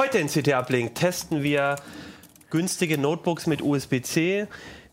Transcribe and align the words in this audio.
Heute 0.00 0.16
in 0.16 0.28
CT 0.28 0.54
Uplink 0.54 0.94
testen 0.94 1.42
wir 1.42 1.76
günstige 2.48 2.96
Notebooks 2.96 3.46
mit 3.46 3.60
USB-C. 3.60 4.46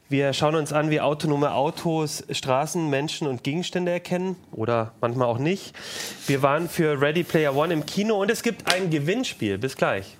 Wir 0.09 0.33
schauen 0.33 0.55
uns 0.55 0.73
an, 0.73 0.89
wie 0.89 0.99
autonome 0.99 1.53
Autos 1.53 2.25
Straßen, 2.29 2.89
Menschen 2.89 3.25
und 3.25 3.41
Gegenstände 3.41 3.93
erkennen 3.93 4.35
oder 4.51 4.91
manchmal 4.99 5.29
auch 5.29 5.37
nicht. 5.37 5.73
Wir 6.27 6.41
waren 6.41 6.67
für 6.67 6.99
Ready 6.99 7.23
Player 7.23 7.55
One 7.55 7.73
im 7.73 7.85
Kino 7.85 8.21
und 8.21 8.29
es 8.29 8.43
gibt 8.43 8.73
ein 8.73 8.89
Gewinnspiel. 8.89 9.57
Bis 9.57 9.77
gleich. 9.77 10.17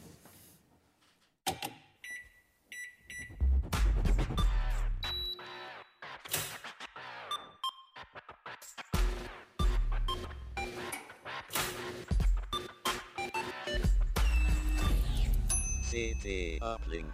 CT 16.28 16.62
Uplink. 16.62 17.06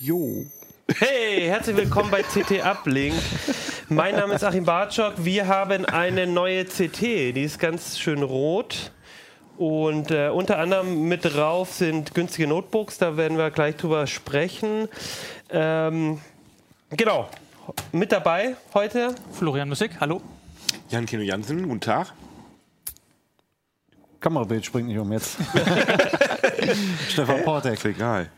Jo. 0.00 0.44
Hey, 0.98 1.46
herzlich 1.46 1.76
willkommen 1.76 2.10
bei 2.10 2.22
CT 2.22 2.64
Uplink. 2.64 3.14
Mein 3.88 4.16
Name 4.16 4.34
ist 4.34 4.42
Achim 4.42 4.64
Bartschok. 4.64 5.12
Wir 5.18 5.46
haben 5.46 5.84
eine 5.84 6.26
neue 6.26 6.64
CT, 6.64 7.00
die 7.00 7.44
ist 7.44 7.60
ganz 7.60 7.98
schön 7.98 8.24
rot. 8.24 8.90
Und 9.56 10.10
äh, 10.10 10.30
unter 10.30 10.58
anderem 10.58 11.06
mit 11.06 11.24
drauf 11.24 11.72
sind 11.72 12.12
günstige 12.12 12.48
Notebooks, 12.48 12.98
da 12.98 13.16
werden 13.16 13.38
wir 13.38 13.52
gleich 13.52 13.76
drüber 13.76 14.08
sprechen. 14.08 14.88
Ähm, 15.48 16.20
genau, 16.90 17.28
mit 17.92 18.10
dabei 18.10 18.56
heute 18.74 19.14
Florian 19.32 19.68
Musik, 19.68 19.92
hallo. 20.00 20.20
Jan 20.90 21.06
Kino 21.06 21.22
Jansen, 21.22 21.62
guten 21.68 21.80
Tag. 21.80 22.12
Kamerabild 24.18 24.64
springt 24.64 24.88
nicht 24.88 24.98
um 24.98 25.12
jetzt. 25.12 25.36
Stefan 27.08 27.42
Portek. 27.42 27.74
Ist 27.74 27.84
egal. 27.84 28.28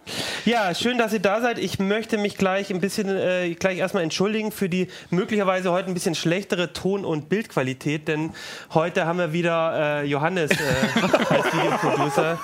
Ja, 0.46 0.72
schön, 0.76 0.96
dass 0.96 1.12
ihr 1.12 1.18
da 1.18 1.40
seid. 1.40 1.58
Ich 1.58 1.80
möchte 1.80 2.18
mich 2.18 2.38
gleich 2.38 2.70
ein 2.70 2.80
bisschen, 2.80 3.08
äh, 3.08 3.52
gleich 3.54 3.78
erstmal 3.78 4.04
entschuldigen 4.04 4.52
für 4.52 4.68
die 4.68 4.86
möglicherweise 5.10 5.72
heute 5.72 5.88
ein 5.88 5.94
bisschen 5.94 6.14
schlechtere 6.14 6.72
Ton- 6.72 7.04
und 7.04 7.28
Bildqualität, 7.28 8.06
denn 8.06 8.30
heute 8.72 9.06
haben 9.06 9.18
wir 9.18 9.32
wieder 9.32 10.02
äh, 10.02 10.06
Johannes 10.06 10.52
äh, 10.52 10.54
als 11.30 11.52
Videoproducer. 11.52 12.38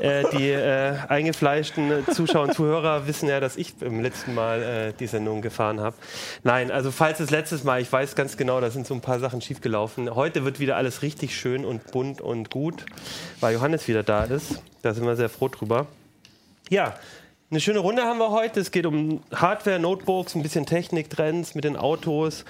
Äh, 0.00 0.24
die 0.38 0.50
äh, 0.50 0.94
eingefleischten 1.08 2.06
Zuschauer 2.12 2.44
und 2.44 2.54
Zuhörer 2.54 3.08
wissen 3.08 3.28
ja, 3.28 3.40
dass 3.40 3.56
ich 3.56 3.74
im 3.80 4.02
letzten 4.02 4.36
Mal 4.36 4.62
äh, 4.62 4.92
die 4.92 5.08
Sendung 5.08 5.42
gefahren 5.42 5.80
habe. 5.80 5.96
Nein, 6.44 6.70
also 6.70 6.92
falls 6.92 7.18
das 7.18 7.30
letztes 7.30 7.64
Mal, 7.64 7.82
ich 7.82 7.90
weiß 7.90 8.14
ganz 8.14 8.36
genau, 8.36 8.60
da 8.60 8.70
sind 8.70 8.86
so 8.86 8.94
ein 8.94 9.00
paar 9.00 9.18
Sachen 9.18 9.40
schiefgelaufen. 9.40 10.14
Heute 10.14 10.44
wird 10.44 10.60
wieder 10.60 10.76
alles 10.76 11.02
richtig 11.02 11.36
schön 11.36 11.64
und 11.64 11.90
bunt 11.90 12.20
und 12.20 12.50
gut, 12.50 12.86
weil 13.40 13.54
Johannes 13.54 13.88
wieder 13.88 14.04
da 14.04 14.22
ist. 14.22 14.62
Da 14.82 14.94
sind 14.94 15.04
wir 15.04 15.16
sehr 15.16 15.28
froh 15.28 15.48
drüber. 15.48 15.88
Ja, 16.70 16.94
eine 17.50 17.60
schöne 17.60 17.78
Runde 17.78 18.02
haben 18.02 18.18
wir 18.18 18.30
heute. 18.30 18.60
Es 18.60 18.70
geht 18.70 18.86
um 18.86 19.20
Hardware, 19.34 19.78
Notebooks, 19.78 20.34
ein 20.34 20.42
bisschen 20.42 20.66
Techniktrends 20.66 21.54
mit 21.54 21.64
den 21.64 21.76
Autos 21.76 22.44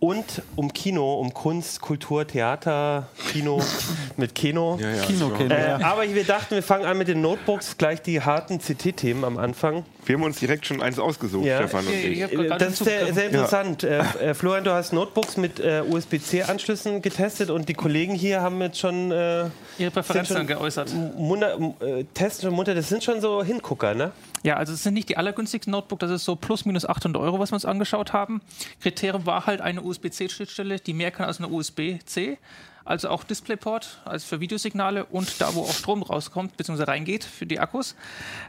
und 0.00 0.42
um 0.54 0.72
Kino, 0.74 1.14
um 1.14 1.32
Kunst, 1.32 1.80
Kultur, 1.80 2.26
Theater, 2.26 3.08
Kino 3.32 3.62
mit 4.18 4.34
Kino. 4.34 4.76
Ja, 4.80 4.90
ja, 4.90 5.02
Kino 5.04 5.30
kennen 5.30 5.50
Äh, 5.50 5.78
wir. 5.78 5.86
aber 5.86 6.02
wir 6.14 6.24
dachten, 6.24 6.54
wir 6.56 6.62
fangen 6.62 6.84
an 6.84 6.98
mit 6.98 7.08
den 7.08 7.22
Notebooks, 7.22 7.78
gleich 7.78 8.02
die 8.02 8.20
harten 8.20 8.58
CT-Themen 8.58 9.24
am 9.24 9.38
Anfang. 9.38 9.84
Wir 10.06 10.16
haben 10.16 10.22
uns 10.22 10.38
direkt 10.38 10.66
schon 10.66 10.82
eins 10.82 10.98
ausgesucht, 10.98 11.46
Ja. 11.46 11.58
Stefan 11.58 11.86
und 11.86 11.92
Ich- 11.94 12.20
Das 12.58 12.74
ist 12.74 12.84
sehr, 12.84 13.12
sehr 13.14 13.26
interessant. 13.26 13.82
Äh, 13.84 13.98
äh, 14.20 14.34
Florian, 14.34 14.64
du 14.64 14.72
hast 14.72 14.92
Notebooks 14.92 15.36
mit 15.36 15.60
äh, 15.60 15.82
USB-C-Anschlüssen 15.88 17.02
getestet 17.02 17.50
und 17.50 17.68
die 17.68 17.74
Kollegen 17.74 18.14
hier 18.14 18.40
haben 18.42 18.60
jetzt 18.60 18.78
schon 18.78 19.10
äh, 19.12 19.46
Ihre 19.78 19.90
Präferenzen 19.90 20.36
schon- 20.36 20.46
geäußert. 20.46 20.92
Munder, 20.94 21.58
äh, 21.80 22.04
testen 22.14 22.48
schon 22.48 22.54
munter. 22.56 22.74
Das 22.74 22.88
sind 22.88 23.02
schon 23.04 23.20
so 23.20 23.42
Hingucker, 23.42 23.94
ne? 23.94 24.12
Ja, 24.42 24.56
also 24.56 24.74
es 24.74 24.82
sind 24.82 24.94
nicht 24.94 25.08
die 25.08 25.16
allergünstigsten 25.16 25.70
Notebook, 25.70 25.98
das 26.00 26.10
ist 26.10 26.24
so 26.26 26.36
plus 26.36 26.66
minus 26.66 26.84
800 26.86 27.22
Euro, 27.22 27.38
was 27.38 27.50
wir 27.50 27.54
uns 27.54 27.64
angeschaut 27.64 28.12
haben. 28.12 28.42
Kriterium 28.82 29.24
war 29.24 29.46
halt 29.46 29.60
eine 29.62 29.80
USB-C-Schnittstelle, 29.82 30.80
die 30.80 30.92
mehr 30.92 31.10
kann 31.10 31.26
als 31.26 31.38
eine 31.38 31.48
USB-C. 31.48 32.36
Also 32.84 33.08
auch 33.08 33.24
DisplayPort, 33.24 34.02
also 34.04 34.26
für 34.26 34.40
Videosignale 34.40 35.06
und 35.06 35.40
da, 35.40 35.54
wo 35.54 35.62
auch 35.62 35.72
Strom 35.72 36.02
rauskommt, 36.02 36.58
beziehungsweise 36.58 36.86
reingeht 36.88 37.24
für 37.24 37.46
die 37.46 37.58
Akkus. 37.58 37.96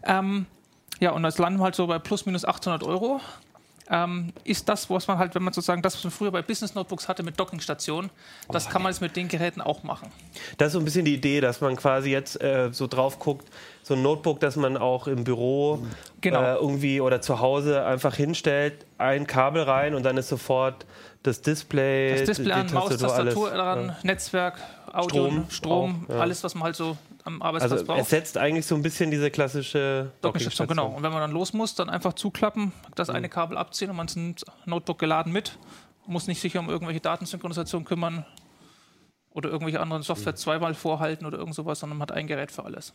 Ähm, 0.04 0.46
ja, 1.00 1.12
und 1.12 1.24
das 1.24 1.38
landen 1.38 1.60
wir 1.60 1.66
halt 1.66 1.76
so 1.76 1.88
bei 1.88 2.00
plus 2.00 2.26
minus 2.26 2.46
800 2.46 2.84
Euro. 2.84 3.20
Ähm, 3.88 4.34
ist 4.44 4.68
das, 4.68 4.90
was 4.90 5.08
man 5.08 5.20
halt, 5.20 5.36
wenn 5.36 5.44
man 5.44 5.54
sozusagen 5.54 5.84
das, 5.84 5.96
was 5.96 6.04
man 6.04 6.10
früher 6.10 6.32
bei 6.32 6.42
Business 6.42 6.74
Notebooks 6.74 7.08
hatte 7.08 7.22
mit 7.22 7.40
Dockingstation, 7.40 8.10
das 8.50 8.68
kann 8.68 8.82
man 8.82 8.92
jetzt 8.92 9.00
mit 9.00 9.16
den 9.16 9.28
Geräten 9.28 9.62
auch 9.62 9.84
machen. 9.84 10.12
Das 10.58 10.68
ist 10.68 10.74
so 10.74 10.80
ein 10.80 10.86
bisschen 10.86 11.06
die 11.06 11.14
Idee, 11.14 11.40
dass 11.40 11.62
man 11.62 11.76
quasi 11.76 12.10
jetzt 12.10 12.42
äh, 12.42 12.70
so 12.72 12.88
drauf 12.88 13.20
guckt, 13.20 13.48
so 13.84 13.94
ein 13.94 14.02
Notebook, 14.02 14.40
das 14.40 14.56
man 14.56 14.76
auch 14.78 15.06
im 15.06 15.24
Büro 15.24 15.86
Genau. 16.22 16.42
äh, 16.42 16.56
irgendwie 16.56 17.00
oder 17.00 17.22
zu 17.22 17.40
Hause 17.42 17.86
einfach 17.86 18.16
hinstellt, 18.16 18.88
ein 18.98 19.28
Kabel 19.28 19.62
rein 19.62 19.94
und 19.94 20.02
dann 20.02 20.18
ist 20.18 20.30
sofort 20.30 20.88
das 21.22 21.42
Display, 21.42 22.16
Das 22.18 22.24
Display 22.24 22.46
die 22.46 22.52
an, 22.54 22.74
Maus, 22.74 22.90
Tastatur, 22.90 23.08
Tastatur 23.16 23.52
alles, 23.52 23.56
dran, 23.56 23.86
ja. 23.90 23.98
Netzwerk, 24.02 24.58
Audio, 24.92 25.28
Strom 25.28 25.46
Strom, 25.50 26.06
auch, 26.08 26.14
ja. 26.16 26.20
alles, 26.22 26.44
was 26.44 26.56
man 26.56 26.64
halt 26.64 26.76
so 26.76 26.98
am 27.26 27.42
Arbeitsplatz 27.42 27.72
Also 27.74 27.86
braucht. 27.86 27.98
ersetzt 28.00 28.38
eigentlich 28.38 28.66
so 28.66 28.76
ein 28.76 28.82
bisschen 28.82 29.12
diese 29.12 29.30
klassische 29.32 30.12
Dockingstation, 30.22 30.68
genau. 30.68 30.88
Und 30.88 31.04
wenn 31.04 31.12
man 31.12 31.22
dann 31.22 31.32
los 31.32 31.52
muss, 31.54 31.76
dann 31.76 31.90
einfach 31.90 32.14
zuklappen, 32.14 32.72
das 32.96 33.10
Mhm. 33.10 33.16
eine 33.16 33.30
Kabel 33.30 33.58
abziehen 33.58 33.90
und 33.90 33.98
man 33.98 34.06
ist 34.08 34.16
ein 34.16 34.36
Notebook 34.66 35.00
geladen 35.00 35.34
mit, 35.34 35.58
muss 36.06 36.28
nicht 36.28 36.40
sich 36.40 36.56
um 36.58 36.70
irgendwelche 36.70 37.02
Datensynchronisation 37.02 37.84
kümmern 37.84 38.26
oder 39.36 39.50
irgendwelche 39.50 39.80
anderen 39.80 40.02
Software 40.02 40.32
Mhm. 40.34 40.38
zweimal 40.38 40.74
vorhalten 40.74 41.26
oder 41.28 41.38
irgend 41.38 41.54
sowas, 41.54 41.80
sondern 41.80 42.00
man 42.00 42.08
hat 42.08 42.16
ein 42.16 42.26
Gerät 42.26 42.52
für 42.52 42.64
alles. 42.66 42.94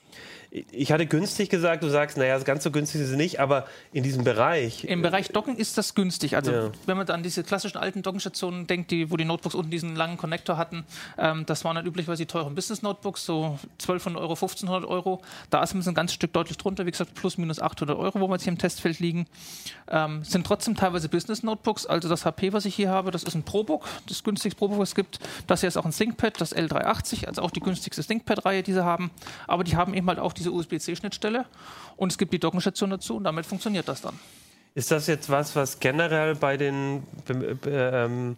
Ich 0.73 0.91
hatte 0.91 1.07
günstig 1.07 1.49
gesagt, 1.51 1.85
du 1.85 1.89
sagst, 1.89 2.17
naja, 2.17 2.37
ganz 2.41 2.65
so 2.65 2.71
günstig 2.73 3.03
ist 3.03 3.11
es 3.11 3.17
nicht, 3.17 3.39
aber 3.39 3.67
in 3.93 4.03
diesem 4.03 4.25
Bereich. 4.25 4.85
Im 4.85 5.03
Bereich 5.03 5.29
Docken 5.29 5.57
ist 5.57 5.79
das 5.79 5.95
günstig. 5.95 6.35
Also 6.37 6.51
Ja. 6.51 6.71
wenn 6.87 6.97
man 6.97 7.09
an 7.11 7.23
diese 7.23 7.45
klassischen 7.45 7.79
alten 7.79 8.03
Dockingstationen 8.03 8.67
denkt, 8.67 8.91
die, 8.91 9.11
wo 9.11 9.17
die 9.17 9.25
Notebooks 9.25 9.55
unten 9.55 9.71
diesen 9.71 9.95
langen 9.95 10.17
Connector 10.17 10.57
hatten, 10.57 10.85
ähm, 11.19 11.45
das 11.47 11.65
waren 11.65 11.77
dann 11.77 11.87
üblicherweise 11.87 12.23
die 12.23 12.27
teuren 12.27 12.55
Business-Notebooks, 12.55 13.25
so 13.25 13.59
1200 13.79 14.21
Euro, 14.23 14.35
1500 14.35 14.89
Euro. 14.89 15.21
Da 15.51 15.63
ist 15.63 15.75
man 15.75 15.87
ein 15.87 15.95
ganz 15.95 16.13
Stück 16.13 16.33
deutlich 16.33 16.57
drunter, 16.57 16.87
wie 16.87 16.91
gesagt, 16.91 17.15
plus 17.15 17.37
minus 17.39 17.61
800 17.61 17.97
Euro, 17.99 18.19
wo 18.21 18.29
wir 18.29 18.35
jetzt 18.35 18.45
hier 18.45 18.53
im 18.53 18.59
Testfeld 18.59 18.99
liegen. 18.99 19.27
Ähm, 19.89 20.25
sind 20.25 20.47
trotzdem 20.47 20.75
teilweise 20.75 21.09
Business-Notebooks. 21.09 21.87
Also 21.87 22.09
das 22.09 22.25
HP, 22.25 22.53
was 22.53 22.65
ich 22.65 22.75
hier 22.75 22.89
habe, 22.91 23.11
das 23.11 23.25
ist 23.25 23.35
ein 23.35 23.43
ProBook, 23.43 23.87
das 24.09 24.23
günstigste 24.25 24.57
ProBook, 24.59 24.79
was 24.79 24.91
es 24.91 24.95
gibt. 24.95 25.19
Das 25.47 25.61
hier 25.61 25.69
ist 25.69 25.77
auch 25.77 25.85
ein 25.85 25.91
ThinkPad, 25.93 26.30
das 26.39 26.55
L380, 26.55 27.27
also 27.27 27.43
auch 27.43 27.51
die 27.51 27.61
günstigste 27.61 28.05
ThinkPad-Reihe, 28.05 28.63
die 28.63 28.73
sie 28.73 28.85
haben. 28.85 29.11
Aber 29.47 29.65
die 29.65 29.77
haben 29.77 29.95
eben 29.95 30.09
halt 30.09 30.19
auch 30.19 30.33
diese 30.33 30.53
USB-C-Schnittstelle 30.53 31.47
und 31.97 32.13
es 32.13 32.19
gibt 32.19 32.33
die 32.33 32.39
Dockenstation 32.39 32.91
dazu 32.91 33.17
und 33.17 33.25
damit 33.25 33.47
funktioniert 33.47 33.89
das 33.89 34.01
dann. 34.03 34.19
Ist 34.75 34.91
das 34.91 35.07
jetzt 35.09 35.29
was, 35.29 35.57
was 35.57 35.81
generell 35.81 36.37
bei 36.37 36.57
den. 36.57 37.03
Ähm, 37.67 38.37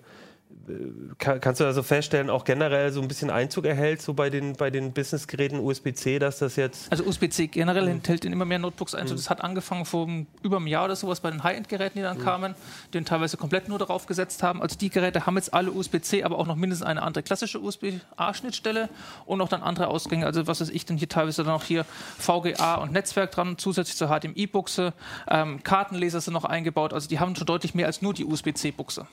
kann, 1.19 1.41
kannst 1.41 1.61
du 1.61 1.65
also 1.65 1.83
feststellen, 1.83 2.31
auch 2.31 2.45
generell 2.45 2.93
so 2.93 3.01
ein 3.03 3.09
bisschen 3.09 3.31
Einzug 3.31 3.65
erhält, 3.67 4.03
so 4.03 4.15
bei 4.15 4.31
den, 4.31 4.55
bei 4.55 4.71
den 4.71 4.93
Businessgeräten 4.93 5.59
USB-C, 5.61 6.19
dass 6.19 6.39
das 6.39 6.57
jetzt. 6.57 6.91
Also 6.91 7.05
USB-C 7.05 7.47
generell 7.49 7.85
Mhm. 7.85 7.91
enthält 7.91 8.25
in 8.25 8.33
immer 8.33 8.45
mehr 8.45 8.59
Notebooks 8.59 8.95
ein. 8.95 9.07
Das 9.07 9.29
hat 9.31 9.43
angefangen 9.43 9.85
vor 9.85 10.09
über 10.43 10.57
einem 10.57 10.67
Jahr 10.67 10.85
oder 10.87 10.97
sowas 10.97 11.21
bei 11.21 11.31
den 11.31 11.43
High-End-Geräten, 11.43 11.99
die 11.99 12.03
dann 12.03 12.17
Mhm. 12.19 12.23
kamen, 12.23 12.55
die 12.93 12.99
dann 12.99 13.05
teilweise 13.05 13.37
komplett 13.37 13.69
nur 13.69 13.79
darauf 13.79 14.07
gesetzt 14.07 14.43
haben. 14.43 14.63
Also 14.63 14.77
die 14.79 14.91
Geräte 14.91 15.27
haben 15.27 15.37
jetzt 15.37 15.53
alle 15.55 15.71
USB-C, 15.73 16.23
aber 16.25 16.39
auch 16.39 16.47
noch 16.47 16.57
mindestens 16.57 16.87
eine 16.87 17.03
andere 17.03 17.23
klassische 17.23 17.61
USB-A-Schnittstelle 17.61 18.89
und 19.27 19.41
auch 19.41 19.49
dann 19.49 19.63
andere 19.63 19.89
Ausgänge. 19.89 20.27
Also 20.27 20.47
was 20.47 20.61
weiß 20.61 20.71
ich 20.71 20.87
denn 20.87 20.97
hier 20.97 21.09
teilweise 21.09 21.45
dann 21.45 21.53
auch 21.55 21.65
hier 21.65 21.85
VGA 22.19 22.77
und 22.77 22.93
Netzwerk 22.93 23.31
dran, 23.33 23.59
zusätzlich 23.59 23.97
zur 23.97 24.09
HDMI-Buchse. 24.09 24.93
Ähm, 25.29 25.63
Kartenleser 25.63 26.21
sind 26.21 26.35
noch 26.35 26.45
eingebaut. 26.45 26.93
Also 26.93 27.09
die 27.09 27.21
haben 27.21 27.37
schon 27.37 27.47
deutlich 27.47 27.75
mehr 27.75 27.87
als 27.87 28.03
nur 28.03 28.15
die 28.15 28.25
USB-C-Buchse. 28.25 29.07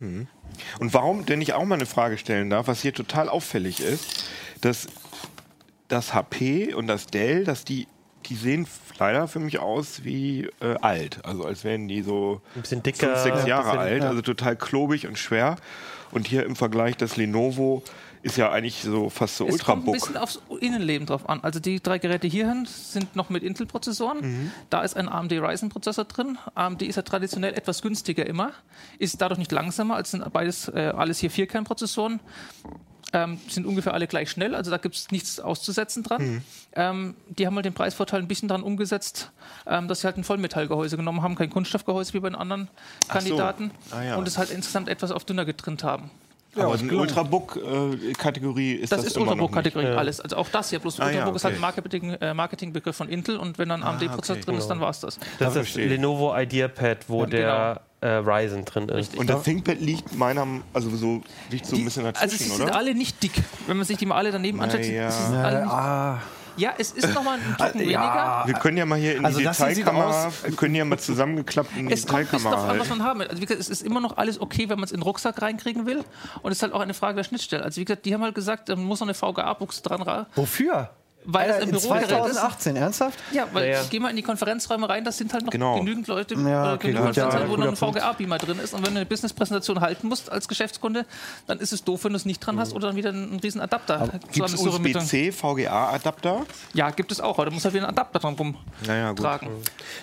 Und 0.00 0.94
warum, 0.94 1.26
denn 1.26 1.40
ich 1.42 1.52
auch 1.52 1.64
mal 1.64 1.74
eine 1.74 1.86
Frage 1.86 2.16
stellen 2.18 2.48
darf, 2.50 2.68
was 2.68 2.80
hier 2.80 2.94
total 2.94 3.28
auffällig 3.28 3.80
ist, 3.80 4.24
dass 4.62 4.86
das 5.88 6.14
HP 6.14 6.72
und 6.74 6.86
das 6.86 7.06
Dell, 7.06 7.44
dass 7.44 7.64
die, 7.64 7.86
die 8.26 8.34
sehen 8.34 8.66
leider 8.98 9.28
für 9.28 9.40
mich 9.40 9.58
aus 9.58 10.04
wie 10.04 10.48
äh, 10.60 10.76
alt. 10.80 11.24
Also 11.24 11.44
als 11.44 11.64
wären 11.64 11.88
die 11.88 12.02
so 12.02 12.40
Ein 12.54 12.62
bisschen 12.62 12.82
dicker, 12.82 13.16
fünf, 13.16 13.34
sechs 13.36 13.46
Jahre 13.46 13.64
bisschen- 13.64 13.78
alt, 13.78 14.02
ja. 14.02 14.08
also 14.08 14.22
total 14.22 14.56
klobig 14.56 15.06
und 15.06 15.18
schwer. 15.18 15.56
Und 16.12 16.26
hier 16.26 16.44
im 16.44 16.56
Vergleich 16.56 16.96
das 16.96 17.16
Lenovo 17.16 17.82
ist 18.22 18.36
ja 18.36 18.50
eigentlich 18.50 18.82
so 18.82 19.08
fast 19.08 19.36
so 19.36 19.46
Es 19.46 19.58
kommt 19.64 19.84
ein 19.84 19.88
Ultrabook. 19.88 19.94
bisschen 19.94 20.16
aufs 20.16 20.40
Innenleben 20.60 21.06
drauf 21.06 21.28
an. 21.28 21.40
Also 21.42 21.58
die 21.60 21.80
drei 21.82 21.98
Geräte 21.98 22.26
hierhin 22.26 22.66
sind 22.66 23.16
noch 23.16 23.30
mit 23.30 23.42
Intel-Prozessoren. 23.42 24.52
Da 24.68 24.82
ist 24.82 24.96
ein 24.96 25.08
AMD 25.08 25.32
Ryzen-Prozessor 25.32 26.04
drin. 26.04 26.36
AMD 26.54 26.82
ist 26.82 26.96
ja 26.96 27.02
traditionell 27.02 27.54
etwas 27.54 27.80
günstiger 27.82 28.26
immer, 28.26 28.52
ist 28.98 29.20
dadurch 29.22 29.38
nicht 29.38 29.52
langsamer, 29.52 29.96
als 29.96 30.10
sind 30.10 30.30
beides 30.32 30.68
äh, 30.68 30.92
alles 30.96 31.18
hier 31.18 31.30
Vierkernprozessoren. 31.30 32.20
Ähm, 33.12 33.40
sind 33.48 33.66
ungefähr 33.66 33.92
alle 33.92 34.06
gleich 34.06 34.30
schnell, 34.30 34.54
also 34.54 34.70
da 34.70 34.76
gibt 34.76 34.94
es 34.94 35.10
nichts 35.10 35.40
auszusetzen 35.40 36.04
dran. 36.04 36.44
Ähm, 36.76 37.16
die 37.28 37.44
haben 37.44 37.56
halt 37.56 37.64
den 37.64 37.74
Preisvorteil 37.74 38.20
ein 38.20 38.28
bisschen 38.28 38.48
dran 38.48 38.62
umgesetzt, 38.62 39.32
ähm, 39.66 39.88
dass 39.88 40.02
sie 40.02 40.06
halt 40.06 40.16
ein 40.16 40.22
Vollmetallgehäuse 40.22 40.96
genommen 40.96 41.20
haben, 41.20 41.34
kein 41.34 41.50
Kunststoffgehäuse 41.50 42.14
wie 42.14 42.20
bei 42.20 42.28
den 42.28 42.36
anderen 42.36 42.68
so. 43.04 43.12
Kandidaten 43.12 43.72
Ah 43.90 44.02
ja. 44.04 44.14
und 44.16 44.28
es 44.28 44.38
halt 44.38 44.50
insgesamt 44.50 44.88
etwas 44.88 45.10
auf 45.10 45.24
dünner 45.24 45.44
getrimmt 45.44 45.82
haben. 45.82 46.08
Aber 46.56 46.74
eine 46.74 46.92
Ultrabook-Kategorie 46.96 48.72
ist 48.74 48.92
Das, 48.92 48.98
das, 49.00 49.08
ist 49.08 49.18
Ultrabook-Kategorie 49.18 49.86
alles. 49.86 50.20
Also 50.20 50.36
auch 50.36 50.48
das 50.48 50.70
hier, 50.70 50.78
bloß 50.78 51.00
Ah, 51.00 51.04
ja, 51.04 51.10
Ultrabook 51.10 51.36
ist 51.36 51.44
halt 51.44 51.52
okay. 51.54 51.58
ein 51.58 51.60
Marketing, 51.60 52.10
äh, 52.14 52.34
Marketingbegriff 52.34 52.96
von 52.96 53.08
Intel 53.08 53.36
und 53.36 53.58
wenn 53.58 53.68
dann 53.68 53.82
ein 53.82 53.88
AMD-Prozessor 53.94 54.36
okay. 54.36 54.44
drin 54.44 54.54
ist, 54.56 54.66
dann 54.68 54.80
war 54.80 54.90
es 54.90 55.00
das. 55.00 55.18
Das 55.38 55.56
ist 55.56 55.76
das. 55.76 55.84
Lenovo 55.84 56.36
IdeaPad, 56.36 56.98
wo 57.08 57.26
der 57.26 57.80
äh, 58.00 58.08
Ryzen 58.08 58.64
drin 58.64 58.88
ist. 58.88 58.94
Richtig. 58.96 59.20
Und 59.20 59.28
das 59.30 59.42
ThinkPad 59.42 59.80
liegt 59.80 60.14
meiner, 60.16 60.46
also 60.72 60.90
so, 60.96 61.22
liegt 61.50 61.66
so 61.66 61.76
ein 61.76 61.84
bisschen 61.84 62.06
Also 62.06 62.20
dazwischen, 62.20 62.44
sie 62.44 62.56
sind 62.56 62.64
oder? 62.64 62.76
alle 62.76 62.94
nicht 62.94 63.22
dick. 63.22 63.32
Wenn 63.66 63.76
man 63.76 63.86
sich 63.86 63.98
die 63.98 64.06
mal 64.06 64.16
alle 64.16 64.32
daneben 64.32 64.60
anschaut, 64.60 64.80
Naja. 64.80 65.10
sie 65.10 65.26
sind 65.26 65.36
alle 65.36 65.60
nicht, 65.62 65.70
Ah, 65.72 66.18
ja, 66.60 66.74
es 66.78 66.92
ist 66.92 67.14
nochmal 67.14 67.38
ein 67.38 67.56
Tucken 67.56 67.80
weniger. 67.80 68.42
Wir 68.46 68.54
können 68.54 68.76
ja 68.76 68.86
mal 68.86 68.98
hier 68.98 69.16
in 69.16 69.24
Also 69.24 69.38
die 69.38 69.44
das 69.44 69.56
hier 69.56 69.66
sieht 69.68 69.78
Detailkamera, 69.78 70.26
aus- 70.26 70.44
wir 70.44 70.52
können 70.56 70.74
ja 70.74 70.84
mal 70.84 70.98
zusammengeklappt 70.98 71.76
in 71.76 71.88
die 71.88 71.94
Es 71.94 72.06
kommt 72.06 72.20
Detailkamera 72.30 72.54
an, 72.62 72.78
was 72.78 72.88
halten. 72.88 72.98
man 72.98 73.08
haben 73.08 73.20
will. 73.20 73.26
Also 73.28 73.40
wie 73.42 73.46
gesagt, 73.46 73.60
es 73.60 73.68
ist 73.68 73.82
immer 73.82 74.00
noch 74.00 74.16
alles 74.16 74.40
okay, 74.40 74.68
wenn 74.68 74.76
man 74.78 74.84
es 74.84 74.92
in 74.92 74.98
den 74.98 75.02
Rucksack 75.04 75.40
reinkriegen 75.42 75.86
will. 75.86 76.04
Und 76.42 76.52
es 76.52 76.58
ist 76.58 76.62
halt 76.62 76.72
auch 76.72 76.80
eine 76.80 76.94
Frage 76.94 77.16
der 77.16 77.24
Schnittstelle. 77.24 77.64
Also 77.64 77.80
wie 77.80 77.84
gesagt, 77.84 78.04
die 78.06 78.14
haben 78.14 78.22
halt 78.22 78.34
gesagt, 78.34 78.68
da 78.68 78.76
muss 78.76 79.00
noch 79.00 79.06
eine 79.06 79.14
VGA-Buchse 79.14 79.82
dran 79.82 80.02
ra- 80.02 80.26
wofür? 80.34 80.90
Weil 81.24 81.50
es 81.50 81.54
Alter, 81.56 81.64
in 81.66 81.70
Bürogerät 81.72 82.02
ist. 82.02 82.08
2018, 82.08 82.76
ernsthaft? 82.76 83.18
Ja, 83.32 83.46
weil 83.52 83.66
Ja, 83.66 83.72
ja. 83.76 83.82
ich 83.82 83.90
gehe 83.90 84.00
mal 84.00 84.08
in 84.10 84.16
die 84.16 84.22
Konferenzräume 84.22 84.88
rein, 84.88 85.04
da 85.04 85.12
sind 85.12 85.32
halt 85.34 85.44
noch 85.44 85.52
Genau. 85.52 85.76
genügend 85.78 86.06
Leute, 86.06 86.34
Ja, 86.34 86.72
äh, 86.72 86.74
okay, 86.74 86.88
genügend 86.92 87.16
ja, 87.16 87.24
Konferenzen, 87.24 87.50
wo 87.52 87.56
noch 87.56 87.68
ein. 87.68 87.76
VGA-Beamer 87.76 88.38
drin 88.38 88.58
ist. 88.58 88.72
Und 88.72 88.86
wenn 88.86 88.94
du 88.94 89.00
eine 89.00 89.06
Business-Präsentation 89.06 89.80
halten 89.80 90.08
musst 90.08 90.32
als 90.32 90.48
Geschäftskunde, 90.48 91.04
dann 91.46 91.58
ist 91.58 91.72
es 91.72 91.84
doof, 91.84 92.04
wenn 92.04 92.12
du 92.12 92.16
es 92.16 92.24
nicht 92.24 92.40
dran 92.40 92.58
hast 92.58 92.72
oder 92.72 92.88
dann 92.88 92.96
wieder 92.96 93.10
einen 93.10 93.38
riesen 93.40 93.60
Adapter. 93.60 94.08
Gibt 94.32 94.48
es. 94.48 94.54
USB-C 94.60 95.32
VGA-Adapter? 95.32 96.46
Ja, 96.72 96.90
gibt 96.90 97.12
es 97.12 97.20
auch. 97.20 97.38
Aber 97.38 97.46
da 97.46 97.50
muss 97.50 97.64
halt 97.64 97.74
wieder 97.74 97.84
ein 97.84 97.90
Adapter 97.90 98.18
dran 98.18 98.36
Naja, 98.86 99.10
gut. 99.10 99.18
rumtragen. 99.18 99.48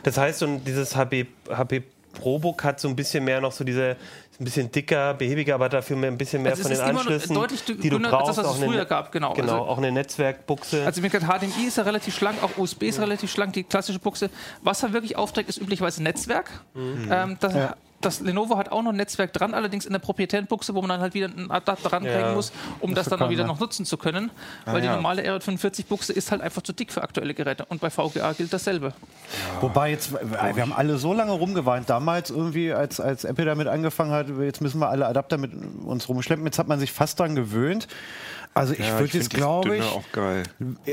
Das 0.04 0.18
heißt, 0.18 0.44
und 0.44 0.64
dieses 0.66 0.96
HP, 0.96 1.28
HP 1.50 1.84
ProBook 2.14 2.64
hat 2.64 2.80
so 2.80 2.88
ein 2.88 2.96
bisschen 2.96 3.24
mehr 3.24 3.42
noch 3.42 3.52
so 3.52 3.64
diese, 3.64 3.96
ein 4.40 4.44
bisschen 4.46 4.72
dicker, 4.72 5.14
behäbiger, 5.16 5.56
aber 5.56 5.68
dafür 5.70 5.98
mehr, 5.98 6.12
ein 6.12 6.18
bisschen 6.18 6.44
mehr 6.44 6.52
Also 6.52 6.64
von 6.64 6.72
den 6.72 6.78
ist 6.80 6.84
immer 6.84 6.94
noch 6.94 7.00
Anschlüssen, 7.12 7.34
deutlich 7.36 7.64
die 7.64 7.74
du 7.90 7.98
dünner 7.98 8.10
als 8.14 8.18
brauchst. 8.18 8.30
das, 8.30 8.38
was 8.38 8.46
es 8.46 8.52
auch 8.52 8.64
eine- 8.64 8.72
früher 8.72 8.86
gab, 8.86 9.12
genau. 9.12 9.34
Genau, 9.34 9.54
Also- 9.54 9.66
auch 9.66 9.78
eine 9.80 9.92
Netzwerkbuchse. 9.92 10.86
Also 10.86 11.02
gesagt, 11.10 11.26
HDMI 11.26 11.68
ist 11.68 11.78
ja 11.78 11.84
relativ 11.84 12.16
schlank, 12.16 12.44
auch 12.44 12.56
USB 12.58 12.84
ist 12.88 13.00
relativ 13.00 13.32
schlank, 13.32 13.54
die 13.54 13.64
klassische 13.64 14.00
Buchse. 14.00 14.30
Was 14.62 14.84
er 14.84 14.94
wirklich 14.94 15.16
aufträgt, 15.16 15.50
ist 15.50 15.58
üblicherweise 15.60 16.04
Netzwerk. 16.04 16.52
Ähm, 16.76 17.38
das, 17.40 17.54
das 18.02 18.20
Lenovo 18.20 18.58
hat 18.58 18.72
auch 18.72 18.84
noch 18.84 18.92
ein 18.92 18.98
Netzwerk 18.98 19.34
dran, 19.34 19.54
allerdings 19.54 19.86
in 19.86 19.92
der 19.92 20.00
proprietären 20.00 20.46
Buchse, 20.46 20.76
wo 20.76 20.82
man 20.82 20.90
dann 20.90 21.02
halt 21.02 21.14
wieder 21.14 21.28
einen 21.28 21.50
Adapter 21.50 21.92
rankriegen 21.92 22.20
Ja. 22.20 22.34
muss, 22.34 22.52
um 22.80 22.94
das, 22.94 23.08
dann 23.10 23.22
auch 23.22 23.30
wieder 23.30 23.46
noch 23.46 23.60
nutzen 23.60 23.86
zu 23.86 23.98
können. 23.98 24.30
Weil 24.66 24.82
die 24.82 24.88
ja. 24.88 24.96
normale 24.96 25.24
R45-Buchse 25.24 26.14
ist 26.14 26.32
halt 26.32 26.42
einfach 26.42 26.62
zu 26.62 26.74
dick 26.74 26.92
für 26.92 27.02
aktuelle 27.02 27.34
Geräte. 27.34 27.66
Und 27.66 27.82
bei 27.82 27.90
VGA 27.90 28.34
gilt 28.34 28.54
dasselbe. 28.54 28.94
Wobei 29.62 29.92
jetzt, 29.92 30.12
wir 30.14 30.62
haben 30.62 30.74
alle 30.74 30.98
so 30.98 31.14
lange 31.14 31.32
rumgeweint, 31.32 31.90
damals 31.90 32.30
irgendwie, 32.30 32.72
als, 32.72 33.00
als 33.00 33.24
Apple 33.24 33.46
damit 33.46 33.68
angefangen 33.68 34.12
hat, 34.12 34.28
jetzt 34.40 34.62
müssen 34.62 34.80
wir 34.80 34.90
alle 34.90 35.08
Adapter 35.08 35.38
mit 35.38 35.52
uns 35.84 36.08
rumschleppen. 36.08 36.46
Jetzt 36.46 36.60
hat 36.60 36.68
man 36.68 36.80
sich 36.80 36.92
fast 36.92 37.20
dran 37.20 37.36
gewöhnt. 37.36 37.88
Also 38.58 38.74
ich 38.74 38.80
Ja, 38.80 39.00
würde 39.00 39.18
jetzt, 39.18 39.30
glaube 39.30 39.78
ich, 39.78 39.84
auch 39.84 40.04
geil. 40.12 40.44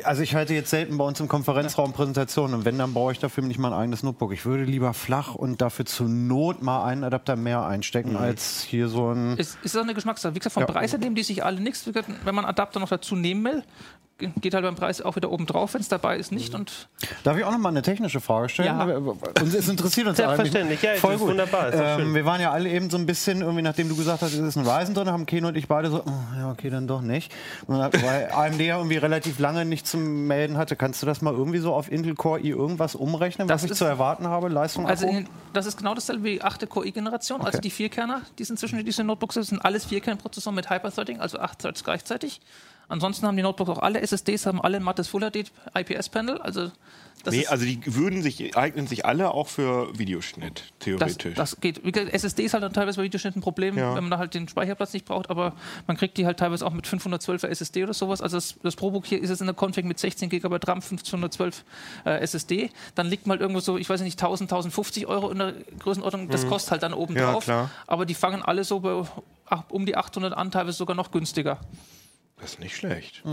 also 0.05 0.23
ich 0.23 0.35
halte 0.35 0.55
jetzt 0.55 0.71
selten 0.71 0.97
bei 0.99 1.05
uns 1.05 1.19
im 1.21 1.29
Konferenzraum 1.29 1.93
Präsentationen 1.93 2.55
und 2.55 2.65
wenn, 2.65 2.79
dann 2.79 2.95
brauche 2.95 3.13
ich 3.13 3.19
dafür 3.19 3.43
nicht 3.45 3.59
mein 3.59 3.73
eigenes 3.73 4.03
Notebook. 4.03 4.33
Ich 4.33 4.45
würde 4.47 4.65
lieber 4.65 4.95
flach 4.95 5.35
und 5.35 5.61
dafür 5.61 5.85
zur 5.87 6.09
Not 6.09 6.63
mal 6.63 6.85
einen 6.85 7.05
Adapter 7.05 7.37
mehr 7.37 7.65
einstecken, 7.67 8.11
Mhm. 8.13 8.17
als 8.19 8.63
hier 8.63 8.89
so 8.89 9.11
ein... 9.13 9.37
Es 9.39 9.57
ist 9.63 9.77
auch 9.77 9.83
eine 9.83 9.95
Geschmackssache. 9.95 10.35
Wie 10.35 10.39
gesagt, 10.39 10.55
vom 10.55 10.63
Ja. 10.63 10.67
Preis 10.67 10.93
her 10.93 10.99
nehmen 10.99 11.15
die 11.17 11.23
sich 11.23 11.45
alle 11.45 11.61
nichts. 11.61 11.89
Wenn 12.25 12.35
man 12.35 12.45
Adapter 12.45 12.81
noch 12.81 12.89
dazu 12.89 13.17
nehmen 13.17 13.45
will, 13.45 13.63
geht 14.19 14.55
halt 14.55 14.65
beim 14.65 14.77
Preis 14.77 15.03
auch 15.03 15.17
wieder 15.17 15.31
oben 15.31 15.47
drauf, 15.47 15.75
wenn 15.75 15.81
es 15.81 15.89
dabei 15.89 16.17
ist, 16.17 16.31
nicht. 16.33 16.55
Und 16.55 16.89
Darf 17.25 17.37
ich 17.37 17.45
auch 17.45 17.51
noch 17.51 17.59
mal 17.59 17.71
eine 17.71 17.83
technische 17.83 18.21
Frage 18.21 18.49
stellen? 18.49 18.79
Ja. 18.79 18.85
Uns, 19.43 19.55
es 19.55 19.69
interessiert 19.69 20.07
uns 20.07 20.17
Selbstverständlich, 20.17 20.83
ja, 20.83 20.93
das 20.95 21.03
ist 21.03 21.21
wunderbar, 21.21 21.73
ähm, 21.73 22.15
wir 22.15 22.25
waren 22.25 22.41
ja 22.41 22.53
alle 22.53 22.69
eben 22.71 22.91
so 22.91 22.97
ein 22.97 23.07
bisschen, 23.07 23.41
irgendwie 23.41 23.63
nachdem 23.63 23.89
du 23.89 23.97
gesagt 23.97 24.23
hast, 24.23 24.33
es 24.33 24.39
ist 24.39 24.57
ein 24.57 24.67
Ryzen 24.67 24.95
drin, 24.95 25.11
haben 25.11 25.27
Keno 25.27 25.49
und 25.49 25.57
ich 25.57 25.67
beide 25.69 25.91
so, 25.91 26.03
oh, 26.07 26.39
ja, 26.39 26.51
okay, 26.51 26.71
dann 26.71 26.87
doch 26.87 27.01
nicht. 27.01 27.33
Und 27.67 27.79
dann, 27.79 27.93
weil 27.93 28.31
AMD 28.31 28.61
ja 28.61 28.77
irgendwie 28.77 28.97
relativ 28.99 29.39
lange 29.39 29.65
nicht 29.65 29.87
zum 29.87 30.27
Melden 30.27 30.57
hatte. 30.57 30.77
Kannst 30.77 31.03
du 31.03 31.07
das 31.07 31.21
mal 31.21 31.35
irgendwie 31.35 31.59
so 31.59 31.75
auf 31.75 31.91
Intel 31.91 32.15
Core 32.15 32.41
i 32.41 32.51
irgendwas 32.51 32.95
umrechnen, 32.95 33.49
Das 33.49 33.65
was 33.65 33.71
ich 33.71 33.77
zu 33.77 33.85
erwarten 33.85 34.29
habe? 34.29 34.49
Leistung, 34.49 34.87
Also 34.87 35.07
in, 35.07 35.29
das 35.53 35.67
ist 35.67 35.77
genau 35.77 35.95
dasselbe 35.95 36.25
wie 36.25 36.43
8. 36.43 36.69
Core-i-Generation, 36.69 37.41
also 37.41 37.59
Okay. 37.59 37.61
die 37.63 37.71
Vierkerner, 37.71 38.23
die 38.39 38.45
sind 38.45 38.59
zwischen 38.59 38.85
diesen 38.85 39.07
Notebooks, 39.07 39.35
das 39.35 39.49
sind 39.49 39.65
alles 39.65 39.85
Vierkernprozessoren 39.85 40.55
mit 40.55 40.71
Hyper-Threading, 40.71 41.21
also 41.21 41.39
8 41.39 41.59
Threads 41.59 41.85
gleichzeitig. 41.85 42.41
Ansonsten 42.89 43.27
haben 43.27 43.37
die 43.37 43.43
Notebooks 43.43 43.71
auch 43.71 43.83
alle 43.83 44.01
SSDs, 44.01 44.47
haben 44.47 44.61
alle 44.61 44.77
ein 44.79 44.83
mattes 44.83 45.09
Full 45.09 45.23
HD 45.31 45.51
IPS-Panel, 45.75 46.39
also 46.41 46.71
das 47.23 47.33
Nee, 47.33 47.47
also 47.47 47.65
die 47.65 47.81
würden 47.87 48.21
sich, 48.23 48.55
eignen 48.55 48.87
sich 48.87 49.07
alle 49.07 49.31
auch 49.31 49.49
für 49.49 49.99
Videoschnitt, 49.99 50.59
das, 50.59 50.79
theoretisch. 50.81 51.35
das 51.35 51.59
geht. 51.59 51.83
Wie 51.83 51.91
gesagt, 51.91 52.13
SSD 52.13 52.43
ist 52.45 52.53
halt 52.53 52.63
dann 52.63 52.75
teilweise 52.75 52.99
bei 52.99 53.05
Videoschnitt 53.05 53.35
ein 53.35 53.41
Problem, 53.41 53.79
Ja. 53.79 53.95
wenn 53.95 54.05
man 54.05 54.11
da 54.11 54.19
halt 54.19 54.35
den 54.35 54.47
Speicherplatz 54.47 54.93
nicht 54.93 55.07
braucht, 55.07 55.31
aber 55.31 55.55
man 55.87 55.97
kriegt 55.97 56.19
die 56.19 56.27
halt 56.27 56.39
teilweise 56.39 56.67
auch 56.67 56.75
mit 56.75 56.87
512er 56.87 57.47
SSD 57.49 57.83
oder 57.85 57.95
sowas. 57.95 58.21
Also 58.21 58.37
das, 58.37 58.57
das 58.63 58.77
ProBook 58.77 59.07
hier 59.07 59.23
ist 59.23 59.31
jetzt 59.31 59.41
in 59.41 59.47
der 59.47 59.57
Config 59.59 59.87
mit 59.87 59.99
16 59.99 60.29
GB 60.29 60.59
RAM, 60.67 60.83
512 60.83 61.65
äh, 62.05 62.19
SSD. 62.21 62.69
Dann 62.95 63.07
liegt 63.07 63.27
mal 63.27 63.39
irgendwo 63.39 63.61
so, 63.61 63.79
ich 63.79 63.89
weiß 63.89 64.03
nicht, 64.03 64.21
1000, 64.21 64.53
1050 64.53 65.07
Euro 65.07 65.31
in 65.31 65.39
der 65.39 65.55
Größenordnung. 65.79 66.29
Das 66.29 66.47
kostet 66.47 66.73
halt 66.73 66.83
dann 66.83 66.93
oben 66.93 67.15
Mhm. 67.15 67.21
Ja, 67.21 67.33
drauf. 67.33 67.45
klar. 67.45 67.71
Aber 67.87 68.05
die 68.05 68.15
fangen 68.15 68.43
alle 68.43 68.65
so 68.65 68.81
bei 68.81 69.03
um 69.71 69.87
die 69.87 69.97
800 69.97 70.35
an, 70.35 70.51
teilweise 70.51 70.77
sogar 70.77 70.95
noch 70.97 71.11
günstiger. 71.11 71.59
Das 72.41 72.53
ist 72.53 72.61
nicht 72.61 72.77
schlecht. 72.77 73.23
Das 73.25 73.33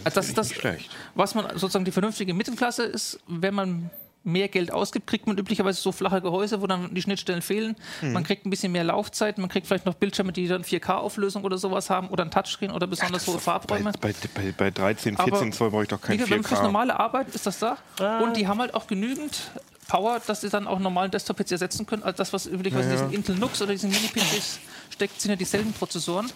ist, 0.00 0.06
Also 0.06 0.14
das 0.14 0.28
ist 0.28 0.38
das, 0.38 0.48
nicht 0.50 0.60
schlecht. 0.60 0.90
was 1.14 1.34
man 1.34 1.46
sozusagen 1.58 1.84
die 1.84 1.90
vernünftige 1.92 2.34
Mittelklasse 2.34 2.84
ist, 2.84 3.18
wenn 3.26 3.54
man 3.54 3.90
mehr 4.24 4.46
Geld 4.46 4.70
ausgibt, 4.72 5.08
kriegt 5.08 5.26
man 5.26 5.36
üblicherweise 5.36 5.80
so 5.80 5.90
flache 5.90 6.20
Gehäuse, 6.20 6.62
wo 6.62 6.68
dann 6.68 6.94
die 6.94 7.02
Schnittstellen 7.02 7.42
fehlen. 7.42 7.74
Mhm. 8.02 8.12
Man 8.12 8.22
kriegt 8.22 8.46
ein 8.46 8.50
bisschen 8.50 8.70
mehr 8.70 8.84
Laufzeit, 8.84 9.36
man 9.38 9.48
kriegt 9.48 9.66
vielleicht 9.66 9.84
noch 9.84 9.94
Bildschirme, 9.94 10.32
die 10.32 10.46
dann 10.46 10.62
4K-Auflösung 10.62 11.42
oder 11.42 11.58
sowas 11.58 11.90
haben 11.90 12.08
oder 12.08 12.24
ein 12.24 12.30
Touchscreen 12.30 12.70
oder 12.70 12.86
besonders 12.86 13.26
hohe 13.26 13.34
Bei, 13.34 13.40
Farbräume. 13.40 13.90
bei, 14.00 14.14
bei, 14.34 14.52
bei 14.56 14.70
13, 14.70 15.16
14 15.16 15.34
Aber 15.34 15.50
Zoll 15.50 15.70
brauche 15.70 15.82
ich 15.82 15.88
doch 15.88 16.00
kein 16.00 16.12
Wie 16.12 16.16
gesagt, 16.18 16.30
wenn 16.30 16.44
fürs 16.44 16.60
4K. 16.60 16.62
normale 16.62 17.00
Arbeit 17.00 17.34
ist 17.34 17.46
das 17.46 17.58
da. 17.58 17.78
Ah. 17.98 18.20
Und 18.20 18.36
die 18.36 18.46
haben 18.46 18.60
halt 18.60 18.74
auch 18.74 18.86
genügend 18.86 19.50
Power, 19.88 20.20
dass 20.24 20.42
sie 20.42 20.50
dann 20.50 20.68
auch 20.68 20.78
normalen 20.78 21.10
Desktop-PC 21.10 21.50
ersetzen 21.52 21.84
können. 21.86 22.04
Also 22.04 22.16
das, 22.18 22.32
was 22.32 22.46
üblicherweise 22.46 22.90
in 22.90 22.94
diesen 22.96 23.12
Intel 23.12 23.34
Nux 23.36 23.60
oder 23.60 23.72
diesen 23.72 23.90
Mini-PCs 23.90 24.60
steckt, 24.90 25.20
sind 25.20 25.30
ja 25.32 25.36
dieselben 25.36 25.72
Prozessoren. 25.72 26.30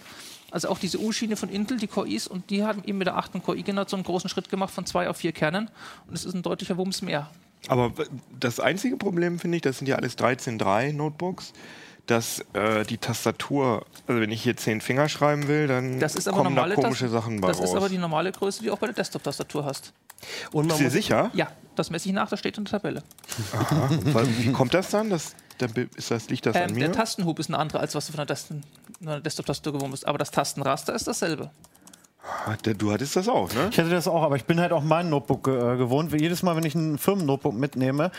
Also 0.51 0.69
auch 0.69 0.79
diese 0.79 1.01
U-Schiene 1.01 1.37
von 1.37 1.49
Intel, 1.49 1.77
die 1.77 1.87
Core 1.89 2.09
I's, 2.09 2.27
und 2.27 2.51
die 2.51 2.65
haben 2.65 2.83
eben 2.85 2.99
mit 2.99 3.07
der 3.07 3.17
8. 3.17 3.43
Core 3.43 3.59
i-Generation 3.59 3.99
einen 3.99 4.05
großen 4.07 4.31
Schritt 4.31 4.49
gemacht 4.49 4.73
von 4.73 4.87
zwei 4.87 5.09
auf 5.09 5.17
vier 5.19 5.33
Kernen. 5.33 5.71
Und 6.09 6.15
es 6.15 6.25
ist 6.25 6.35
ein 6.35 6.43
deutlicher 6.43 6.77
Wumms 6.77 7.03
mehr. 7.03 7.29
Aber 7.69 7.93
das 8.39 8.61
einzige 8.61 8.97
Problem 8.97 9.39
finde 9.41 9.57
ich, 9.57 9.63
das 9.63 9.79
sind 9.79 9.89
ja 9.89 9.97
alles 9.97 10.17
13.3 10.19 10.93
Notebooks, 10.93 11.53
dass 12.07 12.45
äh, 12.53 12.85
die 12.85 12.99
Tastatur, 12.99 13.85
also 14.07 14.21
wenn 14.21 14.31
ich 14.31 14.41
hier 14.43 14.57
10 14.57 14.81
Finger 14.81 15.09
schreiben 15.09 15.49
will, 15.49 15.67
dann 15.67 15.99
Das 15.99 16.15
ist 16.15 16.29
aber 16.29 16.37
kommen 16.37 16.55
da 16.55 16.63
normale 16.63 16.75
komische 16.77 17.07
Tas- 17.07 17.13
Sachen 17.13 17.41
bei 17.41 17.49
Das 17.49 17.59
raus. 17.59 17.71
ist 17.71 17.75
aber 17.77 17.89
die 17.89 17.99
normale 17.99 18.31
Größe, 18.31 18.61
die 18.61 18.67
du 18.67 18.73
auch 18.73 18.79
bei 18.79 18.87
der 18.87 18.95
Desktop-Tastatur 18.95 19.65
hast. 19.65 19.93
Und 20.53 20.69
Bist 20.69 20.81
du 20.81 20.89
sicher? 20.91 21.31
Ja, 21.35 21.49
das 21.75 21.91
messe 21.91 22.09
ich 22.09 22.15
nach, 22.15 22.29
das 22.29 22.39
steht 22.39 22.57
in 22.57 22.65
der 22.65 22.71
Tabelle. 22.71 23.03
Weil- 24.13 24.29
Wie 24.39 24.53
kommt 24.53 24.73
das 24.73 24.91
dann? 24.91 25.11
Das, 25.11 25.35
dann 25.59 25.73
ist 25.97 26.11
das, 26.11 26.29
liegt 26.31 26.47
das 26.47 26.55
an 26.55 26.69
Ähm, 26.71 26.75
mir? 26.75 26.81
der 26.87 26.93
Tastenhub 26.93 27.39
ist 27.41 27.49
ein 27.49 27.55
anderer, 27.55 27.81
als 27.81 27.95
was 27.97 28.07
du 28.07 28.13
von 28.13 28.19
der, 28.19 28.27
Tasten- 28.29 28.63
von 28.99 29.07
der 29.07 29.21
Desktop-Tastatur 29.21 29.75
gewohnt 29.75 29.93
bist. 29.93 30.07
Aber 30.07 30.19
das 30.19 30.31
Tastenraster 30.31 30.95
ist 30.95 31.07
dasselbe. 31.07 31.51
Du 32.79 32.93
hattest 32.93 33.17
das 33.17 33.29
auch, 33.29 33.53
ne? 33.55 33.69
Ich 33.71 33.79
hätte 33.79 33.91
das 33.91 34.07
auch, 34.07 34.23
aber 34.23 34.37
ich 34.37 34.45
bin 34.45 34.61
halt 34.61 34.73
auch 34.73 34.83
mein 34.83 35.09
Notebook 35.11 35.49
äh, 35.49 35.77
gewohnt. 35.77 36.13
Jedes 36.19 36.43
Mal, 36.43 36.55
wenn 36.57 36.65
ich 36.65 36.75
ein 36.75 36.97
Firmen-Notebook 36.99 37.55
mitnehme, 37.55 38.11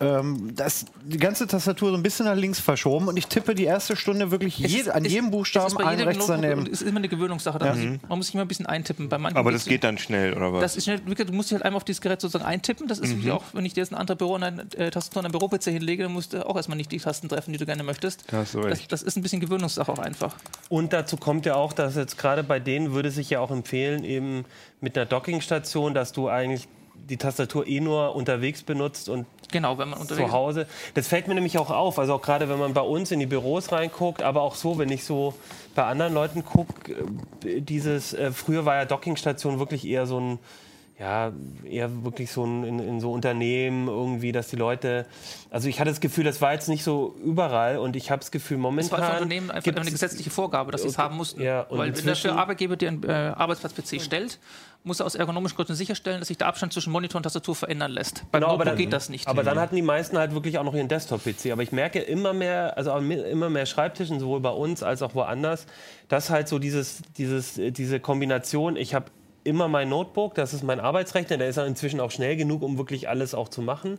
ähm, 0.00 0.52
da 0.54 0.64
ist 0.66 0.86
die 1.04 1.18
ganze 1.18 1.46
Tastatur 1.46 1.90
so 1.90 1.96
ein 1.96 2.02
bisschen 2.02 2.26
nach 2.26 2.34
links 2.34 2.60
verschoben 2.60 3.08
und 3.08 3.16
ich 3.16 3.26
tippe 3.26 3.54
die 3.54 3.64
erste 3.64 3.96
Stunde 3.96 4.30
wirklich 4.30 4.58
je, 4.58 4.78
ist- 4.80 4.88
an 4.90 5.04
jedem 5.04 5.30
Buchstaben 5.30 5.66
ist 5.66 5.76
einen 5.78 5.90
jedem 5.98 6.08
rechts 6.08 6.26
Notebook 6.28 6.42
daneben. 6.50 6.66
Es 6.72 6.80
ist 6.82 6.88
immer 6.88 6.98
eine 6.98 7.08
Gewöhnungssache. 7.08 7.58
Da 7.58 7.74
muss 7.74 7.78
ich- 7.78 8.00
Man 8.08 8.18
muss 8.18 8.26
sich 8.26 8.34
immer 8.34 8.44
ein 8.44 8.48
bisschen 8.48 8.66
eintippen. 8.66 9.08
Bei 9.08 9.18
manchen 9.18 9.36
Aber 9.38 9.52
das 9.52 9.64
geht 9.66 9.84
dann 9.84 9.98
schnell, 9.98 10.34
oder 10.34 10.52
was? 10.52 10.60
Das 10.62 10.76
ist 10.76 10.84
schnell, 10.84 11.00
du 11.00 11.32
musst 11.32 11.50
dich 11.50 11.54
halt 11.56 11.64
einmal 11.64 11.76
auf 11.78 11.84
dieses 11.84 12.00
Gerät 12.00 12.20
sozusagen 12.20 12.44
eintippen. 12.44 12.88
Das 12.88 12.98
ist 12.98 13.14
Mhm. 13.16 13.24
wie 13.24 13.30
auch, 13.32 13.42
wenn 13.52 13.64
ich 13.66 13.74
dir 13.74 13.80
jetzt 13.80 13.92
ein 13.92 13.96
anderes 13.98 14.18
Büro 14.18 14.34
und 14.34 14.42
eine 14.42 14.62
äh, 14.76 14.90
Tastatur 14.90 15.20
und 15.20 15.26
ein 15.26 15.32
Büro-PC 15.32 15.64
hinlege, 15.72 16.02
dann 16.04 16.12
musst 16.12 16.32
du 16.32 16.46
auch 16.46 16.56
erstmal 16.56 16.76
nicht 16.76 16.90
die 16.92 16.98
Tasten 16.98 17.28
treffen, 17.28 17.52
die 17.52 17.58
du 17.58 17.66
gerne 17.66 17.82
möchtest. 17.82 18.24
Das, 18.30 18.54
recht. 18.54 18.90
das 18.92 19.02
ist 19.02 19.16
ein 19.16 19.22
bisschen 19.22 19.40
Gewöhnungssache 19.40 19.90
auch 19.92 19.98
einfach. 19.98 20.34
Und 20.68 20.92
dazu 20.92 21.16
kommt 21.16 21.44
ja 21.46 21.54
auch, 21.56 21.72
dass 21.72 21.96
jetzt 21.96 22.18
gerade 22.18 22.42
bei 22.42 22.58
denen 22.60 22.92
würde 22.92 23.10
sich 23.10 23.30
ja 23.30 23.40
auch 23.40 23.50
empfehlen, 23.54 24.04
eben 24.04 24.44
mit 24.80 24.96
einer 24.96 25.06
Dockingstation, 25.06 25.94
dass 25.94 26.12
du 26.12 26.28
eigentlich 26.28 26.68
die 26.94 27.16
Tastatur 27.16 27.66
eh 27.66 27.80
nur 27.80 28.14
unterwegs 28.14 28.62
benutzt 28.62 29.08
und 29.08 29.26
Genau, 29.52 29.78
wenn 29.78 29.88
man 29.88 30.00
unterwegs 30.00 30.26
zu 30.26 30.32
Hause. 30.32 30.66
Das 30.94 31.06
fällt 31.06 31.28
mir 31.28 31.34
nämlich 31.34 31.58
auch 31.58 31.70
auf. 31.70 32.00
Also 32.00 32.14
auch 32.14 32.22
gerade 32.22 32.48
wenn 32.48 32.58
man 32.58 32.74
bei 32.74 32.80
uns 32.80 33.12
in 33.12 33.20
die 33.20 33.26
Büros 33.26 33.70
reinguckt, 33.70 34.20
aber 34.20 34.42
auch 34.42 34.56
so, 34.56 34.78
wenn 34.78 34.90
ich 34.90 35.04
so 35.04 35.34
bei 35.76 35.84
anderen 35.84 36.12
Leuten 36.12 36.44
gucke, 36.44 37.06
dieses, 37.44 38.14
äh, 38.14 38.32
früher 38.32 38.64
war 38.64 38.74
ja 38.74 38.84
Dockingstation 38.84 39.60
wirklich 39.60 39.86
eher 39.86 40.06
so 40.06 40.18
ein 40.18 40.38
ja, 40.98 41.32
eher 41.64 42.04
wirklich 42.04 42.30
so 42.30 42.44
in, 42.44 42.78
in, 42.78 43.00
so 43.00 43.10
Unternehmen 43.10 43.88
irgendwie, 43.88 44.30
dass 44.30 44.46
die 44.46 44.56
Leute, 44.56 45.06
also 45.50 45.68
ich 45.68 45.80
hatte 45.80 45.90
das 45.90 46.00
Gefühl, 46.00 46.22
das 46.22 46.40
war 46.40 46.52
jetzt 46.52 46.68
nicht 46.68 46.84
so 46.84 47.16
überall 47.24 47.78
und 47.78 47.96
ich 47.96 48.12
habe 48.12 48.20
das 48.20 48.30
Gefühl, 48.30 48.58
momentan. 48.58 48.90
Das 48.90 49.00
war 49.00 49.06
für 49.08 49.22
Unternehmen 49.22 49.50
einfach 49.50 49.74
eine 49.74 49.90
gesetzliche 49.90 50.30
Vorgabe, 50.30 50.70
dass 50.70 50.82
sie 50.82 50.88
es 50.88 50.96
haben 50.96 51.16
mussten. 51.16 51.42
Ja, 51.42 51.66
Weil 51.68 51.96
wenn 51.96 52.14
der 52.14 52.36
Arbeitgeber 52.36 52.76
dir 52.76 52.88
einen 52.88 53.02
äh, 53.02 53.12
Arbeitsplatz-PC 53.12 54.00
stellt, 54.00 54.38
muss 54.84 55.00
er 55.00 55.06
aus 55.06 55.16
ergonomischen 55.16 55.56
Gründen 55.56 55.74
sicherstellen, 55.74 56.20
dass 56.20 56.28
sich 56.28 56.38
der 56.38 56.46
Abstand 56.46 56.72
zwischen 56.72 56.92
Monitor 56.92 57.18
und 57.18 57.24
Tastatur 57.24 57.56
verändern 57.56 57.90
lässt. 57.90 58.30
Bei 58.30 58.38
genau, 58.38 58.52
aber 58.52 58.64
dann 58.64 58.76
geht 58.76 58.92
das 58.92 59.08
nicht. 59.08 59.26
Aber 59.26 59.42
dann 59.42 59.58
hatten 59.58 59.74
die 59.74 59.82
meisten 59.82 60.16
halt 60.16 60.32
wirklich 60.32 60.58
auch 60.58 60.64
noch 60.64 60.74
ihren 60.74 60.88
Desktop-PC. 60.88 61.50
Aber 61.50 61.62
ich 61.62 61.72
merke 61.72 61.98
immer 62.00 62.34
mehr, 62.34 62.76
also 62.76 62.94
immer 62.96 63.50
mehr 63.50 63.66
Schreibtischen, 63.66 64.20
sowohl 64.20 64.40
bei 64.40 64.50
uns 64.50 64.82
als 64.84 65.02
auch 65.02 65.14
woanders, 65.14 65.66
dass 66.08 66.30
halt 66.30 66.48
so 66.48 66.58
dieses, 66.60 67.02
dieses, 67.16 67.54
diese 67.54 67.98
Kombination, 67.98 68.76
ich 68.76 68.94
habe 68.94 69.06
immer 69.44 69.68
mein 69.68 69.88
Notebook, 69.88 70.34
das 70.34 70.54
ist 70.54 70.62
mein 70.62 70.80
Arbeitsrechner, 70.80 71.36
der 71.36 71.48
ist 71.48 71.58
inzwischen 71.58 72.00
auch 72.00 72.10
schnell 72.10 72.36
genug, 72.36 72.62
um 72.62 72.78
wirklich 72.78 73.08
alles 73.08 73.34
auch 73.34 73.48
zu 73.48 73.62
machen. 73.62 73.98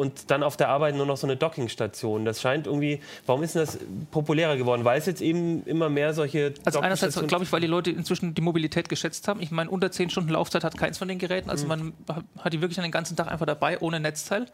Und 0.00 0.30
dann 0.30 0.42
auf 0.42 0.56
der 0.56 0.70
Arbeit 0.70 0.94
nur 0.94 1.04
noch 1.04 1.18
so 1.18 1.26
eine 1.26 1.36
Dockingstation. 1.36 2.24
Das 2.24 2.40
scheint 2.40 2.66
irgendwie, 2.66 3.00
warum 3.26 3.42
ist 3.42 3.54
denn 3.54 3.60
das 3.66 3.78
populärer 4.10 4.56
geworden? 4.56 4.82
Weil 4.82 4.98
es 4.98 5.04
jetzt 5.04 5.20
eben 5.20 5.62
immer 5.66 5.90
mehr 5.90 6.14
solche. 6.14 6.54
Also 6.64 6.80
einerseits 6.80 7.20
glaube 7.26 7.44
ich, 7.44 7.52
weil 7.52 7.60
die 7.60 7.66
Leute 7.66 7.90
inzwischen 7.90 8.32
die 8.32 8.40
Mobilität 8.40 8.88
geschätzt 8.88 9.28
haben. 9.28 9.42
Ich 9.42 9.50
meine, 9.50 9.68
unter 9.68 9.90
10 9.90 10.08
Stunden 10.08 10.30
Laufzeit 10.30 10.64
hat 10.64 10.78
keins 10.78 10.96
von 10.96 11.06
den 11.06 11.18
Geräten. 11.18 11.50
Also 11.50 11.64
mhm. 11.64 11.68
man 11.68 11.92
hat 12.38 12.54
die 12.54 12.62
wirklich 12.62 12.78
den 12.78 12.90
ganzen 12.90 13.14
Tag 13.14 13.30
einfach 13.30 13.44
dabei, 13.44 13.78
ohne 13.80 14.00
Netzteil. 14.00 14.46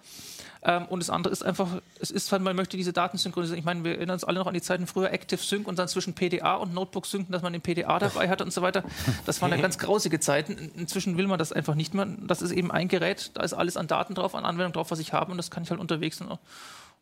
Ähm, 0.66 0.87
und 0.87 0.99
das 0.99 1.11
andere 1.11 1.32
ist 1.32 1.44
einfach, 1.44 1.68
es 2.00 2.11
ist, 2.11 2.32
man 2.32 2.56
möchte 2.56 2.76
diese 2.76 2.92
Daten 2.92 3.18
synchronisieren. 3.18 3.58
Ich 3.58 3.64
meine, 3.64 3.85
wir 3.85 3.92
erinnern 3.92 4.14
uns 4.14 4.25
alle 4.25 4.40
noch 4.40 4.49
an 4.49 4.54
die 4.54 4.61
Zeiten 4.61 4.88
früher 4.88 5.12
Active 5.12 5.40
Sync 5.40 5.68
und 5.68 5.78
dann 5.78 5.87
zwischen 5.87 6.14
PDA 6.14 6.56
und 6.56 6.75
Notebook 6.75 7.06
synken, 7.06 7.32
dass 7.32 7.42
man 7.42 7.52
den 7.52 7.62
PDA 7.62 8.00
dabei 8.00 8.28
hatte 8.28 8.44
und 8.44 8.52
so 8.52 8.62
weiter. 8.62 8.82
Das 9.26 9.40
waren 9.40 9.52
ja 9.52 9.58
ganz 9.58 9.78
grausige 9.78 10.18
Zeiten. 10.18 10.73
Inzwischen 10.76 11.16
will 11.16 11.28
man 11.28 11.38
das 11.38 11.52
einfach 11.52 11.76
nicht 11.76 11.94
mehr. 11.94 12.06
Das 12.26 12.42
ist 12.42 12.50
eben 12.50 12.73
ein 12.73 12.88
Gerät, 12.88 13.30
da 13.35 13.42
ist 13.42 13.54
alles 13.54 13.76
an 13.76 13.87
Daten 13.87 14.14
drauf, 14.14 14.35
an 14.35 14.44
Anwendung 14.44 14.73
drauf, 14.73 14.90
was 14.90 14.99
ich 14.99 15.12
habe 15.12 15.30
und 15.30 15.38
das 15.38 15.52
kann 15.52 15.62
ich 15.62 15.70
halt 15.70 15.80
unterwegs 15.80 16.20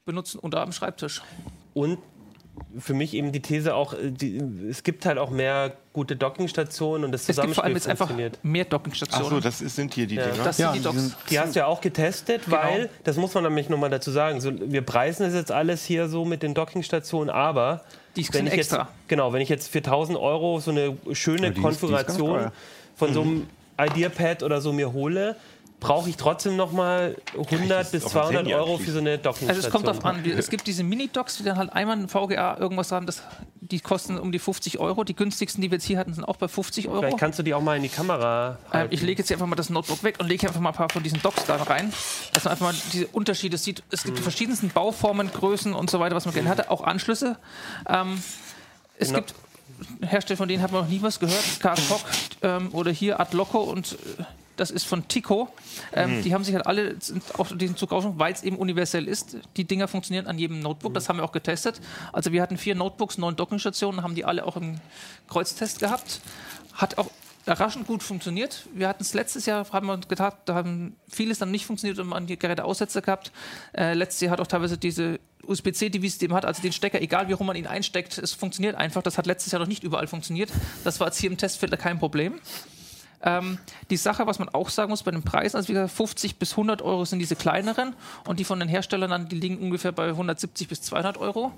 benutzen 0.04 0.38
unter 0.38 0.61
am 0.61 0.73
Schreibtisch. 0.73 1.23
Und 1.73 1.99
für 2.78 2.94
mich 2.94 3.14
eben 3.14 3.32
die 3.32 3.40
These 3.40 3.75
auch, 3.75 3.94
äh, 3.94 4.11
die, 4.11 4.38
es 4.68 4.82
gibt 4.82 5.06
halt 5.06 5.18
auch 5.18 5.30
mehr 5.30 5.73
gute 5.92 6.16
Dockingstationen 6.16 7.04
und 7.04 7.12
das 7.12 7.25
Zusammenspiel 7.25 7.42
es 7.42 7.46
gibt 7.46 7.54
vor 7.54 7.64
allem 7.64 7.75
jetzt 7.75 7.88
einfach 7.88 8.42
mehr 8.42 8.64
Dockingstationen. 8.64 9.26
Achso, 9.26 9.40
das 9.40 9.61
ist, 9.61 9.76
sind 9.76 9.94
hier 9.94 10.06
die 10.06 10.16
ja. 10.16 10.26
Dinger. 10.26 10.44
Das 10.44 10.58
ja, 10.58 10.73
sind 10.73 10.80
die, 10.80 10.84
Docks. 10.84 11.16
die 11.30 11.38
hast 11.38 11.54
du 11.54 11.61
ja 11.61 11.66
auch 11.66 11.80
getestet, 11.80 12.44
genau. 12.44 12.56
weil, 12.56 12.90
das 13.04 13.16
muss 13.16 13.34
man 13.34 13.44
nämlich 13.44 13.68
nochmal 13.68 13.90
dazu 13.90 14.11
sagen, 14.11 14.40
so, 14.40 14.52
wir 14.54 14.82
preisen 14.82 15.26
es 15.26 15.34
jetzt 15.34 15.52
alles 15.52 15.84
hier 15.84 16.08
so 16.08 16.25
mit 16.25 16.42
den 16.42 16.54
Dockingstationen, 16.54 17.30
aber 17.30 17.84
die 18.16 18.26
wenn 18.32 18.46
ich 18.46 18.54
extra. 18.54 18.78
Jetzt, 18.78 19.08
genau, 19.08 19.32
wenn 19.32 19.40
ich 19.40 19.49
jetzt 19.49 19.68
für 19.70 19.78
1000 19.78 20.18
Euro 20.18 20.61
so 20.61 20.70
eine 20.70 20.96
schöne 21.12 21.49
ja, 21.49 21.61
Konfiguration 21.61 22.40
ist, 22.40 22.52
von 22.96 23.11
mhm. 23.11 23.14
so 23.14 23.20
einem 23.23 23.46
IdeaPad 23.78 24.42
oder 24.42 24.61
so 24.61 24.73
mir 24.73 24.92
hole, 24.92 25.37
brauche 25.84 26.08
ich 26.08 26.16
trotzdem 26.16 26.56
noch 26.56 26.72
mal 26.72 27.14
100 27.36 27.92
bis 27.92 28.06
200 28.06 28.46
Euro 28.46 28.78
für 28.78 28.90
so 28.90 29.00
eine 29.00 29.18
Dockingstation. 29.18 29.50
Also 29.50 29.60
es 29.60 29.70
kommt 29.70 29.86
darauf 29.86 30.02
an. 30.04 30.24
Es 30.24 30.48
gibt 30.48 30.66
diese 30.66 30.82
Mini-Docks, 30.82 31.36
die 31.36 31.42
dann 31.42 31.58
halt 31.58 31.72
einmal 31.74 31.98
ein 31.98 32.08
VGA 32.08 32.56
irgendwas 32.58 32.90
haben, 32.90 33.04
das, 33.04 33.22
die 33.60 33.80
kosten 33.80 34.18
um 34.18 34.32
die 34.32 34.38
50 34.38 34.78
Euro. 34.78 35.04
Die 35.04 35.14
günstigsten, 35.14 35.60
die 35.60 35.70
wir 35.70 35.76
jetzt 35.76 35.84
hier 35.84 35.98
hatten, 35.98 36.14
sind 36.14 36.24
auch 36.24 36.36
bei 36.36 36.48
50 36.48 36.88
Euro. 36.88 37.00
Vielleicht 37.00 37.18
kannst 37.18 37.38
du 37.38 37.42
die 37.42 37.52
auch 37.52 37.60
mal 37.60 37.76
in 37.76 37.82
die 37.82 37.90
Kamera 37.90 38.56
äh, 38.72 38.86
Ich 38.88 39.02
lege 39.02 39.18
jetzt 39.18 39.28
hier 39.28 39.36
einfach 39.36 39.46
mal 39.46 39.56
das 39.56 39.68
Notebook 39.68 40.02
weg 40.02 40.16
und 40.20 40.26
lege 40.26 40.46
einfach 40.46 40.60
mal 40.60 40.70
ein 40.70 40.74
paar 40.74 40.88
von 40.88 41.02
diesen 41.02 41.20
Docks 41.20 41.44
da 41.44 41.56
rein, 41.56 41.92
dass 42.32 42.44
man 42.44 42.52
einfach 42.52 42.72
mal 42.72 42.74
diese 42.94 43.06
Unterschiede 43.08 43.58
sieht. 43.58 43.82
Es 43.90 44.04
gibt 44.04 44.14
mhm. 44.14 44.16
die 44.16 44.22
verschiedensten 44.22 44.70
Bauformen, 44.70 45.30
Größen 45.30 45.74
und 45.74 45.90
so 45.90 46.00
weiter, 46.00 46.16
was 46.16 46.24
man 46.24 46.32
gerne 46.32 46.48
hatte. 46.48 46.70
Auch 46.70 46.82
Anschlüsse. 46.82 47.36
Ähm, 47.86 48.22
es 48.96 49.08
genau. 49.08 49.20
gibt 49.20 49.34
Hersteller, 50.00 50.38
von 50.38 50.48
denen 50.48 50.62
hat 50.62 50.72
man 50.72 50.82
noch 50.82 50.90
nie 50.90 51.02
was 51.02 51.20
gehört. 51.20 51.44
Carcock 51.60 52.00
ähm, 52.42 52.70
oder 52.72 52.90
hier 52.90 53.20
Adloco 53.20 53.60
und 53.60 53.98
äh, 54.18 54.24
das 54.56 54.70
ist 54.70 54.87
von 54.87 55.08
Tico. 55.08 55.49
Ähm, 55.92 56.18
mhm. 56.18 56.23
Die 56.23 56.34
haben 56.34 56.44
sich 56.44 56.54
halt 56.54 56.66
alle 56.66 56.96
auf 57.37 57.52
diesen 57.56 57.76
Zug 57.76 57.92
aufgenommen, 57.92 58.18
weil 58.18 58.32
es 58.32 58.42
eben 58.42 58.56
universell 58.56 59.08
ist. 59.08 59.37
Die 59.56 59.64
Dinger 59.64 59.88
funktionieren 59.88 60.26
an 60.26 60.38
jedem 60.38 60.61
Notebook, 60.61 60.92
mhm. 60.92 60.94
das 60.94 61.08
haben 61.08 61.18
wir 61.18 61.25
auch 61.25 61.32
getestet. 61.32 61.80
Also 62.12 62.32
wir 62.32 62.42
hatten 62.42 62.56
vier 62.56 62.75
Notebooks, 62.75 63.18
neun 63.18 63.37
Dockingstationen, 63.37 64.02
haben 64.02 64.14
die 64.14 64.25
alle 64.25 64.46
auch 64.46 64.56
im 64.56 64.80
Kreuztest 65.28 65.80
gehabt. 65.80 66.20
Hat 66.75 66.99
auch 66.99 67.11
überraschend 67.46 67.87
gut 67.87 68.02
funktioniert. 68.02 68.66
Wir 68.73 68.88
hatten 68.88 69.02
es 69.02 69.12
letztes 69.14 69.46
Jahr, 69.46 69.66
haben 69.70 69.87
wir 69.87 69.99
getan, 69.99 70.32
da 70.46 70.54
haben 70.54 70.96
vieles 71.08 71.38
dann 71.38 71.50
nicht 71.50 71.66
funktioniert 71.66 71.99
und 71.99 72.08
man 72.08 72.26
die 72.26 72.38
Geräte 72.38 72.64
Aussätze 72.64 73.02
gehabt. 73.02 73.32
Äh, 73.76 73.94
letztes 73.94 74.23
Jahr 74.23 74.32
hat 74.32 74.40
auch 74.40 74.46
teilweise 74.46 74.78
diese 74.78 75.20
USB-C, 75.46 75.90
die 75.90 76.02
wie 76.02 76.32
hat, 76.32 76.44
also 76.46 76.62
den 76.62 76.73
Stecker, 76.73 77.02
egal 77.02 77.28
wie 77.28 77.34
rum 77.34 77.46
man 77.46 77.56
ihn 77.56 77.66
einsteckt, 77.66 78.16
es 78.16 78.32
funktioniert 78.32 78.76
einfach. 78.76 79.02
Das 79.02 79.18
hat 79.18 79.26
letztes 79.26 79.52
Jahr 79.52 79.61
noch 79.61 79.68
nicht 79.68 79.84
überall 79.84 80.06
funktioniert. 80.06 80.50
Das 80.84 81.00
war 81.00 81.08
jetzt 81.08 81.18
hier 81.18 81.30
im 81.30 81.37
Testfilter 81.37 81.76
kein 81.76 81.99
Problem. 81.99 82.40
Ähm, 83.23 83.59
die 83.90 83.97
Sache, 83.97 84.26
was 84.26 84.38
man 84.38 84.49
auch 84.49 84.68
sagen 84.68 84.90
muss 84.90 85.02
bei 85.02 85.11
den 85.11 85.23
Preisen, 85.23 85.56
also 85.56 85.68
wie 85.68 85.73
gesagt, 85.73 85.92
50 85.92 86.38
bis 86.38 86.52
100 86.52 86.83
Euro 86.83 87.04
sind 87.04 87.18
diese 87.18 87.37
kleineren 87.37 87.94
und 88.26 88.40
die 88.40 88.44
von 88.44 88.61
den 88.61 88.68
Herstellern 88.68 89.11
dann, 89.11 89.28
die 89.28 89.37
liegen 89.37 89.59
ungefähr 89.59 89.92
bei 89.92 90.09
170 90.09 90.68
bis 90.68 90.83
200 90.83 91.16
Euro. 91.18 91.52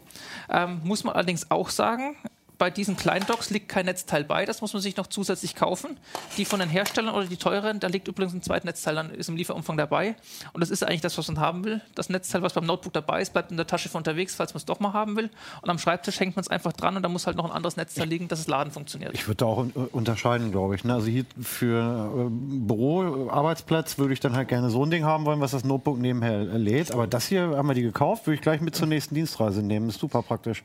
Ähm, 0.49 0.81
muss 0.85 1.05
man 1.05 1.15
allerdings 1.15 1.51
auch 1.51 1.71
sagen, 1.71 2.17
bei 2.59 2.71
diesen 2.71 2.97
kleinen 2.97 3.27
Docks 3.27 3.51
liegt 3.51 3.69
kein 3.69 3.87
Netzteil 3.87 4.25
bei, 4.25 4.45
das 4.47 4.61
muss 4.61 4.73
man 4.73 4.81
sich 4.81 4.97
noch 4.97 5.07
zusätzlich 5.07 5.55
kaufen. 5.55 5.99
Die 6.37 6.45
von 6.45 6.61
den 6.61 6.69
Herstellern 6.69 7.15
oder 7.15 7.27
die 7.27 7.37
teuren, 7.37 7.81
da 7.81 7.89
liegt 7.89 8.09
übrigens 8.09 8.35
ein 8.35 8.43
zweites 8.43 8.65
Netzteil, 8.65 8.95
dann 8.95 9.11
ist 9.11 9.29
im 9.29 9.37
Lieferumfang 9.37 9.77
dabei. 9.77 10.17
Und 10.53 10.61
das 10.61 10.71
ist 10.71 10.83
eigentlich 10.83 11.03
das, 11.03 11.19
was 11.19 11.29
man 11.29 11.39
haben 11.39 11.65
will. 11.65 11.83
Das 11.95 12.09
Netzteil, 12.09 12.43
was 12.43 12.55
beim 12.55 12.65
Notebook 12.65 12.93
dabei 12.93 13.21
ist, 13.21 13.33
bleibt 13.33 13.51
in 13.51 13.57
der 13.57 13.67
Tasche 13.67 13.89
für 13.89 13.99
unterwegs, 13.99 14.35
falls 14.35 14.55
man 14.55 14.59
es 14.59 14.65
doch 14.65 14.81
mal 14.81 14.93
haben 14.93 15.17
will. 15.17 15.31
Und 15.61 15.69
am 15.69 15.79
Schreibtisch 15.79 16.19
hängt 16.21 16.37
man 16.37 16.43
es 16.43 16.49
einfach 16.49 16.73
dran 16.73 16.97
und 16.97 17.03
da 17.03 17.09
muss 17.09 17.27
halt 17.27 17.37
noch 17.37 17.45
ein 17.45 17.53
anderes 17.53 17.77
Netzteil 17.77 18.09
liegen, 18.09 18.29
dass 18.29 18.41
das 18.41 18.49
Laden 18.49 18.73
funktioniert. 18.73 19.13
Ich 19.15 19.27
würde 19.27 19.37
da 19.37 19.47
auch 19.47 19.67
unterscheiden, 19.93 20.51
glaube 20.51 20.75
ich. 20.77 20.85
Ne? 20.85 20.95
Also 20.95 21.09
hier 21.09 21.27
für 21.41 22.27
äh, 22.27 22.29
Büro, 22.31 23.29
Arbeitsplatz 23.31 23.99
würde 23.99 24.15
ich 24.15 24.21
dann 24.21 24.35
halt 24.35 24.49
gerne 24.49 24.71
so 24.71 24.85
ein 24.85 24.91
Ding 24.91 25.05
haben 25.05 25.25
wollen, 25.27 25.41
was 25.41 25.51
das 25.51 25.65
Notebook 25.65 25.99
nebenher 25.99 26.45
lädt. 26.45 26.93
Aber 26.93 27.07
das 27.07 27.27
hier 27.27 27.57
haben 27.57 27.69
wir 27.69 27.75
die 27.75 27.83
gekauft, 27.83 28.27
würde 28.27 28.37
ich 28.37 28.41
gleich 28.41 28.61
mit 28.61 28.75
zur 28.75 28.87
nächsten 28.87 29.15
Dienstreise 29.15 29.63
nehmen. 29.63 29.89
Ist 29.89 30.01
super 30.01 30.23
praktisch. 30.23 30.65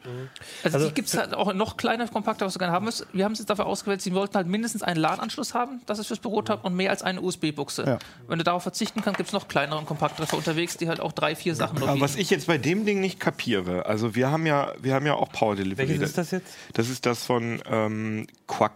Also, 0.63 0.77
also 0.77 0.89
die 0.89 0.93
gibt 0.93 1.09
es 1.09 1.17
halt 1.17 1.33
auch 1.33 1.53
noch 1.53 1.77
kleiner, 1.81 2.07
kompakter, 2.07 2.45
was 2.45 2.59
gerne 2.59 2.73
haben 2.73 2.85
müssen. 2.85 3.07
Wir 3.11 3.25
haben 3.25 3.31
es 3.31 3.39
jetzt 3.39 3.49
dafür 3.49 3.65
ausgewählt, 3.65 4.01
sie 4.01 4.13
wollten 4.13 4.35
halt 4.35 4.47
mindestens 4.47 4.83
einen 4.83 4.99
LAN-Anschluss 4.99 5.55
haben, 5.55 5.81
das 5.87 5.97
ist 5.97 6.07
fürs 6.07 6.19
Büro 6.19 6.43
taugt, 6.43 6.63
und 6.63 6.75
mehr 6.75 6.91
als 6.91 7.01
eine 7.01 7.21
USB-Buchse. 7.21 7.83
Ja. 7.85 7.99
Wenn 8.27 8.37
du 8.37 8.43
darauf 8.43 8.61
verzichten 8.61 9.01
kannst, 9.01 9.17
gibt 9.17 9.29
es 9.29 9.33
noch 9.33 9.47
kleinere 9.47 9.79
und 9.79 9.87
kompaktere 9.87 10.27
für 10.27 10.35
unterwegs, 10.35 10.77
die 10.77 10.87
halt 10.87 10.99
auch 10.99 11.11
drei, 11.11 11.35
vier 11.35 11.55
Sachen 11.55 11.81
ja, 11.81 11.99
Was 11.99 12.15
ich 12.15 12.29
jetzt 12.29 12.45
bei 12.45 12.59
dem 12.59 12.85
Ding 12.85 13.01
nicht 13.01 13.19
kapiere, 13.19 13.87
also 13.87 14.15
wir 14.15 14.29
haben 14.29 14.45
ja, 14.45 14.73
wir 14.79 14.93
haben 14.93 15.07
ja 15.07 15.15
auch 15.15 15.31
Power 15.31 15.55
Delivery. 15.55 15.89
Welches 15.89 16.09
ist 16.09 16.17
das 16.17 16.31
jetzt? 16.31 16.53
Das 16.73 16.87
ist 16.87 17.05
das 17.05 17.25
von 17.25 17.61
ähm, 17.65 18.27
Quack. 18.47 18.73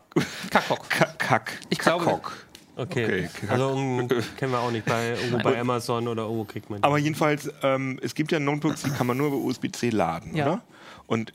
Kakok. 0.49 0.89
Kack. 1.19 1.59
Ich 1.69 1.77
glaube. 1.77 2.21
Okay. 2.77 3.29
okay. 3.29 3.29
Also 3.47 3.75
kennen 4.37 4.51
wir 4.51 4.59
auch 4.59 4.71
nicht 4.71 4.85
bei, 4.85 5.11
irgendwo 5.11 5.37
bei 5.37 5.59
Amazon 5.59 6.07
oder 6.07 6.23
irgendwo 6.23 6.43
kriegt 6.43 6.69
man. 6.69 6.81
Die. 6.81 6.83
Aber 6.83 6.97
jedenfalls, 6.97 7.49
ähm, 7.63 7.99
es 8.01 8.15
gibt 8.15 8.31
ja 8.31 8.39
Notebooks, 8.39 8.83
die 8.83 8.89
kann 8.89 9.07
man 9.07 9.15
nur 9.17 9.27
über 9.27 9.37
USB-C 9.37 9.89
laden, 9.91 10.35
ja. 10.35 10.45
oder? 10.45 10.61
Und 11.07 11.33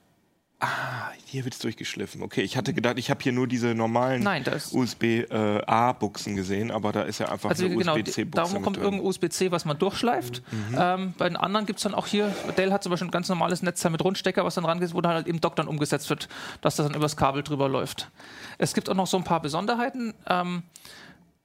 Ah, 0.62 1.10
hier 1.24 1.44
wird 1.44 1.54
es 1.54 1.60
durchgeschliffen. 1.60 2.22
Okay, 2.22 2.42
ich 2.42 2.58
hatte 2.58 2.74
gedacht, 2.74 2.98
ich 2.98 3.08
habe 3.08 3.22
hier 3.22 3.32
nur 3.32 3.46
diese 3.46 3.74
normalen 3.74 4.26
USB-A-Buchsen 4.72 6.34
äh, 6.34 6.36
gesehen, 6.36 6.70
aber 6.70 6.92
da 6.92 7.00
ist 7.02 7.18
ja 7.18 7.30
einfach 7.30 7.48
also 7.48 7.64
eine 7.64 7.76
genau, 7.76 7.94
USB-C-Buchse. 7.94 8.30
Darum 8.30 8.62
kommt 8.62 8.76
irgendein 8.76 9.06
USB-C, 9.06 9.50
was 9.52 9.64
man 9.64 9.78
durchschleift. 9.78 10.42
Mhm. 10.52 10.76
Ähm, 10.78 11.14
bei 11.16 11.30
den 11.30 11.36
anderen 11.38 11.64
gibt 11.64 11.78
es 11.78 11.84
dann 11.84 11.94
auch 11.94 12.06
hier, 12.06 12.34
Dell 12.58 12.72
hat 12.72 12.82
zum 12.82 12.90
Beispiel 12.90 13.08
ein 13.08 13.10
ganz 13.10 13.30
normales 13.30 13.62
Netzteil 13.62 13.90
mit 13.90 14.04
Rundstecker, 14.04 14.44
was 14.44 14.56
dann 14.56 14.66
rangeht, 14.66 14.92
wo 14.92 15.00
dann 15.00 15.14
halt 15.14 15.26
eben 15.26 15.40
Dock 15.40 15.56
dann 15.56 15.66
umgesetzt 15.66 16.10
wird, 16.10 16.28
dass 16.60 16.76
das 16.76 16.86
dann 16.86 16.94
übers 16.94 17.16
Kabel 17.16 17.42
drüber 17.42 17.70
läuft. 17.70 18.10
Es 18.58 18.74
gibt 18.74 18.90
auch 18.90 18.94
noch 18.94 19.06
so 19.06 19.16
ein 19.16 19.24
paar 19.24 19.40
Besonderheiten. 19.40 20.12
Ähm, 20.26 20.62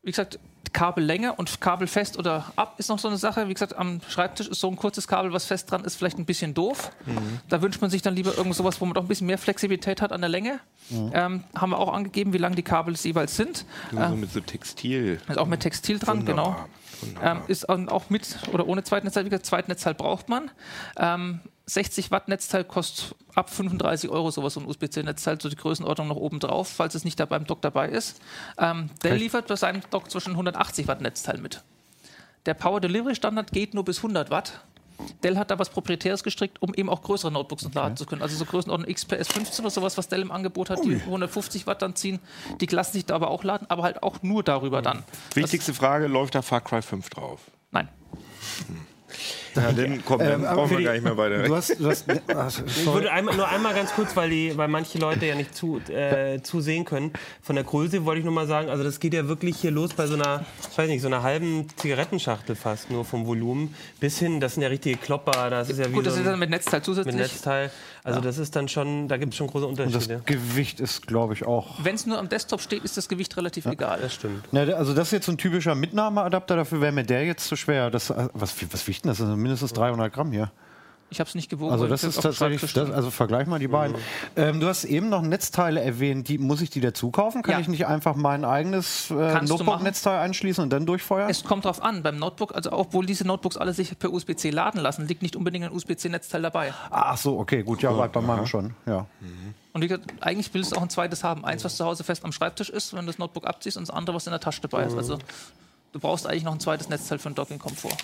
wie 0.03 0.11
gesagt, 0.11 0.39
Kabellänge 0.73 1.33
und 1.33 1.61
Kabel 1.61 1.87
fest 1.87 2.17
oder 2.17 2.51
ab 2.55 2.75
ist 2.77 2.89
noch 2.89 2.99
so 2.99 3.07
eine 3.07 3.17
Sache. 3.17 3.47
Wie 3.47 3.53
gesagt, 3.53 3.75
am 3.77 4.01
Schreibtisch 4.07 4.47
ist 4.47 4.59
so 4.59 4.69
ein 4.69 4.75
kurzes 4.75 5.07
Kabel, 5.07 5.33
was 5.33 5.45
fest 5.45 5.71
dran 5.71 5.83
ist, 5.83 5.95
vielleicht 5.95 6.17
ein 6.17 6.25
bisschen 6.25 6.53
doof. 6.53 6.91
Mhm. 7.05 7.39
Da 7.49 7.61
wünscht 7.61 7.81
man 7.81 7.89
sich 7.89 8.01
dann 8.01 8.15
lieber 8.15 8.35
irgend 8.35 8.55
sowas, 8.55 8.81
wo 8.81 8.85
man 8.85 8.93
doch 8.93 9.03
ein 9.03 9.07
bisschen 9.07 9.27
mehr 9.27 9.37
Flexibilität 9.37 10.01
hat 10.01 10.11
an 10.11 10.21
der 10.21 10.29
Länge. 10.29 10.59
Mhm. 10.89 11.11
Ähm, 11.13 11.43
haben 11.55 11.69
wir 11.71 11.79
auch 11.79 11.93
angegeben, 11.93 12.33
wie 12.33 12.37
lang 12.37 12.55
die 12.55 12.63
Kabel 12.63 12.95
jeweils 12.95 13.35
sind. 13.35 13.65
Ja, 13.91 14.09
so 14.09 14.15
mit 14.15 14.31
so 14.31 14.39
Textil. 14.39 15.19
Ist 15.27 15.37
auch 15.37 15.47
mit 15.47 15.61
Textil 15.61 15.99
dran, 15.99 16.19
Wunderbar. 16.19 16.67
genau. 17.03 17.21
Ähm, 17.23 17.41
ist 17.47 17.67
auch 17.67 18.09
mit 18.09 18.37
oder 18.51 18.67
ohne 18.67 18.83
Zweitnetzteil. 18.83 19.25
Wie 19.25 19.29
gesagt, 19.29 19.45
Zweitnetzteil 19.45 19.93
braucht 19.93 20.29
man. 20.29 20.51
Ähm, 20.97 21.41
60 21.67 22.11
Watt 22.11 22.27
Netzteil 22.27 22.63
kostet 22.63 23.15
ab 23.33 23.49
35 23.49 24.09
Euro 24.09 24.29
sowas, 24.31 24.53
so 24.53 24.59
ein 24.59 24.67
USB-C-Netzteil, 24.67 25.41
so 25.41 25.49
die 25.49 25.55
Größenordnung 25.55 26.07
noch 26.07 26.15
oben 26.15 26.39
drauf, 26.39 26.67
falls 26.67 26.95
es 26.95 27.03
nicht 27.03 27.19
da 27.19 27.25
beim 27.25 27.45
Dock 27.45 27.61
dabei 27.61 27.89
ist. 27.89 28.21
Ähm, 28.57 28.89
Dell 29.03 29.17
liefert 29.17 29.47
bei 29.47 29.55
seinem 29.55 29.81
Dock 29.89 30.11
zwischen 30.11 30.31
180 30.31 30.87
Watt 30.87 31.01
Netzteil 31.01 31.39
mit. 31.39 31.63
Der 32.45 32.53
Power 32.53 32.79
Delivery 32.79 33.15
Standard 33.15 33.51
geht 33.51 33.73
nur 33.73 33.83
bis 33.83 33.97
100 33.97 34.29
Watt. 34.29 34.61
Dell 35.23 35.37
hat 35.37 35.51
da 35.51 35.59
was 35.59 35.69
Proprietäres 35.69 36.23
gestrickt, 36.23 36.61
um 36.61 36.73
eben 36.73 36.89
auch 36.89 37.01
größere 37.01 37.31
Notebooks 37.31 37.65
okay. 37.65 37.75
laden 37.75 37.97
zu 37.97 38.05
können. 38.05 38.21
Also 38.21 38.37
so 38.37 38.45
Größenordnung 38.45 38.93
XPS 38.93 39.27
15 39.27 39.65
oder 39.65 39.71
sowas, 39.71 39.97
was 39.97 40.07
Dell 40.07 40.21
im 40.21 40.31
Angebot 40.31 40.69
hat, 40.69 40.79
Ui. 40.79 40.95
die 40.95 41.01
150 41.01 41.67
Watt 41.67 41.81
dann 41.81 41.95
ziehen. 41.95 42.19
Die 42.61 42.67
lassen 42.67 42.93
sich 42.93 43.05
da 43.05 43.15
aber 43.15 43.29
auch 43.29 43.43
laden, 43.43 43.69
aber 43.69 43.83
halt 43.83 44.03
auch 44.03 44.21
nur 44.21 44.43
darüber 44.43 44.81
dann. 44.81 45.03
Wichtigste 45.33 45.71
das 45.71 45.79
Frage, 45.79 46.07
läuft 46.07 46.35
da 46.35 46.41
Far 46.41 46.61
Cry 46.61 46.81
5 46.81 47.09
drauf? 47.09 47.41
Nein. 47.71 47.89
Hm. 48.67 48.85
Ja, 49.55 49.71
dann 49.71 50.03
komm, 50.05 50.19
dann 50.19 50.31
Ähm, 50.33 50.41
brauchen 50.41 50.69
wir 50.71 50.77
die- 50.79 50.83
gar 50.83 50.93
nicht 50.93 51.03
mehr 51.03 51.17
weiter. 51.17 51.43
Du 51.43 51.55
hast, 51.55 51.79
du 51.79 51.87
hast, 51.89 52.05
also, 52.27 52.63
Ich 52.65 52.85
würde 52.85 53.11
einmal, 53.11 53.35
nur 53.35 53.47
einmal 53.47 53.73
ganz 53.73 53.93
kurz, 53.93 54.15
weil, 54.15 54.29
die, 54.29 54.57
weil 54.57 54.67
manche 54.67 54.97
Leute 54.97 55.25
ja 55.25 55.35
nicht 55.35 55.55
zu, 55.55 55.79
äh, 55.89 56.41
zusehen 56.41 56.85
können. 56.85 57.11
Von 57.41 57.55
der 57.55 57.63
Größe 57.63 58.05
wollte 58.05 58.19
ich 58.19 58.25
nur 58.25 58.33
mal 58.33 58.47
sagen, 58.47 58.69
also 58.69 58.83
das 58.83 58.99
geht 58.99 59.13
ja 59.13 59.27
wirklich 59.27 59.57
hier 59.57 59.71
los 59.71 59.93
bei 59.93 60.07
so 60.07 60.15
einer, 60.15 60.45
ich 60.71 60.77
weiß 60.77 60.87
nicht, 60.89 61.01
so 61.01 61.07
einer 61.07 61.23
halben 61.23 61.67
Zigarettenschachtel 61.77 62.55
fast 62.55 62.91
nur 62.91 63.05
vom 63.05 63.25
Volumen 63.25 63.73
bis 63.99 64.19
hin, 64.19 64.39
das 64.39 64.55
sind 64.55 64.63
ja 64.63 64.69
richtige 64.69 64.97
Klopper, 64.97 65.49
das 65.49 65.69
ist 65.69 65.79
ja 65.79 65.87
wie 65.89 65.93
Gut, 65.93 66.05
das 66.05 66.13
so 66.15 66.19
ist 66.21 66.25
ein, 66.25 66.31
dann 66.31 66.39
mit 66.39 66.49
Netzteil 66.49 66.79
mit 66.79 66.85
zusätzlich. 66.85 67.15
Netzteil. 67.15 67.71
Also 68.03 68.19
das 68.21 68.37
ist 68.37 68.55
dann 68.55 68.67
schon, 68.67 69.07
da 69.07 69.17
gibt 69.17 69.33
es 69.33 69.37
schon 69.37 69.47
große 69.47 69.65
Und 69.65 69.79
das 69.79 69.87
Unterschiede. 69.87 70.21
Gewicht 70.25 70.79
ist, 70.79 71.07
glaube 71.07 71.33
ich, 71.33 71.43
auch. 71.45 71.83
Wenn 71.83 71.95
es 71.95 72.05
nur 72.05 72.19
am 72.19 72.29
Desktop 72.29 72.61
steht, 72.61 72.83
ist 72.83 72.97
das 72.97 73.09
Gewicht 73.09 73.35
relativ 73.35 73.65
egal. 73.65 73.97
Das 73.99 74.13
stimmt. 74.13 74.45
Na, 74.51 74.61
also 74.61 74.93
das 74.93 75.07
ist 75.07 75.11
jetzt 75.13 75.25
so 75.25 75.31
ein 75.31 75.39
typischer 75.39 75.73
Mitnahmeadapter, 75.73 76.55
dafür 76.55 76.81
wäre 76.81 76.91
mir 76.91 77.03
der 77.03 77.25
jetzt 77.25 77.47
zu 77.47 77.55
schwer. 77.55 77.89
Das, 77.89 78.13
was, 78.33 78.53
was 78.71 78.87
wiegt 78.87 79.05
denn 79.05 79.09
das? 79.09 79.17
Das 79.17 79.27
sind 79.27 79.37
mindestens 79.45 79.73
300 79.73 80.11
Gramm 80.11 80.31
hier. 80.31 80.51
Ich 81.11 81.19
habe 81.19 81.27
es 81.27 81.35
nicht 81.35 81.49
gewogen. 81.49 81.71
Also 81.71 81.83
weil 81.83 81.89
das 81.91 82.03
ist 82.03 82.19
tatsächlich, 82.19 82.73
das, 82.73 82.89
also 82.89 83.11
vergleich 83.11 83.45
mal 83.47 83.59
die 83.59 83.67
beiden. 83.67 83.95
Ähm, 84.35 84.59
du 84.59 84.67
hast 84.67 84.85
eben 84.85 85.07
noch 85.09 85.21
Netzteile 85.21 85.79
erwähnt, 85.79 86.27
die 86.27 86.39
muss 86.39 86.61
ich 86.61 86.71
die 86.71 86.81
dazu 86.81 87.11
kaufen? 87.11 87.43
Kann 87.43 87.53
Ja. 87.53 87.59
ich 87.59 87.67
nicht 87.67 87.85
einfach 87.85 88.15
mein 88.15 88.43
eigenes 88.43 89.11
äh, 89.11 89.41
Notebook-Netzteil 89.43 90.17
anschließen 90.25 90.63
und 90.63 90.71
dann 90.71 90.87
durchfeuern? 90.87 91.29
Es 91.29 91.43
kommt 91.43 91.65
drauf 91.65 91.83
an, 91.83 92.01
beim 92.01 92.17
Notebook, 92.17 92.55
also 92.55 92.71
obwohl 92.73 93.05
diese 93.05 93.25
Notebooks 93.25 93.55
alle 93.55 93.71
sich 93.73 93.97
per 93.99 94.11
USB-C 94.11 94.49
laden 94.49 94.81
lassen, 94.81 95.07
liegt 95.07 95.21
nicht 95.21 95.35
unbedingt 95.35 95.65
ein 95.65 95.71
USB-C-Netzteil 95.71 96.41
dabei. 96.41 96.73
Ach 96.89 97.15
so, 97.17 97.37
okay, 97.37 97.61
gut, 97.61 97.83
ja, 97.83 97.91
bei, 97.91 98.07
bei 98.07 98.21
meinem 98.21 98.47
schon, 98.47 98.73
ja. 98.87 99.05
Und 99.73 99.81
wie 99.83 99.87
gesagt, 99.87 100.11
eigentlich 100.21 100.51
willst 100.55 100.71
du 100.71 100.77
auch 100.77 100.81
ein 100.81 100.89
zweites 100.89 101.23
haben. 101.23 101.45
Eins, 101.45 101.63
was 101.63 101.77
zu 101.77 101.85
Hause 101.85 102.03
fest 102.03 102.25
am 102.25 102.31
Schreibtisch 102.31 102.69
ist, 102.71 102.93
wenn 102.93 103.01
du 103.01 103.11
das 103.11 103.19
Notebook 103.19 103.45
abziehst, 103.45 103.77
und 103.77 103.87
das 103.87 103.95
andere, 103.95 104.15
was 104.15 104.25
in 104.25 104.31
der 104.31 104.39
Tasche 104.39 104.61
dabei 104.61 104.85
ist. 104.85 104.97
Also 104.97 105.19
du 105.91 105.99
brauchst 105.99 106.25
eigentlich 106.25 106.43
noch 106.43 106.53
ein 106.53 106.59
zweites 106.59 106.89
Netzteil 106.89 107.19
für 107.19 107.29
den 107.29 107.35
Docking-Komfort. 107.35 107.95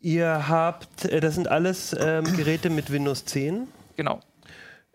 Ihr 0.00 0.48
habt, 0.48 1.04
äh, 1.06 1.20
das 1.20 1.34
sind 1.34 1.48
alles 1.48 1.94
ähm, 1.98 2.24
Geräte 2.36 2.70
mit 2.70 2.90
Windows 2.92 3.24
10. 3.24 3.66
Genau. 3.96 4.20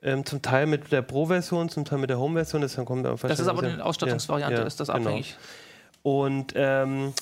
Ähm, 0.04 0.26
zum 0.26 0.42
Teil 0.42 0.66
mit 0.66 0.92
der 0.92 1.02
Pro-Version, 1.02 1.70
zum 1.70 1.86
Teil 1.86 2.00
mit 2.00 2.10
der 2.10 2.18
Home-Version. 2.20 2.62
Das, 2.62 2.76
kommt 2.76 3.06
dann 3.06 3.18
Das 3.22 3.40
ist 3.40 3.48
aber 3.48 3.62
die 3.62 3.80
Ausstattungsvariante, 3.82 4.56
Ja, 4.56 4.62
ja, 4.62 4.68
ist 4.68 4.80
das 4.80 4.88
genau. 4.88 5.00
abhängig. 5.10 5.36
Und 6.02 6.54
ähm, 6.56 7.14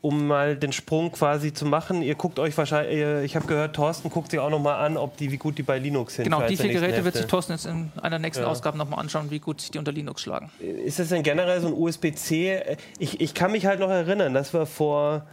um 0.00 0.26
mal 0.26 0.56
den 0.56 0.72
Sprung 0.72 1.12
quasi 1.12 1.52
zu 1.52 1.64
machen, 1.66 2.02
ihr 2.02 2.14
guckt 2.16 2.38
euch 2.38 2.56
wahrscheinlich, 2.58 3.24
ich 3.24 3.36
habe 3.36 3.46
gehört, 3.46 3.76
Thorsten 3.76 4.10
guckt 4.10 4.30
sich 4.30 4.40
auch 4.40 4.50
noch 4.50 4.58
mal 4.58 4.76
an, 4.84 4.96
ob 4.96 5.16
die, 5.16 5.30
wie 5.30 5.36
gut 5.36 5.58
die 5.58 5.62
bei 5.62 5.78
Linux 5.78 6.16
sind. 6.16 6.24
Genau, 6.24 6.42
die 6.46 6.56
vier 6.56 6.72
Geräte 6.72 7.04
wird 7.04 7.14
sich. 7.16 7.26
Thorsten 7.26 7.52
jetzt 7.52 7.66
in 7.66 7.92
einer 8.00 8.18
nächsten 8.18 8.42
Ja. 8.42 8.48
Ausgabe 8.50 8.76
nochmal 8.78 8.98
anschauen, 9.00 9.30
wie 9.30 9.38
gut 9.38 9.60
sich 9.60 9.70
die 9.70 9.78
unter 9.78 9.92
Linux 9.92 10.22
schlagen. 10.22 10.50
Ist 10.58 10.98
das 10.98 11.10
denn 11.10 11.22
generell 11.22 11.60
so 11.60 11.68
ein 11.68 11.74
USB-C? 11.74 12.52
Äh, 12.54 12.76
Ich, 12.98 13.20
ich 13.20 13.34
kann 13.34 13.52
mich 13.52 13.66
halt 13.66 13.78
noch 13.78 13.90
erinnern, 13.90 14.34
dass 14.34 14.52
wir 14.54 14.66
vor, 14.66 15.26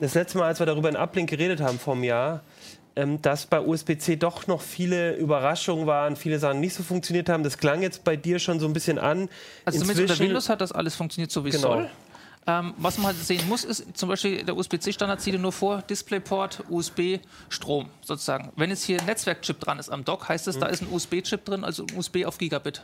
das 0.00 0.14
letzte 0.14 0.38
Mal, 0.38 0.46
als 0.46 0.58
wir 0.58 0.66
darüber 0.66 0.88
in 0.88 0.96
Uplink 0.96 1.28
geredet 1.30 1.60
haben, 1.60 1.78
vor 1.78 1.94
einem 1.94 2.04
Jahr, 2.04 2.42
ähm, 2.96 3.20
dass 3.22 3.46
bei 3.46 3.60
USB-C 3.60 4.16
doch 4.16 4.46
noch 4.46 4.60
viele 4.62 5.14
Überraschungen 5.16 5.86
waren, 5.86 6.16
viele 6.16 6.38
Sachen 6.38 6.60
nicht 6.60 6.74
so 6.74 6.82
funktioniert 6.82 7.28
haben. 7.28 7.42
Das 7.44 7.58
klang 7.58 7.82
jetzt 7.82 8.04
bei 8.04 8.16
dir 8.16 8.38
schon 8.38 8.60
so 8.60 8.66
ein 8.66 8.72
bisschen 8.72 8.98
an. 8.98 9.28
Also 9.64 9.78
zumindest 9.78 10.00
unter 10.00 10.02
Inzwischen- 10.14 10.22
Windows 10.28 10.48
hat 10.48 10.60
das 10.60 10.72
alles 10.72 10.94
funktioniert 10.96 11.30
so, 11.30 11.44
wie 11.44 11.50
es 11.50 11.56
Genau. 11.56 11.74
soll. 11.74 11.90
Ähm, 12.46 12.72
was 12.78 12.96
man 12.96 13.08
halt 13.08 13.16
sehen 13.18 13.46
muss, 13.48 13.64
ist 13.64 13.84
zum 13.96 14.08
Beispiel 14.08 14.42
der 14.42 14.56
USB-C-Standard 14.56 15.20
sieht 15.20 15.38
nur 15.38 15.52
vor, 15.52 15.82
DisplayPort, 15.82 16.64
USB, 16.70 17.20
Strom 17.50 17.90
sozusagen. 18.00 18.50
Wenn 18.56 18.70
jetzt 18.70 18.82
hier 18.84 18.98
ein 18.98 19.04
Netzwerkchip 19.06 19.60
dran 19.60 19.78
ist 19.78 19.90
am 19.90 20.04
Dock, 20.04 20.28
heißt 20.28 20.48
es, 20.48 20.58
da 20.58 20.66
Mhm. 20.66 20.72
ist 20.72 20.82
ein 20.82 20.88
USB-Chip 20.90 21.44
drin, 21.44 21.64
also 21.64 21.84
USB 21.94 22.24
auf 22.24 22.38
Gigabit. 22.38 22.82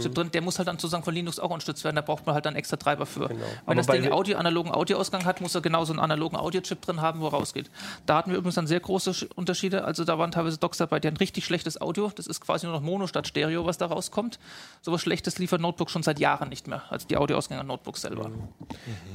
Chip 0.00 0.14
drin, 0.14 0.30
der 0.32 0.42
muss 0.42 0.58
halt 0.58 0.66
dann 0.68 0.76
sozusagen 0.78 1.04
von 1.04 1.14
Linux 1.14 1.38
auch 1.38 1.50
unterstützt 1.50 1.84
werden, 1.84 1.96
da 1.96 2.02
braucht 2.02 2.26
man 2.26 2.34
halt 2.34 2.46
dann 2.46 2.56
extra 2.56 2.76
Treiber 2.76 3.06
für. 3.06 3.28
Wenn 3.28 3.36
Genau. 3.36 3.46
Aber 3.66 3.74
das 3.76 3.86
Ding 3.86 4.10
Audio, 4.10 4.36
analogen 4.38 4.72
Audioausgang 4.72 5.24
hat, 5.24 5.40
muss 5.40 5.54
er 5.54 5.60
genauso 5.60 5.92
einen 5.92 6.00
analogen 6.00 6.36
Audio-Chip 6.36 6.80
drin 6.82 7.00
haben, 7.00 7.20
wo 7.20 7.26
er 7.26 7.32
rausgeht. 7.32 7.70
Da 8.06 8.16
hatten 8.16 8.30
wir 8.30 8.38
übrigens 8.38 8.56
dann 8.56 8.66
sehr 8.66 8.80
große 8.80 9.10
Sch- 9.12 9.28
Unterschiede. 9.34 9.84
Also 9.84 10.04
da 10.04 10.18
waren 10.18 10.32
teilweise 10.32 10.58
Docks 10.58 10.78
dabei, 10.78 11.00
die 11.00 11.08
haben 11.08 11.16
richtig 11.16 11.44
schlechtes 11.44 11.80
Audio. 11.80 12.10
Das 12.14 12.26
ist 12.26 12.40
quasi 12.40 12.66
nur 12.66 12.74
noch 12.74 12.82
Mono 12.82 13.06
statt 13.06 13.28
Stereo, 13.28 13.66
was 13.66 13.78
da 13.78 13.86
rauskommt. 13.86 14.38
So 14.82 14.90
was 14.92 15.00
Schlechtes 15.00 15.38
liefert 15.38 15.60
Notebook 15.60 15.90
schon 15.90 16.02
seit 16.02 16.18
Jahren 16.18 16.48
nicht 16.48 16.66
mehr, 16.66 16.82
also 16.90 17.06
die 17.06 17.16
Audioausgänge 17.16 17.60
an 17.60 17.66
Notebooks 17.68 18.02
selber. 18.02 18.30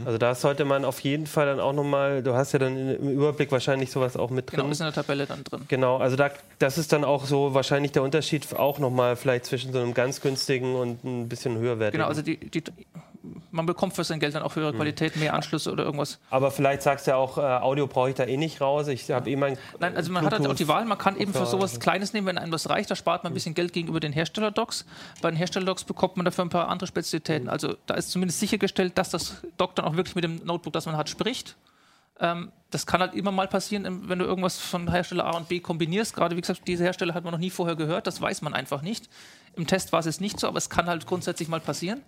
Also 0.06 0.18
da 0.18 0.34
sollte 0.36 0.66
man 0.66 0.86
auf 0.86 1.00
jeden 1.02 1.28
Fall 1.28 1.46
dann 1.46 1.60
auch 1.60 1.74
nochmal, 1.74 2.24
du 2.24 2.34
hast 2.36 2.54
ja 2.54 2.60
dann 2.60 2.78
im 2.78 3.10
Überblick 3.10 3.52
wahrscheinlich 3.52 3.92
sowas 3.92 4.16
auch 4.16 4.30
mit 4.30 4.50
drin. 4.52 4.60
Genau, 4.62 4.72
ist 4.72 4.80
in 4.80 4.86
der 4.86 4.94
Tabelle 4.94 5.26
dann 5.26 5.44
drin. 5.44 5.66
Genau, 5.68 5.98
also 5.98 6.16
da, 6.16 6.30
das 6.60 6.78
ist 6.78 6.94
dann 6.94 7.04
auch 7.04 7.26
so 7.26 7.54
wahrscheinlich 7.54 7.92
der 7.92 8.04
Unterschied 8.04 8.56
auch 8.56 8.80
nochmal 8.80 9.16
vielleicht 9.16 9.46
zwischen 9.46 9.74
so 9.74 9.80
einem 9.80 9.94
ganz 9.94 10.22
günstigen 10.22 10.69
und 10.76 11.04
ein 11.04 11.30
bisschen 11.30 11.58
höherwertigen. 11.58 12.00
Genau, 12.00 12.08
also 12.08 12.22
die, 12.22 12.38
die, 12.38 12.64
man 13.52 13.66
bekommt 13.66 13.94
für 13.94 14.04
sein 14.04 14.20
Geld 14.20 14.36
dann 14.36 14.44
auch 14.44 14.56
höhere 14.56 14.74
Qualität, 14.74 15.16
mehr 15.18 15.34
Anschlüsse 15.34 15.72
oder 15.72 15.84
irgendwas. 15.84 16.20
Aber 16.30 16.52
vielleicht 16.52 16.84
sagst 16.84 17.08
du 17.08 17.12
ja 17.12 17.18
auch, 17.18 17.38
äh, 17.38 17.42
Audio 17.42 17.88
brauche 17.88 18.10
ich 18.10 18.16
da 18.16 18.26
eh 18.26 18.38
nicht 18.38 18.62
raus. 18.62 18.88
Ich 18.88 19.10
habe 19.12 19.30
eh 19.30 19.36
mein 19.36 19.58
Nein, 19.80 19.96
also 19.96 20.12
man 20.12 20.26
hat 20.26 20.34
halt 20.34 20.48
auch 20.48 20.56
die 20.56 20.68
Wahl, 20.68 20.86
man 20.86 20.98
kann 20.98 21.18
eben 21.18 21.34
für 21.34 21.46
sowas. 21.46 21.80
Kleines 21.80 22.14
nehmen, 22.14 22.28
wenn 22.28 22.38
einem 22.38 22.52
das 22.52 22.70
reicht, 22.70 22.90
da 22.92 22.96
spart 22.96 23.24
man 23.24 23.32
ein 23.32 23.34
bisschen 23.34 23.54
Geld 23.54 23.74
gegenüber 23.74 24.00
den 24.00 24.14
Herstellerdocs. 24.14 24.86
Bei 25.22 25.30
den 25.30 25.38
Herstellerdocs 25.38 25.84
bekommt 25.84 26.18
man 26.18 26.26
dafür 26.26 26.46
ein 26.46 26.50
paar 26.50 26.68
andere 26.68 26.88
Spezialitäten. 26.88 27.50
Also 27.50 27.76
da 27.86 27.96
ist 27.96 28.12
zumindest 28.12 28.40
sichergestellt, 28.40 28.98
dass 28.98 29.10
das 29.10 29.42
Dock 29.58 29.76
dann 29.76 29.86
auch 29.86 29.96
wirklich 29.96 30.16
mit 30.16 30.24
dem 30.24 30.38
Notebook, 30.46 30.74
das 30.74 30.86
man 30.86 30.98
hat, 30.98 31.10
spricht. 31.10 31.56
Ähm, 32.20 32.52
das 32.72 32.86
kann 32.86 33.02
halt 33.02 33.16
immer 33.16 33.32
mal 33.32 33.48
passieren, 33.48 34.08
wenn 34.08 34.20
du 34.20 34.26
irgendwas 34.26 34.60
von 34.60 34.92
Hersteller 34.92 35.26
A 35.26 35.32
und 35.32 35.50
B 35.50 35.60
kombinierst. 35.60 36.16
Gerade 36.16 36.36
wie 36.36 36.42
gesagt, 36.42 36.62
diese 36.68 36.84
Hersteller 36.84 37.16
hat 37.16 37.24
man 37.24 37.34
noch 37.34 37.40
nie 37.40 37.50
vorher 37.50 37.76
gehört, 37.76 38.06
das 38.06 38.22
weiß 38.22 38.44
man 38.44 38.54
einfach 38.54 38.84
nicht. 38.84 39.10
Im 39.56 39.66
Test 39.66 39.92
war 39.92 40.02
es 40.02 40.06
jetzt 40.06 40.22
nicht 40.22 40.40
so, 40.40 40.48
aber 40.48 40.60
es 40.60 40.70
kann 40.70 40.86
halt 40.86 41.08
grundsätzlich 41.08 41.50
mal 41.50 41.60
passieren. 41.60 42.02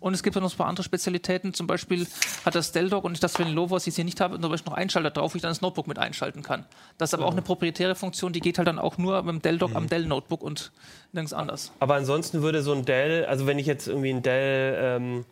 Und 0.00 0.14
es 0.14 0.22
gibt 0.22 0.34
noch 0.34 0.50
ein 0.50 0.56
paar 0.56 0.68
andere 0.68 0.84
Spezialitäten. 0.84 1.52
Zum 1.52 1.66
Beispiel 1.66 2.06
hat 2.46 2.54
das 2.54 2.72
Dell-Dock 2.72 3.04
und 3.04 3.12
ich 3.12 3.20
das 3.20 3.36
für 3.36 3.42
den 3.42 3.50
Lenovo, 3.50 3.76
was 3.76 3.82
ich 3.82 3.88
jetzt 3.88 3.96
hier 3.96 4.04
nicht 4.06 4.20
habe, 4.20 4.40
zum 4.40 4.50
Beispiel 4.50 4.70
noch 4.70 4.78
Einschalter 4.78 5.10
drauf, 5.10 5.34
wo 5.34 5.36
ich 5.36 5.42
dann 5.42 5.50
das 5.50 5.60
Notebook 5.60 5.86
mit 5.86 5.98
einschalten 5.98 6.42
kann. 6.42 6.64
Das 6.96 7.10
ist 7.10 7.14
aber 7.14 7.26
auch 7.26 7.32
eine 7.32 7.42
proprietäre 7.42 7.94
Funktion, 7.94 8.32
die 8.32 8.40
geht 8.40 8.56
halt 8.56 8.66
dann 8.66 8.78
auch 8.78 8.96
nur 8.96 9.22
mit 9.22 9.34
dem 9.34 9.42
Dell-Dock 9.42 9.74
am 9.74 9.88
Dell-Notebook 9.88 10.42
und 10.42 10.72
nirgends 11.12 11.34
anders. 11.34 11.72
Aber 11.78 11.94
ansonsten 11.94 12.40
würde 12.42 12.62
so 12.62 12.72
ein 12.72 12.86
Dell, 12.86 13.26
also 13.26 13.46
wenn 13.46 13.58
ich 13.58 13.66
jetzt 13.66 13.86
irgendwie 13.86 14.10
ein 14.10 14.22
Dell 14.22 14.78
ähm, 14.80 15.26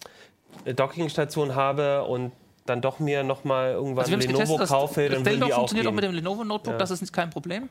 eine 0.64 0.74
Dockingstation 0.74 1.54
habe 1.54 2.04
und 2.04 2.32
dann 2.64 2.80
doch 2.80 2.98
mir 2.98 3.22
nochmal 3.22 3.72
irgendwann 3.72 4.04
Also 4.04 4.14
ein 4.14 4.20
Lenovo 4.20 4.38
getestet, 4.38 4.60
das, 4.60 4.68
kaufe, 4.70 5.08
das 5.08 5.14
dann 5.14 5.24
Dell-Dock 5.24 5.48
die 5.48 5.52
auch 5.52 5.58
funktioniert 5.58 5.86
auch, 5.86 5.92
mit 5.92 6.04
dem 6.04 6.12
Lenovo-Notebook, 6.12 6.78
das 6.78 6.90
ist 6.90 7.12
kein 7.12 7.30
Problem. 7.30 7.68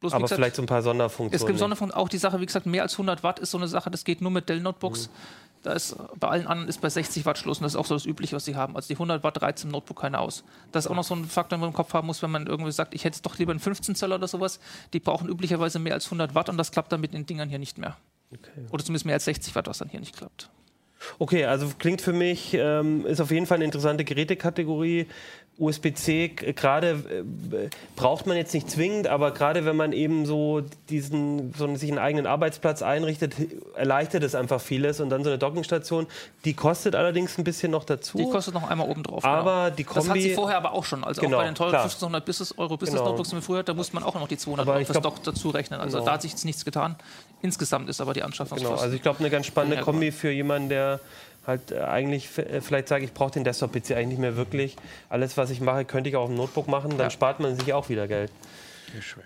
Bloß, 0.00 0.12
Aber 0.12 0.22
gesagt, 0.22 0.38
vielleicht 0.38 0.56
so 0.56 0.62
ein 0.62 0.66
paar 0.66 0.82
Sonderfunktionen. 0.82 1.34
Es 1.34 1.46
gibt 1.46 1.58
Sonderfunktionen, 1.58 2.04
auch 2.04 2.08
die 2.08 2.18
Sache, 2.18 2.40
wie 2.40 2.46
gesagt, 2.46 2.66
mehr 2.66 2.82
als 2.82 2.94
100 2.94 3.22
Watt 3.22 3.38
ist 3.38 3.50
so 3.50 3.58
eine 3.58 3.66
Sache, 3.66 3.90
das 3.90 4.04
geht 4.04 4.20
nur 4.20 4.30
mit 4.30 4.48
Dell-Notebooks. 4.48 5.08
Da 5.62 5.72
ist, 5.72 5.96
bei 6.20 6.28
allen 6.28 6.46
anderen 6.46 6.68
ist 6.68 6.80
bei 6.80 6.90
60 6.90 7.24
Watt 7.24 7.38
Schluss 7.38 7.58
und 7.58 7.64
das 7.64 7.72
ist 7.72 7.76
auch 7.76 7.86
so 7.86 7.94
das 7.94 8.04
Übliche, 8.04 8.36
was 8.36 8.44
sie 8.44 8.54
haben. 8.54 8.76
Also 8.76 8.88
die 8.88 8.94
100 8.94 9.24
Watt 9.24 9.40
reizt 9.40 9.64
im 9.64 9.70
Notebook 9.70 10.00
keiner 10.00 10.20
aus. 10.20 10.44
Das 10.70 10.84
ist 10.84 10.90
auch 10.90 10.94
noch 10.94 11.02
so 11.02 11.14
ein 11.14 11.24
Faktor, 11.24 11.56
den 11.56 11.60
man 11.60 11.70
im 11.70 11.74
Kopf 11.74 11.94
haben 11.94 12.06
muss, 12.06 12.22
wenn 12.22 12.30
man 12.30 12.46
irgendwie 12.46 12.72
sagt, 12.72 12.94
ich 12.94 13.04
hätte 13.04 13.20
doch 13.22 13.38
lieber 13.38 13.52
einen 13.52 13.60
15 13.60 13.94
Zöller 13.94 14.16
oder 14.16 14.28
sowas. 14.28 14.60
Die 14.92 15.00
brauchen 15.00 15.28
üblicherweise 15.28 15.78
mehr 15.78 15.94
als 15.94 16.04
100 16.04 16.34
Watt 16.34 16.50
und 16.50 16.58
das 16.58 16.70
klappt 16.70 16.92
dann 16.92 17.00
mit 17.00 17.14
den 17.14 17.26
Dingern 17.26 17.48
hier 17.48 17.58
nicht 17.58 17.78
mehr. 17.78 17.96
Oder 18.70 18.84
zumindest 18.84 19.06
mehr 19.06 19.14
als 19.14 19.24
60 19.24 19.54
Watt, 19.54 19.66
was 19.66 19.78
dann 19.78 19.88
hier 19.88 20.00
nicht 20.00 20.16
klappt. 20.16 20.50
Okay, 21.18 21.44
also 21.44 21.68
klingt 21.78 22.00
für 22.00 22.12
mich, 22.12 22.54
ähm, 22.54 23.06
ist 23.06 23.20
auf 23.20 23.30
jeden 23.30 23.46
Fall 23.46 23.56
eine 23.56 23.64
interessante 23.64 24.04
Gerätekategorie. 24.04 25.06
USB-C, 25.58 26.28
gerade 26.28 26.90
äh, 26.90 27.68
braucht 27.96 28.26
man 28.26 28.36
jetzt 28.36 28.52
nicht 28.52 28.70
zwingend, 28.70 29.06
aber 29.06 29.30
gerade 29.30 29.64
wenn 29.64 29.76
man 29.76 29.92
eben 29.92 30.26
so 30.26 30.62
diesen, 30.90 31.54
so 31.56 31.64
einen, 31.64 31.76
sich 31.76 31.88
einen 31.90 31.98
eigenen 31.98 32.26
Arbeitsplatz 32.26 32.82
einrichtet, 32.82 33.34
erleichtert 33.74 34.22
es 34.22 34.34
einfach 34.34 34.60
vieles. 34.60 35.00
Und 35.00 35.08
dann 35.10 35.24
so 35.24 35.30
eine 35.30 35.38
Dockingstation, 35.38 36.06
die 36.44 36.52
kostet 36.54 36.94
allerdings 36.94 37.38
ein 37.38 37.44
bisschen 37.44 37.70
noch 37.70 37.84
dazu. 37.84 38.18
Die 38.18 38.24
kostet 38.28 38.52
noch 38.54 38.68
einmal 38.68 38.88
oben 38.88 39.02
drauf. 39.02 39.24
Aber 39.24 39.70
die 39.70 39.84
Das 39.84 39.96
hat 39.96 40.04
Kombi- 40.16 40.20
sie 40.22 40.34
vorher 40.34 40.58
aber 40.58 40.72
auch 40.72 40.84
schon. 40.84 41.02
Also 41.04 41.22
Genau, 41.22 41.36
auch 41.38 41.40
bei 41.40 41.46
den 41.46 41.54
teuren 41.54 41.70
klar. 41.70 41.82
1500 41.84 42.24
Business 42.24 42.54
Euro 42.58 42.76
Business 42.76 42.98
Genau. 43.00 43.10
Notebooks, 43.12 43.30
die 43.30 43.40
früher 43.40 43.62
da 43.62 43.72
musste 43.72 43.94
man 43.94 44.04
auch 44.04 44.14
noch 44.14 44.28
die 44.28 44.36
200 44.36 44.66
Aber 44.66 44.76
Euro 44.76 44.84
fürs 44.84 45.00
Dock 45.00 45.22
dazu 45.22 45.50
rechnen. 45.50 45.80
Also 45.80 45.96
Genau. 45.98 46.06
da 46.06 46.12
hat 46.14 46.22
sich 46.22 46.32
jetzt 46.32 46.44
nichts 46.44 46.64
getan. 46.64 46.96
Insgesamt 47.42 47.88
ist 47.88 48.00
aber 48.00 48.12
die 48.12 48.22
Anschaffungskosten. 48.22 48.74
Genau, 48.76 48.82
also 48.82 48.94
ich 48.94 49.02
glaube, 49.02 49.20
eine 49.20 49.30
ganz 49.30 49.46
spannende 49.46 49.80
Kombi 49.82 50.12
für 50.12 50.30
jemanden, 50.30 50.68
der 50.68 51.00
halt 51.46 51.72
äh, 51.72 51.80
eigentlich 51.80 52.28
äh, 52.38 52.60
vielleicht 52.60 52.88
sagt, 52.88 53.02
ich 53.04 53.12
brauche 53.12 53.30
den 53.32 53.44
Desktop-PC 53.44 53.92
eigentlich 53.92 54.08
nicht 54.08 54.18
mehr 54.18 54.36
wirklich. 54.36 54.76
Alles, 55.08 55.36
was 55.36 55.50
ich 55.50 55.60
mache, 55.60 55.84
könnte 55.84 56.10
ich 56.10 56.16
auch 56.16 56.22
auf 56.22 56.28
dem 56.28 56.36
Notebook 56.36 56.68
machen, 56.68 56.90
dann 56.90 56.98
Ja. 57.06 57.10
spart 57.10 57.40
man 57.40 57.56
sich 57.58 57.72
auch 57.72 57.88
wieder 57.88 58.08
Geld. 58.08 58.30
schwer. 59.00 59.24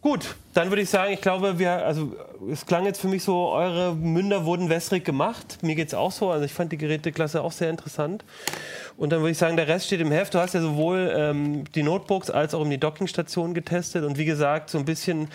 Gut, 0.00 0.36
dann 0.54 0.70
würde 0.70 0.82
ich 0.82 0.90
sagen, 0.90 1.12
ich 1.12 1.20
glaube, 1.20 1.58
wir, 1.58 1.84
also 1.84 2.14
es 2.52 2.64
klang 2.64 2.84
jetzt 2.86 3.00
für 3.00 3.08
mich 3.08 3.24
so, 3.24 3.48
eure 3.48 3.96
Münder 3.96 4.44
wurden 4.44 4.68
wässrig 4.68 5.04
gemacht. 5.04 5.58
Mir 5.62 5.74
geht 5.74 5.88
es 5.88 5.94
auch 5.94 6.12
so. 6.12 6.30
Also 6.30 6.44
ich 6.44 6.52
fand 6.52 6.70
die 6.70 6.78
Geräteklasse 6.78 7.42
auch 7.42 7.50
sehr 7.50 7.68
interessant. 7.68 8.24
Und 8.96 9.10
dann 9.10 9.20
würde 9.20 9.32
ich 9.32 9.38
sagen, 9.38 9.56
der 9.56 9.66
Rest 9.66 9.86
steht 9.86 10.00
im 10.00 10.12
Heft. 10.12 10.34
Du 10.34 10.38
hast 10.38 10.54
ja 10.54 10.60
sowohl 10.60 11.12
ähm, 11.16 11.64
die 11.74 11.82
Notebooks 11.82 12.30
als 12.30 12.54
auch 12.54 12.64
die 12.68 12.78
Dockingstation 12.78 13.54
getestet. 13.54 14.04
Und 14.04 14.18
wie 14.18 14.24
gesagt, 14.24 14.70
so 14.70 14.78
ein 14.78 14.84
bisschen 14.84 15.28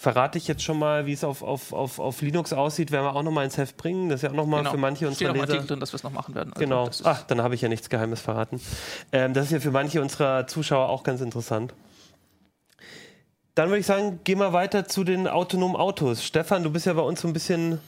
verrate 0.00 0.38
ich 0.38 0.48
jetzt 0.48 0.62
schon 0.62 0.78
mal, 0.78 1.04
wie 1.04 1.12
es 1.12 1.24
auf, 1.24 1.42
auf, 1.42 1.74
auf, 1.74 1.98
auf 1.98 2.22
Linux 2.22 2.54
aussieht, 2.54 2.90
werden 2.90 3.04
wir 3.04 3.14
auch 3.14 3.22
noch 3.22 3.32
mal 3.32 3.44
ins 3.44 3.58
Heft 3.58 3.76
bringen. 3.76 4.08
Das 4.08 4.20
ist 4.20 4.22
ja 4.22 4.30
auch 4.30 4.34
noch 4.34 4.46
mal 4.46 4.64
für 4.64 4.78
manche 4.78 5.00
Genau. 5.00 5.10
Unserer 5.10 5.32
Leser. 5.34 5.42
Artikel 5.42 5.66
drin, 5.66 5.80
dass 5.80 5.92
wir 5.92 5.96
es 5.96 6.02
noch 6.02 6.12
machen 6.12 6.34
werden. 6.34 6.54
Also 6.54 6.60
Genau. 6.64 6.88
Ach, 7.04 7.22
dann 7.24 7.42
habe 7.42 7.54
ich 7.54 7.60
ja 7.60 7.68
nichts 7.68 7.90
Geheimes 7.90 8.22
verraten. 8.22 8.62
Ähm, 9.12 9.34
das 9.34 9.46
ist 9.46 9.52
ja 9.52 9.60
für 9.60 9.70
manche 9.70 10.00
unserer 10.00 10.46
Zuschauer 10.46 10.88
auch 10.88 11.02
ganz 11.02 11.20
interessant. 11.20 11.74
Dann 13.54 13.68
würde 13.68 13.80
ich 13.80 13.86
sagen, 13.86 14.20
gehen 14.24 14.38
wir 14.38 14.54
weiter 14.54 14.88
zu 14.88 15.04
den 15.04 15.28
autonomen 15.28 15.76
Autos. 15.76 16.24
Stefan, 16.24 16.62
du 16.62 16.70
bist 16.70 16.86
ja 16.86 16.94
bei 16.94 17.02
uns 17.02 17.20
so 17.20 17.28
ein 17.28 17.34
bisschen 17.34 17.78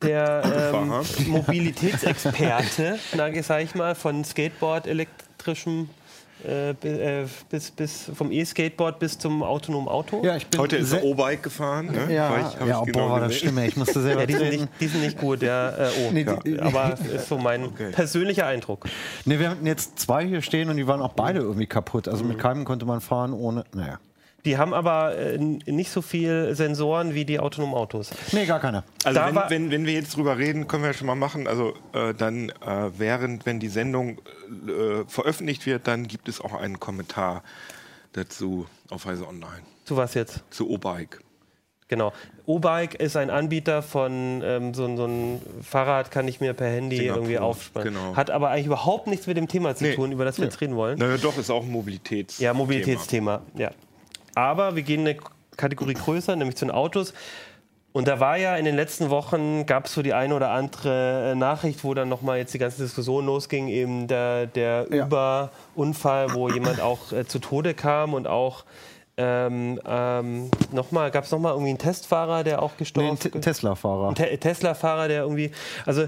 der 0.00 0.72
ähm, 0.74 1.04
Mobilitätsexperte, 1.30 2.98
na, 3.14 3.30
sag 3.42 3.62
ich 3.62 3.74
mal, 3.74 3.94
von 3.94 4.24
Skateboard, 4.24 4.86
elektrischem 4.86 5.90
Äh, 6.46 6.70
äh, 6.70 7.26
bis, 7.50 7.70
bis 7.70 8.10
vom 8.14 8.32
E-Skateboard 8.32 8.98
bis 8.98 9.18
zum 9.18 9.42
autonomen 9.42 9.88
Auto. 9.88 10.22
Ja, 10.24 10.36
ich 10.36 10.46
bin 10.46 10.60
Heute 10.60 10.76
ist 10.76 10.92
er 10.92 11.04
O-Bike 11.04 11.42
gefahren. 11.42 11.86
Ne? 11.86 12.14
Ja, 12.14 12.30
War 12.30 12.38
ich- 12.38 12.54
ja 12.54 12.66
ich 12.66 12.72
boah, 12.72 12.86
genau 12.86 13.10
war 13.10 13.20
das 13.20 13.36
schlimm. 13.36 13.58
Ich 13.58 13.76
musste 13.76 14.00
selber 14.00 14.20
Ja, 14.22 14.26
die, 14.26 14.32
sind 14.34 14.50
nicht, 14.50 14.68
die 14.80 14.86
sind 14.86 15.00
nicht 15.02 15.18
gut. 15.18 15.42
Der, 15.42 15.74
äh, 15.78 16.00
oh, 16.06 16.10
Nee, 16.12 16.22
ja. 16.22 16.36
die- 16.36 16.58
aber 16.58 16.94
ist 17.14 17.28
so 17.28 17.38
mein 17.38 17.72
persönlicher 17.72 18.46
Eindruck. 18.46 18.86
Nee, 19.24 19.38
wir 19.38 19.50
hatten 19.50 19.66
jetzt 19.66 19.98
zwei 19.98 20.26
hier 20.26 20.40
stehen 20.42 20.70
und 20.70 20.76
die 20.76 20.86
waren 20.86 21.02
auch 21.02 21.12
beide 21.12 21.40
irgendwie 21.40 21.66
kaputt. 21.66 22.08
Also 22.08 22.22
Mhm. 22.24 22.30
mit 22.30 22.38
keinem 22.38 22.64
konnte 22.64 22.86
man 22.86 23.00
fahren 23.00 23.32
ohne. 23.32 23.64
Naja. 23.74 23.98
Die 24.44 24.56
haben 24.56 24.72
aber 24.72 25.16
äh, 25.18 25.36
nicht 25.38 25.90
so 25.90 26.00
viel 26.02 26.54
Sensoren 26.54 27.14
wie 27.14 27.24
die 27.26 27.38
autonomen 27.40 27.74
Autos. 27.74 28.10
Nee, 28.32 28.46
gar 28.46 28.58
keiner. 28.60 28.84
Also 29.04 29.20
wenn, 29.20 29.34
war- 29.34 29.50
wenn, 29.50 29.70
wenn 29.70 29.84
wir 29.86 29.92
jetzt 29.92 30.16
drüber 30.16 30.38
reden, 30.38 30.66
können 30.66 30.82
wir 30.82 30.88
ja 30.90 30.94
schon 30.94 31.06
mal 31.06 31.14
machen. 31.14 31.46
Also 31.46 31.74
äh, 31.92 32.14
dann 32.14 32.48
äh, 32.48 32.90
während, 32.96 33.44
wenn 33.44 33.60
die 33.60 33.68
Sendung 33.68 34.18
äh, 34.66 35.04
veröffentlicht 35.08 35.66
wird, 35.66 35.86
dann 35.86 36.06
gibt 36.08 36.28
es 36.28 36.40
auch 36.40 36.54
einen 36.54 36.80
Kommentar 36.80 37.42
dazu 38.12 38.66
auf 38.90 39.04
Heise 39.04 39.26
Online 39.28 39.62
Zu 39.84 39.96
was 39.96 40.14
jetzt? 40.14 40.40
zu 40.50 40.70
O-Bike. 40.70 41.20
Genau. 41.88 42.12
O-Bike 42.46 42.94
ist 42.94 43.16
ein 43.16 43.30
Anbieter 43.30 43.82
von 43.82 44.42
ähm, 44.44 44.74
so, 44.74 44.96
so 44.96 45.06
ein 45.06 45.42
Fahrrad, 45.62 46.10
kann 46.12 46.28
ich 46.28 46.40
mir 46.40 46.54
per 46.54 46.68
Handy 46.68 46.96
Singapur, 46.98 47.22
irgendwie 47.22 47.38
aufspannen. 47.38 47.92
genau. 47.94 48.14
Hat 48.16 48.30
aber 48.30 48.50
eigentlich 48.50 48.66
überhaupt 48.66 49.06
nichts 49.08 49.26
mit 49.26 49.36
dem 49.36 49.48
Thema 49.48 49.74
zu 49.74 49.84
Nee. 49.84 49.94
tun, 49.96 50.12
über 50.12 50.24
das 50.24 50.38
wir 50.38 50.44
jetzt 50.44 50.60
reden 50.60 50.76
wollen. 50.76 50.98
Naja, 50.98 51.16
doch, 51.18 51.36
ist 51.36 51.50
auch 51.50 51.64
ein 51.64 51.70
Mobilitäts. 51.70 52.38
Ja, 52.38 52.54
Mobilitätsthema. 52.54 53.42
Ja. 53.56 53.70
Aber 54.34 54.76
wir 54.76 54.82
gehen 54.82 55.00
eine 55.00 55.16
Kategorie 55.56 55.94
größer, 55.94 56.36
nämlich 56.36 56.56
zu 56.56 56.64
den 56.64 56.72
Autos. 56.72 57.12
Und 57.92 58.06
da 58.06 58.20
war 58.20 58.36
ja 58.36 58.56
in 58.56 58.64
den 58.64 58.76
letzten 58.76 59.10
Wochen, 59.10 59.66
gab 59.66 59.86
es 59.86 59.94
so 59.94 60.02
die 60.02 60.14
eine 60.14 60.34
oder 60.36 60.50
andere 60.50 61.32
äh, 61.32 61.34
Nachricht, 61.34 61.82
wo 61.82 61.92
dann 61.92 62.08
nochmal 62.08 62.38
jetzt 62.38 62.54
die 62.54 62.58
ganze 62.58 62.82
Diskussion 62.82 63.26
losging, 63.26 63.66
eben 63.66 64.06
der, 64.06 64.46
der 64.46 64.86
Ja. 64.90 65.06
Überunfall, 65.06 66.32
wo 66.32 66.48
jemand 66.48 66.80
auch 66.80 67.10
äh, 67.12 67.26
zu 67.26 67.40
Tode 67.40 67.74
kam 67.74 68.14
und 68.14 68.28
auch 68.28 68.64
ähm, 69.16 69.78
ähm, 69.86 70.50
nochmal, 70.72 71.10
gab 71.10 71.24
es 71.24 71.30
nochmal 71.30 71.52
irgendwie 71.52 71.70
einen 71.70 71.78
Testfahrer, 71.78 72.42
der 72.44 72.62
auch 72.62 72.70
Nee, 72.72 72.78
gestorben 72.78 73.10
ein 73.10 73.18
Te- 73.18 73.30
Tesla-Fahrer. 73.40 74.08
ein 74.08 74.14
Te 74.14 74.38
Tesla-Fahrer, 74.38 75.08
der 75.08 75.22
irgendwie, 75.22 75.50
also 75.84 76.04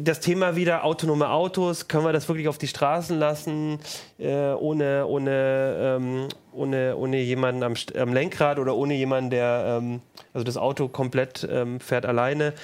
das 0.00 0.20
Thema 0.20 0.56
wieder 0.56 0.82
autonome 0.84 1.28
Autos, 1.30 1.86
können 1.86 2.04
wir 2.04 2.12
das 2.12 2.28
wirklich 2.28 2.48
auf 2.48 2.58
die 2.58 2.66
Straßen 2.66 3.18
lassen, 3.18 3.78
äh, 4.18 4.52
ohne, 4.52 5.06
ohne, 5.06 5.98
ähm, 6.00 6.28
ohne, 6.52 6.96
ohne 6.96 7.18
jemanden 7.18 7.62
am, 7.62 7.74
am 7.96 8.12
Lenkrad 8.12 8.58
oder 8.58 8.74
ohne 8.74 8.94
jemanden, 8.94 9.30
der, 9.30 9.78
ähm, 9.78 10.00
also 10.34 10.44
das 10.44 10.56
Auto 10.56 10.88
komplett 10.88 11.46
ähm, 11.48 11.78
fährt 11.78 12.04
alleine. 12.06 12.54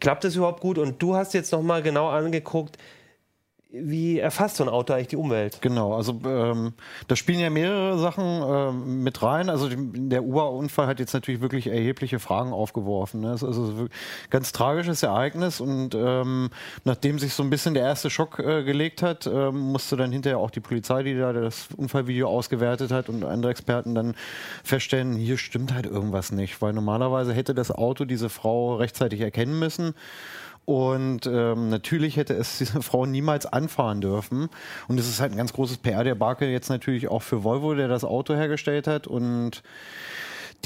Klappt 0.00 0.24
das 0.24 0.34
überhaupt 0.34 0.60
gut? 0.60 0.78
Und 0.78 1.00
du 1.00 1.14
hast 1.14 1.34
jetzt 1.34 1.52
nochmal 1.52 1.82
genau 1.82 2.08
angeguckt, 2.08 2.76
wie 3.70 4.18
erfasst 4.18 4.56
so 4.56 4.64
ein 4.64 4.70
Auto 4.70 4.94
eigentlich 4.94 5.08
die 5.08 5.16
Umwelt? 5.16 5.60
Genau, 5.60 5.94
also 5.94 6.18
ähm, 6.24 6.72
da 7.06 7.16
spielen 7.16 7.38
ja 7.38 7.50
mehrere 7.50 7.98
Sachen 7.98 8.24
ähm, 8.24 9.02
mit 9.02 9.22
rein. 9.22 9.50
Also 9.50 9.68
die, 9.68 10.08
der 10.08 10.24
Uber-Unfall 10.24 10.86
hat 10.86 11.00
jetzt 11.00 11.12
natürlich 11.12 11.42
wirklich 11.42 11.66
erhebliche 11.66 12.18
Fragen 12.18 12.54
aufgeworfen. 12.54 13.20
Ne? 13.20 13.32
Es 13.32 13.42
ist 13.42 13.58
also 13.58 13.84
ein 13.84 13.88
ganz 14.30 14.52
tragisches 14.52 15.02
Ereignis 15.02 15.60
und 15.60 15.94
ähm, 15.94 16.48
nachdem 16.84 17.18
sich 17.18 17.34
so 17.34 17.42
ein 17.42 17.50
bisschen 17.50 17.74
der 17.74 17.82
erste 17.82 18.08
Schock 18.08 18.38
äh, 18.38 18.64
gelegt 18.64 19.02
hat, 19.02 19.26
ähm, 19.26 19.58
musste 19.58 19.96
dann 19.96 20.12
hinterher 20.12 20.38
auch 20.38 20.50
die 20.50 20.60
Polizei, 20.60 21.02
die 21.02 21.18
da 21.18 21.34
das 21.34 21.68
Unfallvideo 21.76 22.26
ausgewertet 22.26 22.90
hat 22.90 23.10
und 23.10 23.22
andere 23.22 23.50
Experten 23.50 23.94
dann 23.94 24.14
feststellen, 24.64 25.14
hier 25.14 25.36
stimmt 25.36 25.74
halt 25.74 25.84
irgendwas 25.84 26.32
nicht, 26.32 26.62
weil 26.62 26.72
normalerweise 26.72 27.34
hätte 27.34 27.54
das 27.54 27.70
Auto 27.70 28.06
diese 28.06 28.30
Frau 28.30 28.76
rechtzeitig 28.76 29.20
erkennen 29.20 29.58
müssen. 29.58 29.94
Und 30.68 31.26
ähm, 31.26 31.70
natürlich 31.70 32.18
hätte 32.18 32.34
es 32.34 32.58
diese 32.58 32.82
Frau 32.82 33.06
niemals 33.06 33.46
anfahren 33.46 34.02
dürfen. 34.02 34.50
Und 34.86 35.00
es 35.00 35.08
ist 35.08 35.18
halt 35.18 35.32
ein 35.32 35.38
ganz 35.38 35.54
großes 35.54 35.78
PR-Debakel 35.78 36.50
jetzt 36.50 36.68
natürlich 36.68 37.08
auch 37.08 37.22
für 37.22 37.42
Volvo, 37.42 37.72
der 37.72 37.88
das 37.88 38.04
Auto 38.04 38.34
hergestellt 38.34 38.86
hat. 38.86 39.06
Und 39.06 39.62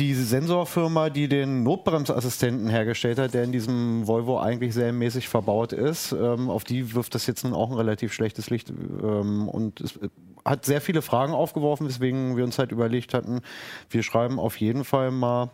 die 0.01 0.15
Sensorfirma, 0.15 1.09
die 1.09 1.29
den 1.29 1.63
Notbremsassistenten 1.63 2.69
hergestellt 2.69 3.21
hat, 3.21 3.33
der 3.33 3.45
in 3.45 3.53
diesem 3.53 4.09
Volvo 4.09 4.41
eigentlich 4.41 4.75
sehr 4.75 4.93
mäßig 4.93 5.29
verbaut 5.29 5.73
ist, 5.73 6.11
ähm, 6.11 6.51
auf 6.51 6.65
die 6.65 6.97
wirft 6.97 7.15
das 7.15 7.29
jetzt 7.29 7.45
nun 7.45 7.55
auch 7.55 7.71
ein 7.71 7.77
relativ 7.77 8.13
schlechtes 8.13 8.51
Licht. 8.51 8.71
Ähm, 8.71 9.49
und 9.49 9.81
es 9.81 9.99
äh, 9.99 10.09
hat 10.45 10.65
sehr 10.65 10.81
viele 10.81 11.03
Fragen 11.03 11.33
aufgeworfen, 11.33 11.87
weswegen 11.87 12.37
wir 12.37 12.43
uns 12.43 12.59
halt 12.59 12.73
überlegt 12.73 13.15
hatten, 13.15 13.41
wir 13.89 14.03
schreiben 14.03 14.41
auf 14.41 14.57
jeden 14.57 14.83
Fall 14.83 15.13
mal 15.13 15.51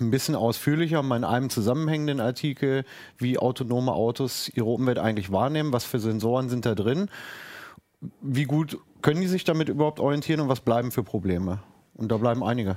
ein 0.00 0.10
bisschen 0.10 0.34
ausführlicher 0.34 1.02
mal 1.02 1.16
in 1.16 1.24
einem 1.24 1.50
zusammenhängenden 1.50 2.20
Artikel, 2.20 2.84
wie 3.18 3.38
autonome 3.38 3.92
Autos 3.92 4.50
ihre 4.54 4.66
Umwelt 4.66 4.98
eigentlich 4.98 5.30
wahrnehmen, 5.32 5.72
was 5.72 5.84
für 5.84 5.98
Sensoren 6.00 6.48
sind 6.48 6.66
da 6.66 6.74
drin, 6.74 7.08
wie 8.20 8.44
gut 8.44 8.78
können 9.02 9.20
die 9.20 9.26
sich 9.26 9.44
damit 9.44 9.68
überhaupt 9.68 10.00
orientieren 10.00 10.40
und 10.40 10.48
was 10.48 10.60
bleiben 10.60 10.90
für 10.90 11.02
Probleme. 11.02 11.60
Und 11.94 12.10
da 12.10 12.16
bleiben 12.16 12.42
einige. 12.42 12.76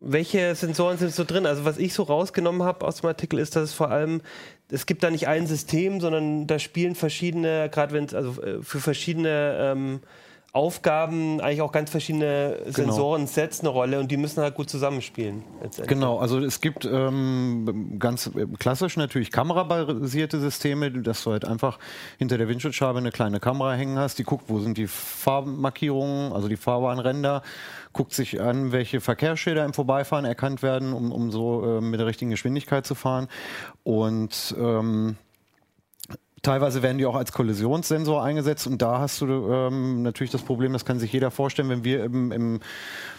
Welche 0.00 0.54
Sensoren 0.54 0.98
sind 0.98 1.14
so 1.14 1.24
drin? 1.24 1.46
Also 1.46 1.64
was 1.64 1.78
ich 1.78 1.94
so 1.94 2.02
rausgenommen 2.02 2.62
habe 2.62 2.84
aus 2.84 2.96
dem 2.96 3.08
Artikel 3.08 3.38
ist, 3.38 3.54
dass 3.54 3.64
es 3.64 3.72
vor 3.72 3.90
allem, 3.90 4.20
es 4.68 4.86
gibt 4.86 5.02
da 5.04 5.10
nicht 5.10 5.28
ein 5.28 5.46
System, 5.46 6.00
sondern 6.00 6.46
da 6.46 6.58
spielen 6.58 6.94
verschiedene, 6.94 7.70
gerade 7.70 7.94
wenn 7.94 8.04
es, 8.04 8.14
also 8.14 8.42
äh, 8.42 8.62
für 8.62 8.80
verschiedene 8.80 9.56
ähm, 9.60 10.00
Aufgaben 10.54 11.40
eigentlich 11.40 11.62
auch 11.62 11.72
ganz 11.72 11.90
verschiedene 11.90 12.58
Sensoren-Sets 12.66 13.60
eine 13.60 13.70
Rolle 13.70 13.98
und 13.98 14.10
die 14.10 14.18
müssen 14.18 14.42
halt 14.42 14.54
gut 14.54 14.68
zusammenspielen. 14.68 15.42
Genau, 15.86 16.18
also 16.18 16.40
es 16.40 16.60
gibt 16.60 16.84
ähm, 16.84 17.96
ganz 17.98 18.30
klassisch 18.58 18.98
natürlich 18.98 19.30
kamerabasierte 19.30 20.40
Systeme, 20.40 20.90
dass 20.90 21.24
du 21.24 21.32
halt 21.32 21.46
einfach 21.46 21.78
hinter 22.18 22.36
der 22.36 22.48
Windschutzscheibe 22.48 22.98
eine 22.98 23.12
kleine 23.12 23.40
Kamera 23.40 23.72
hängen 23.72 23.98
hast, 23.98 24.18
die 24.18 24.24
guckt, 24.24 24.44
wo 24.48 24.60
sind 24.60 24.76
die 24.76 24.88
Farbmarkierungen, 24.88 26.34
also 26.34 26.48
die 26.48 26.58
Fahrbahnränder, 26.58 27.40
guckt 27.94 28.12
sich 28.12 28.42
an, 28.42 28.72
welche 28.72 29.00
Verkehrsschilder 29.00 29.64
im 29.64 29.72
Vorbeifahren 29.72 30.26
erkannt 30.26 30.62
werden, 30.62 30.92
um, 30.92 31.12
um 31.12 31.30
so 31.30 31.78
äh, 31.78 31.80
mit 31.80 31.98
der 31.98 32.06
richtigen 32.06 32.30
Geschwindigkeit 32.30 32.84
zu 32.84 32.94
fahren. 32.94 33.28
Und 33.84 34.54
ähm, 34.58 35.16
Teilweise 36.44 36.82
werden 36.82 36.98
die 36.98 37.06
auch 37.06 37.14
als 37.14 37.30
Kollisionssensor 37.30 38.20
eingesetzt 38.20 38.66
und 38.66 38.82
da 38.82 38.98
hast 38.98 39.20
du 39.20 39.26
ähm, 39.26 40.02
natürlich 40.02 40.32
das 40.32 40.42
Problem, 40.42 40.72
das 40.72 40.84
kann 40.84 40.98
sich 40.98 41.12
jeder 41.12 41.30
vorstellen, 41.30 41.68
wenn 41.68 41.84
wir 41.84 42.02
im, 42.02 42.32
im 42.32 42.60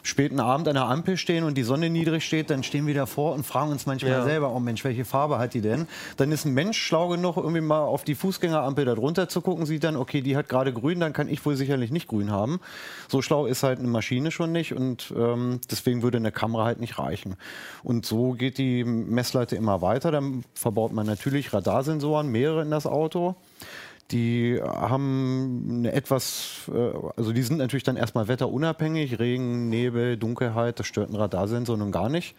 späten 0.01 0.41
Abend 0.41 0.67
an 0.67 0.73
der 0.73 0.87
Ampel 0.87 1.15
stehen 1.15 1.45
und 1.45 1.57
die 1.57 1.63
Sonne 1.63 1.89
niedrig 1.89 2.25
steht, 2.25 2.49
dann 2.49 2.63
stehen 2.63 2.85
wir 2.85 2.93
davor 2.93 3.33
und 3.33 3.45
fragen 3.45 3.71
uns 3.71 3.85
manchmal 3.85 4.11
Ja. 4.11 4.23
selber, 4.25 4.53
oh 4.53 4.59
Mensch, 4.59 4.83
welche 4.83 5.05
Farbe 5.05 5.39
hat 5.39 5.53
die 5.53 5.61
denn? 5.61 5.87
Dann 6.17 6.33
ist 6.33 6.43
ein 6.43 6.53
Mensch 6.53 6.77
schlau 6.77 7.07
genug, 7.07 7.37
irgendwie 7.37 7.61
mal 7.61 7.79
auf 7.79 8.03
die 8.03 8.15
Fußgängerampel 8.15 8.83
da 8.83 8.93
drunter 8.93 9.29
zu 9.29 9.39
gucken, 9.39 9.65
sieht 9.65 9.85
dann, 9.85 9.95
okay, 9.95 10.19
die 10.19 10.35
hat 10.35 10.49
gerade 10.49 10.73
grün, 10.73 10.99
dann 10.99 11.13
kann 11.13 11.29
ich 11.29 11.45
wohl 11.45 11.55
sicherlich 11.55 11.91
nicht 11.91 12.09
grün 12.09 12.29
haben. 12.29 12.59
So 13.07 13.21
schlau 13.21 13.45
ist 13.45 13.63
halt 13.63 13.79
eine 13.79 13.87
Maschine 13.87 14.31
schon 14.31 14.51
nicht 14.51 14.73
und 14.73 15.13
ähm, 15.17 15.61
deswegen 15.71 16.01
würde 16.01 16.17
eine 16.17 16.33
Kamera 16.33 16.65
halt 16.65 16.81
nicht 16.81 16.99
reichen. 16.99 17.37
Und 17.83 18.05
so 18.05 18.33
geht 18.33 18.57
die 18.57 18.83
Messleite 18.83 19.55
immer 19.55 19.81
weiter. 19.81 20.11
Dann 20.11 20.43
verbaut 20.55 20.91
man 20.91 21.05
natürlich 21.05 21.53
Radarsensoren, 21.53 22.27
mehrere 22.27 22.63
in 22.63 22.69
das 22.69 22.85
Auto. 22.85 23.12
Die 24.11 24.59
haben 24.61 25.79
eine 25.79 25.93
etwas, 25.93 26.69
äh, 26.73 26.91
also 27.15 27.31
die 27.31 27.41
sind 27.41 27.57
natürlich 27.57 27.83
dann 27.83 27.95
erstmal 27.95 28.27
wetterunabhängig, 28.27 29.19
Regen, 29.19 29.69
Nebel, 29.69 30.17
Dunkelheit, 30.17 30.79
das 30.79 30.87
stört 30.87 31.09
ein 31.09 31.15
Radarsensor 31.15 31.77
nun 31.77 31.91
gar 31.91 32.09
nicht. 32.09 32.35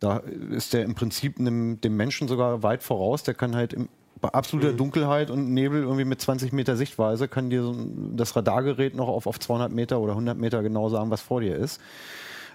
Da 0.00 0.18
ist 0.18 0.72
der 0.72 0.84
im 0.84 0.94
Prinzip 0.94 1.38
einem, 1.38 1.80
dem 1.80 1.96
Menschen 1.96 2.28
sogar 2.28 2.62
weit 2.62 2.82
voraus, 2.82 3.22
der 3.22 3.34
kann 3.34 3.54
halt 3.54 3.72
im, 3.72 3.88
bei 4.20 4.28
absoluter 4.28 4.72
Dunkelheit 4.72 5.30
und 5.30 5.52
Nebel 5.52 5.82
irgendwie 5.82 6.04
mit 6.04 6.20
20 6.20 6.52
Meter 6.52 6.76
Sichtweise 6.76 7.26
kann 7.26 7.50
dir 7.50 7.62
so 7.62 7.74
das 8.14 8.36
Radargerät 8.36 8.94
noch 8.94 9.08
auf, 9.08 9.26
auf 9.26 9.40
200 9.40 9.72
Meter 9.72 10.00
oder 10.00 10.12
100 10.12 10.38
Meter 10.38 10.62
genau 10.62 10.88
sagen, 10.88 11.10
was 11.10 11.20
vor 11.20 11.40
dir 11.40 11.56
ist. 11.56 11.80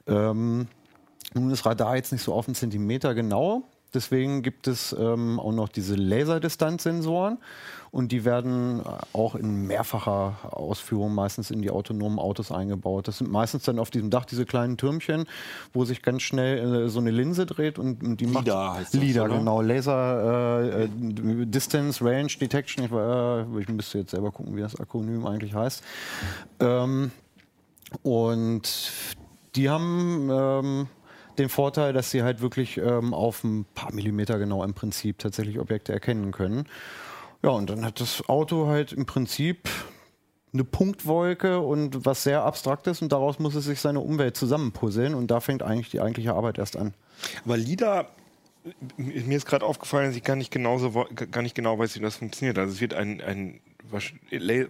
Ähm, 0.07 0.67
nun 1.33 1.51
ist 1.51 1.65
Radar 1.65 1.95
jetzt 1.97 2.11
nicht 2.11 2.23
so 2.23 2.33
auf 2.33 2.47
einen 2.47 2.55
Zentimeter 2.55 3.13
genau. 3.13 3.63
Deswegen 3.93 4.43
gibt 4.43 4.67
es 4.67 4.95
ähm, 4.97 5.39
auch 5.39 5.53
noch 5.53 5.69
diese 5.69 5.95
Laserdistanzsensoren 5.95 7.37
und 7.91 8.11
die 8.11 8.25
werden 8.25 8.81
auch 9.13 9.35
in 9.35 9.65
mehrfacher 9.65 10.35
Ausführung 10.51 11.15
meistens 11.15 11.51
in 11.51 11.61
die 11.61 11.71
autonomen 11.71 12.19
Autos 12.19 12.51
eingebaut. 12.51 13.07
Das 13.07 13.19
sind 13.19 13.31
meistens 13.31 13.63
dann 13.63 13.79
auf 13.79 13.89
diesem 13.89 14.09
Dach 14.09 14.25
diese 14.25 14.45
kleinen 14.45 14.77
Türmchen, 14.77 15.25
wo 15.73 15.85
sich 15.85 16.01
ganz 16.01 16.21
schnell 16.21 16.85
äh, 16.85 16.89
so 16.89 16.99
eine 16.99 17.11
Linse 17.11 17.45
dreht 17.45 17.79
und, 17.79 18.03
und 18.03 18.19
die 18.19 18.25
LIDAR 18.25 18.67
macht 18.67 18.79
heißt 18.79 18.93
das, 18.93 19.01
LIDAR, 19.01 19.25
oder? 19.25 19.37
genau. 19.37 19.61
Laser 19.61 20.59
äh, 20.61 20.83
äh, 20.83 20.89
Distance 21.45 22.03
Range 22.03 22.31
Detection. 22.39 22.85
Ich, 22.85 22.91
äh, 22.91 23.61
ich 23.61 23.69
müsste 23.69 23.99
jetzt 23.99 24.11
selber 24.11 24.31
gucken, 24.31 24.55
wie 24.55 24.61
das 24.61 24.79
Akronym 24.79 25.25
eigentlich 25.25 25.53
heißt. 25.53 25.83
Ähm, 26.59 27.11
und 28.03 28.91
die 29.55 29.69
haben 29.69 30.29
ähm, 30.29 30.87
den 31.39 31.49
Vorteil, 31.49 31.93
dass 31.93 32.11
sie 32.11 32.23
halt 32.23 32.41
wirklich 32.41 32.77
ähm, 32.77 33.13
auf 33.13 33.43
ein 33.43 33.65
paar 33.75 33.93
Millimeter 33.93 34.39
genau 34.39 34.63
im 34.63 34.73
Prinzip 34.73 35.19
tatsächlich 35.19 35.59
Objekte 35.59 35.93
erkennen 35.93 36.31
können. 36.31 36.65
Ja, 37.43 37.49
und 37.49 37.69
dann 37.69 37.85
hat 37.85 37.99
das 38.01 38.27
Auto 38.27 38.67
halt 38.67 38.93
im 38.93 39.05
Prinzip 39.05 39.69
eine 40.53 40.63
Punktwolke 40.63 41.59
und 41.59 42.05
was 42.05 42.23
sehr 42.23 42.43
Abstraktes 42.43 43.01
und 43.01 43.11
daraus 43.11 43.37
muss 43.37 43.53
es 43.53 43.65
sich 43.65 43.79
seine 43.79 43.99
Umwelt 43.99 44.35
zusammenpuzzeln 44.35 45.13
und 45.13 45.29
da 45.29 45.39
fängt 45.39 45.61
eigentlich 45.61 45.89
die 45.89 46.01
eigentliche 46.01 46.33
Arbeit 46.33 46.57
erst 46.57 46.77
an. 46.77 46.93
Aber 47.45 47.57
LIDAR, 47.57 48.09
mir 48.97 49.37
ist 49.37 49.45
gerade 49.45 49.65
aufgefallen, 49.65 50.07
dass 50.07 50.15
ich 50.15 50.23
gar 50.23 50.35
nicht, 50.35 50.51
genauso, 50.51 51.05
gar 51.31 51.41
nicht 51.43 51.55
genau 51.55 51.77
weiß, 51.77 51.95
wie 51.95 51.99
das 51.99 52.15
funktioniert. 52.15 52.57
Also 52.57 52.73
es 52.73 52.81
wird 52.81 52.93
ein, 52.93 53.21
ein 53.21 53.59
wasch- 53.91 54.13
la- 54.31 54.65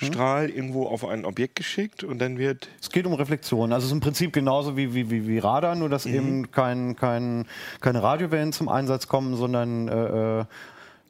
wahrscheinlich 0.00 0.10
Infralaserstrahl 0.10 0.50
irgendwo 0.50 0.86
auf 0.86 1.04
ein 1.06 1.24
Objekt 1.24 1.56
geschickt 1.56 2.04
und 2.04 2.18
dann 2.18 2.38
wird 2.38 2.68
Es 2.80 2.90
geht 2.90 3.06
um 3.06 3.14
Reflexion. 3.14 3.72
Also 3.72 3.84
es 3.84 3.90
ist 3.90 3.92
im 3.92 4.00
Prinzip 4.00 4.32
genauso 4.32 4.76
wie, 4.76 4.94
wie, 4.94 5.10
wie, 5.10 5.26
wie 5.26 5.38
Radar, 5.38 5.74
nur 5.74 5.88
dass 5.88 6.06
eben 6.06 6.50
kein, 6.50 6.96
kein, 6.96 7.46
keine 7.80 8.02
Radiowellen 8.02 8.52
zum 8.52 8.68
Einsatz 8.68 9.06
kommen, 9.08 9.36
sondern 9.36 9.88
äh, 9.88 10.40
äh, 10.40 10.44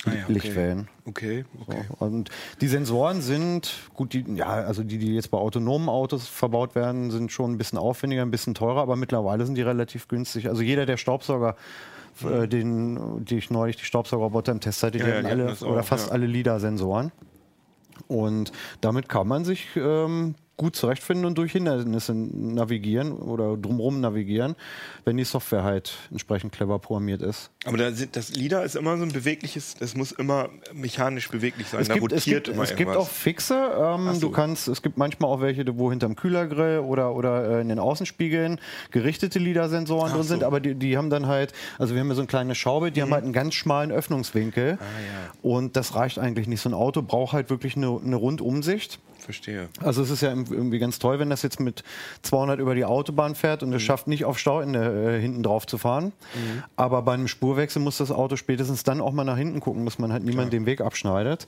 Ah 0.07 0.12
ja, 0.14 0.22
okay. 0.24 0.33
Lichtwellen. 0.33 0.88
okay, 1.05 1.44
okay. 1.61 1.85
So. 1.88 2.07
Und 2.07 2.31
die 2.62 2.68
Sensoren 2.68 3.20
sind, 3.20 3.70
gut, 3.92 4.14
die, 4.14 4.24
ja, 4.35 4.46
also 4.46 4.83
die, 4.83 4.96
die 4.96 5.14
jetzt 5.14 5.31
bei 5.31 5.37
autonomen 5.37 5.90
Autos 5.90 6.26
verbaut 6.26 6.74
werden, 6.74 7.11
sind 7.11 7.31
schon 7.31 7.53
ein 7.53 7.59
bisschen 7.59 7.76
aufwendiger, 7.76 8.22
ein 8.22 8.31
bisschen 8.31 8.55
teurer, 8.55 8.81
aber 8.81 8.96
mittlerweile 8.96 9.44
sind 9.44 9.57
die 9.57 9.62
relativ 9.62 10.09
günstig. 10.09 10.48
Also 10.48 10.62
jeder 10.62 10.87
der 10.87 10.96
Staubsauger, 10.96 11.55
äh, 12.24 12.48
den, 12.48 13.26
die 13.26 13.37
ich 13.37 13.50
neulich 13.50 13.76
die 13.76 13.85
Staubsaugerroboter 13.85 14.53
im 14.53 14.61
Test 14.61 14.83
hatte, 14.83 14.96
die 14.96 15.05
Ja, 15.05 15.09
ja, 15.09 15.14
hatten 15.16 15.26
hatten 15.26 15.64
alle 15.64 15.70
oder 15.70 15.83
fast 15.83 16.07
ja. 16.07 16.12
alle 16.14 16.26
LIDAR-Sensoren. 16.26 17.12
Und 18.09 18.53
damit 18.81 19.09
kann 19.09 19.29
man 19.29 19.45
sich 19.45 19.69
ähm, 19.77 20.35
gut 20.61 20.77
zurechtfinden 20.77 21.25
und 21.25 21.38
durch 21.38 21.53
Hindernisse 21.53 22.14
navigieren 22.14 23.12
oder 23.12 23.57
drumherum 23.57 24.03
navigieren, 24.03 24.57
wenn 25.07 25.16
die 25.16 25.25
Software 25.25 25.64
halt 25.64 25.94
entsprechend 26.11 26.53
clever 26.53 26.79
programmiert 26.79 27.23
ist. 27.23 27.51
Aber 27.64 27.79
das 27.79 28.35
LIDAR 28.35 28.62
ist 28.62 28.77
immer 28.77 28.99
so 28.99 29.05
ein 29.05 29.12
bewegliches, 29.12 29.75
das 29.77 29.96
muss 29.96 30.12
immer 30.12 30.51
mechanisch 30.75 31.31
beweglich 31.31 31.68
sein. 31.68 31.81
Es 31.81 31.88
da 31.88 31.94
gibt, 31.94 32.12
es, 32.12 32.27
rotiert 32.27 32.44
gibt, 32.44 32.55
immer 32.55 32.64
es 32.64 32.77
gibt 32.77 32.90
auch 32.90 32.94
irgendwas. 32.96 33.16
fixe. 33.16 33.55
Ähm, 33.55 34.12
so. 34.12 34.20
Du 34.20 34.31
kannst, 34.31 34.68
es 34.68 34.83
gibt 34.83 34.99
manchmal 34.99 35.31
auch 35.31 35.40
welche, 35.40 35.64
wo 35.79 35.88
hinterm 35.88 36.14
Kühlergrill 36.14 36.81
oder, 36.81 37.14
oder 37.14 37.57
äh, 37.57 37.61
in 37.62 37.70
den 37.70 37.79
Außenspiegeln 37.79 38.61
gerichtete 38.90 39.38
LIDAR-Sensoren 39.38 40.12
drin 40.12 40.23
so. 40.23 40.29
sind, 40.29 40.44
aber 40.44 40.61
die, 40.61 40.75
die 40.75 40.99
haben 40.99 41.09
dann 41.09 41.27
halt, 41.27 41.55
also 41.79 41.94
wir 41.94 42.03
haben 42.03 42.09
ja 42.09 42.16
so 42.16 42.20
eine 42.20 42.29
kleine 42.29 42.55
Schraube, 42.55 42.92
die 42.92 43.01
haben 43.01 43.14
halt 43.14 43.25
einen 43.25 43.33
ganz 43.33 43.55
schmalen 43.55 43.92
Öffnungswinkel. 43.92 44.75
Mhm. 44.75 44.79
Ah, 44.79 44.85
ja. 44.85 45.33
Und 45.40 45.77
das 45.77 45.94
reicht 45.94 46.18
eigentlich 46.18 46.49
nicht. 46.49 46.61
So 46.61 46.68
ein 46.68 46.75
Auto 46.75 47.01
braucht 47.01 47.33
halt 47.33 47.49
wirklich 47.49 47.77
eine, 47.77 47.99
eine 48.05 48.16
Rundumsicht. 48.16 48.99
Verstehe. 49.20 49.68
Also 49.81 50.03
es 50.03 50.11
ist 50.11 50.23
ja 50.23 50.35
irgendwie 50.51 50.79
ganz 50.79 50.99
toll, 50.99 51.19
wenn 51.19 51.31
das 51.31 51.43
jetzt 51.43 51.61
mit 51.61 51.83
200 52.23 52.59
über 52.61 52.75
die 52.75 52.85
Autobahn 52.85 53.35
fährt 53.35 53.63
und 53.63 53.73
es 53.73 53.83
schafft 53.83 54.07
nicht 54.07 54.25
auf 54.25 54.39
Stauende 54.39 55.17
äh, 55.17 55.21
hinten 55.21 55.43
drauf 55.43 55.67
zu 55.67 55.79
fahren. 55.79 56.13
Aber 56.77 57.03
bei 57.03 57.15
einem 57.15 57.29
Spurwechsel 57.29 57.81
muss 57.83 57.99
das 57.99 58.11
Auto 58.11 58.37
spätestens 58.37 58.83
dann 58.83 59.01
auch 59.01 59.13
mal 59.13 59.25
nach 59.25 59.37
hinten 59.37 59.61
gucken, 59.61 59.85
dass 59.85 59.99
man 59.99 60.13
halt 60.13 60.25
niemand 60.25 60.53
den 60.53 60.67
Weg 60.67 60.81
abschneidet. 60.81 61.47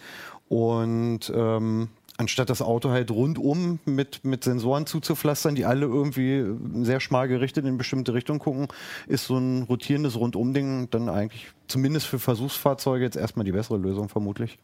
Und 0.49 1.33
ähm, 1.35 1.89
anstatt 2.17 2.51
das 2.51 2.63
Auto 2.63 2.91
halt 2.91 3.11
rundum 3.11 3.79
mit, 3.85 4.25
mit 4.25 4.45
Sensoren 4.45 4.87
zuzupflastern, 4.87 5.55
die 5.55 5.65
alle 5.65 5.87
irgendwie 5.87 6.45
sehr 6.85 7.01
schmal 7.01 7.29
gerichtet 7.29 7.65
in 7.67 7.79
bestimmte 7.79 8.15
Richtung 8.15 8.39
gucken, 8.39 8.69
ist 9.07 9.27
so 9.27 9.37
ein 9.39 9.63
rotierendes 9.63 10.17
Rundumding 10.17 10.89
dann 10.91 11.09
eigentlich 11.09 11.53
zumindest 11.69 12.07
für 12.07 12.19
Versuchsfahrzeuge 12.19 13.05
jetzt 13.05 13.17
erstmal 13.17 13.45
die 13.45 13.53
bessere 13.53 13.79
Lösung 13.79 14.09
vermutlich. 14.09 14.59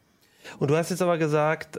Und 0.58 0.70
du 0.70 0.76
hast 0.76 0.90
jetzt 0.90 1.02
aber 1.02 1.18
gesagt, 1.18 1.78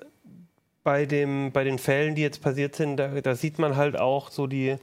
bei, 0.84 1.06
dem, 1.06 1.52
bei 1.52 1.64
den 1.64 1.78
Fällen, 1.78 2.16
die 2.16 2.22
jetzt 2.22 2.42
passiert 2.42 2.76
sind, 2.76 2.98
da, 2.98 3.08
da 3.22 3.36
sieht 3.36 3.60
man 3.60 3.76
halt 3.76 3.98
auch 4.00 4.32
so 4.32 4.48
die, 4.48 4.76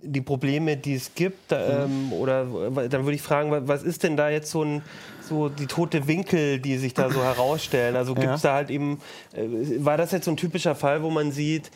die 0.00 0.20
Probleme, 0.20 0.76
die 0.76 0.94
es 0.94 1.14
gibt. 1.14 1.50
Da, 1.52 1.84
ähm, 1.84 2.12
oder 2.12 2.44
dann 2.88 3.04
würde 3.04 3.14
ich 3.14 3.22
fragen, 3.22 3.50
wa- 3.50 3.62
was 3.64 3.82
ist 3.82 4.02
denn 4.04 4.16
da 4.16 4.30
jetzt 4.30 4.50
so 4.50 4.62
ein 4.64 4.82
so 5.20 5.48
die 5.50 5.66
tote 5.66 6.06
Winkel, 6.06 6.58
die 6.60 6.78
sich 6.78 6.94
da 6.94 7.10
so 7.10 7.22
herausstellen? 7.22 7.96
Also 7.96 8.14
gibt 8.14 8.34
es 8.34 8.42
Ja. 8.42 8.50
da 8.50 8.54
halt 8.56 8.70
eben, 8.70 9.00
äh, 9.34 9.84
war 9.84 9.96
das 9.96 10.12
jetzt 10.12 10.24
so 10.24 10.30
ein 10.30 10.36
typischer 10.36 10.74
Fall, 10.74 11.02
wo 11.02 11.10
man 11.10 11.32
sieht, 11.32 11.70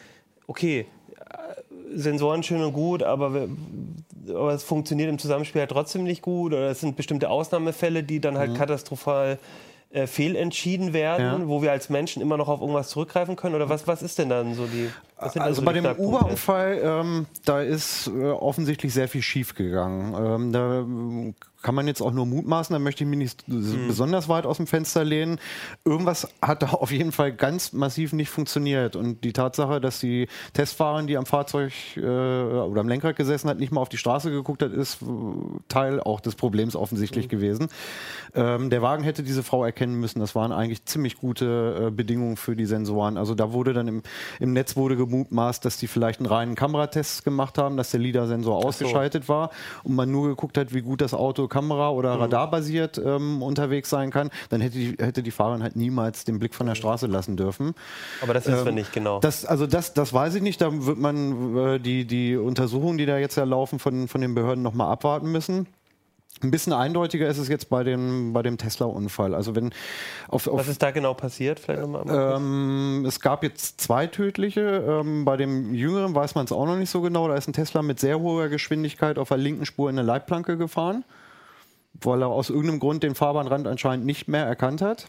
okay, 0.46 0.86
äh, 1.18 1.94
Sensoren 1.98 2.42
schön 2.42 2.62
und 2.62 2.72
gut, 2.72 3.02
aber, 3.02 3.48
aber 4.28 4.52
es 4.54 4.62
funktioniert 4.62 5.10
im 5.10 5.18
Zusammenspiel 5.18 5.60
halt 5.60 5.70
trotzdem 5.70 6.04
nicht 6.04 6.22
gut 6.22 6.52
oder 6.54 6.70
es 6.70 6.80
sind 6.80 6.96
bestimmte 6.96 7.28
Ausnahmefälle, 7.28 8.02
die 8.04 8.20
dann 8.20 8.38
halt 8.38 8.54
katastrophal 8.54 9.32
äh, 9.32 9.36
fehlentschieden 10.06 10.92
werden, 10.92 11.42
Ja. 11.42 11.48
wo 11.48 11.62
wir 11.62 11.70
als 11.70 11.90
Menschen 11.90 12.22
immer 12.22 12.36
noch 12.36 12.48
auf 12.48 12.60
irgendwas 12.60 12.88
zurückgreifen 12.88 13.36
können? 13.36 13.54
Oder 13.54 13.68
was, 13.68 13.86
was 13.86 14.02
ist 14.02 14.18
denn 14.18 14.28
dann 14.28 14.54
so 14.54 14.66
die. 14.66 14.90
Also 15.18 15.60
so 15.60 15.62
bei 15.62 15.72
dem? 15.72 15.84
Uber-Unfall, 15.86 16.80
ähm, 16.82 17.26
da 17.44 17.60
ist 17.60 18.08
äh, 18.08 18.30
offensichtlich 18.30 18.92
sehr 18.92 19.06
viel 19.08 19.22
schiefgegangen. 19.22 20.14
Ähm, 20.14 20.52
da 20.52 20.78
ähm, 20.80 21.34
kann 21.62 21.74
man 21.74 21.86
jetzt 21.86 22.00
auch 22.02 22.12
nur 22.12 22.26
mutmaßen, 22.26 22.72
da 22.74 22.78
möchte 22.78 23.04
ich 23.04 23.10
mich 23.10 23.18
nicht 23.18 23.44
s- 23.48 23.74
besonders 23.86 24.28
weit 24.28 24.46
aus 24.46 24.56
dem 24.58 24.66
Fenster 24.66 25.04
lehnen. 25.04 25.38
Irgendwas 25.84 26.28
hat 26.42 26.62
da 26.62 26.70
auf 26.70 26.90
jeden 26.90 27.12
Fall 27.12 27.32
ganz 27.32 27.72
massiv 27.72 28.12
nicht 28.12 28.30
funktioniert. 28.30 28.96
Und 28.96 29.22
die 29.24 29.32
Tatsache, 29.32 29.80
dass 29.80 30.00
die 30.00 30.28
Testfahrerin, 30.52 31.06
die 31.06 31.16
am 31.16 31.26
Fahrzeug 31.26 31.72
äh, 31.96 32.00
oder 32.00 32.80
am 32.80 32.88
Lenkrad 32.88 33.16
gesessen 33.16 33.48
hat, 33.48 33.58
nicht 33.58 33.72
mal 33.72 33.80
auf 33.80 33.88
die 33.88 33.96
Straße 33.96 34.30
geguckt 34.30 34.62
hat, 34.62 34.72
ist 34.72 35.02
äh, 35.02 35.06
Teil 35.68 36.00
auch 36.00 36.20
des 36.20 36.34
Problems 36.34 36.76
offensichtlich 36.76 37.28
gewesen. 37.28 37.68
Ähm, 38.34 38.70
der 38.70 38.82
Wagen 38.82 39.04
hätte 39.04 39.22
diese 39.22 39.42
Frau 39.42 39.64
erkennen 39.64 39.94
müssen. 40.00 40.20
Das 40.20 40.34
waren 40.34 40.52
eigentlich 40.52 40.84
ziemlich 40.84 41.16
gute 41.18 41.86
äh, 41.88 41.90
Bedingungen 41.90 42.36
für 42.36 42.56
die 42.56 42.66
Sensoren. 42.66 43.16
Also 43.16 43.34
da 43.34 43.52
wurde 43.52 43.72
dann 43.72 43.88
im, 43.88 44.02
im 44.40 44.52
Netz 44.52 44.76
wurde 44.76 44.96
gemutmaßt, 44.96 45.64
dass 45.64 45.76
die 45.76 45.86
vielleicht 45.86 46.20
einen 46.20 46.26
reinen 46.26 46.54
Kameratest 46.54 47.24
gemacht 47.24 47.58
haben, 47.58 47.76
dass 47.76 47.90
der 47.90 48.00
LIDAR-Sensor 48.00 48.56
ausgeschaltet 48.64 49.28
war 49.28 49.50
und 49.84 49.94
man 49.94 50.10
nur 50.10 50.28
geguckt 50.28 50.56
hat, 50.58 50.72
wie 50.74 50.82
gut 50.82 51.00
das 51.00 51.14
Auto 51.14 51.48
Kamera- 51.52 51.90
oder 51.90 52.18
Radarbasiert 52.18 52.98
ähm, 52.98 53.42
unterwegs 53.42 53.90
sein 53.90 54.10
kann. 54.10 54.30
Dann 54.48 54.60
hätte 54.60 54.78
die, 54.78 54.96
hätte 54.98 55.22
die 55.22 55.30
Fahrerin 55.30 55.62
halt 55.62 55.76
niemals 55.76 56.24
den 56.24 56.38
Blick 56.38 56.54
von 56.54 56.66
der 56.66 56.74
Straße 56.74 57.06
lassen 57.06 57.36
dürfen. 57.36 57.74
Aber 58.22 58.34
das 58.34 58.46
wissen 58.46 58.64
wir 58.64 58.68
Ähm, 58.70 58.74
nicht 58.74 58.92
genau. 58.92 59.20
Das, 59.20 59.44
also 59.44 59.66
das, 59.66 59.94
das 59.94 60.12
weiß 60.12 60.34
ich 60.36 60.42
nicht. 60.42 60.60
Da 60.60 60.70
wird 60.86 60.98
man 60.98 61.56
äh, 61.56 61.80
die, 61.80 62.06
die 62.06 62.36
Untersuchungen, 62.36 62.98
die 62.98 63.06
da 63.06 63.18
jetzt 63.18 63.36
ja 63.36 63.44
laufen, 63.44 63.78
von, 63.78 64.08
von 64.08 64.20
den 64.20 64.34
Behörden 64.34 64.62
nochmal 64.62 64.90
abwarten 64.90 65.30
müssen. 65.30 65.66
Ein 66.42 66.50
bisschen 66.50 66.72
eindeutiger 66.72 67.28
ist 67.28 67.38
es 67.38 67.48
jetzt 67.48 67.68
bei 67.68 67.84
dem, 67.84 68.32
bei 68.32 68.42
dem 68.42 68.58
Tesla-Unfall. 68.58 69.34
Also 69.34 69.54
wenn 69.54 69.70
auf, 70.28 70.48
auf 70.48 70.58
was 70.58 70.68
ist 70.68 70.82
da 70.82 70.90
genau 70.90 71.14
passiert? 71.14 71.60
Vielleicht 71.60 71.82
nochmal. 71.82 72.04
mal 72.04 72.36
ähm, 72.36 73.04
es 73.06 73.20
gab 73.20 73.44
jetzt 73.44 73.80
zwei 73.80 74.08
tödliche. 74.08 74.84
Ähm, 74.88 75.24
bei 75.24 75.36
dem 75.36 75.72
jüngeren 75.72 76.14
weiß 76.14 76.34
man 76.34 76.46
es 76.46 76.52
auch 76.52 76.66
noch 76.66 76.76
nicht 76.76 76.90
so 76.90 77.00
genau. 77.00 77.28
Da 77.28 77.36
ist 77.36 77.48
ein 77.48 77.52
Tesla 77.52 77.82
mit 77.82 78.00
sehr 78.00 78.18
hoher 78.18 78.48
Geschwindigkeit 78.48 79.18
auf 79.18 79.28
der 79.28 79.36
linken 79.36 79.66
Spur 79.66 79.88
in 79.88 79.98
eine 79.98 80.06
Leitplanke 80.06 80.56
gefahren, 80.56 81.04
weil 81.94 82.22
er 82.22 82.28
aus 82.28 82.50
irgendeinem 82.50 82.80
Grund 82.80 83.02
den 83.02 83.14
Fahrbahnrand 83.14 83.66
anscheinend 83.66 84.06
nicht 84.06 84.28
mehr 84.28 84.44
erkannt 84.44 84.82
hat. 84.82 85.08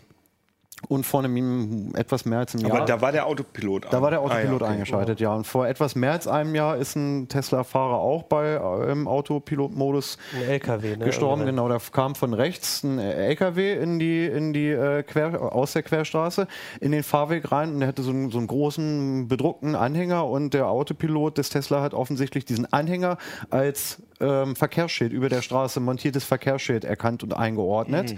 Und 0.90 1.06
vor 1.06 1.24
einem 1.24 1.94
etwas 1.96 2.26
mehr 2.26 2.40
als 2.40 2.56
einem 2.56 2.66
Aber 2.66 2.80
Jahr. 2.80 2.86
da 2.86 3.00
war 3.02 3.12
der 3.14 3.26
Autopilot 3.26 3.86
Da 3.92 4.02
war 4.02 4.10
der. 4.10 4.20
Autopilot 4.22 4.44
Ah, 4.44 4.50
ja, 4.50 4.56
okay. 4.56 4.66
eingeschaltet, 4.74 5.20
ja. 5.22 5.34
Und 5.34 5.48
vor 5.48 5.68
etwas 5.68 5.96
mehr 5.96 6.12
als 6.12 6.28
einem 6.28 6.56
Jahr 6.56 6.76
ist 6.78 6.96
ein 6.96 7.28
Tesla-Fahrer 7.30 7.98
auch 8.00 8.24
bei 8.24 8.56
äh, 8.56 8.92
im 8.92 9.08
Autopilot-Modus 9.08 10.18
Ein 10.36 10.50
LKW, 10.50 10.98
ne? 10.98 11.06
gestorben. 11.06 11.46
Genau, 11.46 11.70
da 11.70 11.78
kam 11.92 12.16
von 12.16 12.34
rechts 12.34 12.84
ein 12.84 13.00
LKW 13.00 13.74
in 13.78 13.98
die, 14.00 14.26
in 14.26 14.52
die 14.54 14.70
äh, 14.72 15.04
Quer, 15.04 15.54
aus 15.54 15.74
der 15.74 15.84
Querstraße 15.84 16.48
in 16.82 16.92
den 16.92 17.04
Fahrweg 17.04 17.52
rein 17.52 17.76
und 17.76 17.82
er 17.82 17.88
hatte 17.88 18.02
so 18.04 18.12
einen, 18.12 18.30
so 18.32 18.38
einen 18.38 18.48
großen 18.48 19.28
bedruckten 19.28 19.76
Anhänger 19.76 20.28
und 20.28 20.54
der 20.54 20.68
Autopilot 20.68 21.38
des 21.38 21.50
Tesla 21.50 21.82
hat 21.82 21.94
offensichtlich 21.94 22.46
diesen 22.46 22.72
Anhänger 22.74 23.18
als 23.50 24.02
ähm, 24.20 24.56
Verkehrsschild 24.56 25.14
über 25.14 25.30
der 25.30 25.42
Straße 25.42 25.80
montiertes 25.80 26.24
Verkehrsschild 26.26 26.84
erkannt 26.84 27.24
und 27.24 27.34
eingeordnet. 27.34 28.16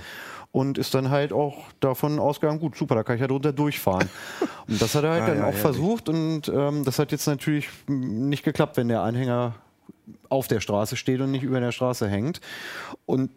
Und 0.56 0.78
ist 0.78 0.94
dann 0.94 1.10
halt 1.10 1.34
auch 1.34 1.66
davon 1.82 2.18
ausgegangen, 2.18 2.62
gut, 2.62 2.78
super, 2.78 2.96
da 2.96 3.04
kann 3.04 3.16
ich 3.16 3.22
ja 3.22 3.28
drunter 3.28 3.52
durchfahren. 3.52 4.08
und 4.70 4.82
das 4.82 4.96
hat 4.96 5.04
er 5.04 5.12
halt 5.12 5.24
Ah, 5.24 5.28
dann 5.28 5.38
ja, 5.40 5.48
auch 5.48 5.54
ja, 5.54 5.60
versucht 5.60 6.08
und 6.08 6.48
ähm, 6.48 6.86
das 6.86 6.98
hat 6.98 7.12
jetzt 7.12 7.28
natürlich 7.28 7.68
nicht 7.88 8.46
geklappt, 8.46 8.78
wenn 8.78 8.88
der 8.88 9.02
Anhänger 9.02 9.56
auf 10.30 10.48
der 10.48 10.62
Straße 10.62 10.96
steht 10.96 11.20
und 11.20 11.32
nicht 11.32 11.44
über 11.44 11.60
der 11.60 11.74
Straße 11.74 12.08
hängt. 12.08 12.40
Und 13.06 13.32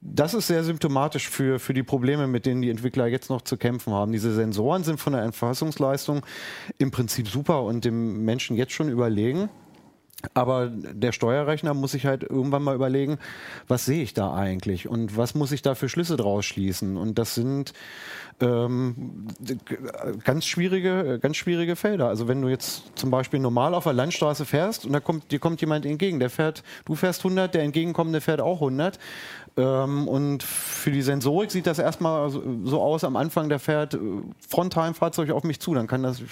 das 0.00 0.32
ist 0.32 0.46
sehr 0.46 0.64
symptomatisch 0.64 1.28
für, 1.28 1.58
für 1.58 1.74
die 1.74 1.82
Probleme, 1.82 2.26
mit 2.26 2.46
denen 2.46 2.62
die 2.62 2.70
Entwickler 2.70 3.06
jetzt 3.06 3.28
noch 3.28 3.42
zu 3.42 3.58
kämpfen 3.58 3.92
haben. 3.92 4.12
Diese 4.12 4.32
Sensoren 4.32 4.82
sind 4.82 4.98
von 4.98 5.12
der 5.12 5.20
Erfassungsleistung 5.20 6.24
im 6.78 6.90
Prinzip 6.90 7.28
super 7.28 7.64
und 7.64 7.84
dem 7.84 8.24
Menschen 8.24 8.56
jetzt 8.56 8.72
schon 8.72 8.88
überlegen. 8.88 9.50
Aber 10.34 10.68
der 10.68 11.12
Steuerrechner 11.12 11.74
muss 11.74 11.92
sich 11.92 12.06
halt 12.06 12.22
irgendwann 12.22 12.62
mal 12.62 12.74
überlegen, 12.74 13.18
was 13.68 13.84
sehe 13.84 14.02
ich 14.02 14.14
da 14.14 14.32
eigentlich 14.32 14.88
und 14.88 15.16
was 15.16 15.34
muss 15.34 15.52
ich 15.52 15.62
da 15.62 15.74
für 15.74 15.88
Schlüsse 15.88 16.16
draus 16.16 16.44
schließen? 16.44 16.96
Und 16.96 17.18
das 17.18 17.34
sind 17.34 17.72
ähm, 18.40 19.26
ganz 20.24 20.46
schwierige, 20.46 21.18
ganz 21.20 21.36
schwierige 21.36 21.76
Felder. 21.76 22.08
Also 22.08 22.28
wenn 22.28 22.42
du 22.42 22.48
jetzt 22.48 22.84
zum 22.96 23.10
Beispiel 23.10 23.40
normal 23.40 23.74
auf 23.74 23.84
der 23.84 23.92
Landstraße 23.92 24.44
fährst 24.44 24.84
und 24.84 24.92
da 24.92 25.00
kommt, 25.00 25.30
dir 25.30 25.38
kommt 25.38 25.60
jemand 25.60 25.86
entgegen, 25.86 26.18
der 26.18 26.30
fährt, 26.30 26.62
du 26.84 26.94
fährst 26.94 27.20
100, 27.20 27.54
der 27.54 27.62
entgegenkommende 27.62 28.20
fährt 28.20 28.40
auch 28.40 28.56
100. 28.56 28.98
Ähm, 29.54 30.08
und 30.08 30.42
für 30.42 30.90
die 30.90 31.02
Sensorik 31.02 31.50
sieht 31.50 31.66
das 31.66 31.78
erstmal 31.78 32.30
so, 32.30 32.80
aus, 32.80 33.04
am 33.04 33.16
Anfang, 33.16 33.50
der 33.50 33.58
fährt 33.58 33.94
äh, 33.94 33.98
frontal 34.48 34.88
ein 34.88 34.94
Fahrzeug 34.94 35.30
auf 35.30 35.44
mich 35.44 35.60
zu. 35.60 35.74
Dann 35.74 35.86
kann 35.86 36.02
das 36.02 36.22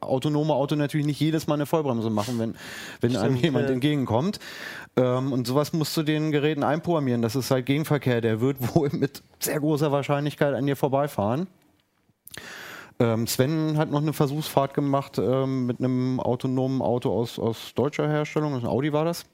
autonome 0.00 0.52
Auto 0.52 0.76
natürlich 0.76 1.06
nicht 1.06 1.18
jedes 1.18 1.46
Mal 1.46 1.54
eine 1.54 1.64
Vollbremse 1.64 2.10
machen, 2.10 2.38
wenn, 2.38 2.54
wenn 3.00 3.12
einem 3.36 3.44
jemand 3.44 3.68
ja. 3.68 3.74
entgegenkommt. 3.74 4.38
Ähm, 4.96 5.32
und 5.32 5.46
sowas 5.46 5.72
musst 5.72 5.96
du 5.96 6.02
den 6.02 6.32
Geräten 6.32 6.62
einprogrammieren. 6.62 7.22
Das 7.22 7.36
ist 7.36 7.50
halt 7.50 7.66
Gegenverkehr. 7.66 8.20
Der 8.20 8.40
wird 8.40 8.56
wohl 8.74 8.90
mit 8.90 9.22
sehr 9.40 9.60
großer 9.60 9.92
Wahrscheinlichkeit 9.92 10.54
an 10.54 10.66
dir 10.66 10.76
vorbeifahren. 10.76 11.46
Ähm, 12.98 13.26
Sven 13.26 13.76
hat 13.76 13.90
noch 13.90 14.00
eine 14.00 14.14
Versuchsfahrt 14.14 14.72
gemacht 14.72 15.18
ähm, 15.18 15.66
mit 15.66 15.80
einem 15.80 16.18
autonomen 16.18 16.80
Auto 16.80 17.12
aus, 17.12 17.38
aus 17.38 17.74
deutscher 17.74 18.08
Herstellung, 18.08 18.54
ein 18.54 18.66
Audi 18.66 18.92
war 18.92 19.04
das. 19.04 19.26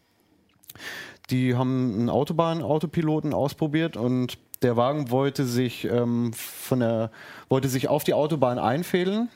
Die 1.30 1.54
haben 1.54 1.94
einen 1.94 2.10
Autobahn-Autopiloten 2.10 3.32
ausprobiert 3.32 3.96
und 3.96 4.38
der 4.62 4.76
Wagen 4.76 5.10
wollte 5.10 5.44
sich 5.44 5.84
ähm, 5.84 6.32
von 6.32 6.80
der 6.80 7.10
wollte 7.48 7.68
sich 7.68 7.88
auf 7.88 8.02
die 8.04 8.14
Autobahn 8.14 8.58
einfädeln 8.58 9.28